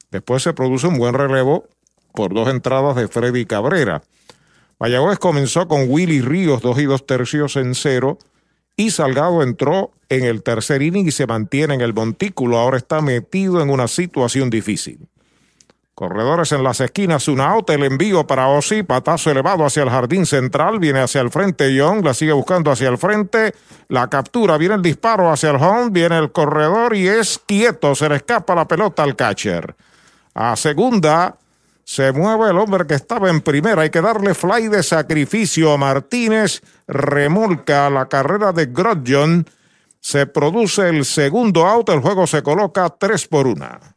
Después 0.10 0.44
se 0.44 0.53
produce 0.53 0.88
un 0.88 0.98
buen 0.98 1.14
relevo 1.14 1.68
por 2.18 2.34
dos 2.34 2.49
entradas 2.49 2.95
de 2.95 3.07
Freddy 3.07 3.45
Cabrera. 3.45 4.02
Mayagüez 4.80 5.19
comenzó 5.19 5.68
con 5.68 5.85
Willy 5.88 6.22
Ríos, 6.22 6.64
dos 6.64 6.80
y 6.80 6.85
dos 6.85 7.06
tercios 7.06 7.56
en 7.57 7.76
cero, 7.76 8.18
y 8.76 8.89
Salgado 8.89 9.44
entró 9.44 9.91
en 10.10 10.26
el 10.26 10.41
tercer 10.41 10.81
inning 10.81 11.06
y 11.06 11.11
se 11.11 11.27
mantiene 11.27 11.76
en 11.76 11.81
el 11.81 11.94
montículo. 11.94 12.57
Ahora 12.57 12.77
está 12.77 13.02
metido 13.02 13.61
en 13.61 13.69
una 13.69 13.88
situación 13.88 14.49
difícil. 14.49 15.07
Corredores 15.94 16.52
en 16.53 16.64
las 16.64 16.81
esquinas, 16.81 17.27
un 17.27 17.39
out, 17.39 17.69
el 17.69 17.84
envío 17.84 18.26
para 18.26 18.48
Osi, 18.48 18.81
patazo 18.81 19.30
elevado 19.30 19.64
hacia 19.64 19.84
el 19.84 19.91
jardín 19.91 20.26
central, 20.26 20.80
viene 20.80 21.02
hacia 21.02 21.22
el 21.22 21.30
frente 21.30 21.72
Young, 21.76 22.03
la 22.03 22.15
sigue 22.15 22.34
buscando 22.34 22.72
hacia 22.72 22.89
el 22.89 22.98
frente, 22.98 23.53
la 23.89 24.07
captura, 24.10 24.57
viene 24.57 24.73
el 24.73 24.81
disparo 24.81 25.31
hacia 25.31 25.52
el 25.52 25.57
home, 25.57 25.91
viene 25.91 26.18
el 26.18 26.31
corredor 26.31 26.95
y 26.95 27.07
es 27.07 27.39
quieto, 27.45 27.94
se 27.94 28.10
le 28.10 28.15
escapa 28.15 28.56
la 28.56 28.68
pelota 28.68 29.03
al 29.03 29.15
catcher. 29.15 29.76
A 30.34 30.56
segunda, 30.56 31.35
se 31.88 32.11
mueve 32.11 32.49
el 32.51 32.57
hombre 32.57 32.85
que 32.85 32.95
estaba 32.95 33.30
en 33.30 33.39
primera. 33.39 33.84
Hay 33.84 33.89
que 33.89 34.01
darle 34.01 34.34
fly 34.34 34.68
de 34.68 34.84
sacrificio 34.84 35.77
Martínez. 35.77 36.61
Remolca 36.85 37.89
la 37.89 38.09
carrera 38.09 38.51
de 38.51 38.65
Grodjon. 38.65 39.45
Se 40.01 40.26
produce 40.26 40.89
el 40.89 41.05
segundo 41.05 41.65
out. 41.65 41.88
El 41.88 42.01
juego 42.01 42.27
se 42.27 42.43
coloca 42.43 42.89
3 42.89 43.27
por 43.30 43.47
1. 43.47 43.97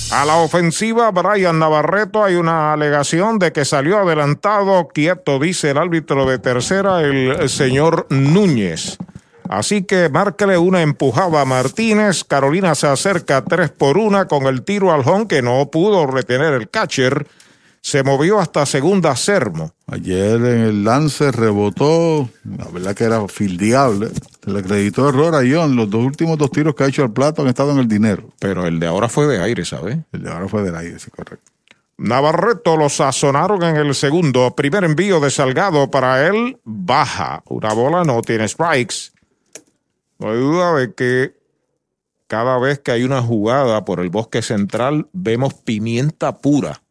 A 0.11 0.25
la 0.25 0.37
ofensiva, 0.37 1.09
Brian 1.11 1.57
Navarreto, 1.57 2.23
hay 2.23 2.35
una 2.35 2.73
alegación 2.73 3.39
de 3.39 3.53
que 3.53 3.63
salió 3.63 3.99
adelantado, 3.99 4.89
quieto, 4.89 5.39
dice 5.39 5.71
el 5.71 5.77
árbitro 5.77 6.25
de 6.25 6.37
tercera, 6.37 7.01
el 7.01 7.49
señor 7.49 8.07
Núñez. 8.09 8.97
Así 9.51 9.83
que 9.83 10.07
márquele 10.07 10.57
una 10.57 10.81
empujada 10.81 11.41
a 11.41 11.45
Martínez. 11.45 12.23
Carolina 12.23 12.73
se 12.73 12.87
acerca 12.87 13.43
3 13.43 13.69
por 13.71 13.97
1 13.97 14.29
con 14.29 14.47
el 14.47 14.63
tiro 14.63 14.93
al 14.93 15.01
home 15.05 15.27
que 15.27 15.41
no 15.41 15.69
pudo 15.69 16.07
retener 16.07 16.53
el 16.53 16.69
catcher. 16.69 17.27
Se 17.81 18.03
movió 18.03 18.39
hasta 18.39 18.65
segunda 18.67 19.15
Sermo. 19.15 19.73
Ayer 19.87 20.35
en 20.35 20.61
el 20.61 20.83
lance 20.83 21.31
rebotó, 21.31 22.29
la 22.43 22.65
verdad 22.67 22.95
que 22.95 23.05
era 23.05 23.27
fildeable. 23.27 24.09
Le 24.45 24.59
acreditó 24.59 25.09
error 25.09 25.33
a 25.33 25.39
John. 25.39 25.75
Los 25.75 25.89
dos 25.89 26.05
últimos 26.05 26.37
dos 26.37 26.51
tiros 26.51 26.75
que 26.75 26.83
ha 26.83 26.87
hecho 26.87 27.01
al 27.03 27.11
plato 27.11 27.41
han 27.41 27.47
estado 27.47 27.71
en 27.71 27.79
el 27.79 27.87
dinero. 27.87 28.29
Pero 28.39 28.67
el 28.67 28.79
de 28.79 28.85
ahora 28.85 29.09
fue 29.09 29.25
de 29.25 29.41
aire, 29.41 29.65
¿sabes? 29.65 29.97
El 30.11 30.23
de 30.23 30.29
ahora 30.29 30.47
fue 30.47 30.61
del 30.61 30.75
aire, 30.75 30.99
sí, 30.99 31.09
correcto. 31.09 31.51
Navarreto 31.97 32.77
lo 32.77 32.87
sazonaron 32.87 33.63
en 33.63 33.75
el 33.75 33.95
segundo. 33.95 34.55
Primer 34.55 34.83
envío 34.83 35.19
de 35.19 35.31
Salgado 35.31 35.89
para 35.89 36.27
él. 36.27 36.59
Baja. 36.63 37.41
Una 37.49 37.73
bola 37.73 38.03
no 38.03 38.21
tiene 38.21 38.47
strikes. 38.47 39.11
No 40.19 40.29
hay 40.29 40.37
duda 40.37 40.75
de 40.75 40.93
que 40.93 41.33
cada 42.27 42.59
vez 42.59 42.79
que 42.79 42.91
hay 42.91 43.03
una 43.03 43.23
jugada 43.23 43.83
por 43.85 43.99
el 43.99 44.09
bosque 44.09 44.43
central, 44.43 45.09
vemos 45.13 45.55
pimienta 45.55 46.37
pura 46.37 46.81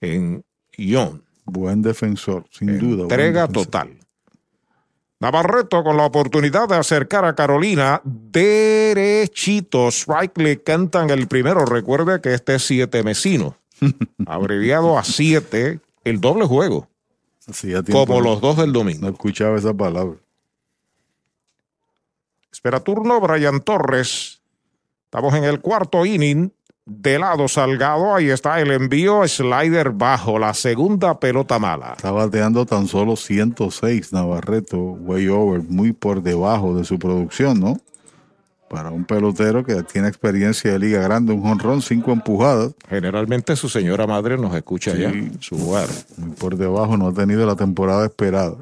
en 0.00 0.44
Ion. 0.76 1.24
Buen 1.44 1.82
defensor, 1.82 2.46
sin 2.50 2.78
duda. 2.78 3.02
Entrega 3.02 3.48
total. 3.48 3.98
Navarreto 5.18 5.84
con 5.84 5.98
la 5.98 6.06
oportunidad 6.06 6.68
de 6.68 6.76
acercar 6.76 7.24
a 7.26 7.34
Carolina 7.34 8.00
derechito. 8.04 9.88
Strike 9.88 10.38
le 10.38 10.62
cantan 10.62 11.10
el 11.10 11.28
primero. 11.28 11.66
Recuerde 11.66 12.20
que 12.22 12.32
este 12.32 12.54
es 12.54 12.66
siete 12.66 13.02
mesino. 13.02 13.56
abreviado 14.26 14.98
a 14.98 15.04
siete, 15.04 15.80
el 16.04 16.20
doble 16.20 16.46
juego. 16.46 16.88
como 17.92 18.20
los 18.20 18.40
dos 18.40 18.56
del 18.56 18.72
domingo. 18.72 19.02
No 19.02 19.08
escuchaba 19.12 19.58
esa 19.58 19.74
palabra. 19.74 20.16
Espera 22.50 22.80
turno 22.80 23.20
Brian 23.20 23.60
Torres. 23.60 24.40
Estamos 25.04 25.34
en 25.34 25.44
el 25.44 25.60
cuarto 25.60 26.06
inning. 26.06 26.52
De 26.92 27.20
lado 27.20 27.46
Salgado, 27.46 28.16
ahí 28.16 28.30
está 28.30 28.60
el 28.60 28.72
envío, 28.72 29.26
slider 29.28 29.90
bajo, 29.90 30.40
la 30.40 30.52
segunda 30.54 31.20
pelota 31.20 31.56
mala. 31.60 31.92
Está 31.96 32.10
bateando 32.10 32.66
tan 32.66 32.88
solo 32.88 33.14
106 33.14 34.12
Navarreto, 34.12 34.76
way 34.76 35.28
over, 35.28 35.62
muy 35.62 35.92
por 35.92 36.20
debajo 36.20 36.74
de 36.74 36.82
su 36.84 36.98
producción, 36.98 37.60
¿no? 37.60 37.76
Para 38.68 38.90
un 38.90 39.04
pelotero 39.04 39.64
que 39.64 39.82
tiene 39.84 40.08
experiencia 40.08 40.72
de 40.72 40.80
liga 40.80 41.00
grande, 41.00 41.32
un 41.32 41.42
jonrón, 41.42 41.80
cinco 41.80 42.10
empujadas. 42.10 42.72
Generalmente 42.88 43.54
su 43.54 43.68
señora 43.68 44.08
madre 44.08 44.36
nos 44.36 44.52
escucha 44.56 44.90
Sí. 44.92 44.98
ya 45.00 45.12
su 45.38 45.54
hogar. 45.68 45.88
Muy 46.16 46.30
por 46.34 46.56
debajo, 46.56 46.96
no 46.96 47.06
ha 47.08 47.14
tenido 47.14 47.46
la 47.46 47.54
temporada 47.54 48.04
esperada. 48.06 48.56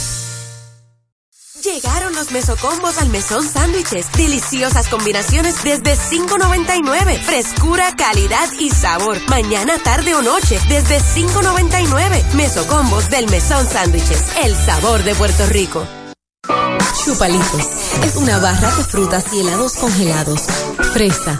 Llegaron 1.63 2.15
los 2.15 2.31
mesocombos 2.31 2.97
al 2.97 3.09
mesón 3.09 3.47
sándwiches. 3.47 4.11
Deliciosas 4.13 4.87
combinaciones 4.87 5.63
desde 5.63 5.95
$5.99. 5.95 7.21
Frescura, 7.21 7.95
calidad 7.95 8.49
y 8.59 8.71
sabor. 8.71 9.17
Mañana, 9.29 9.77
tarde 9.83 10.15
o 10.15 10.23
noche 10.23 10.59
desde 10.67 10.99
$5.99. 10.99 12.33
Mesocombos 12.33 13.11
del 13.11 13.29
mesón 13.29 13.67
sándwiches. 13.67 14.23
El 14.43 14.55
sabor 14.55 15.03
de 15.03 15.13
Puerto 15.13 15.45
Rico. 15.47 15.85
Chupalitos 17.05 17.67
es 18.05 18.15
una 18.15 18.39
barra 18.39 18.75
de 18.75 18.83
frutas 18.83 19.25
y 19.33 19.41
helados 19.41 19.73
congelados. 19.73 20.41
Fresa, 20.93 21.39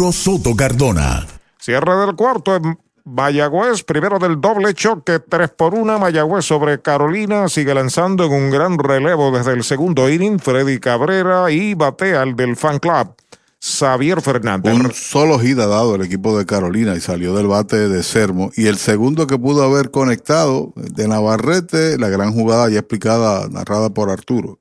Soto 0.00 0.56
Cardona. 0.56 1.26
Cierre 1.58 1.94
del 2.06 2.16
cuarto 2.16 2.56
en 2.56 2.78
Mayagüez, 3.04 3.84
primero 3.84 4.18
del 4.18 4.40
doble 4.40 4.72
choque, 4.72 5.18
3 5.18 5.50
por 5.50 5.74
1. 5.74 5.98
Mayagüez 5.98 6.46
sobre 6.46 6.80
Carolina, 6.80 7.48
sigue 7.48 7.74
lanzando 7.74 8.24
en 8.24 8.32
un 8.32 8.50
gran 8.50 8.78
relevo 8.78 9.30
desde 9.30 9.52
el 9.52 9.62
segundo 9.62 10.08
inning. 10.08 10.38
Freddy 10.38 10.80
Cabrera 10.80 11.50
y 11.50 11.74
batea 11.74 12.22
el 12.22 12.34
del 12.34 12.56
fan 12.56 12.78
club. 12.78 13.14
Xavier 13.60 14.22
Fernández. 14.22 14.72
Un 14.72 14.90
solo 14.94 15.38
gira 15.38 15.66
dado 15.66 15.94
el 15.94 16.02
equipo 16.02 16.36
de 16.38 16.46
Carolina 16.46 16.94
y 16.96 17.00
salió 17.00 17.34
del 17.34 17.46
bate 17.46 17.90
de 17.90 18.02
Sermo. 18.02 18.50
Y 18.56 18.68
el 18.68 18.78
segundo 18.78 19.26
que 19.26 19.38
pudo 19.38 19.62
haber 19.62 19.90
conectado 19.90 20.72
de 20.76 21.06
Navarrete, 21.06 21.98
la 21.98 22.08
gran 22.08 22.32
jugada 22.32 22.70
ya 22.70 22.78
explicada, 22.78 23.48
narrada 23.48 23.90
por 23.90 24.08
Arturo. 24.08 24.59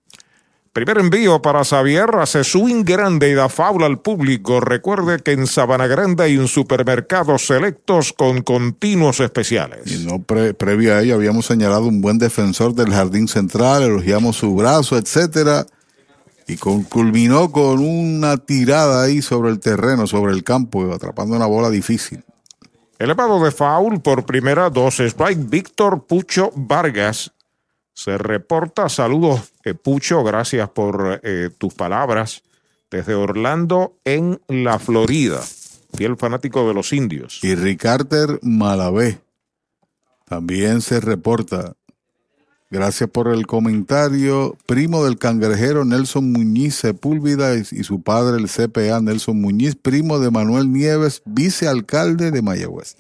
Primer 0.80 1.00
envío 1.00 1.42
para 1.42 1.66
Xavier, 1.66 2.10
hace 2.22 2.42
swing 2.42 2.86
grande 2.86 3.30
y 3.30 3.34
da 3.34 3.50
faula 3.50 3.86
al 3.86 4.00
público. 4.00 4.62
Recuerde 4.62 5.20
que 5.20 5.34
en 5.34 5.46
Sabana 5.46 5.88
Grande 5.88 6.24
hay 6.24 6.38
un 6.38 6.48
supermercado 6.48 7.38
selectos 7.38 8.14
con 8.14 8.44
continuos 8.44 9.20
especiales. 9.20 9.92
Y 9.92 10.06
no 10.06 10.24
pre 10.24 10.54
previo 10.54 10.96
a 10.96 11.02
ello 11.02 11.16
habíamos 11.16 11.48
señalado 11.48 11.86
un 11.86 12.00
buen 12.00 12.18
defensor 12.18 12.74
del 12.76 12.94
jardín 12.94 13.28
central, 13.28 13.84
elogiamos 13.84 14.38
su 14.38 14.56
brazo, 14.56 14.98
etcétera. 14.98 15.66
Y 16.48 16.56
con, 16.56 16.84
culminó 16.84 17.52
con 17.52 17.80
una 17.80 18.38
tirada 18.38 19.04
ahí 19.04 19.22
sobre 19.22 19.50
el 19.50 19.60
terreno, 19.60 20.08
sobre 20.08 20.32
el 20.32 20.46
campo, 20.46 20.94
atrapando 20.94 21.36
una 21.36 21.46
bola 21.46 21.70
difícil. 21.70 22.24
Elevado 22.98 23.44
de 23.44 23.52
foul 23.52 24.00
por 24.02 24.26
primera 24.26 24.70
dos, 24.70 25.02
strike 25.02 25.50
Víctor 25.50 26.06
Pucho 26.08 26.54
Vargas 26.56 27.34
se 27.94 28.18
reporta. 28.18 28.90
Saludos, 28.90 29.54
eh, 29.64 29.74
Pucho, 29.74 30.24
gracias 30.24 30.70
por 30.70 31.20
eh, 31.24 31.50
tus 31.58 31.74
palabras. 31.74 32.44
Desde 32.90 33.14
Orlando, 33.14 33.98
en 34.04 34.42
la 34.48 34.80
Florida. 34.80 35.42
Fiel 35.94 36.18
fanático 36.18 36.68
de 36.68 36.74
los 36.74 36.92
indios. 36.92 37.40
Y 37.44 37.56
Ricardo 37.56 38.40
Malavé 38.42 39.20
también 40.30 40.82
se 40.82 41.00
reporta. 41.00 41.74
Gracias 42.72 43.10
por 43.10 43.34
el 43.34 43.48
comentario. 43.48 44.56
Primo 44.68 45.04
del 45.04 45.18
cangrejero 45.18 45.86
Nelson 45.86 46.32
Muñiz 46.32 46.76
Sepúlveda 46.76 47.56
y 47.56 47.84
su 47.84 48.04
padre, 48.04 48.40
el 48.40 48.48
CPA 48.48 49.02
Nelson 49.02 49.42
Muñiz, 49.42 49.76
primo 49.76 50.20
de 50.20 50.30
Manuel 50.30 50.72
Nieves, 50.72 51.24
vicealcalde 51.26 52.30
de 52.30 52.44
Mayagüez. 52.44 52.96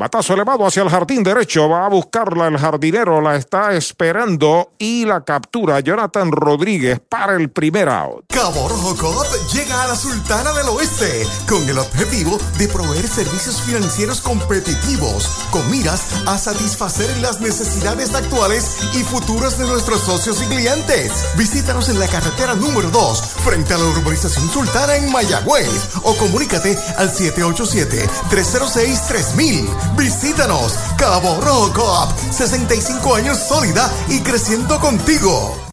Batazo 0.00 0.32
elevado 0.32 0.66
hacia 0.66 0.82
el 0.82 0.88
jardín 0.88 1.22
derecho. 1.22 1.68
Va 1.68 1.84
a 1.84 1.90
buscarla 1.90 2.46
el 2.46 2.56
jardinero. 2.56 3.20
La 3.20 3.36
está 3.36 3.74
esperando. 3.74 4.72
Y 4.78 5.04
la 5.04 5.26
captura 5.26 5.80
Jonathan 5.80 6.32
Rodríguez 6.32 7.02
para 7.06 7.36
el 7.36 7.50
primer 7.50 7.90
out. 7.90 8.24
Cabo 8.28 8.66
Rojo 8.66 9.22
llega 9.52 9.82
a 9.82 9.88
la 9.88 9.96
Sultana 9.96 10.54
del 10.54 10.70
Oeste 10.70 11.26
con 11.46 11.68
el 11.68 11.78
objetivo 11.78 12.38
de 12.56 12.68
proveer 12.68 13.06
servicios 13.06 13.60
financieros 13.60 14.22
competitivos 14.22 15.28
con 15.50 15.70
miras 15.70 16.06
a 16.26 16.38
satisfacer 16.38 17.14
las 17.18 17.42
necesidades 17.42 18.14
actuales 18.14 18.78
y 18.94 19.02
futuras 19.02 19.58
de 19.58 19.66
nuestros 19.66 20.00
socios 20.00 20.42
y 20.42 20.46
clientes. 20.46 21.12
Visítanos 21.36 21.90
en 21.90 21.98
la 21.98 22.08
carretera 22.08 22.54
número 22.54 22.88
2 22.88 23.20
frente 23.44 23.74
a 23.74 23.78
la 23.78 23.84
urbanización 23.84 24.48
Sultana 24.48 24.96
en 24.96 25.12
Mayagüez 25.12 25.90
o 26.04 26.16
comunícate 26.16 26.78
al 26.96 27.12
787-306-3000. 27.12 29.89
Visítanos, 29.96 30.78
Cabo 30.96 31.40
Rojo 31.40 31.72
Coop, 31.72 32.32
65 32.32 33.14
años 33.14 33.38
sólida 33.38 33.90
y 34.08 34.20
creciendo 34.20 34.78
contigo. 34.78 35.70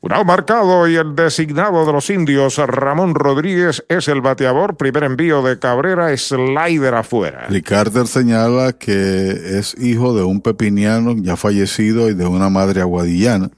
Un 0.00 0.12
out 0.12 0.26
marcado 0.26 0.86
y 0.88 0.94
el 0.94 1.16
designado 1.16 1.84
de 1.84 1.92
los 1.92 2.08
indios, 2.08 2.56
Ramón 2.58 3.16
Rodríguez, 3.16 3.84
es 3.88 4.06
el 4.06 4.20
bateador. 4.20 4.76
Primer 4.76 5.02
envío 5.02 5.42
de 5.42 5.58
Cabrera, 5.58 6.16
slider 6.16 6.94
afuera. 6.94 7.48
Ricardo 7.48 8.06
señala 8.06 8.72
que 8.74 9.58
es 9.58 9.74
hijo 9.78 10.14
de 10.14 10.22
un 10.22 10.40
pepiniano 10.40 11.16
ya 11.16 11.36
fallecido 11.36 12.08
y 12.08 12.14
de 12.14 12.26
una 12.26 12.48
madre 12.48 12.80
aguadillana. 12.80 13.50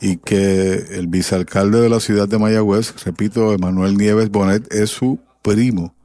Y 0.00 0.18
que 0.18 0.84
el 0.92 1.08
vicealcalde 1.08 1.80
de 1.80 1.88
la 1.88 1.98
ciudad 1.98 2.28
de 2.28 2.38
Mayagüez, 2.38 2.94
repito, 3.04 3.52
Emanuel 3.52 3.96
Nieves 3.96 4.30
Bonet, 4.30 4.72
es 4.72 4.90
su 4.90 5.18
primo. 5.42 5.95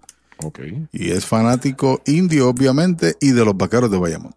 Okay. 0.44 0.88
Y 0.92 1.12
es 1.12 1.26
fanático 1.26 2.02
indio, 2.06 2.50
obviamente, 2.50 3.16
y 3.20 3.32
de 3.32 3.46
los 3.46 3.56
vaqueros 3.56 3.92
de 3.92 3.98
Bayamón. 3.98 4.36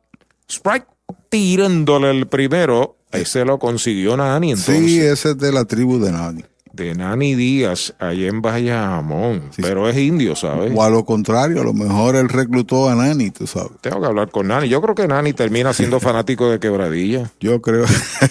Sprite 0.51 0.87
tirándole 1.29 2.11
el 2.11 2.27
primero. 2.27 2.97
Ese 3.11 3.45
lo 3.45 3.59
consiguió 3.59 4.17
Nani 4.17 4.51
entonces. 4.51 4.85
Sí, 4.85 4.99
ese 5.01 5.31
es 5.31 5.39
de 5.39 5.53
la 5.53 5.65
tribu 5.65 5.99
de 5.99 6.11
Nani. 6.11 6.45
De 6.75 6.93
Nani 6.93 7.37
Díaz, 7.37 7.95
allá 8.01 8.27
en 8.27 8.43
Bayamón. 8.43 9.45
Sí, 9.55 9.63
pero 9.63 9.89
es 9.89 9.97
indio, 9.97 10.35
¿sabes? 10.35 10.73
O 10.75 10.83
a 10.83 10.91
lo 10.91 11.05
contrario, 11.05 11.61
a 11.61 11.65
lo 11.65 11.73
mejor 11.73 12.17
él 12.17 12.29
reclutó 12.29 12.89
a 12.89 12.97
Nani, 12.97 13.31
tú 13.31 13.47
sabes. 13.47 13.71
Tengo 13.81 14.01
que 14.01 14.07
hablar 14.07 14.33
con 14.33 14.49
Nani. 14.49 14.69
Yo 14.69 14.83
creo 14.83 14.97
que 14.97 15.07
Nani 15.07 15.33
termina 15.33 15.73
siendo 15.73 16.01
fanático 16.15 16.51
de 16.51 16.59
quebradilla. 16.59 17.31
Yo 17.39 17.63
creo. 17.63 17.85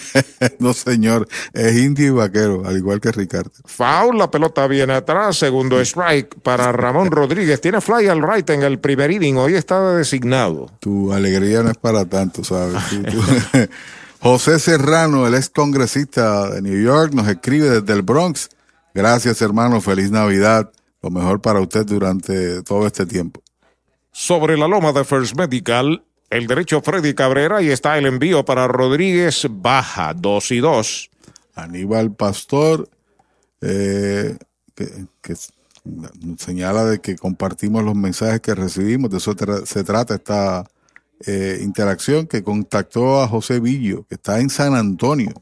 no, 0.58 0.74
señor. 0.74 1.26
Es 1.54 1.74
indio 1.78 2.06
y 2.06 2.10
vaquero, 2.10 2.64
al 2.66 2.76
igual 2.76 3.00
que 3.00 3.12
Ricardo. 3.12 3.50
Foul, 3.64 4.18
la 4.18 4.30
pelota 4.30 4.66
viene 4.66 4.92
atrás. 4.92 5.38
Segundo 5.38 5.80
strike 5.80 6.34
para 6.42 6.70
Ramón 6.72 7.10
Rodríguez. 7.10 7.62
Tiene 7.62 7.80
fly 7.80 8.08
al 8.08 8.22
right 8.22 8.50
en 8.50 8.62
el 8.62 8.78
primer 8.78 9.10
inning. 9.10 9.38
Hoy 9.38 9.54
está 9.54 9.94
designado. 9.94 10.70
Tu 10.80 11.14
alegría 11.14 11.62
no 11.62 11.70
es 11.70 11.78
para 11.78 12.04
tanto, 12.04 12.44
¿sabes? 12.44 12.76
Tú, 12.90 13.02
tú... 13.04 13.22
José 14.24 14.58
Serrano, 14.58 15.26
el 15.26 15.34
ex 15.34 15.50
congresista 15.50 16.48
de 16.48 16.62
New 16.62 16.82
York, 16.82 17.12
nos 17.12 17.28
escribe 17.28 17.68
desde 17.68 17.92
el 17.92 18.00
Bronx. 18.00 18.48
Gracias, 18.94 19.42
hermano. 19.42 19.82
Feliz 19.82 20.10
Navidad. 20.10 20.72
lo 21.02 21.10
mejor 21.10 21.42
para 21.42 21.60
usted 21.60 21.84
durante 21.84 22.62
todo 22.62 22.86
este 22.86 23.04
tiempo. 23.04 23.42
Sobre 24.12 24.56
la 24.56 24.66
loma 24.66 24.92
de 24.92 25.04
First 25.04 25.36
Medical, 25.36 26.02
el 26.30 26.46
derecho 26.46 26.80
Freddy 26.80 27.12
Cabrera 27.12 27.60
y 27.60 27.68
está 27.68 27.98
el 27.98 28.06
envío 28.06 28.46
para 28.46 28.66
Rodríguez 28.66 29.46
Baja, 29.50 30.14
2 30.14 30.52
y 30.52 30.58
2. 30.60 31.10
Aníbal 31.56 32.14
Pastor, 32.14 32.88
eh, 33.60 34.38
que, 34.74 35.04
que 35.20 35.34
señala 36.38 36.86
de 36.86 36.98
que 37.02 37.16
compartimos 37.16 37.84
los 37.84 37.94
mensajes 37.94 38.40
que 38.40 38.54
recibimos, 38.54 39.10
de 39.10 39.18
eso 39.18 39.36
tra 39.36 39.66
se 39.66 39.84
trata 39.84 40.14
esta 40.14 40.64
eh, 41.26 41.58
interacción, 41.62 42.26
que 42.26 42.42
contactó 42.42 43.20
a 43.22 43.28
José 43.28 43.60
Villo, 43.60 44.04
que 44.08 44.16
está 44.16 44.40
en 44.40 44.50
San 44.50 44.74
Antonio, 44.74 45.32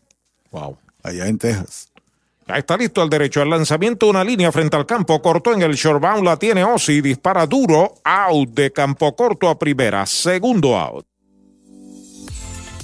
wow. 0.50 0.76
allá 1.02 1.26
en 1.26 1.38
Texas. 1.38 1.88
Ya 2.46 2.56
está 2.56 2.76
listo 2.76 3.02
el 3.02 3.08
derecho 3.10 3.40
al 3.40 3.50
lanzamiento, 3.50 4.08
una 4.08 4.24
línea 4.24 4.50
frente 4.50 4.76
al 4.76 4.86
campo 4.86 5.22
corto 5.22 5.52
en 5.52 5.62
el 5.62 5.74
shortbound, 5.74 6.24
la 6.24 6.36
tiene 6.36 6.64
Ozzy, 6.64 7.00
dispara 7.00 7.46
duro, 7.46 7.94
out 8.04 8.48
de 8.50 8.72
campo 8.72 9.14
corto 9.14 9.48
a 9.48 9.58
primera, 9.58 10.04
segundo 10.06 10.76
out. 10.78 11.06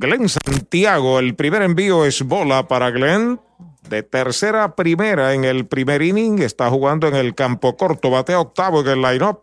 Glenn 0.00 0.30
Santiago, 0.30 1.18
el 1.18 1.34
primer 1.34 1.60
envío 1.60 2.06
es 2.06 2.22
bola 2.22 2.66
para 2.66 2.90
Glenn. 2.90 3.38
De 3.86 4.02
tercera 4.02 4.64
a 4.64 4.74
primera 4.74 5.34
en 5.34 5.44
el 5.44 5.66
primer 5.66 6.00
inning, 6.00 6.40
está 6.40 6.70
jugando 6.70 7.06
en 7.06 7.14
el 7.16 7.34
campo 7.34 7.76
corto, 7.76 8.08
batea 8.08 8.40
octavo 8.40 8.80
en 8.80 8.88
el 8.88 9.02
line-up. 9.02 9.42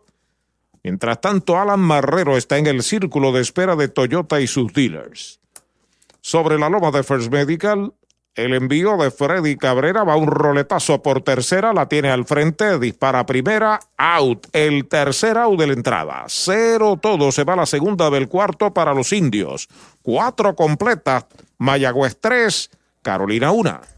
Mientras 0.82 1.20
tanto, 1.20 1.56
Alan 1.56 1.78
Marrero 1.78 2.36
está 2.36 2.58
en 2.58 2.66
el 2.66 2.82
círculo 2.82 3.30
de 3.30 3.40
espera 3.40 3.76
de 3.76 3.86
Toyota 3.86 4.40
y 4.40 4.48
sus 4.48 4.72
dealers. 4.72 5.38
Sobre 6.22 6.58
la 6.58 6.68
loma 6.68 6.90
de 6.90 7.04
First 7.04 7.30
Medical, 7.30 7.92
el 8.38 8.54
envío 8.54 8.96
de 8.96 9.10
Freddy 9.10 9.56
Cabrera 9.56 10.04
va 10.04 10.14
un 10.14 10.28
roletazo 10.28 11.02
por 11.02 11.22
tercera, 11.22 11.72
la 11.72 11.88
tiene 11.88 12.10
al 12.10 12.24
frente, 12.24 12.78
dispara 12.78 13.26
primera, 13.26 13.80
out. 13.96 14.46
El 14.52 14.86
tercer 14.86 15.36
out 15.36 15.58
de 15.58 15.66
la 15.66 15.72
entrada. 15.72 16.24
Cero 16.28 16.96
todo, 17.02 17.32
se 17.32 17.42
va 17.42 17.56
la 17.56 17.66
segunda 17.66 18.10
del 18.10 18.28
cuarto 18.28 18.72
para 18.72 18.94
los 18.94 19.12
indios. 19.12 19.68
Cuatro 20.02 20.54
completas, 20.54 21.26
Mayagüez 21.58 22.16
3, 22.20 22.70
Carolina 23.02 23.50
1. 23.50 23.97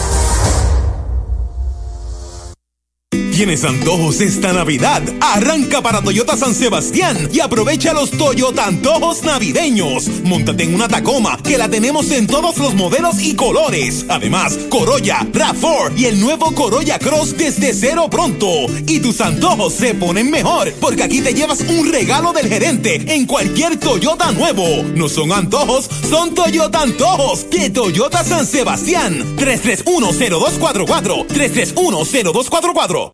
¿Tienes 3.41 3.63
antojos 3.63 4.21
esta 4.21 4.53
Navidad? 4.53 5.01
Arranca 5.19 5.81
para 5.81 6.03
Toyota 6.03 6.37
San 6.37 6.53
Sebastián 6.53 7.27
y 7.33 7.39
aprovecha 7.39 7.91
los 7.91 8.11
Toyota 8.11 8.67
Antojos 8.67 9.23
Navideños. 9.23 10.07
Móntate 10.23 10.65
en 10.65 10.75
una 10.75 10.87
Tacoma 10.87 11.39
que 11.41 11.57
la 11.57 11.67
tenemos 11.67 12.11
en 12.11 12.27
todos 12.27 12.59
los 12.59 12.75
modelos 12.75 13.19
y 13.19 13.33
colores. 13.33 14.05
Además, 14.09 14.59
Corolla, 14.69 15.25
RAV4 15.33 15.97
y 15.97 16.05
el 16.05 16.19
nuevo 16.19 16.53
Corolla 16.53 16.99
Cross 16.99 17.35
desde 17.35 17.73
cero 17.73 18.09
pronto. 18.11 18.47
Y 18.85 18.99
tus 18.99 19.19
antojos 19.21 19.73
se 19.73 19.95
ponen 19.95 20.29
mejor 20.29 20.71
porque 20.79 21.01
aquí 21.01 21.21
te 21.21 21.33
llevas 21.33 21.61
un 21.61 21.91
regalo 21.91 22.33
del 22.33 22.47
gerente 22.47 23.11
en 23.11 23.25
cualquier 23.25 23.77
Toyota 23.77 24.31
nuevo. 24.33 24.83
No 24.93 25.09
son 25.09 25.31
antojos, 25.31 25.89
son 26.07 26.35
Toyota 26.35 26.83
Antojos 26.83 27.49
de 27.49 27.71
Toyota 27.71 28.23
San 28.23 28.45
Sebastián. 28.45 29.35
3310244 29.37 31.25
3310244 31.25 33.13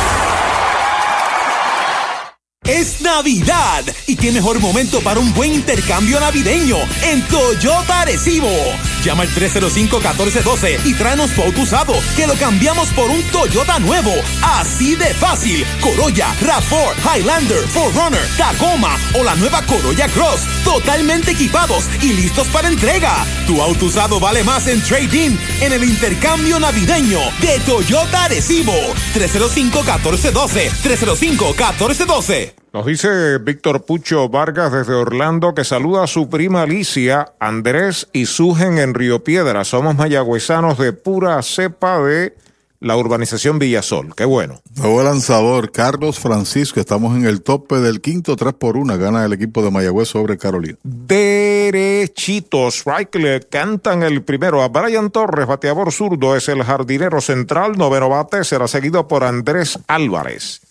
Es 2.71 3.01
Navidad 3.01 3.83
y 4.07 4.15
qué 4.15 4.31
mejor 4.31 4.61
momento 4.61 5.01
para 5.01 5.19
un 5.19 5.33
buen 5.33 5.51
intercambio 5.53 6.21
navideño 6.21 6.77
en 7.03 7.21
Toyota 7.27 7.99
Arecibo. 7.99 8.47
Llama 9.03 9.23
al 9.23 9.29
305-1412 9.29 10.79
y 10.85 10.93
tráenos 10.93 11.31
tu 11.31 11.41
auto 11.41 11.63
usado 11.63 11.93
que 12.15 12.25
lo 12.25 12.33
cambiamos 12.35 12.87
por 12.91 13.09
un 13.09 13.21
Toyota 13.23 13.77
nuevo. 13.79 14.13
Así 14.41 14.95
de 14.95 15.13
fácil. 15.13 15.65
Corolla, 15.81 16.33
RAV4, 16.39 17.17
Highlander, 17.17 17.67
4Runner, 17.73 18.37
Tacoma 18.37 18.97
o 19.15 19.23
la 19.25 19.35
nueva 19.35 19.61
Corolla 19.63 20.07
Cross. 20.07 20.47
Totalmente 20.63 21.31
equipados 21.31 21.89
y 22.01 22.13
listos 22.13 22.47
para 22.47 22.69
entrega. 22.69 23.25
Tu 23.47 23.61
auto 23.61 23.87
usado 23.87 24.17
vale 24.17 24.45
más 24.45 24.67
en 24.67 24.81
trading 24.81 25.35
en 25.59 25.73
el 25.73 25.83
intercambio 25.83 26.57
navideño 26.57 27.19
de 27.41 27.59
Toyota 27.65 28.23
Arecibo. 28.23 28.73
305-1412. 29.13 30.71
305-1412. 30.83 32.60
Nos 32.73 32.85
dice 32.85 33.37
Víctor 33.39 33.83
Pucho 33.83 34.29
Vargas 34.29 34.71
desde 34.71 34.93
Orlando 34.93 35.53
que 35.53 35.65
saluda 35.65 36.05
a 36.05 36.07
su 36.07 36.29
prima 36.29 36.61
Alicia, 36.61 37.33
Andrés 37.37 38.07
y 38.13 38.27
Sugen 38.27 38.77
en 38.77 38.93
Río 38.93 39.25
Piedra. 39.25 39.65
Somos 39.65 39.97
mayagüezanos 39.97 40.77
de 40.77 40.93
pura 40.93 41.41
cepa 41.43 41.99
de 41.99 42.33
la 42.79 42.95
urbanización 42.95 43.59
Villasol. 43.59 44.15
Qué 44.15 44.23
bueno. 44.23 44.61
Nuevo 44.77 45.03
lanzador, 45.03 45.73
Carlos 45.73 46.17
Francisco. 46.17 46.79
Estamos 46.79 47.17
en 47.17 47.25
el 47.25 47.41
tope 47.41 47.75
del 47.75 47.99
quinto, 47.99 48.37
3 48.37 48.53
por 48.53 48.77
1. 48.77 48.97
Gana 48.97 49.25
el 49.25 49.33
equipo 49.33 49.61
de 49.61 49.69
Mayagüez 49.69 50.07
sobre 50.07 50.37
Carolina. 50.37 50.77
Derechito, 50.81 52.69
strike 52.69 53.15
le 53.15 53.41
cantan 53.41 54.01
el 54.01 54.23
primero 54.23 54.63
a 54.63 54.69
Brian 54.69 55.11
Torres, 55.11 55.45
bateador 55.45 55.91
zurdo, 55.91 56.37
es 56.37 56.47
el 56.47 56.63
jardinero 56.63 57.19
central, 57.19 57.77
noveno 57.77 58.07
bate, 58.07 58.45
será 58.45 58.69
seguido 58.69 59.09
por 59.09 59.25
Andrés 59.25 59.77
Álvarez. 59.87 60.61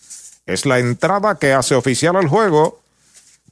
Es 0.51 0.65
la 0.65 0.79
entrada 0.79 1.35
que 1.35 1.53
hace 1.53 1.75
oficial 1.75 2.17
al 2.17 2.27
juego. 2.27 2.81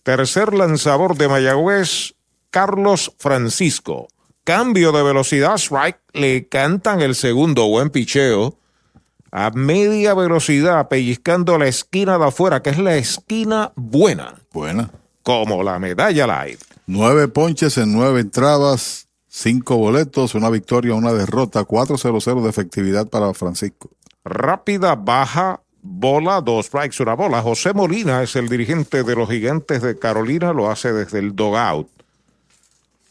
Tercer 0.04 0.54
lanzador 0.54 1.16
de 1.16 1.30
Mayagüez, 1.30 2.14
Carlos 2.50 3.14
Francisco. 3.18 4.10
Cambio 4.44 4.92
de 4.92 5.02
velocidad, 5.04 5.56
strike, 5.56 6.00
le 6.12 6.48
cantan 6.48 7.02
el 7.02 7.16
segundo, 7.16 7.68
buen 7.68 7.90
picheo. 7.90 8.58
A 9.32 9.52
media 9.52 10.14
velocidad, 10.14 10.90
pellizcando 10.90 11.58
la 11.58 11.68
esquina 11.68 12.18
de 12.18 12.26
afuera, 12.26 12.62
que 12.62 12.72
es 12.72 12.80
la 12.80 12.98
esquina 12.98 13.72
buena. 13.76 14.36
Buena. 14.52 14.92
Como 15.24 15.64
la 15.64 15.80
medalla 15.80 16.28
light. 16.28 16.60
Nueve 16.86 17.30
ponches 17.30 17.78
en 17.78 17.94
nueve 17.94 18.20
entradas, 18.20 19.08
cinco 19.30 19.78
boletos, 19.78 20.36
una 20.36 20.50
victoria, 20.50 20.96
una 20.96 21.14
derrota, 21.14 21.62
4-0-0 21.62 22.42
de 22.42 22.50
efectividad 22.50 23.08
para 23.08 23.34
Francisco. 23.34 23.90
Rápida, 24.26 24.96
baja, 24.96 25.62
bola, 25.90 26.40
dos 26.42 26.68
strikes, 26.68 27.02
una 27.02 27.16
bola. 27.16 27.42
José 27.42 27.74
Molina 27.74 28.22
es 28.22 28.36
el 28.36 28.48
dirigente 28.48 29.04
de 29.04 29.16
los 29.16 29.30
gigantes 29.30 29.82
de 29.82 29.98
Carolina, 29.98 30.54
lo 30.54 30.70
hace 30.70 30.94
desde 30.94 31.20
el 31.20 31.36
dogout. 31.36 31.90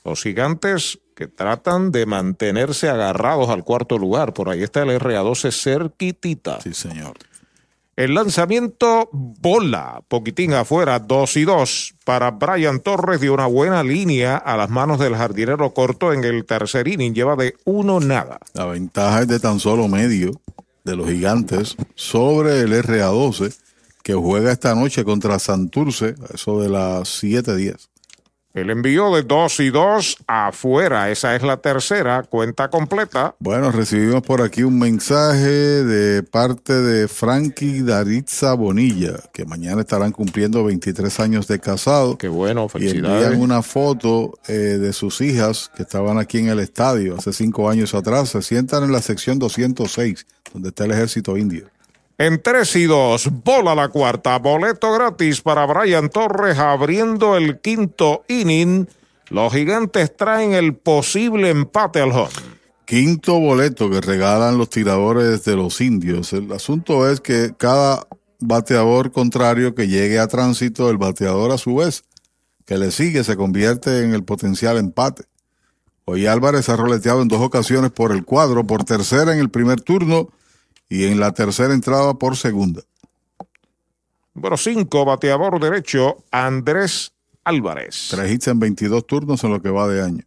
Los 0.05 0.23
gigantes 0.23 0.99
que 1.15 1.27
tratan 1.27 1.91
de 1.91 2.07
mantenerse 2.07 2.89
agarrados 2.89 3.51
al 3.51 3.65
cuarto 3.65 3.99
lugar. 3.99 4.33
Por 4.33 4.49
ahí 4.49 4.63
está 4.63 4.83
el 4.83 4.91
RA12 5.01 5.51
cerquitita. 5.53 6.61
Sí, 6.61 6.73
señor. 6.73 7.19
El 7.97 8.15
lanzamiento 8.15 9.09
bola, 9.13 10.01
poquitín 10.07 10.55
afuera, 10.55 11.01
2 11.01 11.37
y 11.37 11.45
2 11.45 11.95
para 12.05 12.31
Brian 12.31 12.79
Torres 12.79 13.21
dio 13.21 13.35
una 13.35 13.47
buena 13.47 13.83
línea 13.83 14.37
a 14.37 14.57
las 14.57 14.71
manos 14.71 15.01
del 15.01 15.17
jardinero 15.17 15.75
corto 15.75 16.13
en 16.13 16.23
el 16.23 16.45
tercer 16.45 16.87
inning, 16.87 17.13
lleva 17.13 17.35
de 17.35 17.57
uno 17.65 17.99
nada. 17.99 18.39
La 18.55 18.67
ventaja 18.67 19.23
es 19.23 19.29
de 19.29 19.41
tan 19.41 19.59
solo 19.59 19.89
medio 19.89 20.41
de 20.85 20.97
los 20.97 21.09
gigantes 21.09 21.77
sobre 21.95 22.61
el 22.61 22.73
RA12 22.73 23.55
que 24.03 24.15
juega 24.15 24.53
esta 24.53 24.75
noche 24.75 25.05
contra 25.05 25.39
Santurce, 25.39 26.15
eso 26.33 26.61
de 26.61 26.71
las 26.71 27.23
7:10. 27.23 27.89
El 28.61 28.71
envío 28.71 29.15
de 29.15 29.23
2 29.23 29.61
y 29.61 29.71
2 29.71 30.17
afuera, 30.27 31.11
esa 31.11 31.37
es 31.37 31.43
la 31.43 31.59
tercera, 31.59 32.23
cuenta 32.25 32.69
completa. 32.71 33.35
Bueno, 33.39 33.71
recibimos 33.71 34.23
por 34.23 34.43
aquí 34.43 34.63
un 34.65 34.79
mensaje 34.79 35.49
de 35.85 36.23
parte 36.25 36.73
de 36.73 37.07
Frankie 37.09 37.83
Daritza 37.83 38.55
Bonilla, 38.55 39.15
que 39.33 39.45
mañana 39.45 39.83
estarán 39.83 40.11
cumpliendo 40.13 40.65
23 40.65 41.21
años 41.21 41.47
de 41.47 41.61
casado. 41.61 42.19
Qué 42.19 42.29
bueno, 42.29 42.67
Y 42.67 42.69
felicidades. 42.71 43.25
envían 43.27 43.41
una 43.41 43.63
foto 43.63 44.39
eh, 44.49 44.53
de 44.53 44.93
sus 44.93 45.21
hijas 45.21 45.71
que 45.77 45.83
estaban 45.85 46.19
aquí 46.19 46.39
en 46.39 46.49
el 46.49 46.59
estadio 46.59 47.17
hace 47.17 47.33
cinco 47.33 47.71
años 47.71 47.95
atrás. 47.95 48.31
Se 48.31 48.43
sientan 48.43 48.83
en 48.85 48.93
la 48.93 49.03
sección 49.03 49.39
206, 49.39 50.27
donde 50.53 50.71
está 50.71 50.85
el 50.85 50.93
ejército 50.93 51.37
indio. 51.37 51.67
En 52.21 52.43
3 52.43 52.75
y 52.75 52.85
2, 52.87 53.31
bola 53.45 53.77
la 53.77 53.91
cuarta, 53.91 54.37
boleto 54.41 54.93
gratis 54.93 55.41
para 55.41 55.65
Brian 55.67 56.11
Torres 56.11 56.59
abriendo 56.59 57.37
el 57.37 57.61
quinto 57.61 58.25
inning. 58.27 58.89
Los 59.29 59.53
gigantes 59.53 60.17
traen 60.17 60.53
el 60.53 60.75
posible 60.75 61.49
empate 61.51 62.01
al 62.01 62.11
home. 62.11 62.33
Quinto 62.87 63.39
boleto 63.39 63.89
que 63.89 64.01
regalan 64.01 64.59
los 64.59 64.69
tiradores 64.69 65.45
de 65.45 65.55
los 65.55 65.81
indios. 65.81 66.33
El 66.33 66.51
asunto 66.51 67.09
es 67.09 67.21
que 67.21 67.55
cada 67.57 68.09
bateador 68.41 69.13
contrario 69.13 69.77
que 69.77 69.87
llegue 69.87 70.19
a 70.19 70.27
tránsito, 70.27 70.91
el 70.91 70.99
bateador 70.99 71.53
a 71.53 71.59
su 71.59 71.77
vez, 71.77 72.03
que 72.67 72.79
le 72.79 72.91
sigue, 72.91 73.23
se 73.23 73.37
convierte 73.37 74.03
en 74.03 74.13
el 74.13 74.25
potencial 74.25 74.77
empate. 74.77 75.23
Hoy 76.05 76.27
Álvarez 76.27 76.69
ha 76.69 76.75
roleteado 76.75 77.23
en 77.23 77.29
dos 77.29 77.43
ocasiones 77.43 77.93
por 77.93 78.11
el 78.11 78.25
cuadro, 78.25 78.67
por 78.67 78.83
tercera 78.83 79.33
en 79.33 79.39
el 79.39 79.51
primer 79.51 79.81
turno 79.83 80.31
y 80.89 81.07
en 81.07 81.21
la 81.21 81.33
tercera 81.33 81.75
entrada 81.75 82.15
por 82.15 82.37
segunda. 82.37 82.83
Número 84.35 84.57
5, 84.57 85.05
bateador 85.05 85.61
derecho, 85.61 86.25
Andrés 86.31 87.13
Álvarez. 87.45 88.09
Tres 88.11 88.31
hits 88.31 88.49
en 88.49 88.61
22 88.61 89.07
turnos 89.07 89.43
en 89.45 89.51
lo 89.51 89.61
que 89.61 89.71
va 89.71 89.89
de 89.89 90.03
año. 90.03 90.25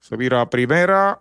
Se 0.00 0.16
vira 0.16 0.40
a 0.40 0.50
primera, 0.50 1.20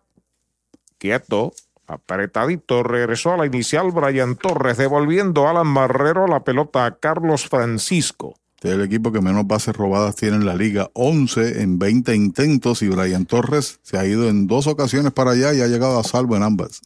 quieto, 0.97 1.53
apretadito, 1.87 2.83
regresó 2.83 3.33
a 3.33 3.37
la 3.37 3.45
inicial 3.45 3.91
Brian 3.91 4.35
Torres, 4.35 4.77
devolviendo 4.77 5.47
a 5.47 5.51
Alan 5.51 5.67
Marrero 5.67 6.27
la 6.27 6.43
pelota 6.43 6.85
a 6.85 6.95
Carlos 6.95 7.47
Francisco. 7.47 8.35
Este 8.55 8.69
es 8.69 8.75
el 8.75 8.81
equipo 8.81 9.11
que 9.11 9.19
menos 9.19 9.45
bases 9.45 9.75
robadas 9.75 10.15
tiene 10.15 10.37
en 10.37 10.45
la 10.45 10.55
liga, 10.55 10.89
11 10.93 11.61
en 11.61 11.79
20 11.79 12.15
intentos 12.15 12.81
y 12.81 12.87
Brian 12.87 13.25
Torres 13.25 13.79
se 13.83 13.97
ha 13.97 14.05
ido 14.05 14.29
en 14.29 14.47
dos 14.47 14.67
ocasiones 14.67 15.11
para 15.11 15.31
allá 15.31 15.53
y 15.53 15.59
ha 15.59 15.67
llegado 15.67 15.99
a 15.99 16.03
salvo 16.05 16.37
en 16.37 16.43
ambas. 16.43 16.81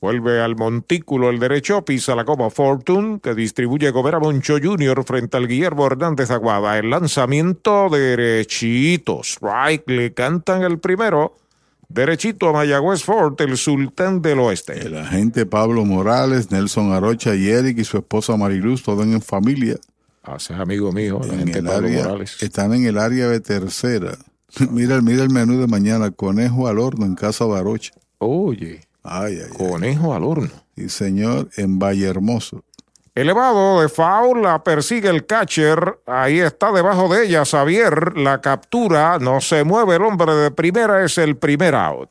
Vuelve 0.00 0.40
al 0.42 0.56
montículo 0.56 1.30
el 1.30 1.38
derecho, 1.38 1.84
pisa 1.84 2.14
la 2.14 2.24
coma 2.24 2.50
Fortune, 2.50 3.18
que 3.20 3.34
distribuye 3.34 3.90
Gobera 3.90 4.20
Moncho 4.20 4.58
Jr. 4.62 5.04
frente 5.04 5.38
al 5.38 5.48
Guillermo 5.48 5.86
Hernández 5.86 6.30
Aguada. 6.30 6.78
El 6.78 6.90
lanzamiento 6.90 7.88
derechito, 7.88 9.20
strike, 9.22 9.88
le 9.88 10.12
cantan 10.12 10.62
el 10.62 10.78
primero. 10.78 11.36
Derechito 11.88 12.48
a 12.48 12.52
Mayagüez 12.52 13.04
Fort, 13.04 13.40
el 13.40 13.56
sultán 13.56 14.20
del 14.20 14.40
oeste. 14.40 14.78
El 14.86 14.98
agente 14.98 15.46
Pablo 15.46 15.84
Morales, 15.84 16.50
Nelson 16.50 16.92
Arocha 16.92 17.34
y 17.34 17.48
Eric 17.48 17.78
y 17.78 17.84
su 17.84 17.96
esposa 17.96 18.36
Mariluz, 18.36 18.82
todos 18.82 19.06
en 19.06 19.22
familia. 19.22 19.76
Hace 20.22 20.52
amigo 20.54 20.92
mío, 20.92 21.20
el 21.22 21.64
Pablo 21.64 21.86
área, 21.86 22.02
Morales. 22.02 22.42
Están 22.42 22.74
en 22.74 22.86
el 22.86 22.98
área 22.98 23.28
de 23.28 23.40
tercera. 23.40 24.18
mira, 24.70 25.00
mira 25.00 25.22
el 25.22 25.30
menú 25.30 25.60
de 25.60 25.68
mañana, 25.68 26.10
conejo 26.10 26.66
al 26.66 26.80
horno 26.80 27.06
en 27.06 27.14
Casa 27.14 27.44
de 27.46 27.56
Arocha. 27.56 27.92
Oye, 28.18 28.80
Ay, 29.08 29.38
ay, 29.38 29.48
ay. 29.50 29.56
conejo 29.56 30.14
al 30.14 30.24
horno. 30.24 30.50
Sí, 30.76 30.88
señor, 30.88 31.48
en 31.56 31.78
Valle 31.78 32.06
Hermoso. 32.06 32.62
Elevado 33.14 33.80
de 33.80 33.88
foul, 33.88 34.42
la 34.42 34.62
persigue 34.62 35.08
el 35.08 35.24
catcher. 35.24 36.00
Ahí 36.04 36.38
está 36.38 36.70
debajo 36.70 37.08
de 37.08 37.24
ella 37.24 37.46
Xavier. 37.46 38.18
La 38.18 38.42
captura, 38.42 39.18
no 39.18 39.40
se 39.40 39.64
mueve 39.64 39.96
el 39.96 40.02
hombre 40.02 40.34
de 40.34 40.50
primera, 40.50 41.02
es 41.02 41.16
el 41.16 41.38
primer 41.38 41.74
out. 41.74 42.10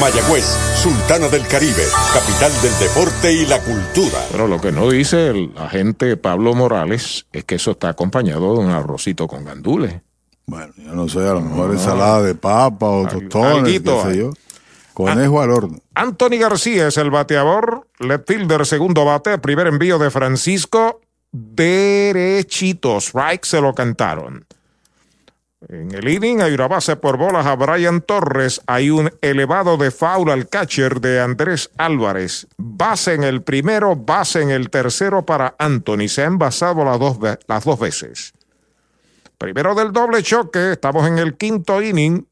Mayagüez, 0.00 0.44
Sultana 0.76 1.28
del 1.28 1.46
Caribe, 1.48 1.84
capital 2.12 2.52
del 2.62 2.78
deporte 2.78 3.32
y 3.32 3.46
la 3.46 3.60
cultura. 3.60 4.18
Pero 4.30 4.46
lo 4.46 4.60
que 4.60 4.70
no 4.70 4.88
dice 4.88 5.28
el 5.28 5.52
agente 5.56 6.16
Pablo 6.16 6.54
Morales 6.54 7.26
es 7.32 7.44
que 7.44 7.56
eso 7.56 7.72
está 7.72 7.88
acompañado 7.90 8.54
de 8.54 8.60
un 8.60 8.70
arrocito 8.70 9.26
con 9.26 9.44
gandules. 9.44 10.00
Bueno, 10.46 10.72
yo 10.76 10.92
no 10.94 11.08
sé, 11.08 11.18
a 11.20 11.34
lo 11.34 11.40
mejor 11.40 11.72
ensalada 11.72 12.22
de 12.22 12.34
papa 12.34 12.86
o 12.86 13.06
tostones, 13.06 13.58
alguito 13.58 14.02
qué 14.04 14.12
sé 14.12 14.18
yo. 14.18 14.30
Conejo 14.94 15.40
al 15.40 15.50
horno. 15.50 15.78
Anthony 15.94 16.38
García 16.40 16.88
es 16.88 16.96
el 16.96 17.10
bateador. 17.10 17.86
Left 17.98 18.26
fielder, 18.26 18.66
segundo 18.66 19.04
bate. 19.04 19.38
Primer 19.38 19.66
envío 19.68 19.98
de 19.98 20.10
Francisco. 20.10 21.00
Derechito. 21.30 22.98
Strike 22.98 23.44
se 23.44 23.60
lo 23.60 23.74
cantaron. 23.74 24.44
En 25.66 25.92
el 25.92 26.08
inning 26.08 26.40
hay 26.40 26.54
una 26.54 26.68
base 26.68 26.94
por 26.94 27.16
bolas 27.16 27.44
a 27.44 27.56
Brian 27.56 28.00
Torres. 28.00 28.60
Hay 28.66 28.90
un 28.90 29.10
elevado 29.20 29.76
de 29.76 29.90
foul 29.90 30.30
al 30.30 30.48
catcher 30.48 31.00
de 31.00 31.20
Andrés 31.20 31.70
Álvarez. 31.76 32.46
Base 32.56 33.14
en 33.14 33.24
el 33.24 33.42
primero, 33.42 33.96
base 33.96 34.40
en 34.40 34.50
el 34.50 34.70
tercero 34.70 35.26
para 35.26 35.56
Anthony. 35.58 36.06
Se 36.06 36.22
ha 36.22 36.26
envasado 36.26 36.84
las 36.84 37.00
dos, 37.00 37.18
las 37.48 37.64
dos 37.64 37.78
veces. 37.80 38.34
Primero 39.36 39.74
del 39.74 39.92
doble 39.92 40.22
choque. 40.22 40.72
Estamos 40.72 41.08
en 41.08 41.18
el 41.18 41.36
quinto 41.36 41.82
inning. 41.82 42.24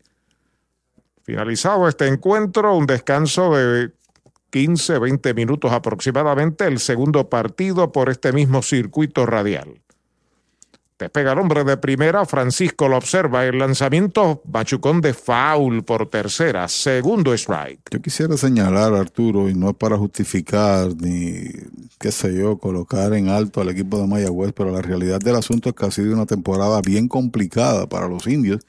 Finalizado 1.24 1.88
este 1.88 2.06
encuentro, 2.06 2.76
un 2.76 2.86
descanso 2.86 3.56
de 3.56 3.90
15, 4.50 5.00
20 5.00 5.34
minutos 5.34 5.72
aproximadamente, 5.72 6.64
el 6.66 6.78
segundo 6.78 7.28
partido 7.28 7.90
por 7.90 8.08
este 8.08 8.32
mismo 8.32 8.62
circuito 8.62 9.26
radial. 9.26 9.80
Despega 10.98 11.32
el 11.32 11.38
hombre 11.38 11.62
de 11.62 11.76
primera, 11.76 12.24
Francisco 12.24 12.88
lo 12.88 12.96
observa. 12.96 13.44
El 13.44 13.58
lanzamiento, 13.58 14.40
machucón 14.50 15.02
de 15.02 15.12
foul 15.12 15.84
por 15.84 16.08
tercera, 16.08 16.66
segundo 16.68 17.34
strike. 17.34 17.80
Yo 17.90 18.00
quisiera 18.00 18.34
señalar, 18.38 18.94
Arturo, 18.94 19.50
y 19.50 19.54
no 19.54 19.68
es 19.68 19.76
para 19.76 19.98
justificar 19.98 20.96
ni, 20.96 21.50
qué 21.98 22.10
sé 22.10 22.34
yo, 22.34 22.56
colocar 22.56 23.12
en 23.12 23.28
alto 23.28 23.60
al 23.60 23.68
equipo 23.68 23.98
de 23.98 24.06
Mayagüez, 24.06 24.54
pero 24.54 24.70
la 24.70 24.80
realidad 24.80 25.20
del 25.20 25.36
asunto 25.36 25.68
es 25.68 25.74
que 25.74 25.84
ha 25.84 25.90
sido 25.90 26.14
una 26.14 26.24
temporada 26.24 26.80
bien 26.80 27.08
complicada 27.08 27.86
para 27.86 28.08
los 28.08 28.26
indios 28.26 28.62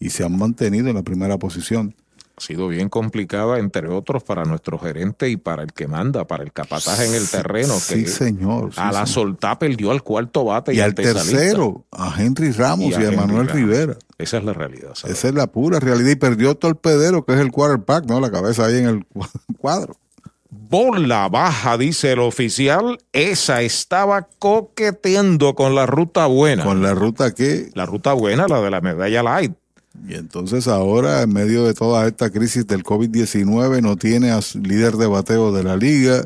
y 0.00 0.10
se 0.10 0.24
han 0.24 0.36
mantenido 0.36 0.88
en 0.88 0.96
la 0.96 1.04
primera 1.04 1.38
posición. 1.38 1.94
Ha 2.36 2.40
sido 2.40 2.68
bien 2.68 2.88
complicada, 2.88 3.58
entre 3.58 3.88
otros, 3.88 4.22
para 4.22 4.44
nuestro 4.44 4.78
gerente 4.78 5.28
y 5.28 5.36
para 5.36 5.62
el 5.62 5.72
que 5.72 5.86
manda, 5.86 6.26
para 6.26 6.42
el 6.42 6.52
capataje 6.52 7.06
en 7.06 7.14
el 7.14 7.28
terreno. 7.28 7.74
Sí, 7.74 8.04
que 8.04 8.10
señor. 8.10 8.72
sí, 8.72 8.80
a 8.80 8.86
la 8.86 9.04
señor. 9.04 9.08
soltá 9.08 9.58
perdió 9.58 9.90
al 9.90 10.02
cuarto 10.02 10.44
bate 10.44 10.72
y, 10.72 10.78
Y 10.78 10.80
al 10.80 10.94
tercero, 10.94 11.84
a 11.92 12.14
Henry 12.18 12.52
Ramos 12.52 12.86
y, 12.86 12.90
Y 12.92 12.94
a 12.94 13.00
Henry 13.00 13.16
Manuel 13.16 13.46
Ramos. 13.48 13.52
Rivera. 13.52 13.96
Esa 14.16 14.38
es 14.38 14.44
la 14.44 14.52
realidad. 14.54 14.94
¿sabes? 14.94 15.18
Esa 15.18 15.28
es 15.28 15.34
la 15.34 15.46
pura 15.48 15.80
realidad. 15.80 16.10
Y 16.10 16.16
perdió 16.16 16.54
Torpedero, 16.54 17.24
que 17.24 17.34
es 17.34 17.40
el 17.40 17.50
quarterback, 17.52 18.06
¿no? 18.06 18.20
La 18.20 18.30
cabeza 18.30 18.66
ahí 18.66 18.78
en 18.78 18.86
el 18.86 19.06
cuadro. 19.58 19.96
Bola 20.52 21.28
baja, 21.28 21.78
dice 21.78 22.12
el 22.12 22.20
oficial. 22.20 22.98
Esa 23.12 23.62
estaba 23.62 24.28
coqueteando 24.38 25.54
con 25.54 25.74
la 25.74 25.86
ruta 25.86 26.26
buena. 26.26 26.64
Con 26.64 26.82
la 26.82 26.92
ruta 26.92 27.34
que. 27.34 27.70
La 27.74 27.86
ruta 27.86 28.12
buena, 28.14 28.48
la 28.48 28.60
de 28.60 28.70
la 28.70 28.80
medalla 28.80 29.22
light. 29.22 29.52
Y 30.08 30.14
entonces 30.14 30.68
ahora, 30.68 31.22
en 31.22 31.32
medio 31.32 31.64
de 31.64 31.74
toda 31.74 32.06
esta 32.06 32.30
crisis 32.30 32.66
del 32.66 32.84
COVID-19, 32.84 33.82
no 33.82 33.96
tiene 33.96 34.30
a 34.30 34.40
líder 34.54 34.96
de 34.96 35.06
bateo 35.06 35.52
de 35.52 35.64
la 35.64 35.76
liga. 35.76 36.24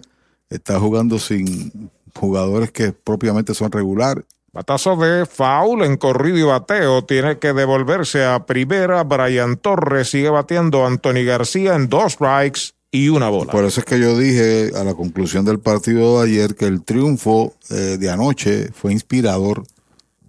Está 0.50 0.78
jugando 0.78 1.18
sin 1.18 1.90
jugadores 2.14 2.70
que 2.70 2.92
propiamente 2.92 3.54
son 3.54 3.72
regulares. 3.72 4.24
Batazo 4.52 4.94
de 4.96 5.26
foul 5.26 5.82
en 5.82 5.96
corrido 5.96 6.38
y 6.38 6.42
bateo. 6.42 7.04
Tiene 7.04 7.38
que 7.38 7.52
devolverse 7.52 8.24
a 8.24 8.46
primera. 8.46 9.02
Brian 9.02 9.56
Torres 9.56 10.10
sigue 10.10 10.28
bateando. 10.28 10.86
Anthony 10.86 11.24
García 11.24 11.74
en 11.74 11.88
dos 11.88 12.12
strikes 12.12 12.74
y 12.92 13.08
una 13.08 13.28
bola. 13.28 13.50
Por 13.50 13.64
eso 13.64 13.80
es 13.80 13.86
que 13.86 13.98
yo 13.98 14.16
dije 14.16 14.70
a 14.76 14.84
la 14.84 14.94
conclusión 14.94 15.44
del 15.44 15.58
partido 15.58 16.20
de 16.20 16.30
ayer 16.30 16.54
que 16.54 16.66
el 16.66 16.84
triunfo 16.84 17.54
eh, 17.70 17.96
de 17.98 18.10
anoche 18.10 18.70
fue 18.72 18.92
inspirador 18.92 19.64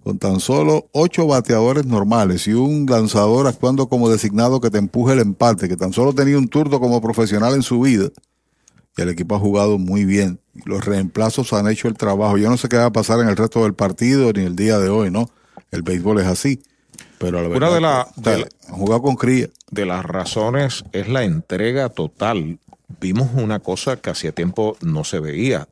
con 0.06 0.20
tan 0.20 0.38
solo 0.38 0.86
ocho 0.92 1.26
bateadores 1.26 1.84
normales 1.84 2.46
y 2.46 2.52
un 2.52 2.86
lanzador 2.88 3.48
actuando 3.48 3.88
como 3.88 4.08
designado 4.08 4.60
que 4.60 4.70
te 4.70 4.78
empuje 4.78 5.14
el 5.14 5.18
empate, 5.18 5.68
que 5.68 5.76
tan 5.76 5.92
solo 5.92 6.12
tenía 6.12 6.38
un 6.38 6.46
turno 6.46 6.78
como 6.78 7.00
profesional 7.00 7.54
en 7.54 7.64
su 7.64 7.80
vida. 7.80 8.10
Y 8.96 9.02
el 9.02 9.08
equipo 9.08 9.34
ha 9.34 9.40
jugado 9.40 9.78
muy 9.78 10.04
bien. 10.04 10.38
Los 10.64 10.84
reemplazos 10.84 11.52
han 11.52 11.66
hecho 11.68 11.88
el 11.88 11.94
trabajo. 11.94 12.38
Yo 12.38 12.48
no 12.48 12.56
sé 12.56 12.68
qué 12.68 12.76
va 12.76 12.84
a 12.84 12.92
pasar 12.92 13.18
en 13.18 13.28
el 13.28 13.36
resto 13.36 13.64
del 13.64 13.74
partido 13.74 14.32
ni 14.32 14.44
el 14.44 14.54
día 14.54 14.78
de 14.78 14.88
hoy, 14.90 15.10
¿no? 15.10 15.28
El 15.72 15.82
béisbol 15.82 16.20
es 16.20 16.26
así. 16.26 16.62
Pero 17.18 17.42
la 17.42 17.48
Una 17.48 17.68
verdad 17.68 17.74
de 17.74 17.80
la- 17.80 18.08
que, 18.14 18.20
o 18.20 18.22
sea, 18.22 18.32
de 18.34 18.38
la- 18.42 18.48
han 18.68 18.74
jugado 18.76 19.02
con 19.02 19.16
cría. 19.16 19.48
de 19.72 19.86
las 19.86 20.04
razones 20.04 20.84
es 20.92 21.08
la 21.08 21.24
entrega 21.24 21.88
total. 21.88 22.60
Vimos 23.00 23.30
una 23.34 23.58
cosa 23.58 23.96
que 23.96 24.10
hacía 24.10 24.30
tiempo 24.30 24.76
no 24.82 25.02
se 25.02 25.18
veía. 25.18 25.66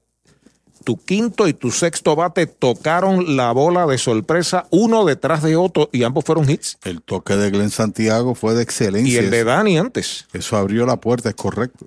Tu 0.85 1.03
quinto 1.03 1.49
y 1.49 1.55
tu 1.55 1.71
sexto 1.71 2.15
bate 2.15 2.47
tocaron 2.47 3.37
la 3.37 3.53
bola 3.53 3.87
de 3.87 3.99
sorpresa 3.99 4.67
uno 4.71 5.05
detrás 5.05 5.43
de 5.43 5.57
otro 5.57 5.89
y 5.93 6.05
ambos 6.05 6.25
fueron 6.25 6.49
hits. 6.49 6.79
El 6.85 7.03
toque 7.03 7.37
de 7.37 7.51
Glenn 7.51 7.71
Santiago 7.71 8.35
fue 8.35 8.55
de 8.55 8.63
excelencia. 8.63 9.13
Y 9.13 9.17
el 9.17 9.31
de 9.31 9.45
Dani 9.45 9.79
antes. 9.79 10.27
Eso 10.33 10.57
abrió 10.57 10.85
la 10.85 10.97
puerta, 10.97 11.31
es 11.31 11.35
correcto. 11.35 11.87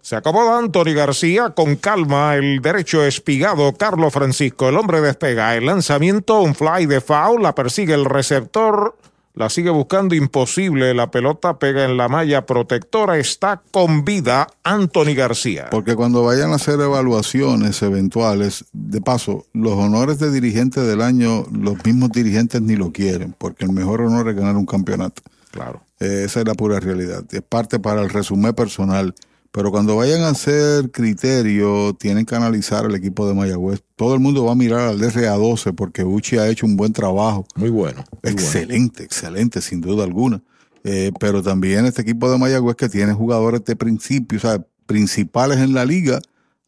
Se 0.00 0.16
acomoda 0.16 0.58
Anthony 0.58 0.94
García 0.94 1.50
con 1.50 1.76
calma, 1.76 2.34
el 2.36 2.62
derecho 2.62 3.04
espigado 3.04 3.74
Carlos 3.74 4.10
Francisco, 4.10 4.70
el 4.70 4.78
hombre 4.78 5.02
despega, 5.02 5.54
el 5.54 5.66
lanzamiento, 5.66 6.40
un 6.40 6.54
fly 6.54 6.86
de 6.86 7.02
foul, 7.02 7.42
la 7.42 7.54
persigue 7.54 7.92
el 7.92 8.06
receptor, 8.06 8.96
la 9.38 9.48
sigue 9.48 9.70
buscando 9.70 10.16
imposible, 10.16 10.92
la 10.94 11.12
pelota 11.12 11.60
pega 11.60 11.84
en 11.84 11.96
la 11.96 12.08
malla 12.08 12.44
protectora, 12.44 13.18
está 13.18 13.62
con 13.70 14.04
vida 14.04 14.48
Anthony 14.64 15.14
García. 15.14 15.68
Porque 15.70 15.94
cuando 15.94 16.24
vayan 16.24 16.50
a 16.50 16.56
hacer 16.56 16.80
evaluaciones 16.80 17.80
eventuales, 17.82 18.64
de 18.72 19.00
paso, 19.00 19.46
los 19.52 19.74
honores 19.74 20.18
de 20.18 20.32
dirigente 20.32 20.80
del 20.80 21.00
año, 21.02 21.46
los 21.52 21.84
mismos 21.84 22.10
dirigentes 22.10 22.60
ni 22.62 22.74
lo 22.74 22.90
quieren, 22.90 23.32
porque 23.38 23.64
el 23.64 23.70
mejor 23.70 24.00
honor 24.00 24.28
es 24.28 24.34
ganar 24.34 24.56
un 24.56 24.66
campeonato. 24.66 25.22
Claro. 25.52 25.82
Eh, 26.00 26.24
esa 26.24 26.40
es 26.40 26.46
la 26.46 26.54
pura 26.54 26.80
realidad. 26.80 27.22
Es 27.30 27.42
parte 27.42 27.78
para 27.78 28.02
el 28.02 28.10
resumen 28.10 28.54
personal. 28.54 29.14
Pero 29.50 29.70
cuando 29.70 29.96
vayan 29.96 30.22
a 30.22 30.30
hacer 30.30 30.90
criterio, 30.90 31.94
tienen 31.94 32.26
que 32.26 32.36
analizar 32.36 32.84
el 32.84 32.94
equipo 32.94 33.26
de 33.26 33.34
Mayagüez. 33.34 33.82
Todo 33.96 34.14
el 34.14 34.20
mundo 34.20 34.44
va 34.44 34.52
a 34.52 34.54
mirar 34.54 34.80
al 34.80 35.00
DRA12 35.00 35.74
porque 35.74 36.04
Uchi 36.04 36.36
ha 36.36 36.48
hecho 36.48 36.66
un 36.66 36.76
buen 36.76 36.92
trabajo. 36.92 37.46
Muy 37.56 37.70
bueno. 37.70 38.04
muy 38.22 38.32
excelente, 38.32 39.04
excelente, 39.04 39.62
sin 39.62 39.80
duda 39.80 40.04
alguna. 40.04 40.42
Eh, 40.84 41.12
pero 41.18 41.42
también 41.42 41.86
este 41.86 42.02
equipo 42.02 42.30
de 42.30 42.38
Mayagüez 42.38 42.76
que 42.76 42.88
tiene 42.88 43.12
jugadores 43.12 43.64
de 43.64 43.74
principio, 43.74 44.38
o 44.38 44.40
sea, 44.40 44.64
principales 44.86 45.58
en 45.58 45.74
la 45.74 45.84
liga, 45.84 46.20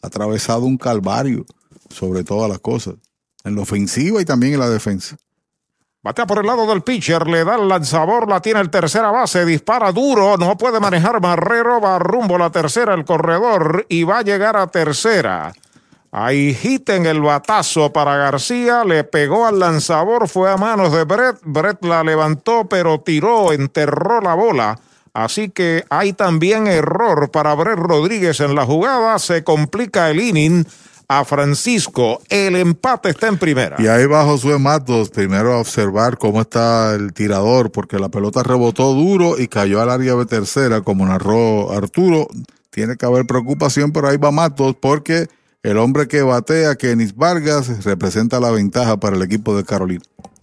ha 0.02 0.06
atravesado 0.06 0.64
un 0.64 0.78
calvario 0.78 1.44
sobre 1.90 2.24
todas 2.24 2.48
las 2.48 2.60
cosas, 2.60 2.94
en 3.44 3.56
la 3.56 3.62
ofensiva 3.62 4.20
y 4.20 4.24
también 4.24 4.54
en 4.54 4.60
la 4.60 4.70
defensa. 4.70 5.16
Batea 6.02 6.26
por 6.26 6.38
el 6.38 6.46
lado 6.46 6.66
del 6.66 6.80
pitcher, 6.80 7.26
le 7.26 7.44
da 7.44 7.56
el 7.56 7.68
lanzador, 7.68 8.26
la 8.26 8.40
tiene 8.40 8.60
el 8.60 8.70
tercera 8.70 9.10
base, 9.10 9.44
dispara 9.44 9.92
duro, 9.92 10.38
no 10.38 10.56
puede 10.56 10.80
manejar 10.80 11.20
Marrero, 11.20 11.78
va 11.78 11.98
rumbo 11.98 12.36
a 12.36 12.38
la 12.38 12.50
tercera 12.50 12.94
el 12.94 13.04
corredor 13.04 13.84
y 13.86 14.04
va 14.04 14.18
a 14.18 14.22
llegar 14.22 14.56
a 14.56 14.66
tercera. 14.68 15.52
Ahí 16.10 16.56
en 16.88 17.04
el 17.04 17.20
batazo 17.20 17.92
para 17.92 18.16
García, 18.16 18.82
le 18.82 19.04
pegó 19.04 19.46
al 19.46 19.58
lanzador, 19.58 20.26
fue 20.26 20.50
a 20.50 20.56
manos 20.56 20.90
de 20.90 21.04
Brett, 21.04 21.36
Brett 21.42 21.84
la 21.84 22.02
levantó 22.02 22.66
pero 22.66 23.00
tiró, 23.00 23.52
enterró 23.52 24.22
la 24.22 24.32
bola. 24.32 24.80
Así 25.12 25.50
que 25.50 25.84
hay 25.90 26.14
también 26.14 26.66
error 26.66 27.30
para 27.30 27.54
Brett 27.54 27.78
Rodríguez 27.78 28.40
en 28.40 28.54
la 28.54 28.64
jugada, 28.64 29.18
se 29.18 29.44
complica 29.44 30.08
el 30.08 30.20
inning 30.20 30.64
a 31.12 31.24
Francisco, 31.24 32.22
el 32.28 32.54
empate 32.54 33.08
está 33.10 33.26
en 33.26 33.36
primera. 33.36 33.74
Y 33.80 33.88
ahí 33.88 34.06
va 34.06 34.24
Josué 34.24 34.60
Matos, 34.60 35.10
primero 35.10 35.54
a 35.54 35.58
observar 35.58 36.16
cómo 36.18 36.40
está 36.40 36.94
el 36.94 37.12
tirador, 37.12 37.72
porque 37.72 37.98
la 37.98 38.10
pelota 38.10 38.44
rebotó 38.44 38.94
duro 38.94 39.36
y 39.36 39.48
cayó 39.48 39.80
al 39.80 39.90
área 39.90 40.14
de 40.14 40.24
tercera, 40.26 40.82
como 40.82 41.04
narró 41.04 41.72
Arturo. 41.72 42.28
Tiene 42.70 42.94
que 42.96 43.06
haber 43.06 43.26
preocupación, 43.26 43.90
pero 43.90 44.06
ahí 44.06 44.18
va 44.18 44.30
Matos, 44.30 44.76
porque 44.80 45.26
el 45.64 45.78
hombre 45.78 46.06
que 46.06 46.22
batea, 46.22 46.76
Kenis 46.76 47.16
Vargas, 47.16 47.82
representa 47.82 48.38
la 48.38 48.52
ventaja 48.52 48.96
para 48.98 49.16
el 49.16 49.22
equipo 49.22 49.56
de 49.56 49.64
Carolina. 49.64 50.04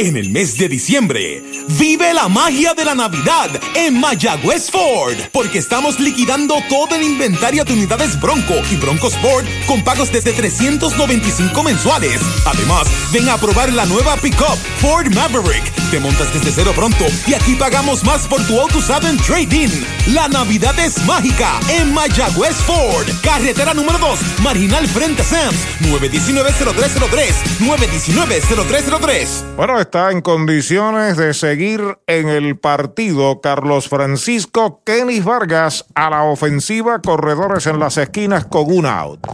En 0.00 0.16
el 0.16 0.30
mes 0.30 0.56
de 0.56 0.66
diciembre, 0.66 1.42
vive 1.78 2.14
la 2.14 2.26
magia 2.26 2.72
de 2.72 2.86
la 2.86 2.94
Navidad 2.94 3.50
en 3.74 4.00
Mayagüez 4.00 4.70
Ford, 4.70 5.14
porque 5.30 5.58
estamos 5.58 6.00
liquidando 6.00 6.54
todo 6.70 6.94
el 6.94 7.02
inventario 7.02 7.66
de 7.66 7.74
unidades 7.74 8.18
Bronco 8.18 8.54
y 8.70 8.76
Bronco 8.76 9.08
Sport 9.08 9.46
con 9.66 9.84
pagos 9.84 10.10
desde 10.10 10.32
395 10.32 11.62
mensuales. 11.62 12.18
Además, 12.46 12.88
ven 13.12 13.28
a 13.28 13.36
probar 13.36 13.74
la 13.74 13.84
nueva 13.84 14.16
pickup 14.16 14.56
Ford 14.80 15.14
Maverick. 15.14 15.70
Te 15.90 16.00
montas 16.00 16.32
desde 16.32 16.50
cero 16.50 16.72
pronto 16.74 17.04
y 17.26 17.34
aquí 17.34 17.54
pagamos 17.56 18.02
más 18.02 18.26
por 18.26 18.40
tu 18.46 18.58
auto 18.58 18.78
usado 18.78 19.06
en 19.06 19.18
trading. 19.18 19.68
La 20.14 20.28
Navidad 20.28 20.78
es 20.78 21.04
mágica 21.04 21.60
en 21.68 21.92
Mayagüez 21.92 22.56
Ford, 22.56 23.06
carretera 23.22 23.74
número 23.74 23.98
2, 23.98 24.18
marginal 24.42 24.86
frente 24.86 25.20
a 25.20 25.24
Sams, 25.26 25.58
919-0303, 25.80 27.34
919-0303. 27.58 29.56
Bueno, 29.56 29.89
está 29.90 30.12
en 30.12 30.20
condiciones 30.20 31.16
de 31.16 31.34
seguir 31.34 31.98
en 32.06 32.28
el 32.28 32.56
partido 32.56 33.40
Carlos 33.40 33.88
Francisco 33.88 34.84
Kenis 34.84 35.24
Vargas 35.24 35.84
a 35.96 36.08
la 36.10 36.22
ofensiva, 36.22 37.02
corredores 37.02 37.66
en 37.66 37.80
las 37.80 37.96
esquinas 37.96 38.44
con 38.44 38.72
un 38.72 38.86
out. 38.86 39.26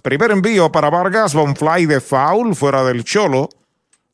Primer 0.00 0.30
envío 0.30 0.72
para 0.72 0.88
Vargas, 0.88 1.34
un 1.34 1.54
fly 1.54 1.84
de 1.84 2.00
foul 2.00 2.56
fuera 2.56 2.84
del 2.84 3.04
cholo. 3.04 3.50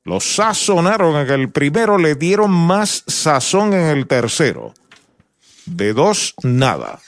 Los 0.03 0.35
sazonaron 0.35 1.15
en 1.15 1.31
el 1.31 1.53
primero, 1.53 1.97
le 1.97 2.17
dieron 2.17 2.51
más 2.51 3.05
sazón 3.07 3.73
en 3.73 3.97
el 3.97 4.09
tercero. 4.09 4.75
De 5.65 5.93
dos, 5.93 6.35
nada. 6.43 6.99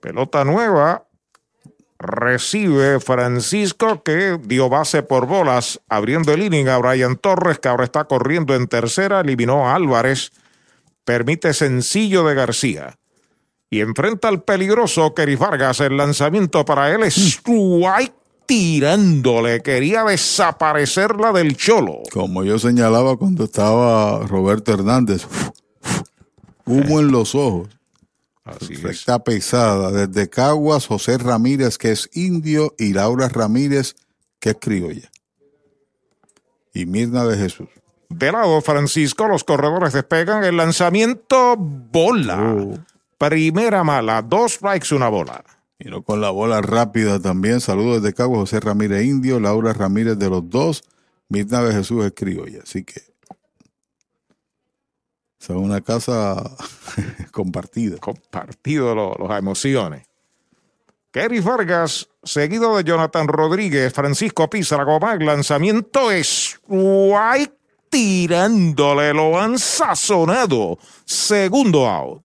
Pelota 0.00 0.44
nueva, 0.44 1.05
recibe 1.98 3.00
Francisco 3.00 4.02
que 4.02 4.38
dio 4.42 4.68
base 4.68 5.02
por 5.02 5.26
bolas 5.26 5.80
abriendo 5.88 6.32
el 6.32 6.42
inning 6.42 6.68
a 6.68 6.78
Brian 6.78 7.16
Torres 7.16 7.58
que 7.58 7.68
ahora 7.68 7.84
está 7.84 8.04
corriendo 8.04 8.54
en 8.54 8.66
tercera, 8.66 9.20
eliminó 9.20 9.68
a 9.68 9.74
Álvarez, 9.74 10.32
permite 11.04 11.54
sencillo 11.54 12.24
de 12.24 12.34
García. 12.34 12.98
Y 13.68 13.80
enfrenta 13.80 14.28
al 14.28 14.42
peligroso 14.42 15.12
Keris 15.14 15.38
Vargas, 15.38 15.80
el 15.80 15.96
lanzamiento 15.96 16.64
para 16.64 16.94
él. 16.94 17.02
Es 17.02 17.16
strike 17.16 18.14
tirándole, 18.46 19.60
quería 19.60 20.04
desaparecerla 20.04 21.32
del 21.32 21.56
cholo. 21.56 22.02
Como 22.12 22.44
yo 22.44 22.58
señalaba 22.58 23.16
cuando 23.16 23.44
estaba 23.44 24.24
Roberto 24.26 24.72
Hernández, 24.72 25.26
humo 26.64 27.00
en 27.00 27.10
los 27.10 27.34
ojos. 27.34 27.75
Así 28.46 28.74
Recta 28.74 29.18
pesada. 29.24 29.90
Desde 29.90 30.30
Caguas, 30.30 30.86
José 30.86 31.18
Ramírez, 31.18 31.78
que 31.78 31.90
es 31.90 32.08
indio, 32.12 32.74
y 32.78 32.92
Laura 32.92 33.28
Ramírez, 33.28 33.96
que 34.38 34.50
es 34.50 34.56
criolla. 34.60 35.10
Y 36.72 36.86
Mirna 36.86 37.24
de 37.24 37.36
Jesús. 37.36 37.68
De 38.08 38.30
lado, 38.30 38.60
Francisco, 38.60 39.26
los 39.26 39.42
corredores 39.42 39.92
despegan. 39.92 40.44
El 40.44 40.56
lanzamiento, 40.56 41.56
bola. 41.56 42.54
Oh. 42.56 42.78
Primera 43.18 43.82
mala, 43.82 44.22
dos 44.22 44.52
strikes, 44.52 44.94
una 44.94 45.08
bola. 45.08 45.42
Y 45.78 45.88
no 45.88 46.02
con 46.02 46.20
la 46.20 46.30
bola 46.30 46.62
rápida 46.62 47.20
también. 47.20 47.60
Saludos 47.60 48.02
desde 48.02 48.14
Caguas, 48.14 48.40
José 48.40 48.60
Ramírez 48.60 49.04
Indio, 49.04 49.40
Laura 49.40 49.72
Ramírez 49.72 50.18
de 50.18 50.30
los 50.30 50.48
dos, 50.48 50.84
Mirna 51.28 51.62
de 51.62 51.74
Jesús 51.74 52.04
es 52.04 52.12
criolla. 52.14 52.60
Así 52.62 52.84
que 52.84 53.02
son 55.46 55.58
una 55.58 55.80
casa 55.80 56.42
compartida. 57.30 57.98
Compartido 57.98 58.94
lo- 58.94 59.14
las 59.28 59.38
emociones. 59.38 60.06
Kerry 61.12 61.40
Vargas, 61.40 62.08
seguido 62.22 62.76
de 62.76 62.84
Jonathan 62.84 63.26
Rodríguez, 63.28 63.92
Francisco 63.92 64.50
Pizarro 64.50 64.84
Gomán, 64.84 65.24
lanzamiento 65.24 66.10
es 66.10 66.58
White 66.68 67.54
tirándole, 67.88 69.14
lo 69.14 69.40
han 69.40 69.58
sazonado. 69.58 70.78
Segundo 71.06 71.86
out. 71.88 72.22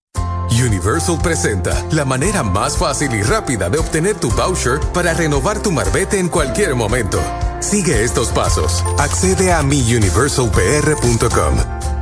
Universal 0.50 1.18
presenta 1.22 1.82
la 1.92 2.04
manera 2.04 2.42
más 2.42 2.76
fácil 2.76 3.14
y 3.14 3.22
rápida 3.22 3.70
de 3.70 3.78
obtener 3.78 4.16
tu 4.16 4.30
voucher 4.32 4.78
para 4.92 5.14
renovar 5.14 5.62
tu 5.62 5.72
marbete 5.72 6.18
en 6.18 6.28
cualquier 6.28 6.74
momento. 6.74 7.18
Sigue 7.60 8.04
estos 8.04 8.28
pasos. 8.28 8.84
Accede 8.98 9.50
a 9.52 9.62
miuniversalpr.com. 9.62 12.01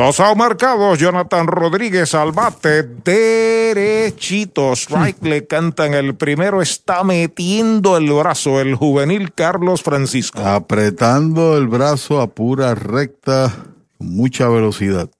Dos 0.00 0.18
out 0.18 0.34
marcados, 0.34 0.98
Jonathan 0.98 1.46
Rodríguez 1.46 2.14
al 2.14 2.32
bate, 2.32 2.84
derechito, 3.04 4.72
strike 4.72 5.22
le 5.22 5.46
cantan 5.46 5.92
el 5.92 6.14
primero, 6.14 6.62
está 6.62 7.04
metiendo 7.04 7.98
el 7.98 8.10
brazo 8.10 8.62
el 8.62 8.76
juvenil 8.76 9.34
Carlos 9.34 9.82
Francisco. 9.82 10.40
Apretando 10.40 11.58
el 11.58 11.68
brazo 11.68 12.22
a 12.22 12.28
pura 12.28 12.74
recta, 12.74 13.52
con 13.98 14.16
mucha 14.16 14.48
velocidad. 14.48 15.10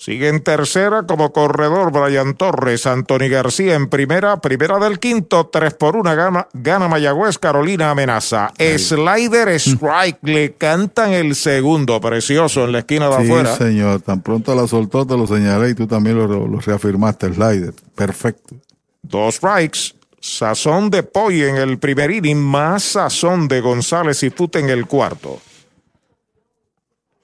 Sigue 0.00 0.28
en 0.28 0.40
tercera 0.44 1.02
como 1.08 1.32
corredor 1.32 1.90
Brian 1.90 2.34
Torres, 2.34 2.86
Anthony 2.86 3.28
García 3.28 3.74
en 3.74 3.88
primera, 3.88 4.40
primera 4.40 4.78
del 4.78 5.00
quinto, 5.00 5.48
tres 5.52 5.74
por 5.74 5.96
una 5.96 6.14
gana, 6.14 6.46
gana 6.52 6.86
Mayagüez, 6.86 7.36
Carolina 7.36 7.90
amenaza. 7.90 8.52
Slider 8.58 9.48
strike, 9.48 10.18
le 10.22 10.52
cantan 10.54 11.10
el 11.12 11.34
segundo, 11.34 12.00
precioso 12.00 12.64
en 12.64 12.70
la 12.72 12.78
esquina 12.78 13.08
de 13.08 13.16
Sí, 13.16 13.22
afuera. 13.24 13.56
señor. 13.56 14.00
Tan 14.02 14.22
pronto 14.22 14.54
la 14.54 14.68
soltó, 14.68 15.04
te 15.04 15.16
lo 15.16 15.26
señalé 15.26 15.70
y 15.70 15.74
tú 15.74 15.88
también 15.88 16.16
lo, 16.16 16.28
lo 16.46 16.60
reafirmaste, 16.60 17.34
slider. 17.34 17.74
Perfecto. 17.96 18.54
Dos 19.02 19.34
strikes, 19.34 19.94
sazón 20.20 20.90
de 20.90 21.02
Poy 21.02 21.42
en 21.42 21.56
el 21.56 21.76
primer 21.78 22.12
inning, 22.12 22.38
más 22.38 22.84
sazón 22.84 23.48
de 23.48 23.60
González 23.60 24.22
y 24.22 24.30
Put 24.30 24.54
en 24.56 24.68
el 24.70 24.86
cuarto. 24.86 25.40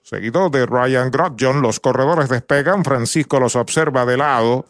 Seguido 0.04 0.50
de 0.50 0.66
Ryan 0.66 1.10
Grodjon, 1.10 1.62
los 1.62 1.80
corredores 1.80 2.28
despegan, 2.28 2.84
Francisco 2.84 3.40
los 3.40 3.56
observa 3.56 4.04
de 4.04 4.18
lado. 4.18 4.66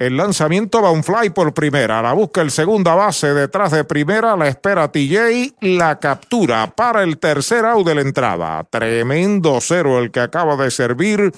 El 0.00 0.16
lanzamiento 0.16 0.82
va 0.82 0.90
un 0.90 1.04
fly 1.04 1.30
por 1.30 1.54
primera, 1.54 2.02
la 2.02 2.12
busca 2.12 2.40
el 2.40 2.50
segunda 2.50 2.96
base 2.96 3.32
detrás 3.34 3.70
de 3.70 3.84
primera, 3.84 4.36
la 4.36 4.48
espera 4.48 4.90
TJ, 4.90 5.54
la 5.60 6.00
captura 6.00 6.72
para 6.74 7.04
el 7.04 7.18
tercer 7.18 7.64
out 7.64 7.86
de 7.86 7.94
la 7.94 8.00
entrada. 8.00 8.64
Tremendo 8.68 9.58
cero 9.60 10.00
el 10.00 10.10
que 10.10 10.18
acaba 10.18 10.56
de 10.56 10.72
servir. 10.72 11.30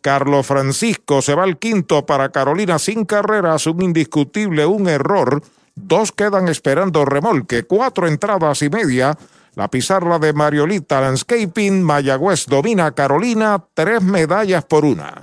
Carlos 0.00 0.44
Francisco 0.44 1.22
se 1.22 1.36
va 1.36 1.44
al 1.44 1.58
quinto 1.58 2.04
para 2.04 2.30
Carolina 2.30 2.80
sin 2.80 3.04
carreras, 3.04 3.68
un 3.68 3.82
indiscutible, 3.82 4.66
un 4.66 4.88
error. 4.88 5.40
Dos 5.76 6.10
quedan 6.10 6.48
esperando 6.48 7.04
remolque, 7.04 7.62
cuatro 7.62 8.08
entradas 8.08 8.62
y 8.62 8.68
media. 8.68 9.16
La 9.56 9.68
pizarra 9.68 10.18
de 10.18 10.32
Mariolita 10.32 11.00
Landscaping, 11.00 11.82
Mayagüez 11.82 12.46
domina 12.46 12.90
Carolina, 12.92 13.64
tres 13.72 14.02
medallas 14.02 14.64
por 14.64 14.84
una. 14.84 15.22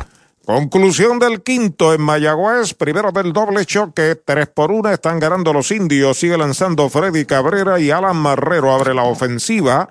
Conclusión 0.53 1.17
del 1.17 1.43
quinto 1.43 1.93
en 1.93 2.01
Mayagüez, 2.01 2.73
primero 2.73 3.13
del 3.13 3.31
doble 3.31 3.65
choque, 3.65 4.15
3 4.15 4.47
por 4.47 4.69
1 4.69 4.89
están 4.89 5.17
ganando 5.17 5.53
los 5.53 5.71
indios, 5.71 6.17
sigue 6.17 6.37
lanzando 6.37 6.89
Freddy 6.89 7.23
Cabrera 7.23 7.79
y 7.79 7.89
Alan 7.89 8.17
Marrero 8.17 8.73
abre 8.73 8.93
la 8.93 9.03
ofensiva. 9.03 9.87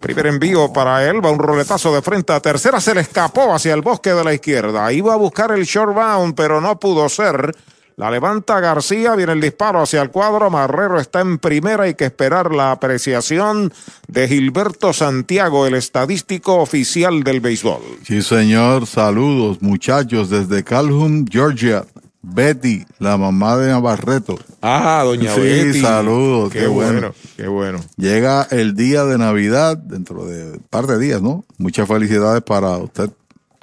Primer 0.00 0.26
envío 0.26 0.72
para 0.72 1.08
él, 1.08 1.24
va 1.24 1.30
un 1.30 1.38
roletazo 1.38 1.94
de 1.94 2.02
frente 2.02 2.32
a 2.32 2.40
tercera, 2.40 2.80
se 2.80 2.92
le 2.92 3.02
escapó 3.02 3.54
hacia 3.54 3.72
el 3.72 3.82
bosque 3.82 4.12
de 4.12 4.24
la 4.24 4.34
izquierda, 4.34 4.92
iba 4.92 5.14
a 5.14 5.16
buscar 5.16 5.52
el 5.52 5.64
short 5.64 5.94
bound, 5.94 6.34
pero 6.34 6.60
no 6.60 6.76
pudo 6.80 7.08
ser. 7.08 7.54
La 7.96 8.10
levanta 8.10 8.58
García, 8.58 9.14
viene 9.14 9.32
el 9.34 9.40
disparo 9.40 9.80
hacia 9.80 10.02
el 10.02 10.10
cuadro. 10.10 10.50
Marrero 10.50 10.98
está 10.98 11.20
en 11.20 11.38
primera. 11.38 11.84
Hay 11.84 11.94
que 11.94 12.06
esperar 12.06 12.52
la 12.52 12.72
apreciación 12.72 13.72
de 14.08 14.26
Gilberto 14.26 14.92
Santiago, 14.92 15.66
el 15.66 15.74
estadístico 15.74 16.56
oficial 16.56 17.22
del 17.22 17.40
béisbol. 17.40 17.80
Sí, 18.04 18.20
señor. 18.22 18.86
Saludos, 18.86 19.62
muchachos, 19.62 20.28
desde 20.28 20.64
Calhoun, 20.64 21.26
Georgia. 21.30 21.84
Betty, 22.26 22.86
la 23.00 23.18
mamá 23.18 23.58
de 23.58 23.68
Navarreto. 23.68 24.38
Ah, 24.62 25.02
doña 25.04 25.34
sí, 25.34 25.42
Betty. 25.42 25.80
saludos. 25.82 26.50
Qué, 26.50 26.60
Qué, 26.60 26.66
bueno. 26.68 26.92
bueno, 26.92 27.14
qué 27.36 27.48
bueno. 27.48 27.80
Llega 27.98 28.48
el 28.50 28.74
día 28.74 29.04
de 29.04 29.18
Navidad, 29.18 29.76
dentro 29.76 30.24
de 30.24 30.52
un 30.52 30.64
par 30.70 30.86
de 30.86 30.98
días, 30.98 31.20
¿no? 31.20 31.44
Muchas 31.58 31.86
felicidades 31.86 32.42
para 32.42 32.78
usted, 32.78 33.10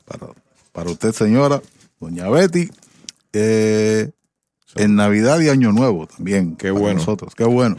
para, 0.06 0.28
para 0.72 0.92
usted, 0.92 1.12
señora, 1.12 1.60
doña 2.00 2.30
Betty. 2.30 2.70
Eh, 3.34 4.12
en 4.76 4.96
Navidad 4.96 5.40
y 5.40 5.50
Año 5.50 5.72
Nuevo 5.72 6.08
también. 6.08 6.56
Qué 6.56 6.72
bueno. 6.72 7.00
Nosotros, 7.00 7.36
qué 7.36 7.44
bueno. 7.44 7.78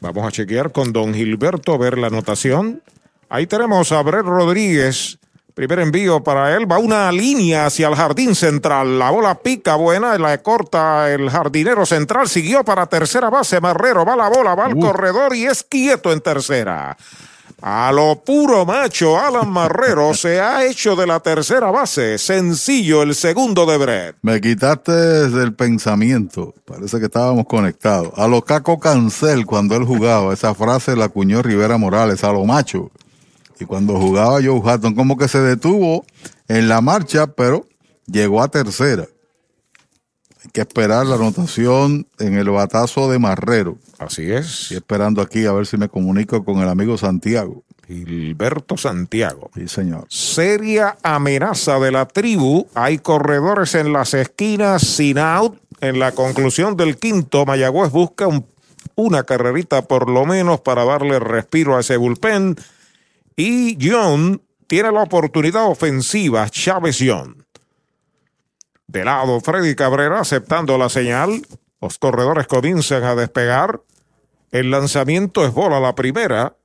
Vamos 0.00 0.26
a 0.26 0.32
chequear 0.32 0.72
con 0.72 0.92
don 0.92 1.14
Gilberto 1.14 1.74
a 1.74 1.78
ver 1.78 1.96
la 1.96 2.08
anotación. 2.08 2.82
Ahí 3.28 3.46
tenemos 3.46 3.92
a 3.92 4.02
Brett 4.02 4.24
Rodríguez. 4.24 5.18
Primer 5.54 5.80
envío 5.80 6.24
para 6.24 6.56
él. 6.56 6.70
Va 6.70 6.78
una 6.78 7.12
línea 7.12 7.66
hacia 7.66 7.88
el 7.88 7.94
jardín 7.94 8.34
central. 8.34 8.98
La 8.98 9.10
bola 9.10 9.36
pica 9.36 9.76
buena. 9.76 10.18
La 10.18 10.42
corta 10.42 11.12
el 11.12 11.30
jardinero 11.30 11.86
central. 11.86 12.28
Siguió 12.28 12.64
para 12.64 12.86
tercera 12.86 13.30
base. 13.30 13.60
Marrero 13.60 14.04
va 14.04 14.16
la 14.16 14.28
bola, 14.28 14.54
va 14.54 14.66
al 14.66 14.76
corredor 14.76 15.36
y 15.36 15.44
es 15.44 15.62
quieto 15.62 16.12
en 16.12 16.20
tercera. 16.20 16.96
A 17.64 17.92
lo 17.92 18.16
puro 18.24 18.66
macho, 18.66 19.16
Alan 19.16 19.48
Marrero 19.48 20.14
se 20.14 20.40
ha 20.40 20.66
hecho 20.66 20.96
de 20.96 21.06
la 21.06 21.20
tercera 21.20 21.70
base. 21.70 22.18
Sencillo 22.18 23.04
el 23.04 23.14
segundo 23.14 23.64
de 23.66 23.78
Brett. 23.78 24.16
Me 24.22 24.40
quitaste 24.40 24.90
del 25.30 25.54
pensamiento. 25.54 26.54
Parece 26.64 26.98
que 26.98 27.04
estábamos 27.04 27.46
conectados. 27.46 28.12
A 28.16 28.26
lo 28.26 28.42
Caco 28.42 28.80
Cancel 28.80 29.46
cuando 29.46 29.76
él 29.76 29.84
jugaba. 29.84 30.34
Esa 30.34 30.56
frase 30.56 30.96
la 30.96 31.04
acuñó 31.04 31.40
Rivera 31.40 31.78
Morales, 31.78 32.24
a 32.24 32.32
lo 32.32 32.44
macho. 32.44 32.90
Y 33.60 33.64
cuando 33.64 33.96
jugaba 33.96 34.40
Joe 34.42 34.60
Hatton, 34.64 34.96
como 34.96 35.16
que 35.16 35.28
se 35.28 35.40
detuvo 35.40 36.04
en 36.48 36.68
la 36.68 36.80
marcha, 36.80 37.28
pero 37.28 37.64
llegó 38.06 38.42
a 38.42 38.48
tercera. 38.48 39.06
Hay 40.44 40.50
que 40.52 40.60
esperar 40.62 41.06
la 41.06 41.14
anotación 41.16 42.06
en 42.18 42.34
el 42.34 42.50
batazo 42.50 43.10
de 43.10 43.18
Marrero. 43.18 43.78
Así 43.98 44.30
es. 44.30 44.62
Estoy 44.62 44.76
esperando 44.78 45.22
aquí 45.22 45.46
a 45.46 45.52
ver 45.52 45.66
si 45.66 45.76
me 45.76 45.88
comunico 45.88 46.44
con 46.44 46.58
el 46.58 46.68
amigo 46.68 46.98
Santiago. 46.98 47.62
Gilberto 47.86 48.76
Santiago. 48.76 49.50
Sí, 49.54 49.68
señor. 49.68 50.06
Seria 50.08 50.96
amenaza 51.02 51.78
de 51.78 51.92
la 51.92 52.06
tribu. 52.06 52.66
Hay 52.74 52.98
corredores 52.98 53.74
en 53.74 53.92
las 53.92 54.14
esquinas 54.14 54.82
sin 54.82 55.18
out. 55.18 55.58
En 55.80 55.98
la 55.98 56.12
conclusión 56.12 56.76
del 56.76 56.96
quinto, 56.96 57.44
Mayagüez 57.44 57.90
busca 57.90 58.26
un- 58.26 58.46
una 58.94 59.22
carrerita 59.24 59.82
por 59.82 60.08
lo 60.10 60.24
menos 60.26 60.60
para 60.60 60.84
darle 60.84 61.18
respiro 61.18 61.76
a 61.76 61.80
ese 61.80 61.96
bullpen. 61.96 62.56
Y 63.36 63.76
John 63.80 64.40
tiene 64.66 64.90
la 64.92 65.02
oportunidad 65.02 65.66
ofensiva, 65.66 66.48
Chávez 66.48 66.98
John. 67.00 67.44
De 68.92 69.06
lado, 69.06 69.40
Freddy 69.40 69.74
Cabrera 69.74 70.20
aceptando 70.20 70.76
la 70.76 70.90
señal. 70.90 71.46
Los 71.80 71.96
corredores 71.96 72.46
comienzan 72.46 73.02
a 73.04 73.14
despegar. 73.14 73.80
El 74.50 74.70
lanzamiento 74.70 75.46
es 75.46 75.54
bola 75.54 75.80
la 75.80 75.94
primera. 75.94 76.56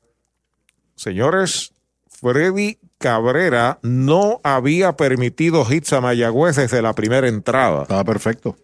Señores, 0.95 1.71
Freddy 2.09 2.79
Cabrera 2.97 3.79
no 3.81 4.41
había 4.43 4.97
permitido 4.97 5.65
hits 5.71 5.93
a 5.93 6.01
Mayagüez 6.01 6.57
desde 6.57 6.81
la 6.81 6.93
primera 6.93 7.29
entrada. 7.29 7.83
Estaba 7.83 8.03
perfecto. 8.03 8.57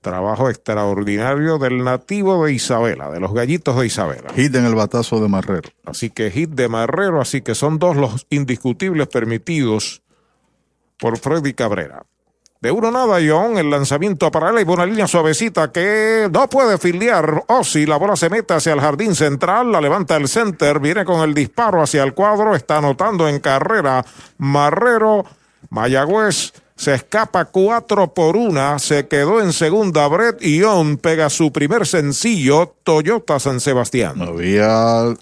Trabajo 0.00 0.50
extraordinario 0.50 1.58
del 1.58 1.84
nativo 1.84 2.44
de 2.44 2.54
Isabela, 2.54 3.08
de 3.08 3.20
los 3.20 3.32
gallitos 3.32 3.78
de 3.78 3.86
Isabela. 3.86 4.32
Hit 4.34 4.56
en 4.56 4.64
el 4.64 4.74
batazo 4.74 5.20
de 5.20 5.28
Marrero. 5.28 5.70
Así 5.84 6.10
que 6.10 6.32
hit 6.32 6.50
de 6.50 6.68
Marrero, 6.68 7.20
así 7.20 7.40
que 7.40 7.54
son 7.54 7.78
dos 7.78 7.96
los 7.96 8.26
indiscutibles 8.30 9.06
permitidos 9.06 10.02
por 10.98 11.18
Freddy 11.18 11.54
Cabrera. 11.54 12.04
De 12.62 12.70
uno 12.70 12.90
nada, 12.90 13.18
John, 13.26 13.56
el 13.56 13.70
lanzamiento 13.70 14.30
para 14.30 14.50
él 14.50 14.58
y 14.60 14.70
una 14.70 14.84
línea 14.84 15.06
suavecita 15.06 15.72
que 15.72 16.28
no 16.30 16.46
puede 16.46 16.76
filiar. 16.76 17.44
Ozzy, 17.46 17.86
la 17.86 17.96
bola 17.96 18.16
se 18.16 18.28
mete 18.28 18.52
hacia 18.52 18.74
el 18.74 18.82
jardín 18.82 19.14
central, 19.14 19.72
la 19.72 19.80
levanta 19.80 20.14
el 20.18 20.28
center, 20.28 20.78
viene 20.78 21.06
con 21.06 21.26
el 21.26 21.32
disparo 21.32 21.80
hacia 21.80 22.02
el 22.02 22.12
cuadro, 22.12 22.54
está 22.54 22.76
anotando 22.76 23.26
en 23.26 23.40
carrera 23.40 24.04
Marrero, 24.36 25.24
Mayagüez. 25.70 26.52
Se 26.76 26.92
escapa 26.94 27.46
cuatro 27.46 28.12
por 28.12 28.36
una, 28.36 28.78
se 28.78 29.08
quedó 29.08 29.40
en 29.40 29.54
segunda 29.54 30.06
Brett 30.08 30.42
y 30.42 30.62
pega 30.98 31.30
su 31.30 31.52
primer 31.52 31.86
sencillo, 31.86 32.74
Toyota 32.84 33.38
San 33.38 33.60
Sebastián. 33.60 34.20
Había 34.20 35.14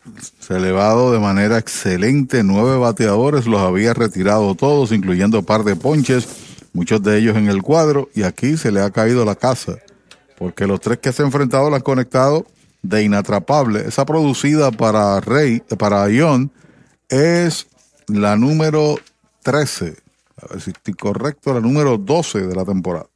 elevado 0.48 1.12
de 1.12 1.20
manera 1.20 1.58
excelente 1.58 2.42
nueve 2.42 2.78
bateadores, 2.78 3.46
los 3.46 3.60
había 3.60 3.94
retirado 3.94 4.56
todos, 4.56 4.90
incluyendo 4.90 5.42
par 5.42 5.62
de 5.62 5.76
ponches, 5.76 6.47
muchos 6.72 7.02
de 7.02 7.18
ellos 7.18 7.36
en 7.36 7.48
el 7.48 7.62
cuadro, 7.62 8.08
y 8.14 8.22
aquí 8.22 8.56
se 8.56 8.72
le 8.72 8.80
ha 8.80 8.90
caído 8.90 9.24
la 9.24 9.34
casa, 9.34 9.78
porque 10.36 10.66
los 10.66 10.80
tres 10.80 10.98
que 10.98 11.12
se 11.12 11.22
ha 11.22 11.26
enfrentado 11.26 11.70
la 11.70 11.76
han 11.76 11.82
conectado 11.82 12.46
de 12.82 13.02
inatrapable. 13.02 13.86
Esa 13.86 14.06
producida 14.06 14.70
para 14.70 15.20
Rey, 15.20 15.60
para 15.78 16.08
Ion, 16.10 16.50
es 17.08 17.66
la 18.06 18.36
número 18.36 18.96
13, 19.42 19.96
a 20.42 20.46
ver 20.52 20.60
si 20.60 20.70
estoy 20.70 20.94
correcto, 20.94 21.52
la 21.52 21.60
número 21.60 21.98
12 21.98 22.46
de 22.46 22.54
la 22.54 22.64
temporada. 22.64 23.06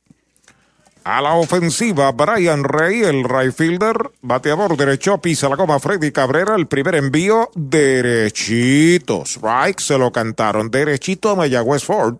A 1.05 1.21
la 1.21 1.35
ofensiva, 1.35 2.13
Brian 2.13 2.63
Rey, 2.63 3.03
el 3.03 3.25
right 3.25 3.53
fielder, 3.53 4.13
bateador 4.21 4.77
derecho, 4.77 5.19
pisa 5.19 5.49
la 5.49 5.57
goma 5.57 5.81
Freddy 5.81 6.13
Cabrera, 6.13 6.55
el 6.55 6.69
primer 6.69 6.95
envío 6.95 7.51
derechito. 7.57 9.25
Strike 9.25 9.81
se 9.81 9.99
lo 9.99 10.13
cantaron 10.13 10.71
derechito 10.71 11.31
a 11.31 11.35
Mayagüez 11.35 11.83
Ford. 11.83 12.19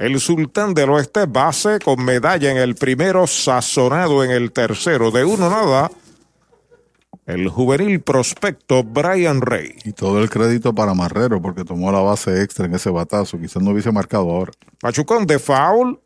El 0.00 0.18
sultán 0.18 0.72
del 0.72 0.88
oeste, 0.88 1.26
base 1.26 1.78
con 1.78 2.02
medalla 2.02 2.50
en 2.50 2.56
el 2.56 2.74
primero, 2.74 3.26
sazonado 3.26 4.24
en 4.24 4.30
el 4.30 4.50
tercero. 4.50 5.10
De 5.10 5.26
uno 5.26 5.50
nada, 5.50 5.90
el 7.26 7.50
juvenil 7.50 8.00
prospecto 8.00 8.82
Brian 8.82 9.42
Rey. 9.42 9.74
Y 9.84 9.92
todo 9.92 10.22
el 10.22 10.30
crédito 10.30 10.74
para 10.74 10.94
Marrero, 10.94 11.42
porque 11.42 11.64
tomó 11.64 11.92
la 11.92 12.00
base 12.00 12.42
extra 12.42 12.64
en 12.64 12.74
ese 12.74 12.88
batazo, 12.88 13.38
quizás 13.38 13.62
no 13.62 13.72
hubiese 13.72 13.92
marcado 13.92 14.30
ahora. 14.30 14.52
Machucón 14.82 15.26
de 15.26 15.38
foul. 15.38 16.00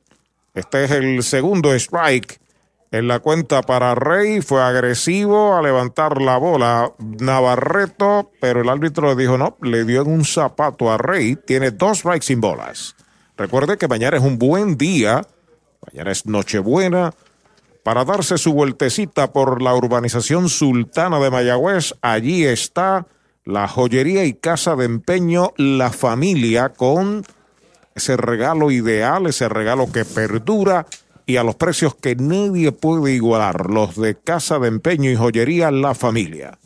Este 0.54 0.86
es 0.86 0.90
el 0.90 1.22
segundo 1.22 1.72
strike 1.72 2.40
en 2.90 3.06
la 3.06 3.20
cuenta 3.20 3.62
para 3.62 3.94
Rey. 3.94 4.40
Fue 4.40 4.60
agresivo 4.60 5.54
a 5.54 5.62
levantar 5.62 6.20
la 6.20 6.36
bola 6.36 6.90
Navarreto, 6.98 8.32
pero 8.40 8.60
el 8.60 8.68
árbitro 8.68 9.14
le 9.14 9.22
dijo 9.22 9.38
no, 9.38 9.56
le 9.62 9.84
dio 9.84 10.02
en 10.02 10.10
un 10.10 10.24
zapato 10.24 10.90
a 10.90 10.98
Rey. 10.98 11.36
Tiene 11.36 11.70
dos 11.70 11.98
strikes 11.98 12.26
sin 12.26 12.40
bolas. 12.40 12.96
Recuerde 13.36 13.76
que 13.78 13.88
mañana 13.88 14.16
es 14.16 14.22
un 14.22 14.38
buen 14.38 14.76
día. 14.76 15.26
Mañana 15.90 16.12
es 16.12 16.26
Nochebuena. 16.26 17.12
Para 17.82 18.04
darse 18.04 18.38
su 18.38 18.52
vueltecita 18.52 19.32
por 19.32 19.60
la 19.60 19.74
urbanización 19.74 20.48
sultana 20.48 21.18
de 21.20 21.30
Mayagüez, 21.30 21.94
allí 22.00 22.44
está 22.44 23.06
la 23.44 23.68
joyería 23.68 24.24
y 24.24 24.32
casa 24.32 24.74
de 24.74 24.86
empeño 24.86 25.52
La 25.58 25.90
Familia 25.90 26.70
con 26.70 27.24
ese 27.94 28.16
regalo 28.16 28.70
ideal, 28.70 29.26
ese 29.26 29.48
regalo 29.48 29.92
que 29.92 30.04
perdura 30.04 30.86
y 31.26 31.36
a 31.36 31.44
los 31.44 31.56
precios 31.56 31.94
que 31.94 32.16
nadie 32.16 32.72
puede 32.72 33.12
igualar, 33.12 33.70
los 33.70 33.96
de 33.96 34.14
Casa 34.14 34.58
de 34.58 34.68
Empeño 34.68 35.10
y 35.10 35.16
Joyería 35.16 35.70
La 35.70 35.94
Familia. 35.94 36.58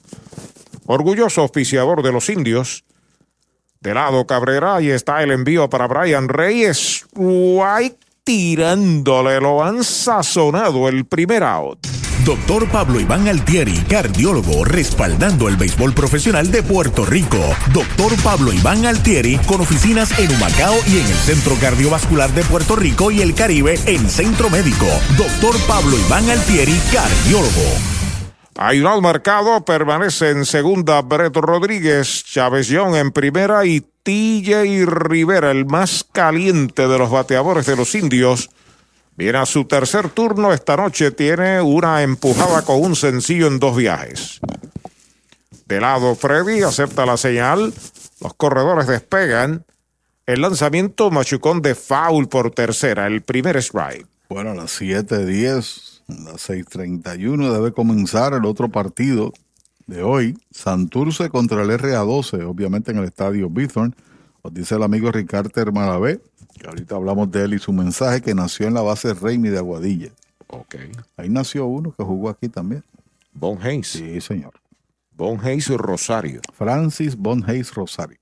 Orgulloso 0.86 1.42
auspiciador 1.42 2.02
de 2.02 2.12
los 2.12 2.28
indios. 2.28 2.84
Lado 3.94 4.26
Cabrera, 4.26 4.76
ahí 4.76 4.90
está 4.90 5.22
el 5.22 5.30
envío 5.30 5.68
para 5.68 5.86
Brian 5.86 6.28
Reyes. 6.28 7.06
White 7.14 7.98
tirándole, 8.24 9.40
lo 9.40 9.64
han 9.64 9.82
sazonado 9.82 10.88
el 10.88 11.06
primer 11.06 11.42
out. 11.42 11.78
Doctor 12.24 12.68
Pablo 12.68 13.00
Iván 13.00 13.26
Altieri, 13.26 13.72
cardiólogo, 13.88 14.64
respaldando 14.64 15.48
el 15.48 15.56
béisbol 15.56 15.94
profesional 15.94 16.50
de 16.50 16.62
Puerto 16.62 17.06
Rico. 17.06 17.38
Doctor 17.72 18.12
Pablo 18.22 18.52
Iván 18.52 18.84
Altieri, 18.84 19.38
con 19.46 19.62
oficinas 19.62 20.18
en 20.18 20.30
Humacao 20.34 20.76
y 20.88 20.98
en 20.98 21.06
el 21.06 21.16
Centro 21.16 21.54
Cardiovascular 21.58 22.30
de 22.32 22.44
Puerto 22.44 22.76
Rico 22.76 23.10
y 23.10 23.22
el 23.22 23.34
Caribe 23.34 23.78
en 23.86 24.10
Centro 24.10 24.50
Médico. 24.50 24.86
Doctor 25.16 25.54
Pablo 25.66 25.96
Iván 25.96 26.28
Altieri, 26.28 26.78
cardiólogo. 26.92 27.97
Hay 28.60 28.80
un 28.80 29.02
marcado, 29.02 29.64
permanece 29.64 30.30
en 30.30 30.44
segunda 30.44 31.00
Breto 31.00 31.40
Rodríguez, 31.40 32.24
Chávez 32.24 32.66
Young 32.66 32.96
en 32.96 33.12
primera 33.12 33.64
y 33.64 33.80
TJ 33.80 34.84
Rivera, 34.84 35.52
el 35.52 35.64
más 35.64 36.04
caliente 36.10 36.88
de 36.88 36.98
los 36.98 37.08
bateadores 37.08 37.66
de 37.66 37.76
los 37.76 37.94
indios. 37.94 38.50
Viene 39.14 39.38
a 39.38 39.46
su 39.46 39.66
tercer 39.66 40.08
turno 40.08 40.52
esta 40.52 40.76
noche, 40.76 41.12
tiene 41.12 41.60
una 41.60 42.02
empujada 42.02 42.62
con 42.62 42.82
un 42.82 42.96
sencillo 42.96 43.46
en 43.46 43.60
dos 43.60 43.76
viajes. 43.76 44.40
De 45.66 45.80
lado 45.80 46.16
Freddy 46.16 46.62
acepta 46.62 47.06
la 47.06 47.16
señal, 47.16 47.72
los 48.20 48.34
corredores 48.34 48.88
despegan, 48.88 49.66
el 50.26 50.40
lanzamiento 50.40 51.12
machucón 51.12 51.62
de 51.62 51.76
foul 51.76 52.28
por 52.28 52.50
tercera, 52.50 53.06
el 53.06 53.22
primer 53.22 53.56
strike. 53.58 54.08
Bueno, 54.28 54.50
a 54.50 54.54
las 54.56 54.80
7.10, 54.80 55.97
a 55.97 55.97
las 56.08 56.48
6.31 56.48 57.52
debe 57.52 57.72
comenzar 57.72 58.32
el 58.32 58.44
otro 58.46 58.68
partido 58.70 59.32
de 59.86 60.02
hoy. 60.02 60.38
Santurce 60.50 61.28
contra 61.28 61.62
el 61.62 61.70
RA12, 61.70 62.44
obviamente 62.46 62.90
en 62.90 62.98
el 62.98 63.04
estadio 63.04 63.50
Bithorn. 63.50 63.94
Nos 64.42 64.54
dice 64.54 64.76
el 64.76 64.82
amigo 64.82 65.12
Ricardo 65.12 65.50
Malavé, 65.72 66.20
que 66.58 66.66
ahorita 66.66 66.96
hablamos 66.96 67.30
de 67.30 67.44
él 67.44 67.54
y 67.54 67.58
su 67.58 67.72
mensaje, 67.72 68.22
que 68.22 68.34
nació 68.34 68.66
en 68.66 68.74
la 68.74 68.82
base 68.82 69.12
Reimi 69.12 69.50
de 69.50 69.58
Aguadilla. 69.58 70.10
Ok. 70.46 70.76
Ahí 71.16 71.28
nació 71.28 71.66
uno 71.66 71.92
que 71.92 72.02
jugó 72.02 72.30
aquí 72.30 72.48
también. 72.48 72.82
Bon 73.32 73.58
Hayes. 73.62 73.88
Sí, 73.88 74.20
señor. 74.20 74.54
Bon 75.12 75.38
Hayes 75.44 75.68
Rosario. 75.68 76.40
Francis 76.54 77.16
Bon 77.16 77.44
Hayes 77.48 77.74
Rosario. 77.74 78.18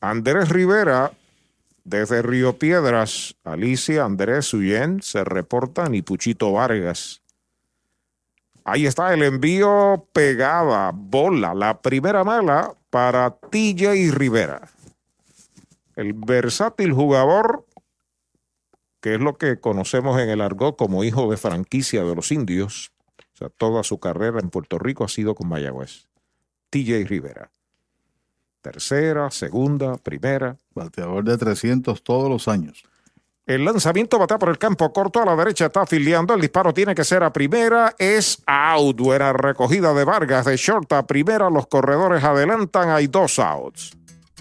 Andrés 0.00 0.48
Rivera, 0.48 1.12
desde 1.84 2.22
Río 2.22 2.58
Piedras, 2.58 3.36
Alicia, 3.44 4.04
Andrés 4.04 4.52
Uyen, 4.54 5.02
se 5.02 5.22
reportan 5.22 5.94
y 5.94 6.02
Puchito 6.02 6.52
Vargas. 6.52 7.22
Ahí 8.64 8.86
está 8.86 9.12
el 9.12 9.22
envío 9.22 10.08
pegada, 10.14 10.90
bola, 10.94 11.52
la 11.52 11.80
primera 11.82 12.24
mala 12.24 12.74
para 12.88 13.30
TJ 13.30 14.10
Rivera. 14.12 14.68
El 15.96 16.14
versátil 16.14 16.94
jugador, 16.94 17.66
que 19.02 19.14
es 19.14 19.20
lo 19.20 19.36
que 19.36 19.60
conocemos 19.60 20.18
en 20.18 20.30
el 20.30 20.40
argot 20.40 20.76
como 20.76 21.04
hijo 21.04 21.30
de 21.30 21.36
franquicia 21.36 22.02
de 22.04 22.14
los 22.14 22.32
indios, 22.32 22.90
o 23.34 23.36
sea, 23.36 23.48
toda 23.50 23.82
su 23.82 23.98
carrera 23.98 24.40
en 24.40 24.48
Puerto 24.48 24.78
Rico 24.78 25.04
ha 25.04 25.08
sido 25.08 25.34
con 25.34 25.48
Mayagüez. 25.48 26.08
TJ 26.70 27.04
Rivera. 27.04 27.50
Tercera, 28.64 29.30
segunda, 29.30 29.98
primera. 29.98 30.56
Bateador 30.74 31.22
de 31.22 31.36
300 31.36 32.02
todos 32.02 32.30
los 32.30 32.48
años. 32.48 32.82
El 33.44 33.62
lanzamiento 33.62 34.18
batea 34.18 34.38
por 34.38 34.48
el 34.48 34.56
campo 34.56 34.90
corto 34.90 35.20
a 35.20 35.26
la 35.26 35.36
derecha, 35.36 35.66
está 35.66 35.82
afiliando. 35.82 36.32
El 36.32 36.40
disparo 36.40 36.72
tiene 36.72 36.94
que 36.94 37.04
ser 37.04 37.22
a 37.22 37.30
primera. 37.30 37.94
Es 37.98 38.42
out. 38.46 38.98
Buena 38.98 39.34
recogida 39.34 39.92
de 39.92 40.04
Vargas 40.04 40.46
de 40.46 40.56
short 40.56 40.90
a 40.94 41.06
primera. 41.06 41.50
Los 41.50 41.66
corredores 41.66 42.24
adelantan. 42.24 42.88
Hay 42.88 43.06
dos 43.06 43.38
outs. 43.38 43.92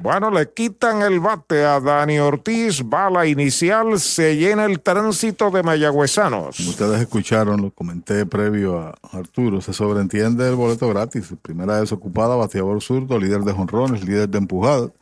Bueno, 0.00 0.30
le 0.30 0.48
quitan 0.52 1.02
el 1.02 1.18
bate 1.18 1.64
a 1.64 1.80
Dani 1.80 2.20
Ortiz, 2.20 2.82
bala 2.84 3.26
inicial, 3.26 3.98
se 3.98 4.36
llena 4.36 4.64
el 4.64 4.78
tránsito 4.80 5.50
de 5.50 5.64
mayagüezanos. 5.64 6.60
Ustedes 6.60 7.00
escucharon, 7.00 7.60
lo 7.60 7.72
comenté 7.72 8.24
previo 8.24 8.78
a 8.78 8.94
Arturo, 9.10 9.60
se 9.60 9.72
sobreentiende 9.72 10.48
el 10.48 10.54
boleto 10.54 10.88
gratis. 10.88 11.34
Primera 11.42 11.80
desocupada, 11.80 12.36
bateador 12.36 12.80
zurdo, 12.80 13.18
líder 13.18 13.40
de 13.40 13.52
jonrones, 13.52 14.04
líder 14.04 14.28
de 14.28 14.38
empujadas. 14.38 14.92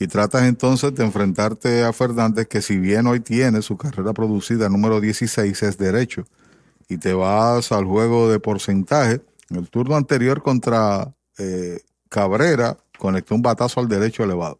Y 0.00 0.08
tratas 0.08 0.42
entonces 0.42 0.92
de 0.96 1.04
enfrentarte 1.04 1.84
a 1.84 1.92
Fernández, 1.92 2.48
que 2.48 2.60
si 2.60 2.76
bien 2.76 3.06
hoy 3.06 3.20
tiene 3.20 3.62
su 3.62 3.76
carrera 3.76 4.12
producida 4.12 4.68
número 4.68 5.00
16, 5.00 5.62
es 5.62 5.78
derecho. 5.78 6.24
Y 6.88 6.98
te 6.98 7.14
vas 7.14 7.70
al 7.70 7.84
juego 7.84 8.28
de 8.28 8.40
porcentaje. 8.40 9.20
En 9.48 9.58
el 9.58 9.70
turno 9.70 9.94
anterior 9.94 10.42
contra 10.42 11.14
eh, 11.38 11.78
Cabrera, 12.08 12.76
conectó 12.98 13.34
un 13.34 13.42
batazo 13.42 13.80
al 13.80 13.88
derecho 13.88 14.24
elevado. 14.24 14.58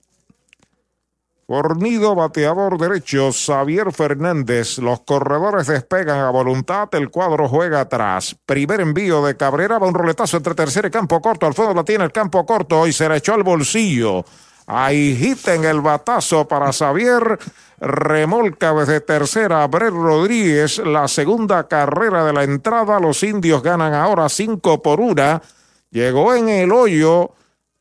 Fornido 1.47 2.15
bateador 2.15 2.78
derecho, 2.78 3.31
Xavier 3.31 3.93
Fernández. 3.93 4.78
Los 4.78 5.01
corredores 5.01 5.66
despegan 5.66 6.20
a 6.20 6.31
voluntad. 6.31 6.89
El 6.93 7.11
cuadro 7.11 7.48
juega 7.51 7.81
atrás. 7.81 8.35
Primer 8.47 8.81
envío 8.81 9.23
de 9.24 9.36
Cabrera. 9.36 9.78
Va 9.78 9.86
un 9.86 9.93
roletazo 9.93 10.39
entre 10.39 10.55
tercer 10.55 10.86
y 10.86 10.90
campo 10.90 11.20
corto. 11.20 11.44
Al 11.44 11.52
fondo 11.52 11.74
la 11.74 11.85
tiene 11.85 12.05
el 12.05 12.12
campo 12.12 12.47
corto 12.47 12.86
y 12.86 12.94
se 12.94 13.06
le 13.11 13.19
echó 13.19 13.35
al 13.35 13.43
bolsillo. 13.43 14.24
Ahí 14.66 15.15
hit 15.16 15.47
en 15.48 15.65
el 15.65 15.82
batazo 15.82 16.48
para 16.48 16.73
Xavier. 16.73 17.39
Remolca 17.78 18.73
desde 18.73 19.02
tercera 19.02 19.66
Brett 19.66 19.93
Rodríguez. 19.93 20.78
La 20.78 21.09
segunda 21.09 21.69
carrera 21.69 22.24
de 22.24 22.32
la 22.32 22.44
entrada. 22.44 22.98
Los 22.98 23.23
indios 23.23 23.62
ganan 23.62 23.93
ahora 23.93 24.31
5 24.31 24.81
por 24.81 24.98
1. 24.98 25.43
Llegó 25.90 26.35
en 26.35 26.48
el 26.48 26.73
hoyo 26.73 27.32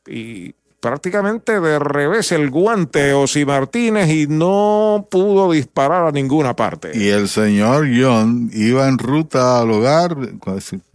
y 0.06 0.54
prácticamente 0.80 1.60
de 1.60 1.78
revés 1.78 2.30
el 2.32 2.50
guante 2.50 3.14
Osi 3.14 3.46
Martínez 3.46 4.10
y 4.10 4.26
no 4.26 5.08
pudo 5.10 5.50
disparar 5.50 6.06
a 6.06 6.12
ninguna 6.12 6.54
parte. 6.54 6.92
Y 6.94 7.08
el 7.08 7.28
señor 7.28 7.86
John 7.98 8.50
iba 8.52 8.86
en 8.86 8.98
ruta 8.98 9.60
al 9.60 9.70
hogar, 9.70 10.14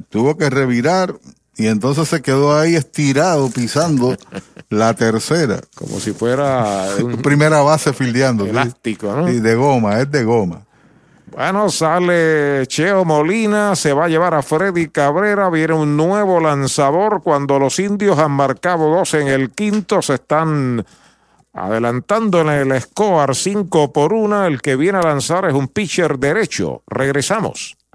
tuvo 0.10 0.38
que 0.38 0.50
revirar 0.52 1.16
y 1.60 1.68
entonces 1.68 2.08
se 2.08 2.22
quedó 2.22 2.58
ahí 2.58 2.76
estirado 2.76 3.50
pisando 3.50 4.16
la 4.70 4.94
tercera. 4.94 5.60
Como 5.76 6.00
si 6.00 6.14
fuera 6.14 6.86
un 7.04 7.18
primera 7.18 7.62
base 7.62 7.92
fildeando. 7.92 8.46
Elástico, 8.46 9.14
¿no? 9.14 9.30
Y 9.30 9.40
de 9.40 9.56
goma, 9.56 10.00
es 10.00 10.12
de 10.12 10.24
goma. 10.24 10.62
Bueno, 11.32 11.70
sale 11.70 12.66
Cheo 12.68 13.06
Molina, 13.06 13.76
se 13.76 13.94
va 13.94 14.06
a 14.06 14.08
llevar 14.08 14.34
a 14.34 14.42
Freddy 14.42 14.88
Cabrera, 14.90 15.50
viene 15.50 15.74
un 15.74 15.96
nuevo 15.96 16.40
lanzador 16.40 17.22
cuando 17.22 17.60
los 17.60 17.80
indios 17.80 18.18
han 18.18 18.32
marcado 18.32 18.90
dos 18.90 19.14
en 19.14 19.28
el 19.28 19.52
quinto, 19.52 20.02
se 20.02 20.16
están 20.16 20.86
adelantando 21.54 22.42
en 22.42 22.50
el 22.50 22.82
score 22.82 23.36
5 23.36 23.94
por 23.94 24.14
1, 24.14 24.46
el 24.46 24.62
que 24.62 24.76
viene 24.76 25.00
a 25.00 25.04
lanzar 25.04 25.46
es 25.46 25.54
un 25.54 25.68
pitcher 25.68 26.18
derecho. 26.18 26.84
Regresamos. 26.88 27.79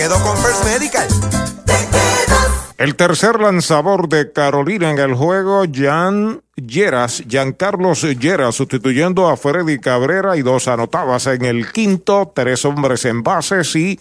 quedo 0.00 0.18
con 0.22 0.34
First 0.38 0.64
Medical. 0.64 1.08
El 2.78 2.96
tercer 2.96 3.38
lanzador 3.38 4.08
de 4.08 4.32
Carolina 4.32 4.90
en 4.90 4.98
el 4.98 5.12
juego, 5.12 5.64
Jan 5.70 6.40
Lleras, 6.56 7.22
Giancarlos 7.28 8.04
Lleras, 8.04 8.54
sustituyendo 8.54 9.28
a 9.28 9.36
Freddy 9.36 9.78
Cabrera 9.78 10.38
y 10.38 10.42
dos 10.42 10.68
anotadas 10.68 11.26
en 11.26 11.44
el 11.44 11.70
quinto, 11.70 12.32
tres 12.34 12.64
hombres 12.64 13.04
en 13.04 13.22
bases 13.22 13.76
y 13.76 14.00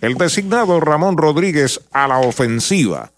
el 0.00 0.14
designado 0.14 0.80
Ramón 0.80 1.16
Rodríguez 1.16 1.82
a 1.92 2.08
la 2.08 2.18
ofensiva. 2.18 3.12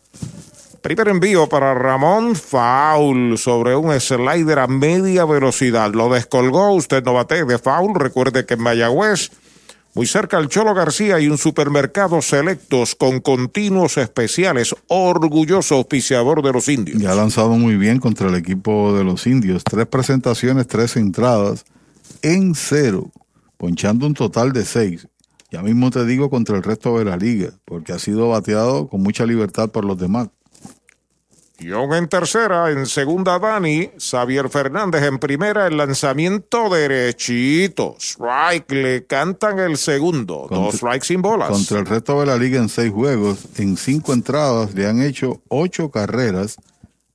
Primer 0.83 1.09
envío 1.09 1.49
para 1.49 1.73
Ramón, 1.73 2.37
foul 2.37 3.39
sobre 3.39 3.77
un 3.77 3.99
slider 3.99 4.59
a 4.59 4.67
media 4.67 5.25
velocidad. 5.25 5.95
Lo 5.95 6.11
descolgó, 6.11 6.73
usted 6.73 7.03
no 7.03 7.15
bate 7.15 7.47
de 7.47 7.59
foul. 7.59 7.95
Recuerde 7.95 8.45
que 8.45 8.55
en 8.55 8.61
Mayagüez 8.61 9.31
muy 9.95 10.07
cerca 10.07 10.37
al 10.37 10.49
Cholo 10.49 10.75
García 10.75 11.19
y 11.21 11.29
un 11.29 11.39
supermercado 11.39 12.23
selectos 12.23 12.95
con 12.95 13.21
continuos 13.21 13.97
especiales. 13.99 14.75
Orgulloso 14.89 15.77
auspiciador 15.77 16.43
de 16.43 16.53
los 16.53 16.69
indios. 16.69 17.01
Y 17.01 17.07
ha 17.07 17.15
lanzado 17.15 17.51
muy 17.51 17.77
bien 17.77 17.99
contra 17.99 18.29
el 18.29 18.35
equipo 18.35 18.97
de 18.97 19.05
los 19.05 19.27
indios. 19.27 19.65
Tres 19.65 19.87
presentaciones, 19.87 20.67
tres 20.67 20.97
entradas 20.97 21.65
en 22.23 22.55
cero, 22.55 23.11
ponchando 23.57 24.07
un 24.07 24.15
total 24.15 24.53
de 24.53 24.65
seis. 24.65 25.09
Ya 25.51 25.63
mismo 25.63 25.91
te 25.91 26.05
digo 26.07 26.31
contra 26.31 26.57
el 26.57 26.63
resto 26.63 26.97
de 26.99 27.05
la 27.05 27.17
liga, 27.17 27.51
porque 27.65 27.93
ha 27.93 27.99
sido 27.99 28.29
bateado 28.29 28.89
con 28.89 29.03
mucha 29.03 29.27
libertad 29.27 29.71
por 29.71 29.85
los 29.85 29.99
demás. 29.99 30.29
Young 31.61 31.93
en 31.95 32.09
tercera, 32.09 32.71
en 32.71 32.87
segunda 32.87 33.39
Dani, 33.39 33.91
Xavier 33.99 34.49
Fernández 34.49 35.05
en 35.05 35.19
primera, 35.19 35.67
el 35.67 35.77
lanzamiento 35.77 36.69
derechito. 36.71 37.97
Strike, 37.99 38.73
le 38.73 39.07
cantan 39.07 39.59
el 39.59 39.77
segundo. 39.77 40.47
Dos 40.51 40.77
strikes 40.77 41.07
sin 41.07 41.23
bolas. 41.23 41.51
Contra 41.51 41.79
el 41.79 41.87
resto 41.87 42.21
de 42.21 42.27
la 42.27 42.37
liga 42.37 42.59
en 42.59 42.69
seis 42.69 42.91
juegos, 42.91 43.47
en 43.57 43.77
cinco 43.77 44.13
entradas 44.13 44.75
le 44.75 44.87
han 44.87 45.03
hecho 45.03 45.43
ocho 45.49 45.91
carreras 45.91 46.57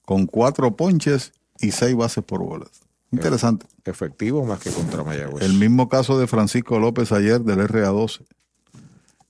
con 0.06 0.28
cuatro 0.28 0.76
ponches 0.76 1.34
y 1.60 1.72
seis 1.72 1.96
bases 1.96 2.24
por 2.24 2.42
bolas. 2.42 2.70
Interesante. 3.12 3.66
Efectivo 3.84 4.46
más 4.46 4.60
que 4.60 4.70
contra 4.72 5.04
Mayagüez. 5.04 5.44
El 5.44 5.54
mismo 5.54 5.90
caso 5.90 6.20
de 6.20 6.28
Francisco 6.28 6.80
López 6.80 7.12
ayer 7.12 7.42
del 7.42 7.60
RA12. 7.60 8.26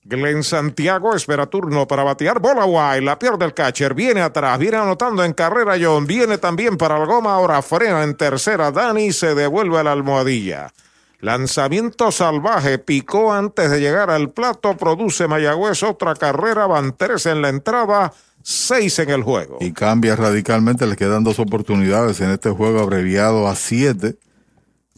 Glenn 0.08 0.44
Santiago 0.44 1.16
espera 1.16 1.46
turno 1.46 1.88
para 1.88 2.04
batear 2.04 2.38
bola 2.38 2.64
guay, 2.64 3.00
la 3.00 3.18
pierde 3.18 3.44
el 3.44 3.54
catcher, 3.54 3.92
viene 3.92 4.20
atrás, 4.20 4.56
viene 4.56 4.76
anotando 4.76 5.24
en 5.24 5.32
carrera 5.32 5.74
John, 5.80 6.06
viene 6.06 6.38
también 6.38 6.76
para 6.76 6.96
el 6.96 7.06
goma, 7.06 7.34
ahora 7.34 7.60
frena 7.60 8.04
en 8.04 8.14
tercera 8.14 8.70
Dani, 8.70 9.12
se 9.12 9.34
devuelve 9.34 9.80
a 9.80 9.82
la 9.82 9.92
almohadilla. 9.92 10.72
Lanzamiento 11.18 12.12
salvaje, 12.12 12.78
picó 12.78 13.32
antes 13.32 13.68
de 13.68 13.80
llegar 13.80 14.10
al 14.10 14.30
plato, 14.30 14.76
produce 14.76 15.26
Mayagüez 15.26 15.82
otra 15.82 16.14
carrera, 16.14 16.66
van 16.66 16.96
tres 16.96 17.26
en 17.26 17.42
la 17.42 17.48
entrada, 17.48 18.12
seis 18.42 19.00
en 19.00 19.10
el 19.10 19.24
juego. 19.24 19.56
Y 19.60 19.72
cambia 19.72 20.14
radicalmente, 20.14 20.86
le 20.86 20.94
quedan 20.94 21.24
dos 21.24 21.40
oportunidades 21.40 22.20
en 22.20 22.30
este 22.30 22.50
juego 22.50 22.78
abreviado 22.78 23.48
a 23.48 23.56
siete 23.56 24.18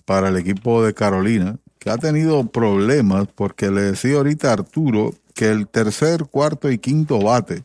para 0.04 0.28
el 0.28 0.36
equipo 0.36 0.84
de 0.84 0.92
Carolina 0.92 1.56
que 1.78 1.90
ha 1.90 1.98
tenido 1.98 2.46
problemas 2.46 3.28
porque 3.34 3.70
le 3.70 3.82
decía 3.82 4.16
ahorita 4.16 4.50
a 4.50 4.54
Arturo 4.54 5.14
que 5.34 5.50
el 5.50 5.68
tercer, 5.68 6.24
cuarto 6.24 6.70
y 6.70 6.78
quinto 6.78 7.20
bate 7.20 7.62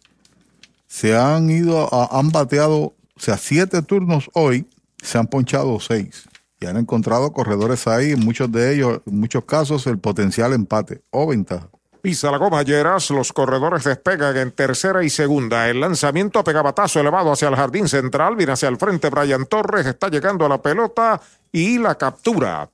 se 0.88 1.18
han 1.18 1.50
ido, 1.50 1.90
a, 1.92 2.20
han 2.20 2.30
bateado, 2.30 2.78
o 2.78 2.96
sea, 3.18 3.38
siete 3.38 3.82
turnos 3.82 4.30
hoy, 4.34 4.68
se 5.02 5.18
han 5.18 5.28
ponchado 5.28 5.80
seis 5.80 6.30
y 6.60 6.66
han 6.68 6.78
encontrado 6.78 7.34
corredores 7.34 7.88
ahí, 7.88 8.12
en 8.12 8.20
muchos 8.20 8.52
de 8.52 8.74
ellos, 8.74 9.02
en 9.06 9.20
muchos 9.20 9.44
casos, 9.46 9.88
el 9.88 9.98
potencial 9.98 10.54
empate 10.54 11.02
o 11.10 11.28
ventaja. 11.28 11.68
Pisa 12.02 12.30
la 12.30 12.38
goma 12.38 12.64
Lleras, 12.64 13.10
los 13.12 13.32
corredores 13.32 13.86
despegan 13.86 14.36
en 14.38 14.52
tercera 14.52 15.04
y 15.04 15.10
segunda. 15.10 15.70
El 15.70 15.80
lanzamiento 15.80 16.44
pegabatazo 16.44 17.00
elevado 17.00 17.32
hacia 17.32 17.48
el 17.48 17.56
jardín 17.56 17.88
central, 17.88 18.36
viene 18.36 18.52
hacia 18.52 18.70
el 18.70 18.78
frente 18.78 19.10
Brian 19.10 19.46
Torres, 19.46 19.86
está 19.86 20.10
llegando 20.10 20.46
a 20.46 20.50
la 20.50 20.62
pelota 20.62 21.20
y 21.52 21.80
la 21.80 21.96
captura 21.96 22.70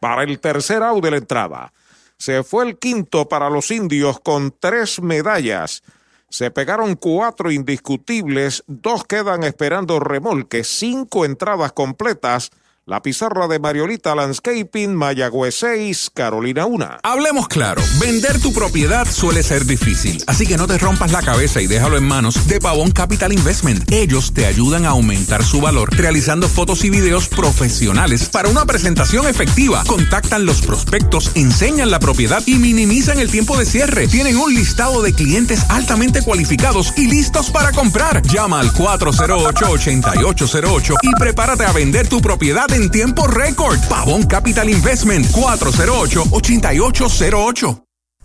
para 0.00 0.22
el 0.22 0.38
tercer 0.40 0.82
out 0.82 1.02
de 1.02 1.10
la 1.10 1.16
entrada. 1.18 1.72
Se 2.18 2.42
fue 2.42 2.64
el 2.64 2.78
quinto 2.78 3.28
para 3.28 3.50
los 3.50 3.70
indios 3.70 4.20
con 4.20 4.54
tres 4.58 5.00
medallas. 5.02 5.82
Se 6.28 6.50
pegaron 6.50 6.96
cuatro 6.96 7.50
indiscutibles, 7.50 8.64
dos 8.66 9.04
quedan 9.04 9.44
esperando 9.44 10.00
remolque, 10.00 10.64
cinco 10.64 11.24
entradas 11.24 11.72
completas 11.72 12.50
la 12.88 13.02
pizarra 13.02 13.48
de 13.48 13.58
Mariolita 13.58 14.14
Landscaping, 14.14 14.94
Mayagüez 14.94 15.56
6, 15.56 16.12
Carolina 16.14 16.66
1. 16.66 16.98
Hablemos 17.02 17.48
claro, 17.48 17.82
vender 17.98 18.40
tu 18.40 18.52
propiedad 18.52 19.08
suele 19.10 19.42
ser 19.42 19.66
difícil, 19.66 20.22
así 20.28 20.46
que 20.46 20.56
no 20.56 20.68
te 20.68 20.78
rompas 20.78 21.10
la 21.10 21.20
cabeza 21.20 21.60
y 21.60 21.66
déjalo 21.66 21.96
en 21.96 22.06
manos 22.06 22.46
de 22.46 22.60
Pavón 22.60 22.92
Capital 22.92 23.32
Investment. 23.32 23.90
Ellos 23.90 24.32
te 24.32 24.46
ayudan 24.46 24.84
a 24.84 24.90
aumentar 24.90 25.42
su 25.42 25.60
valor 25.60 25.92
realizando 25.96 26.48
fotos 26.48 26.84
y 26.84 26.90
videos 26.90 27.26
profesionales 27.26 28.28
para 28.28 28.48
una 28.48 28.64
presentación 28.66 29.26
efectiva. 29.26 29.82
Contactan 29.84 30.46
los 30.46 30.62
prospectos, 30.62 31.32
enseñan 31.34 31.90
la 31.90 31.98
propiedad 31.98 32.40
y 32.46 32.54
minimizan 32.54 33.18
el 33.18 33.32
tiempo 33.32 33.58
de 33.58 33.66
cierre. 33.66 34.06
Tienen 34.06 34.36
un 34.36 34.54
listado 34.54 35.02
de 35.02 35.12
clientes 35.12 35.68
altamente 35.70 36.22
cualificados 36.22 36.94
y 36.96 37.08
listos 37.08 37.50
para 37.50 37.72
comprar. 37.72 38.22
Llama 38.22 38.60
al 38.60 38.72
408-8808 38.72 40.94
y 41.02 41.10
prepárate 41.18 41.64
a 41.64 41.72
vender 41.72 42.08
tu 42.08 42.20
propiedad 42.20 42.75
en 42.76 42.90
tiempo 42.90 43.26
récord. 43.26 43.78
Pavón 43.88 44.24
Capital 44.24 44.68
Investment 44.68 45.24
408-8808. 45.32 47.85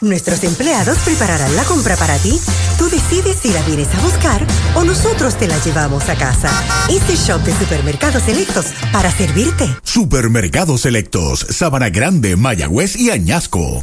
Nuestros 0.00 0.44
empleados 0.44 0.98
prepararán 0.98 1.54
la 1.56 1.64
compra 1.64 1.96
para 1.96 2.16
ti. 2.18 2.38
Tú 2.78 2.88
decides 2.88 3.38
si 3.40 3.52
la 3.52 3.62
vienes 3.62 3.88
a 3.94 4.00
buscar 4.00 4.46
o 4.74 4.84
nosotros 4.84 5.36
te 5.38 5.46
la 5.46 5.58
llevamos 5.64 6.08
a 6.08 6.16
casa. 6.16 6.50
Este 6.90 7.16
shop 7.16 7.42
de 7.42 7.56
supermercados 7.56 8.22
selectos 8.22 8.66
para 8.92 9.10
servirte. 9.10 9.68
Supermercados 9.82 10.82
Selectos, 10.82 11.46
Sabana 11.50 11.90
Grande, 11.90 12.36
Mayagüez 12.36 12.96
y 12.96 13.10
Añasco. 13.10 13.82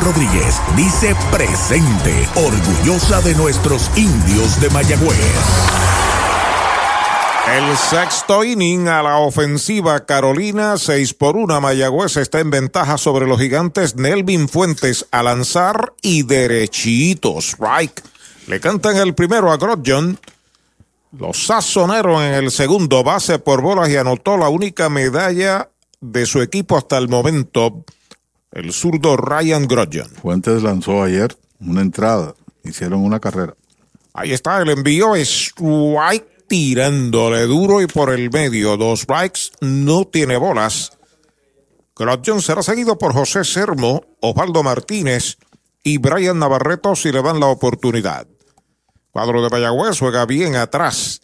Rodríguez 0.00 0.60
dice 0.76 1.16
presente, 1.30 2.28
orgullosa 2.36 3.20
de 3.20 3.34
nuestros 3.34 3.90
indios 3.96 4.60
de 4.60 4.70
Mayagüez. 4.70 5.18
El 7.48 7.76
sexto 7.76 8.44
inning 8.44 8.88
a 8.88 9.02
la 9.02 9.18
ofensiva 9.18 10.04
Carolina, 10.04 10.76
6 10.76 11.14
por 11.14 11.36
1. 11.36 11.60
Mayagüez 11.60 12.16
está 12.16 12.40
en 12.40 12.50
ventaja 12.50 12.98
sobre 12.98 13.26
los 13.26 13.40
gigantes. 13.40 13.96
Nelvin 13.96 14.48
Fuentes 14.48 15.06
a 15.10 15.22
lanzar 15.22 15.94
y 16.02 16.22
derechito. 16.22 17.38
Strike. 17.38 18.02
Le 18.46 18.60
cantan 18.60 18.96
el 18.98 19.14
primero 19.14 19.50
a 19.50 19.56
Grodjon. 19.56 20.18
Los 21.12 21.46
sazoneros 21.46 22.22
en 22.22 22.34
el 22.34 22.50
segundo 22.50 23.02
base 23.02 23.38
por 23.38 23.62
bolas 23.62 23.88
y 23.88 23.96
anotó 23.96 24.36
la 24.36 24.48
única 24.50 24.90
medalla 24.90 25.70
de 26.00 26.26
su 26.26 26.42
equipo 26.42 26.76
hasta 26.76 26.98
el 26.98 27.08
momento. 27.08 27.84
El 28.50 28.72
zurdo 28.72 29.16
Ryan 29.16 29.66
Grodjon. 29.66 30.08
Fuentes 30.08 30.62
lanzó 30.62 31.02
ayer 31.02 31.36
una 31.60 31.82
entrada. 31.82 32.34
Hicieron 32.64 33.04
una 33.04 33.20
carrera. 33.20 33.54
Ahí 34.14 34.32
está 34.32 34.60
el 34.60 34.70
envío. 34.70 35.14
Strike 35.14 36.46
tirándole 36.48 37.42
duro 37.42 37.80
y 37.82 37.86
por 37.86 38.10
el 38.10 38.30
medio. 38.30 38.76
Dos 38.76 39.00
strikes. 39.00 39.50
No 39.60 40.06
tiene 40.06 40.36
bolas. 40.36 40.92
Grodjon 41.94 42.42
será 42.42 42.62
seguido 42.62 42.96
por 42.96 43.12
José 43.12 43.44
Sermo, 43.44 44.04
Osvaldo 44.20 44.62
Martínez 44.62 45.36
y 45.82 45.98
Brian 45.98 46.38
Navarreto 46.38 46.94
si 46.94 47.10
le 47.10 47.22
dan 47.22 47.40
la 47.40 47.46
oportunidad. 47.46 48.26
Cuadro 49.10 49.42
de 49.42 49.50
Mayagüez 49.50 49.98
juega 49.98 50.24
bien 50.26 50.56
atrás. 50.56 51.20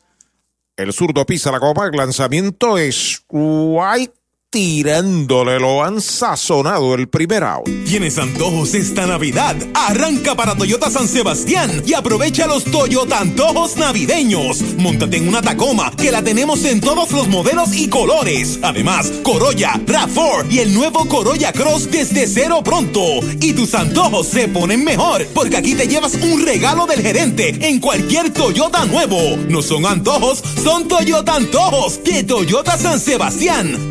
El 0.77 0.93
zurdo 0.93 1.25
pisa 1.25 1.53
la 1.53 1.61
copa. 1.61 1.87
El 1.87 1.97
lanzamiento 1.97 2.77
es 2.77 3.25
White 3.29 4.15
tirándole. 4.55 5.59
Lo 5.59 5.83
han 5.83 6.01
sazonado 6.01 6.95
el 6.95 7.09
primer 7.09 7.43
out. 7.43 7.69
¿Tienes 7.87 8.19
antojos 8.19 8.75
esta 8.75 9.05
Navidad? 9.05 9.57
Arranca 9.75 10.37
para 10.37 10.55
Toyota 10.55 10.89
San 10.91 11.09
Sebastián 11.09 11.83
y 11.85 11.95
aprovecha 11.95 12.47
los 12.47 12.63
Toyota 12.63 13.19
antojos 13.19 13.77
navideños. 13.77 14.63
Móntate 14.79 15.17
en 15.17 15.27
una 15.27 15.43
Tacoma 15.43 15.91
que 15.97 16.13
la 16.13 16.23
tenemos 16.23 16.65
en 16.67 16.81
todos 16.81 17.11
los 17.11 17.27
modelos 17.27 17.75
y 17.75 17.89
colores. 17.89 18.61
Además, 18.63 19.11
Corolla, 19.25 19.73
RAV4 19.87 20.47
y 20.49 20.61
el 20.61 20.73
nuevo 20.73 21.05
Corolla 21.09 21.53
Cross 21.53 21.91
desde 21.91 22.29
cero 22.29 22.63
pronto. 22.65 23.03
Y 23.41 23.55
tus 23.55 23.75
antojos 23.75 24.29
se 24.29 24.47
ponen 24.47 24.85
mejor 24.85 25.27
porque 25.35 25.57
aquí 25.57 25.75
te 25.75 25.89
llevas 25.89 26.15
un 26.15 26.47
regalo 26.47 26.87
del 26.87 27.03
gerente 27.03 27.59
en 27.61 27.81
cualquier 27.81 28.31
Toyota 28.33 28.85
nuevo. 28.85 29.19
No 29.49 29.63
son 29.63 29.85
antojos, 29.85 30.45
son 30.63 30.87
Toyota 30.87 31.35
antojos 31.35 32.05
de 32.05 32.23
Toyota 32.23 32.79
San 32.79 33.01
Sebastián. 33.01 33.89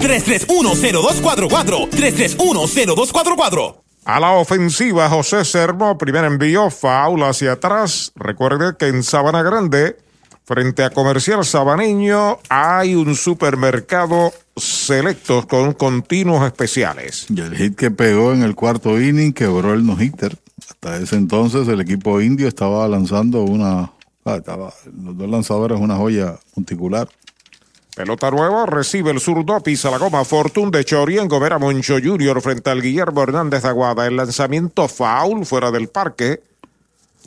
3310244 0.61 1.89
3310244 1.89 3.75
A 4.05 4.19
la 4.19 4.31
ofensiva, 4.34 5.09
José 5.09 5.43
Sermo, 5.45 5.97
primer 5.97 6.25
envío, 6.25 6.69
foul 6.69 7.23
hacia 7.23 7.53
atrás. 7.53 8.11
Recuerde 8.15 8.75
que 8.77 8.88
en 8.88 9.01
Sabana 9.01 9.41
Grande, 9.41 9.97
frente 10.45 10.84
a 10.84 10.89
Comercial 10.91 11.43
Sabaneño, 11.45 12.38
hay 12.49 12.93
un 12.95 13.15
supermercado 13.15 14.31
selectos 14.55 15.45
con 15.47 15.73
continuos 15.73 16.45
especiales. 16.45 17.25
Y 17.30 17.39
el 17.41 17.55
hit 17.55 17.75
que 17.75 17.89
pegó 17.91 18.34
en 18.34 18.43
el 18.43 18.53
cuarto 18.55 18.99
inning 19.01 19.34
quebró 19.34 19.73
el 19.73 19.85
no-hitter. 19.85 20.38
Hasta 20.69 20.97
ese 20.97 21.15
entonces 21.15 21.67
el 21.67 21.81
equipo 21.81 22.21
indio 22.21 22.47
estaba 22.47 22.88
lanzando 22.88 23.41
una... 23.43 23.91
ah, 24.25 24.35
estaba- 24.35 24.73
los 25.01 25.17
dos 25.17 25.30
lanzadores 25.30 25.80
una 25.80 25.95
joya 25.95 26.35
monticular. 26.55 27.07
Pelota 27.95 28.32
nueva, 28.32 28.65
recibe 28.65 29.11
el 29.11 29.20
zurdo, 29.20 29.61
pisa 29.61 29.91
la 29.91 29.99
goma. 29.99 30.26
Fortune 30.26 30.72
de 30.72 30.84
Choriengo, 30.84 31.40
Vera 31.40 31.60
Moncho 31.60 31.98
Jr. 32.03 32.41
frente 32.41 32.72
al 32.72 32.82
Guillermo 32.82 33.22
Hernández 33.22 33.61
de 33.61 33.70
Aguada. 33.70 34.07
El 34.07 34.15
lanzamiento 34.15 34.88
foul 34.88 35.45
fuera 35.45 35.70
del 35.70 35.90
parque. 35.90 36.41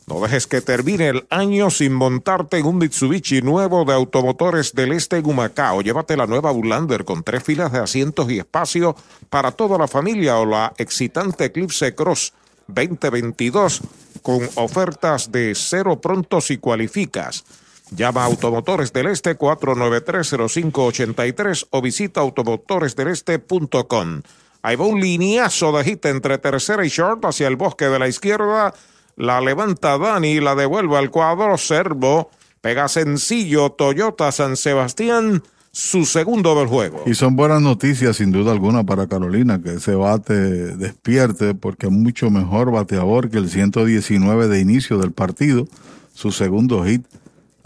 No 0.08 0.20
dejes 0.20 0.48
que 0.48 0.60
termine 0.60 1.08
el 1.08 1.26
año 1.30 1.70
sin 1.70 1.92
montarte 1.92 2.58
en 2.58 2.66
un 2.66 2.78
Mitsubishi 2.78 3.42
nuevo 3.42 3.84
de 3.84 3.92
Automotores 3.92 4.72
del 4.72 4.90
Este 4.90 5.18
en 5.18 5.26
Humacao. 5.26 5.82
Llévate 5.82 6.16
la 6.16 6.26
nueva 6.26 6.50
Ulander 6.50 7.04
con 7.04 7.22
tres 7.22 7.44
filas 7.44 7.70
de 7.70 7.78
asientos 7.78 8.28
y 8.28 8.40
espacio 8.40 8.96
para 9.30 9.52
toda 9.52 9.78
la 9.78 9.86
familia 9.86 10.38
o 10.38 10.46
la 10.46 10.72
excitante 10.78 11.44
Eclipse 11.44 11.94
Cross 11.94 12.32
2022 12.66 13.82
con 14.22 14.48
ofertas 14.56 15.30
de 15.30 15.52
cero 15.54 16.00
pronto 16.00 16.40
si 16.40 16.58
cualificas. 16.58 17.44
Llama 17.90 18.22
a 18.22 18.26
Automotores 18.26 18.92
del 18.92 19.06
Este 19.06 19.38
493-0583 19.38 21.68
o 21.70 21.80
visita 21.80 22.20
automotoresdeleste.com. 22.20 24.22
Ahí 24.62 24.74
va 24.74 24.86
un 24.86 25.00
lineazo 25.00 25.70
de 25.70 25.84
hit 25.84 26.04
entre 26.06 26.38
tercera 26.38 26.84
y 26.84 26.88
short 26.88 27.24
hacia 27.24 27.46
el 27.46 27.54
bosque 27.54 27.84
de 27.84 28.00
la 28.00 28.08
izquierda. 28.08 28.74
La 29.14 29.40
levanta 29.40 29.98
Dani, 29.98 30.40
la 30.40 30.56
devuelve 30.56 30.96
al 30.96 31.12
cuadro. 31.12 31.56
Servo 31.56 32.30
pega 32.60 32.88
sencillo 32.88 33.70
Toyota 33.70 34.32
San 34.32 34.56
Sebastián, 34.56 35.44
su 35.70 36.04
segundo 36.04 36.58
del 36.58 36.66
juego. 36.66 37.04
Y 37.06 37.14
son 37.14 37.36
buenas 37.36 37.62
noticias, 37.62 38.16
sin 38.16 38.32
duda 38.32 38.50
alguna, 38.50 38.82
para 38.82 39.06
Carolina, 39.06 39.62
que 39.62 39.74
ese 39.74 39.94
bate 39.94 40.34
despierte, 40.34 41.54
porque 41.54 41.86
es 41.86 41.92
mucho 41.92 42.30
mejor 42.30 42.72
bateador 42.72 43.30
que 43.30 43.38
el 43.38 43.48
119 43.48 44.48
de 44.48 44.58
inicio 44.58 44.98
del 44.98 45.12
partido, 45.12 45.68
su 46.12 46.32
segundo 46.32 46.84
hit. 46.84 47.06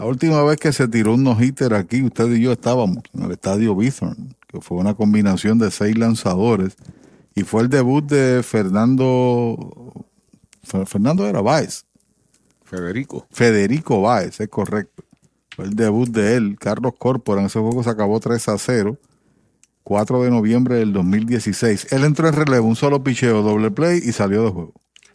La 0.01 0.07
última 0.07 0.41
vez 0.41 0.57
que 0.57 0.73
se 0.73 0.87
tiró 0.87 1.13
un 1.13 1.23
no-hitter 1.23 1.75
aquí, 1.75 2.01
usted 2.01 2.27
y 2.31 2.41
yo 2.41 2.51
estábamos 2.53 3.03
en 3.13 3.21
el 3.21 3.33
estadio 3.33 3.75
Bithorn, 3.75 4.35
que 4.47 4.59
fue 4.59 4.79
una 4.79 4.95
combinación 4.95 5.59
de 5.59 5.69
seis 5.69 5.95
lanzadores, 5.95 6.75
y 7.35 7.43
fue 7.43 7.61
el 7.61 7.69
debut 7.69 8.03
de 8.03 8.41
Fernando. 8.41 9.93
Fer- 10.67 10.87
Fernando 10.87 11.27
era 11.27 11.41
Báez. 11.41 11.85
Federico. 12.63 13.27
Federico 13.29 14.01
Báez, 14.01 14.39
es 14.39 14.49
correcto. 14.49 15.03
Fue 15.55 15.65
el 15.65 15.75
debut 15.75 16.09
de 16.09 16.35
él. 16.35 16.57
Carlos 16.59 16.93
Corpora 16.97 17.41
en 17.41 17.45
ese 17.45 17.59
juego 17.59 17.83
se 17.83 17.91
acabó 17.91 18.19
3 18.19 18.49
a 18.49 18.57
0. 18.57 18.97
4 19.83 20.23
de 20.23 20.31
noviembre 20.31 20.75
del 20.77 20.93
2016. 20.93 21.93
Él 21.93 22.05
entró 22.05 22.27
en 22.27 22.33
relevo, 22.33 22.67
un 22.67 22.75
solo 22.75 23.03
picheo, 23.03 23.43
doble 23.43 23.69
play 23.69 24.01
y 24.03 24.13
salió 24.13 24.45
de 24.45 24.49
juego. 24.49 24.73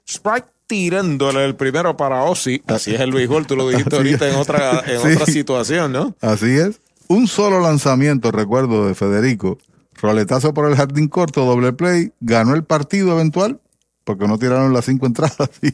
Sprite 0.08 0.46
tirándole 0.66 1.44
el 1.44 1.54
primero 1.56 1.96
para 1.96 2.22
Ozzy. 2.24 2.62
Así 2.66 2.94
es 2.94 3.00
el 3.00 3.12
béisbol, 3.12 3.46
tú 3.46 3.56
lo 3.56 3.68
dijiste 3.68 3.96
ahorita 3.96 4.28
en 4.28 4.36
otra, 4.36 4.80
en 4.86 5.00
Sí. 5.00 5.08
otra 5.14 5.26
situación, 5.26 5.92
¿no? 5.92 6.14
Así 6.20 6.50
es. 6.58 6.80
Un 7.08 7.28
solo 7.28 7.60
lanzamiento, 7.60 8.30
recuerdo, 8.32 8.86
de 8.88 8.94
Federico. 8.94 9.58
Roletazo 9.94 10.52
por 10.52 10.68
el 10.68 10.76
jardín 10.76 11.08
corto, 11.08 11.44
doble 11.44 11.72
play. 11.72 12.12
Ganó 12.20 12.54
el 12.54 12.64
partido 12.64 13.12
eventual, 13.12 13.60
porque 14.04 14.26
no 14.26 14.38
tiraron 14.38 14.72
las 14.72 14.84
cinco 14.84 15.06
entradas. 15.06 15.50
Y, 15.62 15.68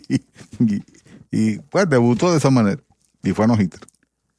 y- 0.75 0.83
y, 1.35 1.59
pues 1.61 1.89
debutó 1.89 2.31
de 2.31 2.37
esa 2.39 2.51
manera. 2.51 2.83
Y 3.25 3.33
fue 3.33 3.47
no 3.47 3.55
hitter. 3.59 3.81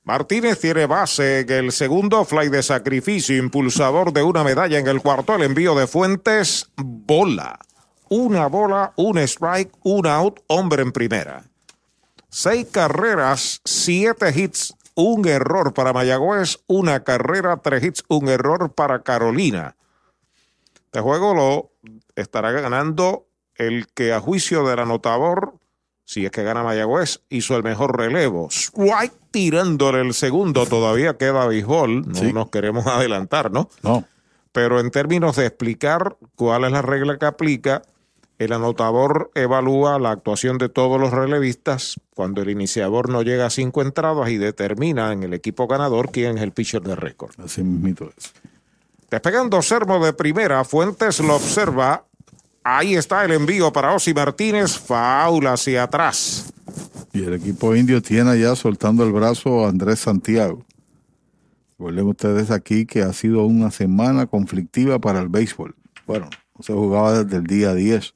Martínez 0.04 0.60
tiene 0.60 0.86
base 0.86 1.40
en 1.40 1.50
el 1.50 1.72
segundo 1.72 2.24
fly 2.26 2.50
de 2.50 2.62
sacrificio, 2.62 3.36
impulsador 3.38 4.14
de 4.14 4.22
una 4.22 4.44
medalla 4.44 4.78
en 4.78 4.86
el 4.88 5.02
cuarto. 5.02 5.34
El 5.36 5.42
envío 5.44 5.74
de 5.76 5.88
Fuentes, 5.88 6.70
bola. 6.78 7.58
Una 8.16 8.46
bola, 8.46 8.94
un 8.96 9.18
strike, 9.18 9.72
un 9.82 10.06
out, 10.06 10.40
hombre 10.46 10.84
en 10.84 10.92
primera. 10.92 11.42
Seis 12.30 12.68
carreras, 12.72 13.60
siete 13.66 14.32
hits, 14.40 14.76
un 14.94 15.28
error 15.28 15.74
para 15.74 15.94
Mayagüez, 15.94 16.60
una 16.68 17.04
carrera, 17.04 17.58
tres 17.58 17.84
hits, 17.84 18.04
un 18.10 18.30
error 18.30 18.72
para 18.72 19.02
Carolina. 19.02 19.76
Este 20.86 21.00
juego 21.00 21.34
lo 21.34 21.72
estará 22.16 22.52
ganando 22.52 23.26
el 23.56 23.88
que 23.88 24.14
a 24.14 24.20
juicio 24.20 24.64
del 24.68 24.78
anotador, 24.78 25.56
si 26.06 26.24
es 26.24 26.32
que 26.32 26.44
gana 26.44 26.62
Mayagüez, 26.62 27.22
hizo 27.30 27.56
el 27.58 27.64
mejor 27.64 27.98
relevo. 27.98 28.48
Strike 28.52 29.14
tirándole 29.32 30.02
el 30.02 30.14
segundo, 30.14 30.68
todavía 30.68 31.18
queda 31.18 31.48
béisbol, 31.48 32.08
no 32.10 32.14
Sí. 32.16 32.32
nos 32.32 32.52
queremos 32.52 32.86
adelantar, 32.86 33.50
¿no? 33.52 33.70
No. 33.82 34.06
Pero 34.52 34.80
en 34.80 34.92
términos 34.92 35.36
de 35.36 35.48
explicar 35.48 36.16
cuál 36.36 36.66
es 36.66 36.72
la 36.72 36.84
regla 36.84 37.18
que 37.18 37.26
aplica, 37.26 37.82
el 38.40 38.54
anotador 38.54 39.32
evalúa 39.36 40.00
la 40.00 40.12
actuación 40.12 40.58
de 40.58 40.70
todos 40.70 41.00
los 41.00 41.12
relevistas 41.12 42.00
cuando 42.14 42.42
el 42.42 42.50
iniciador 42.50 43.10
no 43.10 43.22
llega 43.22 43.46
a 43.46 43.50
cinco 43.50 43.82
entradas 43.82 44.30
y 44.30 44.38
determina 44.38 45.12
en 45.14 45.24
el 45.24 45.34
equipo 45.34 45.68
ganador 45.68 46.12
quién 46.12 46.38
es 46.38 46.44
el 46.44 46.52
pitcher 46.52 46.82
de 46.82 46.96
récord. 46.96 47.34
Así 47.40 47.64
mismito 47.64 48.10
es. 48.18 48.34
Despegando 49.10 49.62
Sermo 49.62 50.04
de 50.04 50.14
primera, 50.14 50.64
Fuentes 50.64 51.20
lo 51.20 51.36
observa 51.36 52.06
Ahí 52.66 52.96
está 52.96 53.26
el 53.26 53.34
envío 53.34 53.74
para 53.74 53.94
Osi 53.94 54.14
Martínez, 54.14 54.78
faula 54.78 55.54
hacia 55.54 55.84
atrás. 55.84 56.54
Y 57.12 57.24
el 57.24 57.34
equipo 57.34 57.76
indio 57.76 58.02
tiene 58.02 58.40
ya 58.40 58.56
soltando 58.56 59.04
el 59.04 59.12
brazo 59.12 59.66
a 59.66 59.70
Andrés 59.70 60.00
Santiago. 60.00 60.66
Recuerden 61.72 62.08
ustedes 62.08 62.52
aquí 62.52 62.86
que 62.86 63.02
ha 63.02 63.12
sido 63.12 63.46
una 63.46 63.70
semana 63.70 64.28
conflictiva 64.28 65.00
para 65.00 65.20
el 65.20 65.28
béisbol. 65.28 65.76
Bueno, 66.08 66.30
no 66.58 66.64
se 66.64 66.72
jugaba 66.72 67.22
desde 67.24 67.36
el 67.36 67.44
día 67.44 67.74
10. 67.74 68.14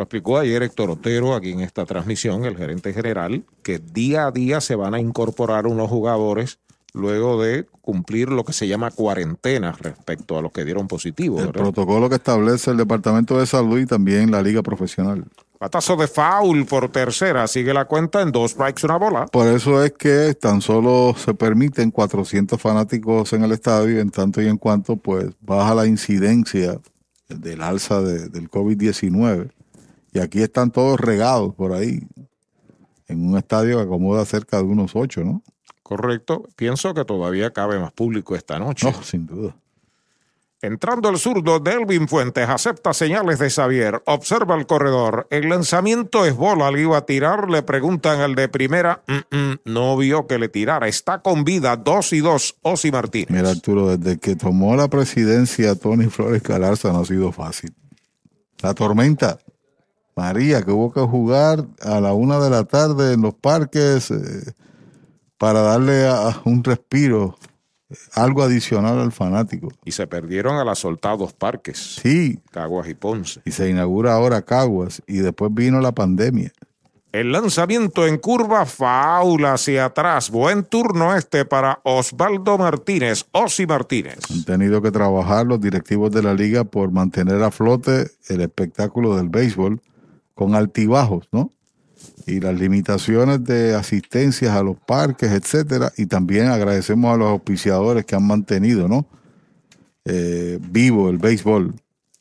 Lo 0.00 0.04
explicó 0.04 0.38
ayer 0.38 0.62
Héctor 0.62 0.88
Otero 0.88 1.34
aquí 1.34 1.50
en 1.52 1.60
esta 1.60 1.84
transmisión, 1.84 2.46
el 2.46 2.56
gerente 2.56 2.94
general, 2.94 3.44
que 3.62 3.78
día 3.78 4.28
a 4.28 4.30
día 4.30 4.62
se 4.62 4.74
van 4.74 4.94
a 4.94 4.98
incorporar 4.98 5.66
unos 5.66 5.90
jugadores 5.90 6.58
luego 6.94 7.42
de 7.42 7.66
cumplir 7.82 8.30
lo 8.30 8.42
que 8.42 8.54
se 8.54 8.66
llama 8.66 8.90
cuarentena 8.90 9.72
respecto 9.78 10.38
a 10.38 10.40
los 10.40 10.52
que 10.52 10.64
dieron 10.64 10.88
positivo. 10.88 11.38
El 11.38 11.48
¿verdad? 11.48 11.60
protocolo 11.64 12.08
que 12.08 12.14
establece 12.14 12.70
el 12.70 12.78
Departamento 12.78 13.38
de 13.38 13.44
Salud 13.44 13.78
y 13.78 13.84
también 13.84 14.30
la 14.30 14.40
Liga 14.40 14.62
Profesional. 14.62 15.22
Patazo 15.58 15.96
de 15.96 16.06
foul 16.08 16.64
por 16.64 16.88
tercera, 16.90 17.46
sigue 17.46 17.74
la 17.74 17.84
cuenta 17.84 18.22
en 18.22 18.32
dos 18.32 18.52
strikes, 18.52 18.86
una 18.86 18.96
bola. 18.96 19.26
Por 19.26 19.48
eso 19.48 19.84
es 19.84 19.92
que 19.92 20.32
tan 20.32 20.62
solo 20.62 21.14
se 21.14 21.34
permiten 21.34 21.90
400 21.90 22.58
fanáticos 22.58 23.34
en 23.34 23.44
el 23.44 23.52
estadio, 23.52 24.00
en 24.00 24.08
tanto 24.08 24.40
y 24.40 24.48
en 24.48 24.56
cuanto 24.56 24.96
pues 24.96 25.26
baja 25.42 25.74
la 25.74 25.84
incidencia 25.86 26.80
del 27.28 27.60
alza 27.60 28.00
de- 28.00 28.28
del 28.30 28.50
COVID-19. 28.50 29.50
Y 30.12 30.18
aquí 30.18 30.42
están 30.42 30.70
todos 30.70 30.98
regados 30.98 31.54
por 31.54 31.72
ahí, 31.72 32.00
en 33.06 33.28
un 33.28 33.38
estadio 33.38 33.76
que 33.76 33.84
acomoda 33.84 34.24
cerca 34.24 34.58
de 34.58 34.64
unos 34.64 34.92
ocho, 34.94 35.22
¿no? 35.22 35.42
Correcto. 35.82 36.44
Pienso 36.56 36.94
que 36.94 37.04
todavía 37.04 37.52
cabe 37.52 37.78
más 37.78 37.92
público 37.92 38.36
esta 38.36 38.58
noche. 38.58 38.90
No, 38.90 39.02
sin 39.02 39.26
duda. 39.26 39.56
Entrando 40.62 41.08
el 41.08 41.16
zurdo, 41.16 41.58
Delvin 41.58 42.06
Fuentes 42.06 42.46
acepta 42.46 42.92
señales 42.92 43.38
de 43.38 43.48
Xavier, 43.48 44.02
observa 44.04 44.56
el 44.56 44.66
corredor. 44.66 45.26
El 45.30 45.48
lanzamiento 45.48 46.26
es 46.26 46.36
bola, 46.36 46.70
le 46.70 46.82
iba 46.82 46.98
a 46.98 47.06
tirar. 47.06 47.48
Le 47.48 47.62
preguntan 47.62 48.20
al 48.20 48.34
de 48.34 48.48
primera, 48.48 49.02
"Mm, 49.06 49.36
mm, 49.36 49.58
no 49.64 49.96
vio 49.96 50.26
que 50.26 50.38
le 50.38 50.50
tirara. 50.50 50.86
Está 50.86 51.22
con 51.22 51.44
vida, 51.44 51.76
dos 51.78 52.12
y 52.12 52.20
dos, 52.20 52.56
Osi 52.60 52.92
Martínez. 52.92 53.30
Mira, 53.30 53.50
Arturo, 53.50 53.96
desde 53.96 54.18
que 54.20 54.36
tomó 54.36 54.76
la 54.76 54.88
presidencia 54.88 55.74
Tony 55.76 56.06
Flores 56.10 56.42
Calarza 56.42 56.92
no 56.92 57.00
ha 57.00 57.04
sido 57.06 57.32
fácil. 57.32 57.74
La 58.60 58.74
tormenta, 58.74 59.38
María, 60.20 60.62
que 60.62 60.70
hubo 60.70 60.92
que 60.92 61.00
jugar 61.00 61.64
a 61.82 61.98
la 62.00 62.12
una 62.12 62.38
de 62.38 62.50
la 62.50 62.64
tarde 62.64 63.14
en 63.14 63.22
los 63.22 63.32
parques 63.34 64.10
eh, 64.10 64.52
para 65.38 65.62
darle 65.62 66.06
a- 66.06 66.42
un 66.44 66.62
respiro, 66.62 67.38
algo 68.14 68.42
adicional 68.42 68.98
al 69.00 69.12
fanático. 69.12 69.68
Y 69.84 69.92
se 69.92 70.06
perdieron 70.06 70.56
a 70.56 70.64
las 70.64 70.78
soltados 70.80 71.32
parques. 71.32 71.96
Sí. 72.02 72.38
Caguas 72.50 72.86
y 72.88 72.94
Ponce. 72.94 73.40
Y 73.46 73.50
se 73.52 73.70
inaugura 73.70 74.12
ahora 74.14 74.42
Caguas 74.42 75.02
y 75.06 75.18
después 75.18 75.52
vino 75.54 75.80
la 75.80 75.92
pandemia. 75.92 76.52
El 77.12 77.32
lanzamiento 77.32 78.06
en 78.06 78.18
curva, 78.18 78.64
faula 78.66 79.54
hacia 79.54 79.86
atrás. 79.86 80.30
Buen 80.30 80.62
turno 80.62 81.16
este 81.16 81.44
para 81.44 81.80
Osvaldo 81.82 82.56
Martínez, 82.56 83.24
Osi 83.32 83.66
Martínez. 83.66 84.18
Han 84.30 84.44
tenido 84.44 84.80
que 84.80 84.92
trabajar 84.92 85.44
los 85.46 85.60
directivos 85.60 86.12
de 86.12 86.22
la 86.22 86.34
liga 86.34 86.62
por 86.62 86.92
mantener 86.92 87.42
a 87.42 87.50
flote 87.50 88.10
el 88.28 88.42
espectáculo 88.42 89.16
del 89.16 89.28
béisbol 89.28 89.80
con 90.40 90.54
altibajos, 90.54 91.28
¿no? 91.32 91.52
Y 92.26 92.40
las 92.40 92.58
limitaciones 92.58 93.44
de 93.44 93.74
asistencias 93.74 94.56
a 94.56 94.62
los 94.62 94.78
parques, 94.78 95.30
etcétera. 95.32 95.92
Y 95.98 96.06
también 96.06 96.46
agradecemos 96.46 97.12
a 97.12 97.18
los 97.18 97.28
auspiciadores 97.28 98.06
que 98.06 98.14
han 98.16 98.26
mantenido, 98.26 98.88
¿no? 98.88 99.04
Eh, 100.06 100.58
vivo 100.62 101.10
el 101.10 101.18
béisbol. 101.18 101.74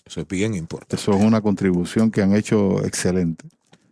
Eso 0.05 0.19
es 0.19 0.27
bien 0.27 0.53
importante. 0.53 0.97
Eso 0.97 1.13
es 1.13 1.23
una 1.23 1.39
contribución 1.39 2.11
que 2.11 2.21
han 2.21 2.35
hecho 2.35 2.83
excelente. 2.83 3.45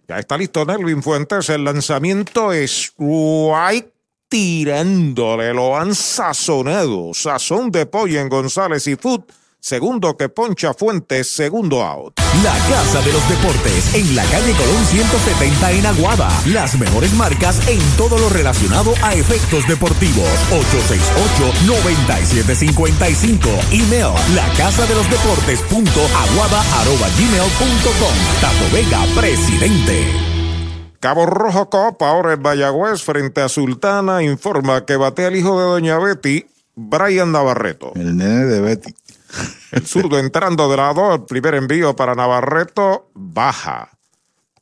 Ya 0.09 0.19
está 0.19 0.37
listo 0.37 0.65
Nelvin 0.65 1.01
Fuentes. 1.01 1.47
El 1.47 1.63
lanzamiento 1.63 2.51
es 2.51 2.91
White 2.97 3.93
tirándole. 4.27 5.53
Lo 5.53 5.77
han 5.77 5.95
sazonado. 5.95 7.13
Sazón 7.13 7.71
de 7.71 7.85
pollo 7.85 8.19
en 8.19 8.27
González 8.27 8.87
y 8.87 8.97
Food. 8.97 9.23
Segundo 9.59 10.15
que 10.15 10.29
poncha 10.29 10.73
Fuentes, 10.73 11.29
segundo 11.29 11.83
out. 11.83 12.19
La 12.43 12.53
Casa 12.69 13.01
de 13.01 13.11
los 13.11 13.27
Deportes 13.27 13.95
en 13.95 14.15
la 14.15 14.23
calle 14.25 14.53
Colón 14.53 14.85
170 14.85 15.71
en 15.71 15.85
Aguada. 15.85 16.29
Las 16.45 16.77
mejores 16.79 17.11
marcas 17.13 17.67
en 17.67 17.79
todo 17.97 18.17
lo 18.17 18.29
relacionado 18.29 18.93
a 19.01 19.13
efectos 19.15 19.67
deportivos. 19.67 20.29
868-9755. 21.65 23.49
Email 23.71 24.13
la 24.35 24.47
casa 24.55 24.85
de 24.85 24.95
los 24.95 25.09
deportes 25.09 25.59
punto 25.63 26.01
aguada 26.01 26.61
arroba 26.79 27.07
gmail 27.17 27.51
punto 27.57 27.91
com. 27.99 28.15
Tato 28.39 28.69
Vega, 28.71 29.05
presidente. 29.19 30.05
Cabo 30.99 31.25
Rojo 31.25 31.69
Copa, 31.69 32.09
ahora 32.09 32.33
en 32.33 32.41
Mayagüez, 32.41 33.03
frente 33.03 33.41
a 33.41 33.49
Sultana, 33.49 34.23
informa 34.23 34.83
que 34.85 34.95
batea 34.95 35.27
el 35.27 35.35
hijo 35.35 35.59
de 35.59 35.65
Doña 35.65 35.99
Betty, 35.99 36.47
Brian 36.79 37.31
Navarreto. 37.31 37.91
El 37.95 38.15
nene 38.15 38.45
de 38.45 38.61
Betty. 38.61 38.93
El 39.71 39.85
zurdo 39.87 40.19
entrando 40.19 40.69
de 40.69 40.77
lado, 40.77 41.15
el 41.15 41.23
primer 41.25 41.55
envío 41.55 41.95
para 41.95 42.13
Navarreto, 42.13 43.09
baja. 43.15 43.97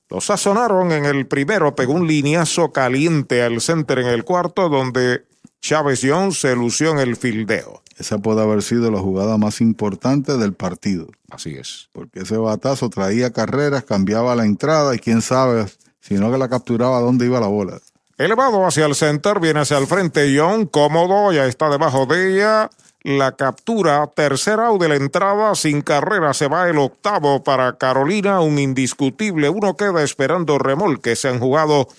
Lo 0.09 0.21
sazonaron 0.21 0.93
en 0.93 1.03
el 1.03 1.27
primero, 1.27 1.75
pegó 1.75 1.93
un 1.93 2.07
lineazo 2.07 2.71
caliente 2.71 3.43
al 3.43 3.59
center 3.59 3.99
en 3.99 4.07
el 4.07 4.23
cuarto, 4.23 4.69
donde 4.69 5.25
Chávez 5.59 6.01
Young 6.01 6.31
se 6.31 6.55
lució 6.55 6.91
en 6.91 6.99
el 6.99 7.17
fildeo. 7.17 7.83
Esa 7.97 8.17
puede 8.17 8.41
haber 8.41 8.63
sido 8.63 8.89
la 8.91 8.99
jugada 8.99 9.37
más 9.37 9.59
importante 9.59 10.37
del 10.37 10.53
partido. 10.53 11.07
Así 11.29 11.55
es. 11.55 11.89
Porque 11.91 12.21
ese 12.21 12.37
batazo 12.37 12.89
traía 12.89 13.33
carreras, 13.33 13.83
cambiaba 13.83 14.35
la 14.35 14.45
entrada 14.45 14.95
y 14.95 14.99
quién 14.99 15.21
sabe, 15.21 15.65
si 15.99 16.13
no 16.13 16.31
que 16.31 16.37
la 16.37 16.47
capturaba, 16.47 17.01
dónde 17.01 17.25
iba 17.25 17.41
la 17.41 17.47
bola. 17.47 17.81
Elevado 18.17 18.65
hacia 18.65 18.85
el 18.85 18.95
center, 18.95 19.41
viene 19.41 19.59
hacia 19.59 19.77
el 19.77 19.87
frente 19.87 20.31
Young, 20.31 20.69
cómodo, 20.71 21.33
ya 21.33 21.47
está 21.47 21.69
debajo 21.69 22.05
de 22.05 22.33
ella. 22.33 22.69
La 23.03 23.33
captura, 23.33 24.09
tercera 24.15 24.67
out 24.67 24.81
de 24.81 24.87
la 24.87 24.95
entrada, 24.95 25.53
sin 25.53 25.81
carrera, 25.81 26.33
se 26.33 26.47
va 26.47 26.69
el 26.69 26.77
octavo 26.77 27.43
para 27.43 27.77
Carolina, 27.77 28.39
un 28.39 28.57
indiscutible. 28.57 29.49
Uno 29.49 29.75
queda 29.75 30.01
esperando 30.01 30.57
remolque. 30.57 31.17
Se 31.17 31.27
han 31.27 31.39
jugado 31.39 31.89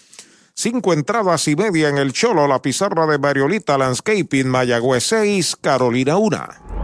cinco 0.55 0.95
entradas 0.95 1.47
y 1.49 1.55
media 1.55 1.91
en 1.91 1.99
el 1.99 2.15
Cholo, 2.15 2.49
la 2.49 2.63
pizarra 2.63 3.07
de 3.07 3.19
Mariolita 3.19 3.77
Landscaping, 3.77 4.49
Mayagüez 4.49 5.05
6, 5.05 5.57
Carolina 5.61 6.17
1. 6.17 6.66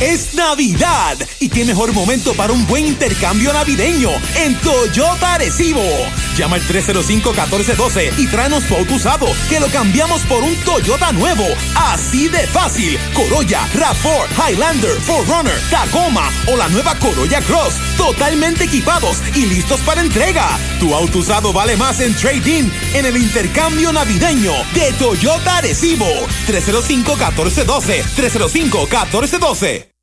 Es 0.00 0.34
Navidad 0.34 1.18
y 1.40 1.48
qué 1.48 1.64
mejor 1.64 1.92
momento 1.92 2.32
para 2.34 2.52
un 2.52 2.64
buen 2.68 2.86
intercambio 2.86 3.52
navideño 3.52 4.10
en 4.36 4.54
Toyota 4.60 5.34
Arecibo. 5.34 5.82
Llama 6.36 6.54
al 6.54 6.62
305-1412 6.62 8.12
y 8.16 8.28
tráenos 8.28 8.62
tu 8.68 8.76
auto 8.76 8.94
usado 8.94 9.26
que 9.48 9.58
lo 9.58 9.66
cambiamos 9.66 10.22
por 10.22 10.44
un 10.44 10.54
Toyota 10.64 11.10
nuevo. 11.10 11.44
Así 11.74 12.28
de 12.28 12.46
fácil. 12.46 12.96
Corolla, 13.12 13.66
RAV4, 13.74 14.50
Highlander, 14.50 14.96
4Runner, 15.00 15.68
Tacoma 15.68 16.30
o 16.46 16.56
la 16.56 16.68
nueva 16.68 16.94
Corolla 17.00 17.40
Cross. 17.40 17.74
Totalmente 17.96 18.64
equipados 18.64 19.20
y 19.34 19.46
listos 19.46 19.80
para 19.80 20.00
entrega. 20.00 20.46
Tu 20.78 20.94
auto 20.94 21.18
usado 21.18 21.52
vale 21.52 21.76
más 21.76 21.98
en 21.98 22.14
trading 22.14 22.70
en 22.94 23.04
el 23.04 23.16
intercambio 23.16 23.92
navideño 23.92 24.52
de 24.74 24.92
Toyota 24.92 25.56
Arecibo. 25.56 26.06
305-1412. 26.46 28.04
305-1412. 28.16 29.87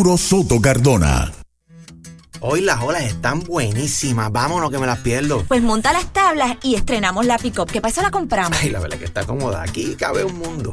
Soto 0.00 0.60
Cardona. 0.62 1.30
Hoy 2.40 2.62
las 2.62 2.80
olas 2.80 3.02
están 3.02 3.40
buenísimas. 3.40 4.32
Vámonos 4.32 4.70
que 4.70 4.78
me 4.78 4.86
las 4.86 5.00
pierdo. 5.00 5.44
Pues 5.46 5.62
monta 5.62 5.92
las 5.92 6.10
tablas 6.10 6.56
y 6.62 6.74
estrenamos 6.74 7.26
la 7.26 7.36
pick-up. 7.36 7.70
¿Qué 7.70 7.82
pasa? 7.82 8.00
La 8.00 8.10
compramos. 8.10 8.58
Ay, 8.62 8.70
la 8.70 8.80
verdad 8.80 8.98
que 8.98 9.04
está 9.04 9.26
cómoda. 9.26 9.62
Aquí 9.62 9.94
cabe 9.96 10.24
un 10.24 10.38
mundo. 10.38 10.72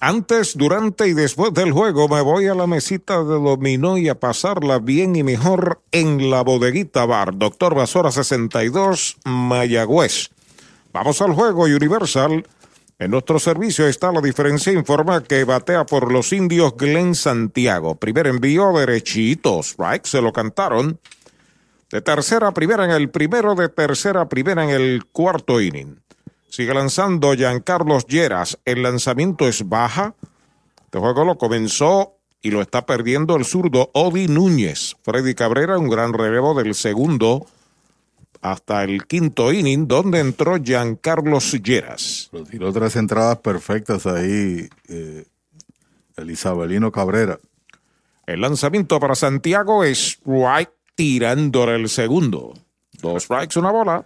Antes, 0.00 0.56
durante 0.56 1.08
y 1.08 1.14
después 1.14 1.52
del 1.52 1.72
juego 1.72 2.08
me 2.08 2.20
voy 2.20 2.46
a 2.46 2.54
la 2.54 2.66
mesita 2.66 3.18
de 3.18 3.34
dominó 3.34 3.98
y 3.98 4.08
a 4.08 4.18
pasarla 4.18 4.78
bien 4.78 5.16
y 5.16 5.22
mejor 5.22 5.80
en 5.92 6.30
la 6.30 6.42
bodeguita 6.42 7.06
bar. 7.06 7.36
Doctor 7.36 7.74
Basora 7.74 8.10
62, 8.10 9.18
Mayagüez. 9.24 10.30
Vamos 10.92 11.20
al 11.22 11.32
juego 11.32 11.64
Universal. 11.64 12.46
En 12.98 13.10
nuestro 13.10 13.38
servicio 13.38 13.86
está 13.86 14.12
la 14.12 14.20
diferencia. 14.20 14.72
Informa 14.72 15.22
que 15.22 15.44
batea 15.44 15.84
por 15.84 16.12
los 16.12 16.32
indios 16.32 16.76
Glenn 16.76 17.14
Santiago. 17.14 17.96
Primer 17.96 18.28
envío 18.28 18.72
derechito. 18.72 19.60
Strike 19.60 20.06
se 20.06 20.22
lo 20.22 20.32
cantaron. 20.32 21.00
De 21.90 22.00
tercera 22.00 22.48
a 22.48 22.54
primera 22.54 22.84
en 22.84 22.90
el 22.90 23.10
primero, 23.10 23.54
de 23.54 23.68
tercera 23.68 24.22
a 24.22 24.28
primera 24.28 24.64
en 24.64 24.70
el 24.70 25.04
cuarto 25.06 25.60
inning. 25.60 26.03
Sigue 26.54 26.72
lanzando 26.72 27.34
Giancarlos 27.34 28.06
Lleras. 28.06 28.60
El 28.64 28.84
lanzamiento 28.84 29.48
es 29.48 29.68
baja. 29.68 30.14
Este 30.84 31.00
juego 31.00 31.24
lo 31.24 31.36
comenzó 31.36 32.14
y 32.42 32.52
lo 32.52 32.62
está 32.62 32.86
perdiendo 32.86 33.34
el 33.34 33.44
zurdo 33.44 33.90
Odi 33.92 34.28
Núñez. 34.28 34.94
Freddy 35.02 35.34
Cabrera, 35.34 35.78
un 35.78 35.88
gran 35.88 36.12
relevo 36.12 36.54
del 36.54 36.76
segundo 36.76 37.44
hasta 38.40 38.84
el 38.84 39.04
quinto 39.04 39.52
inning, 39.52 39.88
donde 39.88 40.20
entró 40.20 40.62
Giancarlos 40.62 41.60
Lleras. 41.60 42.28
Lo 42.30 42.44
tiró 42.44 42.72
tres 42.72 42.94
entradas 42.94 43.38
perfectas 43.38 44.06
ahí, 44.06 44.68
eh, 44.88 45.24
el 46.16 46.30
Isabelino 46.30 46.92
Cabrera. 46.92 47.40
El 48.26 48.42
lanzamiento 48.42 49.00
para 49.00 49.16
Santiago 49.16 49.82
es 49.82 50.20
strike 50.20 50.70
tirándole 50.94 51.74
el 51.74 51.88
segundo. 51.88 52.54
Dos 53.02 53.24
strikes, 53.24 53.58
una 53.58 53.72
bola. 53.72 54.04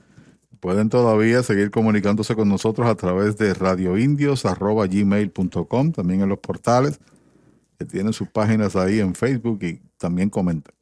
Pueden 0.60 0.88
todavía 0.88 1.42
seguir 1.42 1.70
comunicándose 1.70 2.34
con 2.34 2.48
nosotros 2.48 2.88
a 2.88 2.94
través 2.94 3.36
de 3.36 3.52
radioindios.gmail.com, 3.54 5.92
también 5.92 6.22
en 6.22 6.28
los 6.28 6.38
portales, 6.38 6.98
que 7.78 7.84
tienen 7.84 8.12
sus 8.12 8.28
páginas 8.28 8.74
ahí 8.74 8.98
en 9.00 9.14
Facebook 9.14 9.62
y 9.62 9.80
también 9.96 10.30
comentan. 10.30 10.74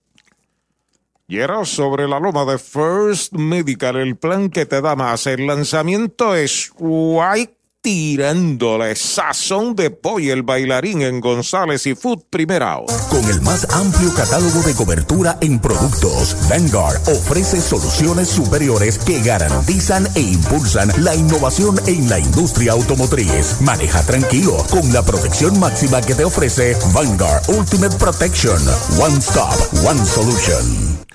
Y 1.29 1.39
era 1.39 1.65
sobre 1.65 2.07
la 2.07 2.21
loma 2.21 2.45
de 2.45 2.57
First 2.57 3.33
Medical, 3.33 3.97
el 3.97 4.17
plan 4.17 4.49
que 4.49 4.65
te 4.65 4.81
da 4.81 4.95
más. 4.95 5.27
El 5.27 5.47
lanzamiento 5.47 6.37
es 6.37 6.71
White 6.79 7.57
tirándole 7.87 8.97
sazón 8.97 9.77
de 9.77 9.93
pollo 9.93 10.33
el 10.33 10.43
bailarín 10.43 11.03
en 11.03 11.21
González 11.21 11.87
y 11.87 11.95
Food 11.95 12.25
Primera. 12.29 12.81
Con 13.09 13.25
el 13.31 13.41
más 13.43 13.65
amplio 13.71 14.13
catálogo 14.13 14.61
de 14.63 14.75
cobertura 14.75 15.39
en 15.41 15.61
productos, 15.61 16.37
Vanguard 16.51 17.01
ofrece 17.09 17.61
soluciones 17.61 18.27
superiores 18.27 18.99
que 18.99 19.23
garantizan 19.23 20.09
e 20.17 20.21
impulsan 20.21 20.91
la 21.05 21.15
innovación 21.15 21.77
en 21.87 22.11
la 22.11 22.19
industria 22.19 22.73
automotriz. 22.73 23.61
Maneja 23.61 24.03
tranquilo 24.03 24.57
con 24.69 24.93
la 24.93 25.05
protección 25.05 25.61
máxima 25.61 26.01
que 26.01 26.17
te 26.17 26.25
ofrece 26.25 26.77
Vanguard 26.93 27.49
Ultimate 27.57 27.97
Protection. 27.99 28.61
One 28.99 29.19
Stop, 29.19 29.55
One 29.87 30.05
Solution. 30.05 31.06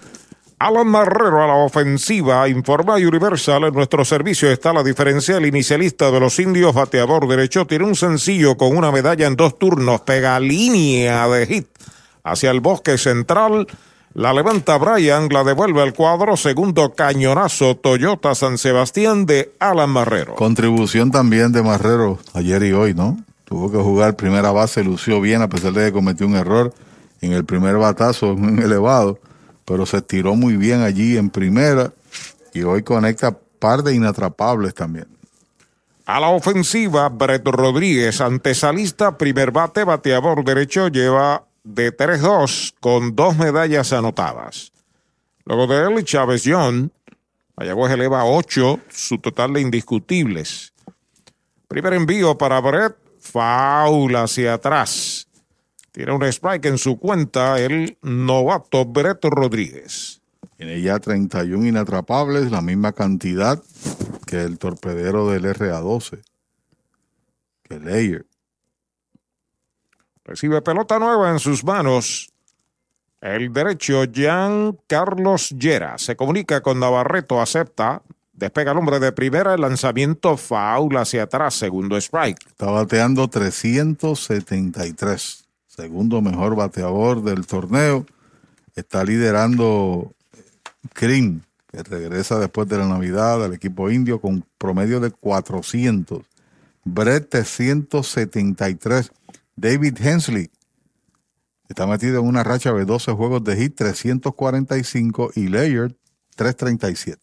Alan 0.61 0.87
Marrero 0.87 1.43
a 1.43 1.47
la 1.47 1.55
ofensiva, 1.55 2.47
informa 2.47 2.93
Universal. 2.93 3.63
En 3.63 3.73
nuestro 3.73 4.05
servicio 4.05 4.47
está 4.51 4.71
la 4.71 4.83
diferencia. 4.83 5.37
El 5.37 5.47
inicialista 5.47 6.11
de 6.11 6.19
los 6.19 6.37
indios, 6.37 6.75
bateador 6.75 7.27
derecho, 7.27 7.65
tiene 7.65 7.85
un 7.85 7.95
sencillo 7.95 8.55
con 8.55 8.77
una 8.77 8.91
medalla 8.91 9.25
en 9.25 9.35
dos 9.35 9.57
turnos. 9.57 10.01
Pega 10.01 10.39
línea 10.39 11.27
de 11.29 11.47
hit 11.47 11.67
hacia 12.23 12.51
el 12.51 12.59
bosque 12.59 12.99
central. 12.99 13.65
La 14.13 14.33
levanta 14.33 14.77
Brian, 14.77 15.29
la 15.29 15.43
devuelve 15.43 15.81
al 15.81 15.95
cuadro. 15.95 16.37
Segundo 16.37 16.93
cañonazo 16.93 17.75
Toyota 17.77 18.35
San 18.35 18.59
Sebastián 18.59 19.25
de 19.25 19.53
Alan 19.57 19.89
Marrero. 19.89 20.35
Contribución 20.35 21.09
también 21.09 21.51
de 21.53 21.63
Marrero 21.63 22.19
ayer 22.35 22.61
y 22.61 22.73
hoy, 22.73 22.93
¿no? 22.93 23.17
Tuvo 23.45 23.71
que 23.71 23.79
jugar 23.79 24.15
primera 24.15 24.51
base, 24.51 24.83
lució 24.83 25.21
bien 25.21 25.41
a 25.41 25.49
pesar 25.49 25.73
de 25.73 25.85
que 25.85 25.91
cometió 25.91 26.27
un 26.27 26.35
error 26.35 26.71
en 27.19 27.31
el 27.33 27.45
primer 27.45 27.77
batazo, 27.77 28.33
elevado 28.63 29.17
pero 29.65 29.85
se 29.85 29.97
estiró 29.97 30.35
muy 30.35 30.57
bien 30.57 30.81
allí 30.81 31.17
en 31.17 31.29
primera 31.29 31.93
y 32.53 32.63
hoy 32.63 32.83
conecta 32.83 33.37
par 33.59 33.83
de 33.83 33.95
inatrapables 33.95 34.73
también. 34.73 35.07
A 36.05 36.19
la 36.19 36.29
ofensiva, 36.29 37.07
Brett 37.09 37.47
Rodríguez, 37.47 38.19
antesalista, 38.21 39.17
primer 39.17 39.51
bate, 39.51 39.83
bateador 39.83 40.43
derecho, 40.43 40.87
lleva 40.87 41.45
de 41.63 41.95
3-2 41.95 42.73
con 42.79 43.15
dos 43.15 43.37
medallas 43.37 43.93
anotadas. 43.93 44.71
Luego 45.45 45.67
de 45.67 45.87
él, 45.87 46.03
Chávez 46.03 46.43
John, 46.45 46.91
Mayagüez 47.55 47.91
eleva 47.93 48.25
8, 48.25 48.79
su 48.89 49.19
total 49.19 49.53
de 49.53 49.61
indiscutibles. 49.61 50.73
Primer 51.67 51.93
envío 51.93 52.37
para 52.37 52.59
Brett, 52.59 52.95
faula 53.19 54.23
hacia 54.23 54.55
atrás. 54.55 55.20
Tiene 55.91 56.13
un 56.13 56.23
strike 56.23 56.67
en 56.67 56.77
su 56.77 56.97
cuenta 56.97 57.59
el 57.59 57.97
novato 58.01 58.85
Brett 58.85 59.25
Rodríguez. 59.25 60.21
Tiene 60.55 60.81
ya 60.81 60.99
31 60.99 61.67
inatrapables, 61.67 62.49
la 62.49 62.61
misma 62.61 62.93
cantidad 62.93 63.61
que 64.25 64.41
el 64.41 64.57
torpedero 64.57 65.29
del 65.29 65.43
RA12, 65.43 66.21
que 67.63 67.79
Leyer. 67.79 68.25
Recibe 70.23 70.61
pelota 70.61 70.97
nueva 70.97 71.31
en 71.31 71.39
sus 71.39 71.63
manos. 71.63 72.31
El 73.19 73.51
derecho, 73.51 74.05
Jean 74.05 74.77
Carlos 74.87 75.49
Llera. 75.49 75.97
Se 75.97 76.15
comunica 76.15 76.61
con 76.61 76.79
Navarreto, 76.79 77.41
acepta. 77.41 78.01
Despega 78.31 78.71
el 78.71 78.77
hombre 78.77 78.99
de 78.99 79.11
primera, 79.11 79.55
el 79.55 79.61
lanzamiento 79.61 80.37
foul 80.37 80.95
hacia 80.95 81.23
atrás, 81.23 81.55
segundo 81.55 81.97
strike. 81.97 82.47
Está 82.47 82.71
bateando 82.71 83.27
373 83.27 85.40
segundo 85.75 86.21
mejor 86.21 86.55
bateador 86.55 87.23
del 87.23 87.47
torneo. 87.47 88.05
Está 88.75 89.03
liderando 89.03 90.13
Krim, 90.93 91.41
que 91.71 91.83
regresa 91.83 92.39
después 92.39 92.67
de 92.67 92.77
la 92.77 92.87
Navidad 92.87 93.43
al 93.43 93.53
equipo 93.53 93.89
indio 93.89 94.19
con 94.19 94.45
promedio 94.57 94.99
de 94.99 95.11
400. 95.11 96.23
Brett 96.83 97.33
173. 97.43 99.11
David 99.55 99.97
Hensley 100.01 100.49
está 101.69 101.87
metido 101.87 102.19
en 102.19 102.27
una 102.27 102.43
racha 102.43 102.73
de 102.73 102.85
12 102.85 103.13
juegos 103.13 103.43
de 103.43 103.55
hit, 103.55 103.75
345 103.75 105.31
y 105.35 105.47
Layard 105.47 105.93
337. 106.35 107.19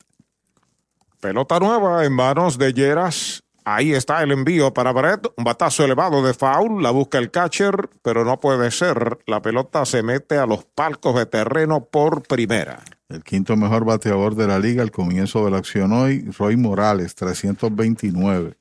Pelota 1.20 1.58
nueva 1.58 2.04
en 2.04 2.12
manos 2.12 2.56
de 2.56 2.72
Lleras. 2.72 3.42
Ahí 3.70 3.92
está 3.92 4.22
el 4.22 4.32
envío 4.32 4.72
para 4.72 4.92
Brett. 4.92 5.26
Un 5.36 5.44
batazo 5.44 5.84
elevado 5.84 6.24
de 6.24 6.32
foul. 6.32 6.82
La 6.82 6.90
busca 6.90 7.18
el 7.18 7.30
catcher, 7.30 7.90
pero 8.00 8.24
no 8.24 8.40
puede 8.40 8.70
ser. 8.70 9.18
La 9.26 9.42
pelota 9.42 9.84
se 9.84 10.02
mete 10.02 10.38
a 10.38 10.46
los 10.46 10.64
palcos 10.64 11.16
de 11.16 11.26
terreno 11.26 11.84
por 11.84 12.22
primera. 12.22 12.82
El 13.10 13.22
quinto 13.22 13.58
mejor 13.58 13.84
bateador 13.84 14.36
de 14.36 14.46
la 14.46 14.58
liga 14.58 14.82
al 14.82 14.90
comienzo 14.90 15.44
de 15.44 15.50
la 15.50 15.58
acción 15.58 15.92
hoy, 15.92 16.30
Roy 16.38 16.56
Morales, 16.56 17.14
329. 17.14 18.54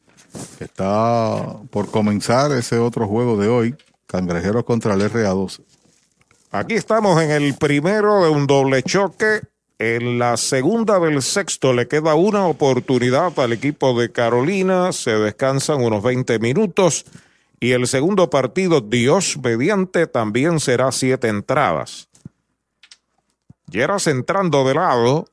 Está 0.60 1.56
por 1.69 1.90
comenzar 1.90 2.52
ese 2.52 2.77
otro 2.77 3.08
juego 3.08 3.38
de 3.38 3.48
hoy, 3.48 3.76
Cangrejeros 4.08 4.66
contra 4.66 4.94
el 4.94 5.10
RA12. 5.10 5.61
Aquí 6.52 6.74
estamos 6.74 7.22
en 7.22 7.32
el 7.32 7.53
primero 7.53 8.26
de 8.26 8.30
un 8.30 8.45
doble 8.45 8.84
choque 8.84 9.40
En 9.80 10.18
la 10.18 10.38
segunda 10.38 11.00
del 11.00 11.22
sexto 11.22 11.72
le 11.72 11.88
queda 11.88 12.16
una 12.16 12.48
oportunidad 12.48 13.38
al 13.40 13.54
equipo 13.54 14.00
de 14.00 14.12
Carolina. 14.12 14.92
Se 14.92 15.12
descansan 15.12 15.84
unos 15.84 16.02
20 16.02 16.40
minutos. 16.40 17.06
Y 17.60 17.72
el 17.72 17.88
segundo 17.88 18.30
partido, 18.30 18.82
Dios 18.82 19.38
mediante, 19.38 20.08
también 20.08 20.60
será 20.60 20.92
siete 20.92 21.28
entradas. 21.28 22.10
Lleras 23.70 24.08
entrando 24.08 24.68
de 24.68 24.74
lado. 24.74 25.26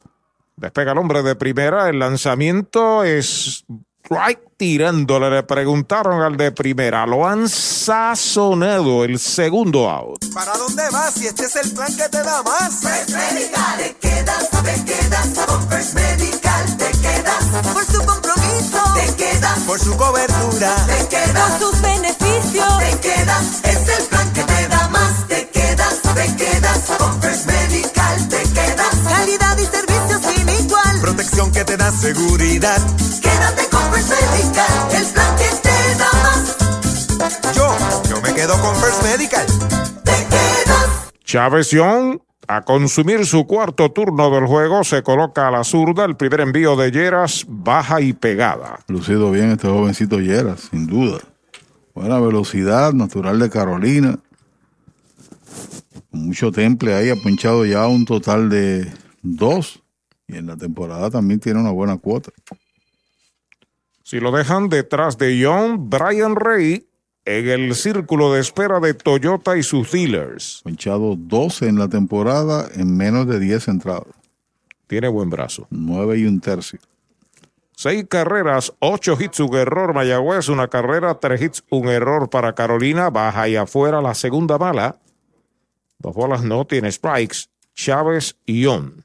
Despega 0.56 0.92
el 0.92 0.98
hombre 0.98 1.22
de 1.22 1.36
primera. 1.36 1.88
El 1.88 1.98
lanzamiento 1.98 3.02
es 3.02 3.64
right 4.10 4.38
tirándole. 4.56 5.30
Le 5.30 5.42
preguntaron 5.42 6.22
al 6.22 6.36
de 6.36 6.52
primera. 6.52 7.06
Lo 7.06 7.26
han 7.26 7.48
sazonado 7.48 9.04
el 9.04 9.18
segundo 9.18 9.90
out. 9.90 10.24
¿Para 10.32 10.56
dónde 10.56 10.82
vas? 10.90 11.14
Si 11.14 11.26
este 11.26 11.44
es 11.46 11.56
el 11.56 11.70
plan 11.72 11.94
que 11.96 12.08
te 12.08 12.22
da 12.22 12.42
más. 12.42 12.74
First 12.80 13.10
Medical, 13.10 13.78
te 13.78 13.96
quedas, 13.96 14.50
te 14.50 14.84
quedas. 14.84 15.28
Con 15.46 15.68
First 15.68 15.94
Medical 15.94 16.76
te 16.76 16.90
quedas. 16.98 17.44
Por 17.72 17.84
su 17.86 18.04
compromiso, 18.04 18.82
te 18.94 19.14
quedas. 19.16 19.58
Por 19.60 19.78
su 19.78 19.96
cobertura, 19.96 20.74
te 20.86 21.08
quedas. 21.08 21.50
Por 21.50 21.60
sus 21.60 21.80
beneficios, 21.82 22.78
te 22.78 22.98
quedas. 23.00 23.60
Es 23.64 23.98
el 23.98 24.04
plan 24.06 24.32
que 24.32 24.42
te 24.44 24.68
da 24.68 24.88
más. 24.88 25.26
Te 25.28 25.48
quedas, 25.48 26.00
te 26.02 26.36
quedas. 26.36 26.78
Con 26.98 27.20
First 27.20 27.46
Medical 27.46 28.28
te 28.28 28.42
quedas. 28.42 28.94
Calidad 29.08 29.58
y 29.58 29.66
servicio 29.66 30.20
sin 30.30 30.48
igual. 30.48 31.00
protección 31.00 31.52
que 31.52 31.64
te 31.64 31.76
da 31.76 31.90
seguridad. 31.90 32.78
Quédate 33.20 33.68
con 33.68 33.73
First 33.94 34.10
Medical, 34.10 35.00
el 35.00 35.06
plan 35.12 35.36
que 35.36 35.48
te 35.62 35.98
da 35.98 36.10
más. 36.24 37.54
Yo, 37.54 38.10
yo 38.10 38.20
me 38.22 38.34
quedo 38.34 38.60
con 38.60 38.74
First 38.74 39.04
Medical. 39.04 39.46
Te 40.02 40.10
quedas. 40.10 41.12
Chávez 41.24 41.70
Young 41.70 42.18
a 42.48 42.62
consumir 42.62 43.24
su 43.24 43.46
cuarto 43.46 43.92
turno 43.92 44.30
del 44.30 44.46
juego 44.46 44.82
se 44.82 45.04
coloca 45.04 45.46
a 45.46 45.52
la 45.52 45.62
zurda. 45.62 46.04
El 46.04 46.16
primer 46.16 46.40
envío 46.40 46.74
de 46.74 46.90
Lleras 46.90 47.46
baja 47.48 48.00
y 48.00 48.12
pegada. 48.12 48.80
Lucido 48.88 49.30
bien 49.30 49.52
este 49.52 49.68
jovencito 49.68 50.18
Lleras, 50.18 50.70
sin 50.70 50.88
duda. 50.88 51.20
Buena 51.94 52.18
velocidad, 52.18 52.92
natural 52.94 53.38
de 53.38 53.48
Carolina. 53.48 54.18
Con 56.10 56.26
mucho 56.26 56.50
temple 56.50 56.94
ahí, 56.94 57.10
ha 57.10 57.16
ponchado 57.16 57.64
ya 57.64 57.86
un 57.86 58.04
total 58.04 58.48
de 58.48 58.92
dos. 59.22 59.80
Y 60.26 60.36
en 60.36 60.46
la 60.46 60.56
temporada 60.56 61.10
también 61.10 61.38
tiene 61.38 61.60
una 61.60 61.70
buena 61.70 61.96
cuota. 61.96 62.32
Si 64.04 64.20
lo 64.20 64.32
dejan 64.32 64.68
detrás 64.68 65.16
de 65.16 65.38
Young, 65.38 65.88
Brian 65.88 66.36
Ray 66.36 66.86
en 67.24 67.48
el 67.48 67.74
círculo 67.74 68.34
de 68.34 68.40
espera 68.42 68.78
de 68.78 68.92
Toyota 68.92 69.56
y 69.56 69.62
sus 69.62 69.90
dealers. 69.90 70.60
Ponchado 70.62 71.16
12 71.16 71.68
en 71.68 71.78
la 71.78 71.88
temporada 71.88 72.68
en 72.74 72.94
menos 72.94 73.26
de 73.26 73.40
10 73.40 73.68
entradas. 73.68 74.14
Tiene 74.86 75.08
buen 75.08 75.30
brazo. 75.30 75.66
9 75.70 76.18
y 76.18 76.26
un 76.26 76.38
tercio. 76.38 76.78
Seis 77.76 78.04
carreras, 78.06 78.74
ocho 78.78 79.16
hits, 79.18 79.40
un 79.40 79.54
error. 79.56 79.94
Mayagüez, 79.94 80.50
una 80.50 80.68
carrera, 80.68 81.18
tres 81.18 81.40
hits, 81.40 81.64
un 81.70 81.88
error 81.88 82.28
para 82.28 82.54
Carolina. 82.54 83.08
Baja 83.08 83.48
y 83.48 83.56
afuera 83.56 84.02
la 84.02 84.14
segunda 84.14 84.58
bala. 84.58 85.00
Dos 85.98 86.14
bolas 86.14 86.44
no 86.44 86.66
tiene 86.66 86.92
strikes. 86.92 87.46
Chávez 87.74 88.36
y 88.44 88.66
On. 88.66 89.02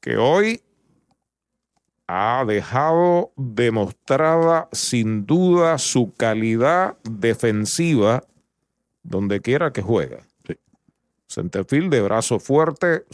Que 0.00 0.16
hoy 0.16 0.62
ha 2.08 2.44
dejado 2.46 3.32
demostrada 3.36 4.68
sin 4.72 5.26
duda 5.26 5.78
su 5.78 6.12
calidad 6.14 6.96
defensiva 7.04 8.24
donde 9.02 9.40
quiera 9.40 9.72
que 9.72 9.82
juega. 9.82 10.18
Centerfield 11.28 11.92
de 11.92 12.00
brazo 12.00 12.40
fuerte, 12.40 13.04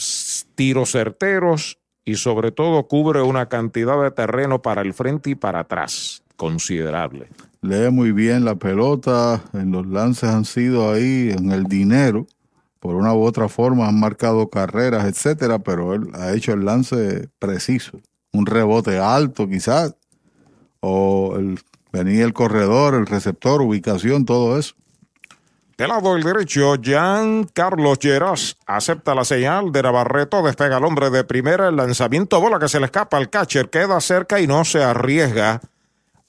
tiros 0.55 0.93
certeros 0.93 1.79
y 2.05 2.15
sobre 2.15 2.53
todo 2.53 2.87
cubre 2.87 3.23
una 3.23 3.49
cantidad 3.49 4.01
de 4.01 4.13
terreno 4.13 4.63
para 4.63 4.83
el 4.83 4.95
frente 4.95 5.31
y 5.31 5.35
para 5.35 5.61
atrás 5.61 6.25
considerable. 6.37 7.29
Lee 7.63 7.91
muy 7.91 8.13
bien 8.13 8.45
la 8.45 8.57
pelota. 8.57 9.43
En 9.53 9.73
los 9.73 9.87
lances 9.87 10.29
han 10.31 10.45
sido 10.45 10.93
ahí 10.93 11.31
en 11.37 11.51
el 11.51 11.65
dinero. 11.65 12.27
Por 12.79 12.97
una 12.97 13.15
u 13.15 13.23
otra 13.23 13.49
forma 13.49 13.89
han 13.89 13.99
marcado 13.99 14.51
carreras, 14.51 15.07
etcétera, 15.07 15.59
pero 15.59 15.95
él 15.95 16.09
ha 16.13 16.33
hecho 16.35 16.53
el 16.53 16.65
lance 16.65 17.29
preciso. 17.39 18.01
Un 18.35 18.47
rebote 18.47 18.99
alto, 18.99 19.49
quizás. 19.49 19.95
O 20.81 21.37
el, 21.39 21.61
venía 21.93 22.25
el 22.25 22.35
corredor, 22.35 22.95
el 22.95 23.07
receptor, 23.07 23.63
ubicación, 23.63 24.27
todo 24.27 24.59
eso. 24.59 24.75
Del 25.79 25.89
lado 25.89 26.15
del 26.15 26.23
derecho, 26.23 26.77
Jean 26.77 27.45
Carlos 27.53 27.99
Lleras 27.99 28.57
acepta 28.67 29.15
la 29.15 29.25
señal 29.25 29.73
de 29.73 29.83
Navarreto, 29.83 30.43
despega 30.43 30.77
al 30.77 30.85
hombre 30.85 31.11
de 31.11 31.25
primera, 31.25 31.69
el 31.69 31.77
lanzamiento 31.77 32.41
bola 32.41 32.61
que 32.61 32.69
se 32.69 32.79
le 32.79 32.87
escapa 32.87 33.17
al 33.17 33.31
catcher, 33.31 33.71
queda 33.71 34.01
cerca 34.01 34.41
y 34.41 34.47
no 34.47 34.65
se 34.65 34.85
arriesga 34.85 35.61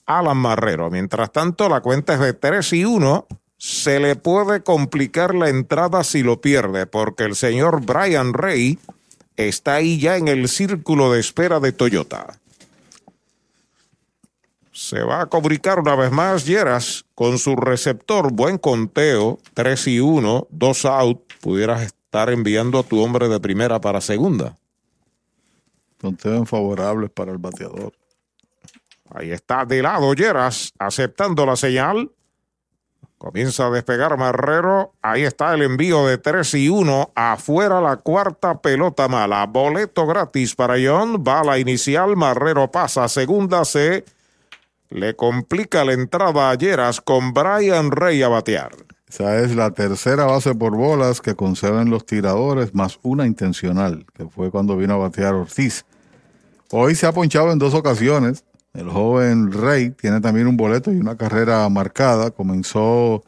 Alan 0.05 0.37
Marrero. 0.37 0.89
Mientras 0.89 1.31
tanto, 1.31 1.69
la 1.69 1.81
cuenta 1.81 2.13
es 2.13 2.19
de 2.19 2.33
3 2.33 2.73
y 2.73 2.85
1. 2.85 3.27
Se 3.57 3.99
le 3.99 4.15
puede 4.15 4.61
complicar 4.61 5.33
la 5.33 5.49
entrada 5.49 6.03
si 6.03 6.23
lo 6.23 6.41
pierde, 6.41 6.85
porque 6.85 7.23
el 7.23 7.35
señor 7.35 7.85
Brian 7.85 8.33
Ray 8.33 8.79
está 9.37 9.75
ahí 9.75 9.99
ya 9.99 10.17
en 10.17 10.27
el 10.27 10.47
círculo 10.47 11.11
de 11.11 11.19
espera 11.19 11.59
de 11.59 11.71
Toyota. 11.71 12.39
Se 14.71 15.01
va 15.01 15.21
a 15.21 15.25
comunicar 15.27 15.79
una 15.79 15.95
vez 15.95 16.11
más 16.11 16.45
Lleras 16.45 17.05
con 17.15 17.39
su 17.39 17.55
receptor. 17.55 18.33
Buen 18.33 18.57
conteo, 18.57 19.39
3 19.53 19.87
y 19.87 19.99
1, 20.01 20.47
2 20.49 20.85
out. 20.85 21.33
Pudieras 21.39 21.81
estar 21.83 22.29
enviando 22.29 22.79
a 22.79 22.83
tu 22.83 22.99
hombre 23.01 23.29
de 23.29 23.39
primera 23.39 23.79
para 23.79 24.01
segunda. 24.01 24.57
Conteos 26.01 26.49
favorables 26.49 27.09
para 27.09 27.31
el 27.31 27.37
bateador. 27.37 27.93
Ahí 29.09 29.31
está 29.31 29.65
de 29.65 29.81
lado 29.81 30.13
Lleras, 30.13 30.73
aceptando 30.77 31.45
la 31.45 31.55
señal. 31.55 32.11
Comienza 33.25 33.65
a 33.65 33.71
despegar 33.71 34.15
Marrero. 34.19 34.93
Ahí 35.01 35.23
está 35.23 35.51
el 35.55 35.63
envío 35.63 36.05
de 36.05 36.19
3 36.19 36.53
y 36.53 36.69
1. 36.69 37.13
Afuera 37.15 37.81
la 37.81 37.97
cuarta 37.97 38.61
pelota 38.61 39.07
mala. 39.07 39.47
Boleto 39.47 40.05
gratis 40.05 40.53
para 40.53 40.75
John. 40.75 41.23
Bala 41.23 41.57
inicial. 41.57 42.15
Marrero 42.15 42.69
pasa. 42.69 43.07
Segunda 43.07 43.65
se 43.65 44.05
le 44.91 45.15
complica 45.15 45.83
la 45.83 45.93
entrada 45.93 46.51
a 46.51 46.91
con 47.03 47.33
Brian 47.33 47.89
Rey 47.89 48.21
a 48.21 48.27
batear. 48.27 48.73
Esa 49.09 49.39
es 49.39 49.55
la 49.55 49.71
tercera 49.71 50.25
base 50.25 50.53
por 50.53 50.77
bolas 50.77 51.19
que 51.19 51.33
conceden 51.33 51.89
los 51.89 52.05
tiradores, 52.05 52.75
más 52.75 52.99
una 53.01 53.25
intencional, 53.25 54.05
que 54.13 54.27
fue 54.27 54.51
cuando 54.51 54.77
vino 54.77 54.93
a 54.93 54.97
batear 54.97 55.33
Ortiz. 55.33 55.83
Hoy 56.69 56.93
se 56.93 57.07
ha 57.07 57.11
ponchado 57.11 57.51
en 57.51 57.57
dos 57.57 57.73
ocasiones. 57.73 58.43
El 58.75 58.89
joven 58.89 59.51
Rey 59.51 59.91
tiene 59.91 60.21
también 60.21 60.47
un 60.47 60.57
boleto 60.57 60.91
y 60.91 60.97
una 60.97 61.15
carrera 61.15 61.69
marcada. 61.69 62.31
Comenzó 62.31 63.23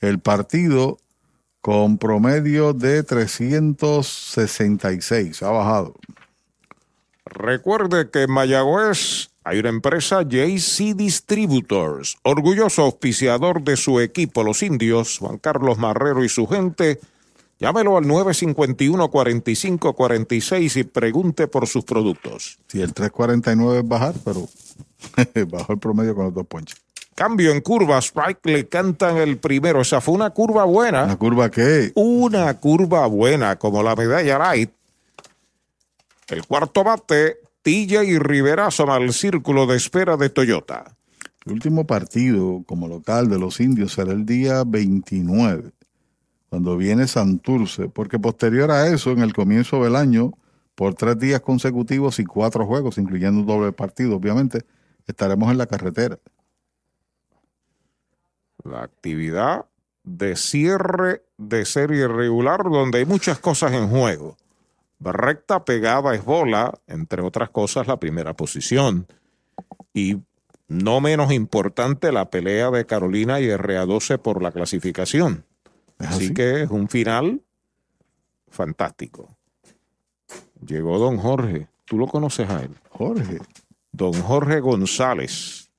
el 0.00 0.18
partido 0.18 0.98
con 1.60 1.98
promedio 1.98 2.72
de 2.72 3.02
366. 3.02 5.42
Ha 5.42 5.50
bajado. 5.50 5.96
Recuerde 7.24 8.08
que 8.10 8.22
en 8.24 8.30
Mayagüez 8.30 9.30
hay 9.44 9.58
una 9.58 9.70
empresa 9.70 10.22
JC 10.22 10.94
Distributors, 10.94 12.18
orgulloso 12.22 12.82
auspiciador 12.82 13.62
de 13.62 13.76
su 13.76 14.00
equipo, 14.00 14.42
los 14.42 14.62
indios, 14.62 15.18
Juan 15.18 15.38
Carlos 15.38 15.78
Marrero 15.78 16.24
y 16.24 16.28
su 16.28 16.46
gente. 16.46 17.00
Llámelo 17.58 17.96
al 17.96 18.04
951-4546 18.04 20.76
y 20.76 20.84
pregunte 20.84 21.46
por 21.46 21.66
sus 21.66 21.84
productos. 21.84 22.58
Si 22.68 22.80
el 22.80 22.92
349 22.94 23.80
es 23.80 23.88
bajar, 23.88 24.14
pero 24.24 24.48
bajó 25.50 25.72
el 25.72 25.78
promedio 25.78 26.14
con 26.14 26.24
los 26.26 26.34
dos 26.34 26.46
ponches. 26.46 26.80
Cambio 27.14 27.50
en 27.50 27.60
curva, 27.60 27.98
Strike 27.98 28.40
le 28.44 28.68
cantan 28.68 29.18
el 29.18 29.38
primero. 29.38 29.82
Esa 29.82 30.00
fue 30.00 30.14
una 30.14 30.30
curva 30.30 30.64
buena. 30.64 31.06
¿La 31.06 31.16
curva 31.16 31.50
qué? 31.50 31.92
Una 31.94 32.58
curva 32.58 33.06
buena, 33.06 33.56
como 33.56 33.82
la 33.82 33.94
medalla 33.94 34.38
light. 34.38 34.70
El 36.28 36.46
cuarto 36.46 36.82
bate, 36.84 37.38
Tilla 37.62 38.04
y 38.04 38.18
Rivera 38.18 38.68
asoma 38.68 38.94
al 38.94 39.12
círculo 39.12 39.66
de 39.66 39.76
espera 39.76 40.16
de 40.16 40.30
Toyota. 40.30 40.96
El 41.44 41.54
último 41.54 41.86
partido 41.86 42.62
como 42.66 42.86
local 42.86 43.28
de 43.28 43.38
los 43.38 43.60
indios 43.60 43.92
será 43.92 44.12
el 44.12 44.24
día 44.24 44.62
29, 44.64 45.72
cuando 46.48 46.76
viene 46.76 47.06
Santurce, 47.06 47.88
porque 47.88 48.18
posterior 48.18 48.70
a 48.70 48.86
eso, 48.86 49.10
en 49.10 49.20
el 49.20 49.34
comienzo 49.34 49.82
del 49.82 49.96
año, 49.96 50.32
por 50.74 50.94
tres 50.94 51.18
días 51.18 51.40
consecutivos 51.40 52.18
y 52.18 52.24
cuatro 52.24 52.66
juegos, 52.66 52.98
incluyendo 52.98 53.40
un 53.40 53.46
doble 53.46 53.72
partido, 53.72 54.16
obviamente, 54.16 54.64
estaremos 55.10 55.50
en 55.50 55.58
la 55.58 55.66
carretera. 55.66 56.18
La 58.64 58.82
actividad 58.82 59.66
de 60.04 60.36
cierre 60.36 61.22
de 61.38 61.64
serie 61.64 62.08
regular, 62.08 62.64
donde 62.64 62.98
hay 62.98 63.04
muchas 63.04 63.38
cosas 63.38 63.72
en 63.72 63.88
juego. 63.88 64.36
Recta 65.00 65.64
pegada 65.64 66.14
es 66.14 66.24
bola, 66.24 66.78
entre 66.86 67.22
otras 67.22 67.50
cosas, 67.50 67.86
la 67.86 67.98
primera 67.98 68.34
posición. 68.34 69.06
Y 69.94 70.18
no 70.68 71.00
menos 71.00 71.32
importante 71.32 72.12
la 72.12 72.30
pelea 72.30 72.70
de 72.70 72.86
Carolina 72.86 73.40
y 73.40 73.48
RA12 73.48 74.18
por 74.18 74.42
la 74.42 74.52
clasificación. 74.52 75.44
Así, 75.98 76.32
que 76.32 76.62
es 76.62 76.70
un 76.70 76.88
final 76.88 77.42
fantástico. 78.48 79.36
Llegó 80.64 80.98
don 80.98 81.18
Jorge. 81.18 81.68
¿Tú 81.84 81.98
lo 81.98 82.06
conoces 82.06 82.48
a 82.48 82.62
él? 82.62 82.74
Jorge. 82.90 83.38
Don 83.92 84.12
Jorge 84.12 84.60
González. 84.60 85.70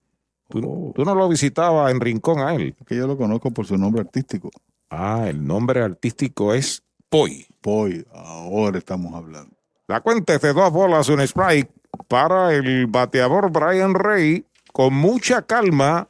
¿Tú, 0.50 0.92
tú 0.96 1.06
no 1.06 1.16
lo 1.16 1.30
visitabas 1.30 1.92
en 1.92 2.02
Rincón 2.02 2.40
a 2.40 2.54
él? 2.56 2.76
Que 2.86 2.96
yo 2.96 3.08
lo 3.08 3.18
conozco 3.18 3.52
por 3.52 3.66
su 3.66 3.78
nombre 3.78 4.02
artístico. 4.02 4.52
Ah, 4.90 5.28
el 5.28 5.46
nombre 5.46 5.82
artístico 5.82 6.54
es 6.54 6.84
Poi. 7.10 7.48
Poi, 7.62 8.06
ahora 8.14 8.78
estamos 8.78 9.14
hablando. 9.14 9.56
La 9.88 10.02
cuenta 10.02 10.34
es 10.34 10.42
de 10.42 10.54
dos 10.54 10.72
bolas, 10.72 11.08
un 11.10 11.22
strike 11.22 11.70
para 12.08 12.54
el 12.54 12.88
bateador 12.88 13.52
Brian 13.52 13.94
Rey 13.94 14.46
con 14.74 14.94
mucha 14.94 15.42
calma 15.44 16.08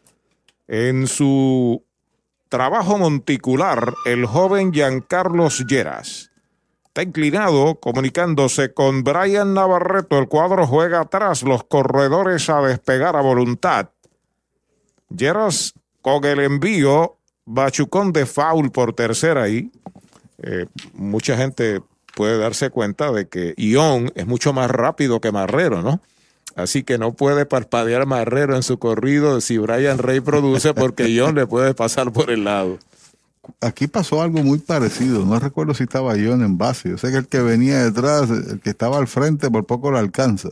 en 0.67 1.07
su 1.07 1.83
trabajo 2.49 2.97
monticular, 2.97 3.93
el 4.05 4.25
joven 4.25 4.71
Giancarlos 4.71 5.65
Lleras. 5.67 6.30
Está 6.91 7.03
inclinado, 7.03 7.75
comunicándose 7.75 8.73
con 8.73 9.05
Brian 9.05 9.53
Navarreto. 9.53 10.19
El 10.19 10.27
cuadro 10.27 10.67
juega 10.67 10.99
atrás, 10.99 11.41
los 11.41 11.63
corredores 11.63 12.49
a 12.49 12.59
despegar 12.59 13.15
a 13.15 13.21
voluntad. 13.21 13.91
Lleras 15.07 15.73
con 16.01 16.25
el 16.25 16.41
envío, 16.41 17.15
Bachucón 17.45 18.11
de 18.11 18.25
foul 18.25 18.73
por 18.73 18.91
tercera 18.91 19.43
ahí. 19.43 19.71
Eh, 20.43 20.65
mucha 20.93 21.37
gente 21.37 21.81
puede 22.13 22.37
darse 22.37 22.71
cuenta 22.71 23.13
de 23.13 23.29
que 23.29 23.53
Ion 23.55 24.11
es 24.15 24.27
mucho 24.27 24.51
más 24.51 24.69
rápido 24.69 25.21
que 25.21 25.31
Marrero, 25.31 25.81
¿no? 25.81 26.01
Así 26.57 26.83
que 26.83 26.97
no 26.97 27.13
puede 27.13 27.45
parpadear 27.45 28.05
Marrero 28.05 28.57
en 28.57 28.63
su 28.63 28.79
corrido 28.79 29.39
si 29.39 29.57
Brian 29.57 29.97
Rey 29.97 30.19
produce 30.19 30.73
porque 30.73 31.09
Ion 31.09 31.35
le 31.35 31.47
puede 31.47 31.73
pasar 31.73 32.11
por 32.11 32.29
el 32.31 32.43
lado. 32.43 32.79
Aquí 33.59 33.87
pasó 33.87 34.21
algo 34.21 34.43
muy 34.43 34.59
parecido. 34.59 35.25
No 35.25 35.39
recuerdo 35.39 35.73
si 35.73 35.83
estaba 35.83 36.15
Ion 36.15 36.43
en 36.43 36.57
base. 36.57 36.89
Yo 36.89 36.97
sé 36.97 37.11
que 37.11 37.17
el 37.17 37.27
que 37.27 37.41
venía 37.41 37.83
detrás, 37.83 38.29
el 38.29 38.59
que 38.59 38.69
estaba 38.69 38.97
al 38.97 39.07
frente, 39.07 39.49
por 39.49 39.65
poco 39.65 39.91
lo 39.91 39.97
alcanza. 39.97 40.49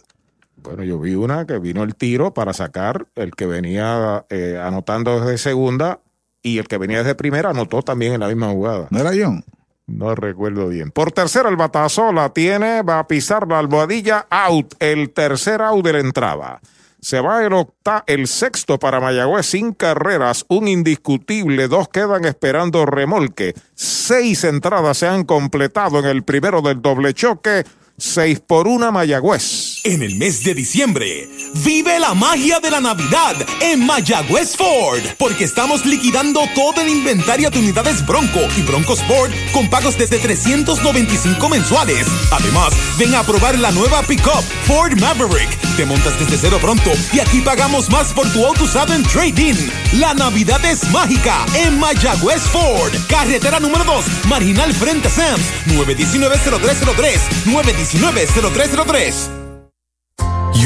Bueno, 0.58 0.84
yo 0.84 1.00
vi 1.00 1.16
una 1.16 1.46
que 1.46 1.58
vino 1.60 1.84
el 1.84 1.96
tiro 1.96 2.34
para 2.34 2.54
sacar 2.54 3.08
el 3.16 3.32
que 3.32 3.46
venía 3.46 4.26
eh, 4.30 4.60
anotando 4.62 5.20
desde 5.20 5.38
segunda 5.38 6.00
y 6.42 6.58
el 6.58 6.68
que 6.68 6.78
venía 6.78 7.00
desde 7.00 7.16
primera 7.16 7.52
anotó 7.52 7.82
también 7.82 8.14
en 8.14 8.20
la 8.20 8.28
misma 8.28 8.50
jugada. 8.50 8.88
¿No 8.90 9.00
era 9.00 9.14
Ion? 9.16 9.44
No 9.88 10.14
recuerdo 10.16 10.68
bien. 10.68 10.92
Por 10.92 11.12
tercera 11.12 11.50
el 11.50 11.56
batazo 11.56 12.12
la 12.12 12.30
tiene, 12.30 12.84
va 12.84 13.00
a 13.00 13.08
pisar 13.08 13.48
la 13.48 13.60
almohadilla, 13.60 14.28
out, 14.30 14.76
el 14.80 15.12
tercer 15.12 15.62
out 15.62 15.84
de 15.84 15.94
la 15.94 16.00
entrada. 16.00 16.62
Se 17.02 17.22
va 17.22 17.46
el 17.46 17.54
octa, 17.54 18.04
el 18.08 18.28
sexto 18.28 18.78
para 18.78 19.00
Mayagüez 19.00 19.46
sin 19.46 19.74
carreras, 19.74 20.46
un 20.50 20.68
indiscutible, 20.68 21.68
dos 21.68 21.88
quedan 21.88 22.26
esperando 22.26 22.86
remolque. 22.86 23.54
Seis 23.74 24.44
entradas 24.44 24.98
se 24.98 25.08
han 25.08 25.24
completado 25.24 26.00
en 26.00 26.06
el 26.06 26.24
primero 26.24 26.62
del 26.62 26.82
doble 26.82 27.14
choque, 27.14 27.64
seis 27.98 28.42
por 28.42 28.68
una 28.68 28.92
Mayagüez. 28.92 29.69
En 29.86 30.04
el 30.04 30.16
mes 30.16 30.44
de 30.44 30.54
diciembre, 30.54 31.30
vive 31.64 32.00
la 32.00 32.14
magia 32.14 32.60
de 32.60 32.70
la 32.70 32.82
Navidad 32.82 33.38
en 33.62 33.86
Mayagüez 33.86 34.58
Ford, 34.58 35.00
porque 35.18 35.46
estamos 35.46 35.86
liquidando 35.86 36.42
todo 36.54 36.82
el 36.82 36.90
inventario 36.90 37.50
de 37.50 37.60
unidades 37.60 38.06
Bronco 38.06 38.42
y 38.58 38.62
Bronco 38.64 38.92
Sport 38.94 39.32
con 39.54 39.70
pagos 39.70 39.98
desde 39.98 40.20
395 40.20 41.48
mensuales. 41.48 42.08
Además, 42.32 42.74
ven 42.98 43.16
a 43.16 43.24
probar 43.24 43.58
la 43.58 43.72
nueva 43.72 44.04
pickup 44.04 44.44
Ford 44.66 45.00
Maverick. 45.00 45.58
Te 45.78 45.86
montas 45.86 46.20
desde 46.20 46.38
cero 46.38 46.58
pronto 46.60 46.92
y 47.14 47.22
aquí 47.22 47.40
pagamos 47.40 47.90
más 47.90 48.12
por 48.12 48.28
tu 48.34 48.46
auto 48.46 48.66
usado 48.66 48.94
en 48.94 49.04
trading. 49.04 49.56
La 49.94 50.14
Navidad 50.14 50.64
es 50.66 50.90
mágica 50.90 51.46
en 51.56 51.80
Mayagüez 51.80 52.42
Ford, 52.42 52.94
carretera 53.08 53.62
número 53.62 53.86
2, 53.86 54.06
marginal 54.28 54.74
frente 54.74 55.08
a 55.08 55.12
Sams, 55.12 55.46
919-0303, 55.68 57.20
919-0303. 57.46 59.49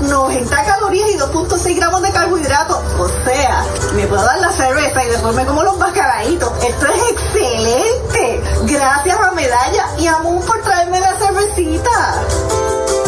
90 0.00 0.64
calorías 0.64 1.10
y 1.10 1.18
2.6 1.18 1.76
gramos 1.76 2.02
de 2.02 2.12
carbohidratos. 2.12 2.78
O 2.98 3.08
sea, 3.24 3.64
me 3.94 4.06
puedo 4.06 4.24
dar 4.24 4.38
la 4.38 4.52
cerveza 4.52 5.04
y 5.04 5.08
después 5.08 5.34
me 5.34 5.46
como 5.46 5.62
los 5.62 5.78
mascaraditos. 5.78 6.52
Esto 6.64 6.86
es 6.86 7.10
excelente. 7.12 8.42
Gracias 8.64 9.18
a 9.20 9.30
Medalla 9.32 9.88
y 9.98 10.06
a 10.06 10.18
Moon 10.18 10.44
por 10.44 10.62
traerme 10.62 11.00
la 11.00 11.14
cervecita. 11.18 13.07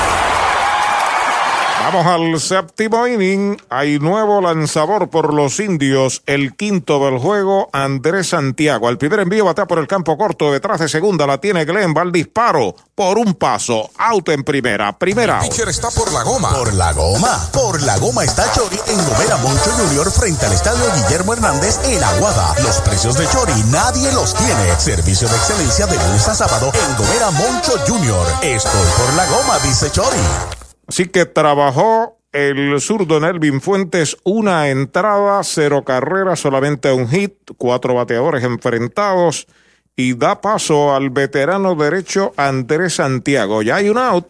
Vamos 1.83 2.05
al 2.05 2.39
séptimo 2.39 3.07
inning. 3.07 3.57
Hay 3.67 3.97
nuevo 3.97 4.39
lanzador 4.39 5.09
por 5.09 5.33
los 5.33 5.59
indios. 5.59 6.21
El 6.27 6.55
quinto 6.55 7.03
del 7.03 7.17
juego, 7.17 7.69
Andrés 7.73 8.29
Santiago. 8.29 8.87
Al 8.87 8.99
primer 8.99 9.21
envío 9.21 9.45
batea 9.45 9.65
por 9.65 9.79
el 9.79 9.87
campo 9.87 10.15
corto. 10.15 10.51
Detrás 10.51 10.79
de 10.79 10.87
segunda 10.87 11.25
la 11.25 11.39
tiene 11.39 11.65
Glenn. 11.65 11.95
Va 11.97 12.03
al 12.03 12.11
disparo 12.11 12.75
por 12.93 13.17
un 13.17 13.33
paso. 13.33 13.89
Out 13.97 14.29
en 14.29 14.43
primera. 14.43 14.95
Primera. 14.95 15.39
out. 15.39 15.49
pitcher 15.49 15.69
está 15.69 15.89
por 15.89 16.13
la 16.13 16.21
goma. 16.21 16.53
Por 16.53 16.71
la 16.75 16.93
goma. 16.93 17.49
Por 17.51 17.81
la 17.81 17.97
goma 17.97 18.25
está 18.25 18.51
Chori 18.53 18.79
en 18.85 19.03
Gomera 19.03 19.37
Moncho 19.37 19.71
Junior 19.71 20.11
frente 20.11 20.45
al 20.45 20.53
estadio 20.53 20.85
Guillermo 20.97 21.33
Hernández 21.33 21.79
en 21.85 22.03
Aguada. 22.03 22.53
Los 22.61 22.79
precios 22.81 23.17
de 23.17 23.27
Chori 23.27 23.59
nadie 23.71 24.11
los 24.13 24.35
tiene. 24.35 24.79
Servicio 24.79 25.27
de 25.27 25.35
excelencia 25.35 25.87
de 25.87 25.97
lunes 25.97 26.27
a 26.27 26.35
sábado 26.35 26.71
en 26.75 26.95
Gomera 26.95 27.31
Moncho 27.31 27.73
Junior. 27.87 28.27
Estoy 28.43 28.87
por 28.97 29.15
la 29.15 29.25
goma, 29.25 29.57
dice 29.63 29.89
Chori. 29.89 30.60
Así 30.91 31.05
que 31.05 31.25
trabajó 31.25 32.17
el 32.33 32.81
zurdo 32.81 33.21
Nelvin 33.21 33.61
Fuentes 33.61 34.17
una 34.25 34.67
entrada, 34.67 35.41
cero 35.45 35.85
carreras, 35.85 36.41
solamente 36.41 36.91
un 36.91 37.07
hit, 37.07 37.33
cuatro 37.57 37.93
bateadores 37.93 38.43
enfrentados 38.43 39.47
y 39.95 40.15
da 40.15 40.41
paso 40.41 40.93
al 40.93 41.09
veterano 41.09 41.75
derecho 41.75 42.33
Andrés 42.35 42.95
Santiago. 42.95 43.61
Ya 43.61 43.77
hay 43.77 43.87
un 43.87 43.97
out. 43.97 44.27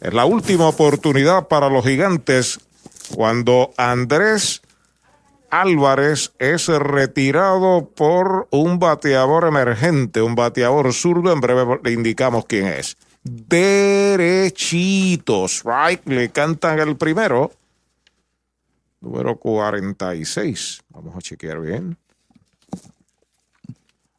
Es 0.00 0.14
la 0.14 0.26
última 0.26 0.68
oportunidad 0.68 1.48
para 1.48 1.68
los 1.68 1.84
gigantes 1.84 2.60
cuando 3.12 3.72
Andrés 3.76 4.62
Álvarez 5.50 6.34
es 6.38 6.68
retirado 6.68 7.90
por 7.96 8.46
un 8.52 8.78
bateador 8.78 9.44
emergente, 9.44 10.22
un 10.22 10.36
bateador 10.36 10.92
zurdo. 10.92 11.32
En 11.32 11.40
breve 11.40 11.80
le 11.82 11.90
indicamos 11.90 12.44
quién 12.46 12.66
es. 12.66 12.96
Derechitos, 13.28 15.64
right? 15.64 16.00
Le 16.06 16.30
cantan 16.30 16.78
el 16.78 16.96
primero. 16.96 17.50
Número 19.00 19.36
46. 19.36 20.84
Vamos 20.90 21.16
a 21.16 21.20
chequear 21.20 21.60
bien. 21.60 21.98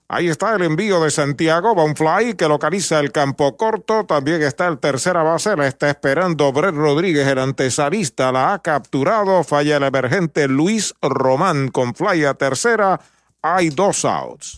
Ahí 0.10 0.30
está 0.30 0.56
el 0.56 0.64
envío 0.64 1.02
de 1.02 1.12
Santiago, 1.12 1.76
va 1.76 1.84
un 1.84 1.94
fly 1.94 2.36
que 2.36 2.48
localiza 2.48 3.00
el 3.00 3.12
campo 3.12 3.58
corto. 3.58 4.06
También 4.06 4.42
está 4.42 4.68
el 4.68 4.80
tercera 4.80 5.22
base, 5.22 5.58
la 5.58 5.68
está 5.68 5.90
esperando 5.90 6.52
Brett 6.54 6.76
Rodríguez, 6.76 7.28
el 7.28 7.40
antesalista, 7.40 8.32
la 8.32 8.54
ha 8.54 8.60
capturado. 8.60 9.44
Falla 9.44 9.78
el 9.78 9.84
emergente 9.84 10.48
Luis 10.48 10.94
Román 11.02 11.68
con 11.70 11.94
fly 11.94 12.24
a 12.24 12.36
tercera. 12.36 13.02
Hay 13.42 13.70
dos 13.70 14.06
outs. 14.06 14.58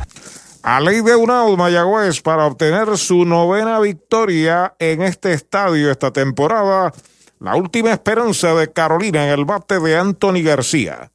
A 0.63 0.79
ley 0.79 1.01
de 1.01 1.15
un 1.15 1.57
Mayagüez 1.57 2.21
para 2.21 2.45
obtener 2.45 2.95
su 2.97 3.25
novena 3.25 3.79
victoria 3.79 4.75
en 4.77 5.01
este 5.01 5.33
estadio 5.33 5.89
esta 5.89 6.11
temporada. 6.11 6.93
La 7.39 7.55
última 7.55 7.91
esperanza 7.91 8.53
de 8.53 8.71
Carolina 8.71 9.25
en 9.25 9.31
el 9.39 9.45
bate 9.45 9.79
de 9.79 9.97
Anthony 9.97 10.43
García. 10.43 11.11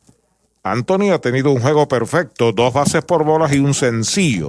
Anthony 0.65 1.12
ha 1.12 1.20
tenido 1.20 1.52
un 1.52 1.60
juego 1.60 1.86
perfecto, 1.86 2.50
dos 2.50 2.75
bases 2.75 3.05
por 3.05 3.23
bolas 3.23 3.52
y 3.52 3.60
un 3.60 3.73
sencillo. 3.73 4.49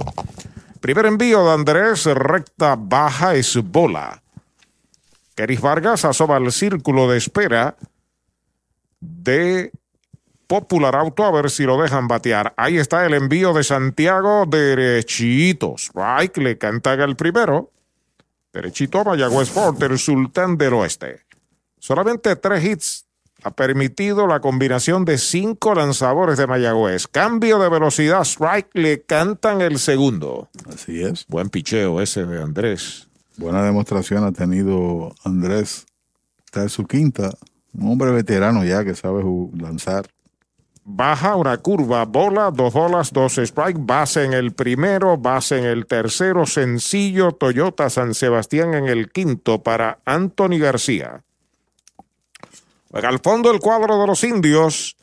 Primer 0.80 1.06
envío 1.06 1.44
de 1.44 1.52
Andrés, 1.52 2.04
recta 2.06 2.74
baja 2.76 3.36
es 3.36 3.56
bola. 3.62 4.20
Keris 5.36 5.60
Vargas 5.60 6.04
asoma 6.04 6.38
el 6.38 6.50
círculo 6.50 7.08
de 7.08 7.18
espera 7.18 7.76
de 8.98 9.70
Popular 10.48 10.96
Auto 10.96 11.24
a 11.24 11.30
ver 11.30 11.50
si 11.50 11.64
lo 11.64 11.80
dejan 11.80 12.08
batear. 12.08 12.54
Ahí 12.56 12.78
está 12.78 13.04
el 13.04 13.12
envío 13.12 13.52
de 13.52 13.62
Santiago 13.62 14.46
derechitos. 14.46 15.90
Right, 15.94 16.34
le 16.38 16.56
cantan 16.56 17.00
el 17.00 17.16
primero. 17.16 17.70
Derechito 18.50 19.00
a 19.00 19.04
Mayagüez 19.04 19.50
Fort, 19.50 19.80
el 19.82 19.98
sultán 19.98 20.56
del 20.56 20.72
oeste. 20.72 21.20
Solamente 21.78 22.34
tres 22.36 22.64
hits 22.64 23.06
ha 23.42 23.50
permitido 23.50 24.26
la 24.26 24.40
combinación 24.40 25.04
de 25.04 25.18
cinco 25.18 25.74
lanzadores 25.74 26.38
de 26.38 26.46
Mayagüez. 26.46 27.06
Cambio 27.08 27.58
de 27.58 27.68
velocidad, 27.68 28.22
strike, 28.22 28.70
le 28.72 29.02
cantan 29.02 29.60
el 29.60 29.78
segundo. 29.78 30.48
Así 30.66 31.02
es. 31.02 31.26
Buen 31.28 31.50
picheo 31.50 32.00
ese 32.00 32.24
de 32.24 32.42
Andrés. 32.42 33.06
Buena 33.36 33.62
demostración 33.62 34.24
ha 34.24 34.32
tenido 34.32 35.14
Andrés. 35.24 35.84
Está 36.46 36.62
en 36.62 36.70
su 36.70 36.86
quinta. 36.86 37.30
Un 37.74 37.92
hombre 37.92 38.12
veterano 38.12 38.64
ya 38.64 38.82
que 38.82 38.94
sabe 38.94 39.22
lanzar. 39.52 40.08
Baja 40.90 41.36
una 41.36 41.58
curva, 41.58 42.06
bola, 42.06 42.50
dos 42.50 42.72
bolas, 42.72 43.12
dos 43.12 43.36
strike, 43.36 43.76
base 43.78 44.24
en 44.24 44.32
el 44.32 44.52
primero, 44.52 45.18
base 45.18 45.58
en 45.58 45.66
el 45.66 45.86
tercero, 45.86 46.46
sencillo, 46.46 47.32
Toyota 47.32 47.90
San 47.90 48.14
Sebastián 48.14 48.72
en 48.72 48.88
el 48.88 49.10
quinto 49.10 49.62
para 49.62 49.98
Anthony 50.06 50.58
García. 50.58 51.22
Al 52.90 53.18
fondo 53.18 53.50
el 53.50 53.60
cuadro 53.60 54.00
de 54.00 54.06
los 54.06 54.24
indios. 54.24 54.96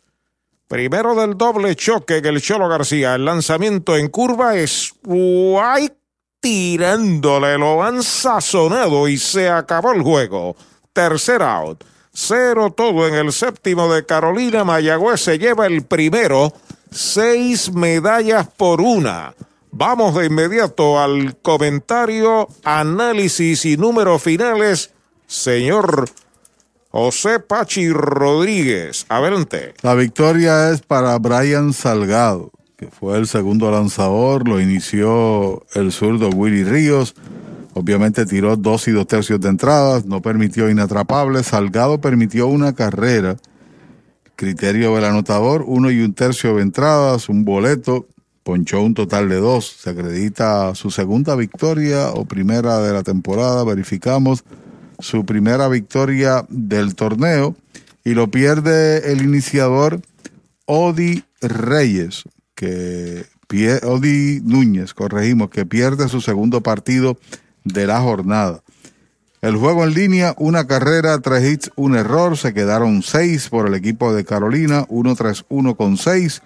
Primero 0.68 1.14
del 1.14 1.38
doble 1.38 1.76
choque 1.76 2.20
que 2.20 2.30
el 2.30 2.42
Cholo 2.42 2.68
García. 2.68 3.14
El 3.14 3.26
lanzamiento 3.26 3.96
en 3.96 4.08
curva 4.08 4.56
es 4.56 4.92
White 5.04 6.00
tirándole. 6.40 7.60
Lo 7.60 7.84
han 7.84 8.02
sazonado 8.02 9.08
y 9.08 9.20
se 9.20 9.50
acabó 9.50 9.92
el 9.92 10.02
juego. 10.02 10.56
Tercer 10.94 11.44
out. 11.44 11.84
Cero 12.18 12.74
todo 12.76 13.06
en 13.10 13.14
el 13.14 13.34
séptimo 13.34 13.94
de 13.94 14.06
Carolina. 14.06 14.64
Mayagüez 14.64 15.20
se 15.20 15.38
lleva 15.38 15.68
el 15.68 15.84
primero. 15.84 16.54
Seis 16.90 17.74
medallas 17.74 18.48
por 18.56 18.80
una. 18.80 19.36
Vamos 19.72 20.16
de 20.16 20.28
inmediato 20.28 20.98
al 20.98 21.36
comentario, 21.42 22.48
análisis 22.64 23.66
y 23.66 23.76
números 23.76 24.24
finales. 24.24 24.92
Señor 25.28 26.06
José 26.90 27.42
Pachi 27.42 27.92
Rodríguez, 27.92 29.06
adelante. 29.10 29.74
La 29.82 29.94
victoria 29.94 30.70
es 30.70 30.82
para 30.82 31.20
Brian 31.20 31.74
Salgado, 31.74 32.52
que 32.78 32.88
fue 32.88 33.18
el 33.18 33.28
segundo 33.28 33.70
lanzador, 33.70 34.48
lo 34.48 34.62
inició 34.62 35.66
el 35.74 35.92
zurdo 35.92 36.30
Willy 36.30 36.64
Ríos. 36.64 37.14
Obviamente 37.78 38.26
tiró 38.26 38.56
dos 38.56 38.88
y 38.88 38.92
dos 38.92 39.06
tercios 39.06 39.42
de 39.42 39.50
entradas, 39.50 40.06
no 40.06 40.22
permitió 40.22 40.70
inatrapables. 40.70 41.48
Salgado 41.48 42.00
permitió 42.00 42.48
una 42.48 42.74
carrera. 42.74 43.36
Criterio 44.38 44.96
del 44.96 45.04
anotador, 45.04 45.66
uno 45.68 45.92
y 45.92 46.00
un 46.00 46.14
tercio 46.14 46.56
de 46.56 46.62
entradas, 46.62 47.28
un 47.28 47.44
boleto, 47.44 48.08
ponchó 48.44 48.82
un 48.82 48.94
total 48.94 49.28
de 49.28 49.36
dos. 49.36 49.76
Se 49.82 49.90
acredita 49.90 50.74
su 50.74 50.90
segunda 50.90 51.36
victoria 51.36 52.12
o 52.12 52.24
primera 52.24 52.80
de 52.80 52.94
la 52.94 53.04
temporada, 53.04 53.66
verificamos 53.66 54.46
su 55.00 55.26
primera 55.26 55.68
victoria 55.68 56.46
del 56.48 56.96
torneo 56.96 57.58
y 58.06 58.14
lo 58.14 58.32
pierde 58.32 59.12
el 59.12 59.22
iniciador 59.22 60.00
Odi 60.66 61.26
Reyes, 61.42 62.24
que 62.56 63.26
Odi 63.84 64.40
Núñez, 64.46 64.94
corregimos, 64.94 65.50
que 65.50 65.66
pierde 65.66 66.08
su 66.08 66.22
segundo 66.22 66.62
partido 66.62 67.18
de 67.66 67.86
la 67.86 68.00
jornada. 68.00 68.64
El 69.42 69.58
juego 69.58 69.84
en 69.84 69.94
línea, 69.94 70.34
una 70.38 70.66
carrera, 70.66 71.20
tres 71.20 71.44
hits, 71.44 71.72
un 71.76 71.96
error, 71.96 72.38
se 72.38 72.54
quedaron 72.54 73.04
seis 73.04 73.50
por 73.50 73.68
el 73.68 73.76
equipo 73.76 74.14
de 74.14 74.26
Carolina, 74.26 74.86
uno 74.88 75.16
tras 75.16 75.46
uno 75.50 75.76
con 75.76 75.98
seis. 75.98 76.42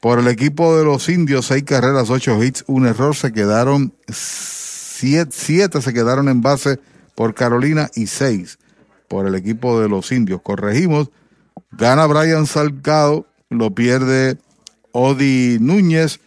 Por 0.00 0.18
el 0.18 0.28
equipo 0.28 0.76
de 0.76 0.84
los 0.84 1.08
indios, 1.08 1.46
seis 1.46 1.64
carreras, 1.64 2.10
ocho 2.10 2.40
hits, 2.42 2.62
un 2.66 2.86
error, 2.86 3.16
se 3.16 3.32
quedaron 3.32 3.94
siete, 4.08 5.32
siete 5.32 5.82
se 5.82 5.92
quedaron 5.92 6.28
en 6.28 6.42
base 6.42 6.78
por 7.14 7.34
Carolina 7.34 7.90
y 7.96 8.06
seis 8.06 8.58
por 9.08 9.26
el 9.26 9.34
equipo 9.34 9.80
de 9.80 9.88
los 9.88 10.12
indios. 10.12 10.40
Corregimos, 10.42 11.10
gana 11.72 12.06
Brian 12.06 12.46
Salgado, 12.46 13.26
lo 13.48 13.74
pierde 13.74 14.38
Odi 14.92 15.58
Núñez. 15.60 16.20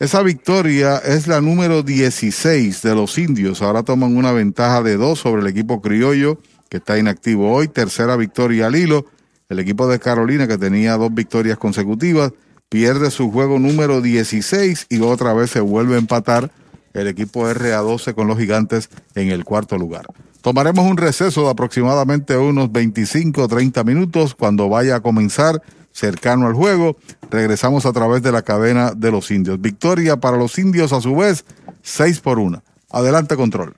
Esa 0.00 0.22
victoria 0.22 0.98
es 0.98 1.26
la 1.26 1.40
número 1.40 1.82
16 1.82 2.82
de 2.82 2.94
los 2.94 3.18
indios. 3.18 3.62
Ahora 3.62 3.82
toman 3.82 4.16
una 4.16 4.30
ventaja 4.30 4.80
de 4.80 4.96
dos 4.96 5.18
sobre 5.18 5.42
el 5.42 5.48
equipo 5.48 5.82
criollo 5.82 6.38
que 6.68 6.76
está 6.76 6.98
inactivo 6.98 7.52
hoy. 7.52 7.66
Tercera 7.66 8.14
victoria 8.14 8.68
al 8.68 8.76
hilo. 8.76 9.06
El 9.48 9.58
equipo 9.58 9.88
de 9.88 9.98
Carolina 9.98 10.46
que 10.46 10.56
tenía 10.56 10.96
dos 10.96 11.12
victorias 11.12 11.58
consecutivas 11.58 12.32
pierde 12.68 13.10
su 13.10 13.32
juego 13.32 13.58
número 13.58 14.00
16 14.00 14.86
y 14.88 15.00
otra 15.00 15.32
vez 15.32 15.50
se 15.50 15.58
vuelve 15.58 15.96
a 15.96 15.98
empatar 15.98 16.52
el 16.94 17.08
equipo 17.08 17.48
RA12 17.48 18.14
con 18.14 18.28
los 18.28 18.38
gigantes 18.38 18.90
en 19.16 19.30
el 19.30 19.44
cuarto 19.44 19.76
lugar. 19.76 20.06
Tomaremos 20.42 20.88
un 20.88 20.96
receso 20.96 21.42
de 21.42 21.50
aproximadamente 21.50 22.36
unos 22.36 22.70
25 22.70 23.42
o 23.42 23.48
30 23.48 23.82
minutos 23.82 24.36
cuando 24.36 24.68
vaya 24.68 24.94
a 24.94 25.00
comenzar 25.00 25.60
cercano 25.98 26.46
al 26.46 26.54
juego. 26.54 26.96
Regresamos 27.30 27.84
a 27.84 27.92
través 27.92 28.22
de 28.22 28.32
la 28.32 28.42
cadena 28.42 28.92
de 28.96 29.10
los 29.10 29.30
indios. 29.30 29.60
Victoria 29.60 30.16
para 30.16 30.36
los 30.36 30.58
indios 30.58 30.92
a 30.92 31.00
su 31.00 31.16
vez, 31.16 31.44
6 31.82 32.20
por 32.20 32.38
1. 32.38 32.62
Adelante 32.90 33.36
control. 33.36 33.74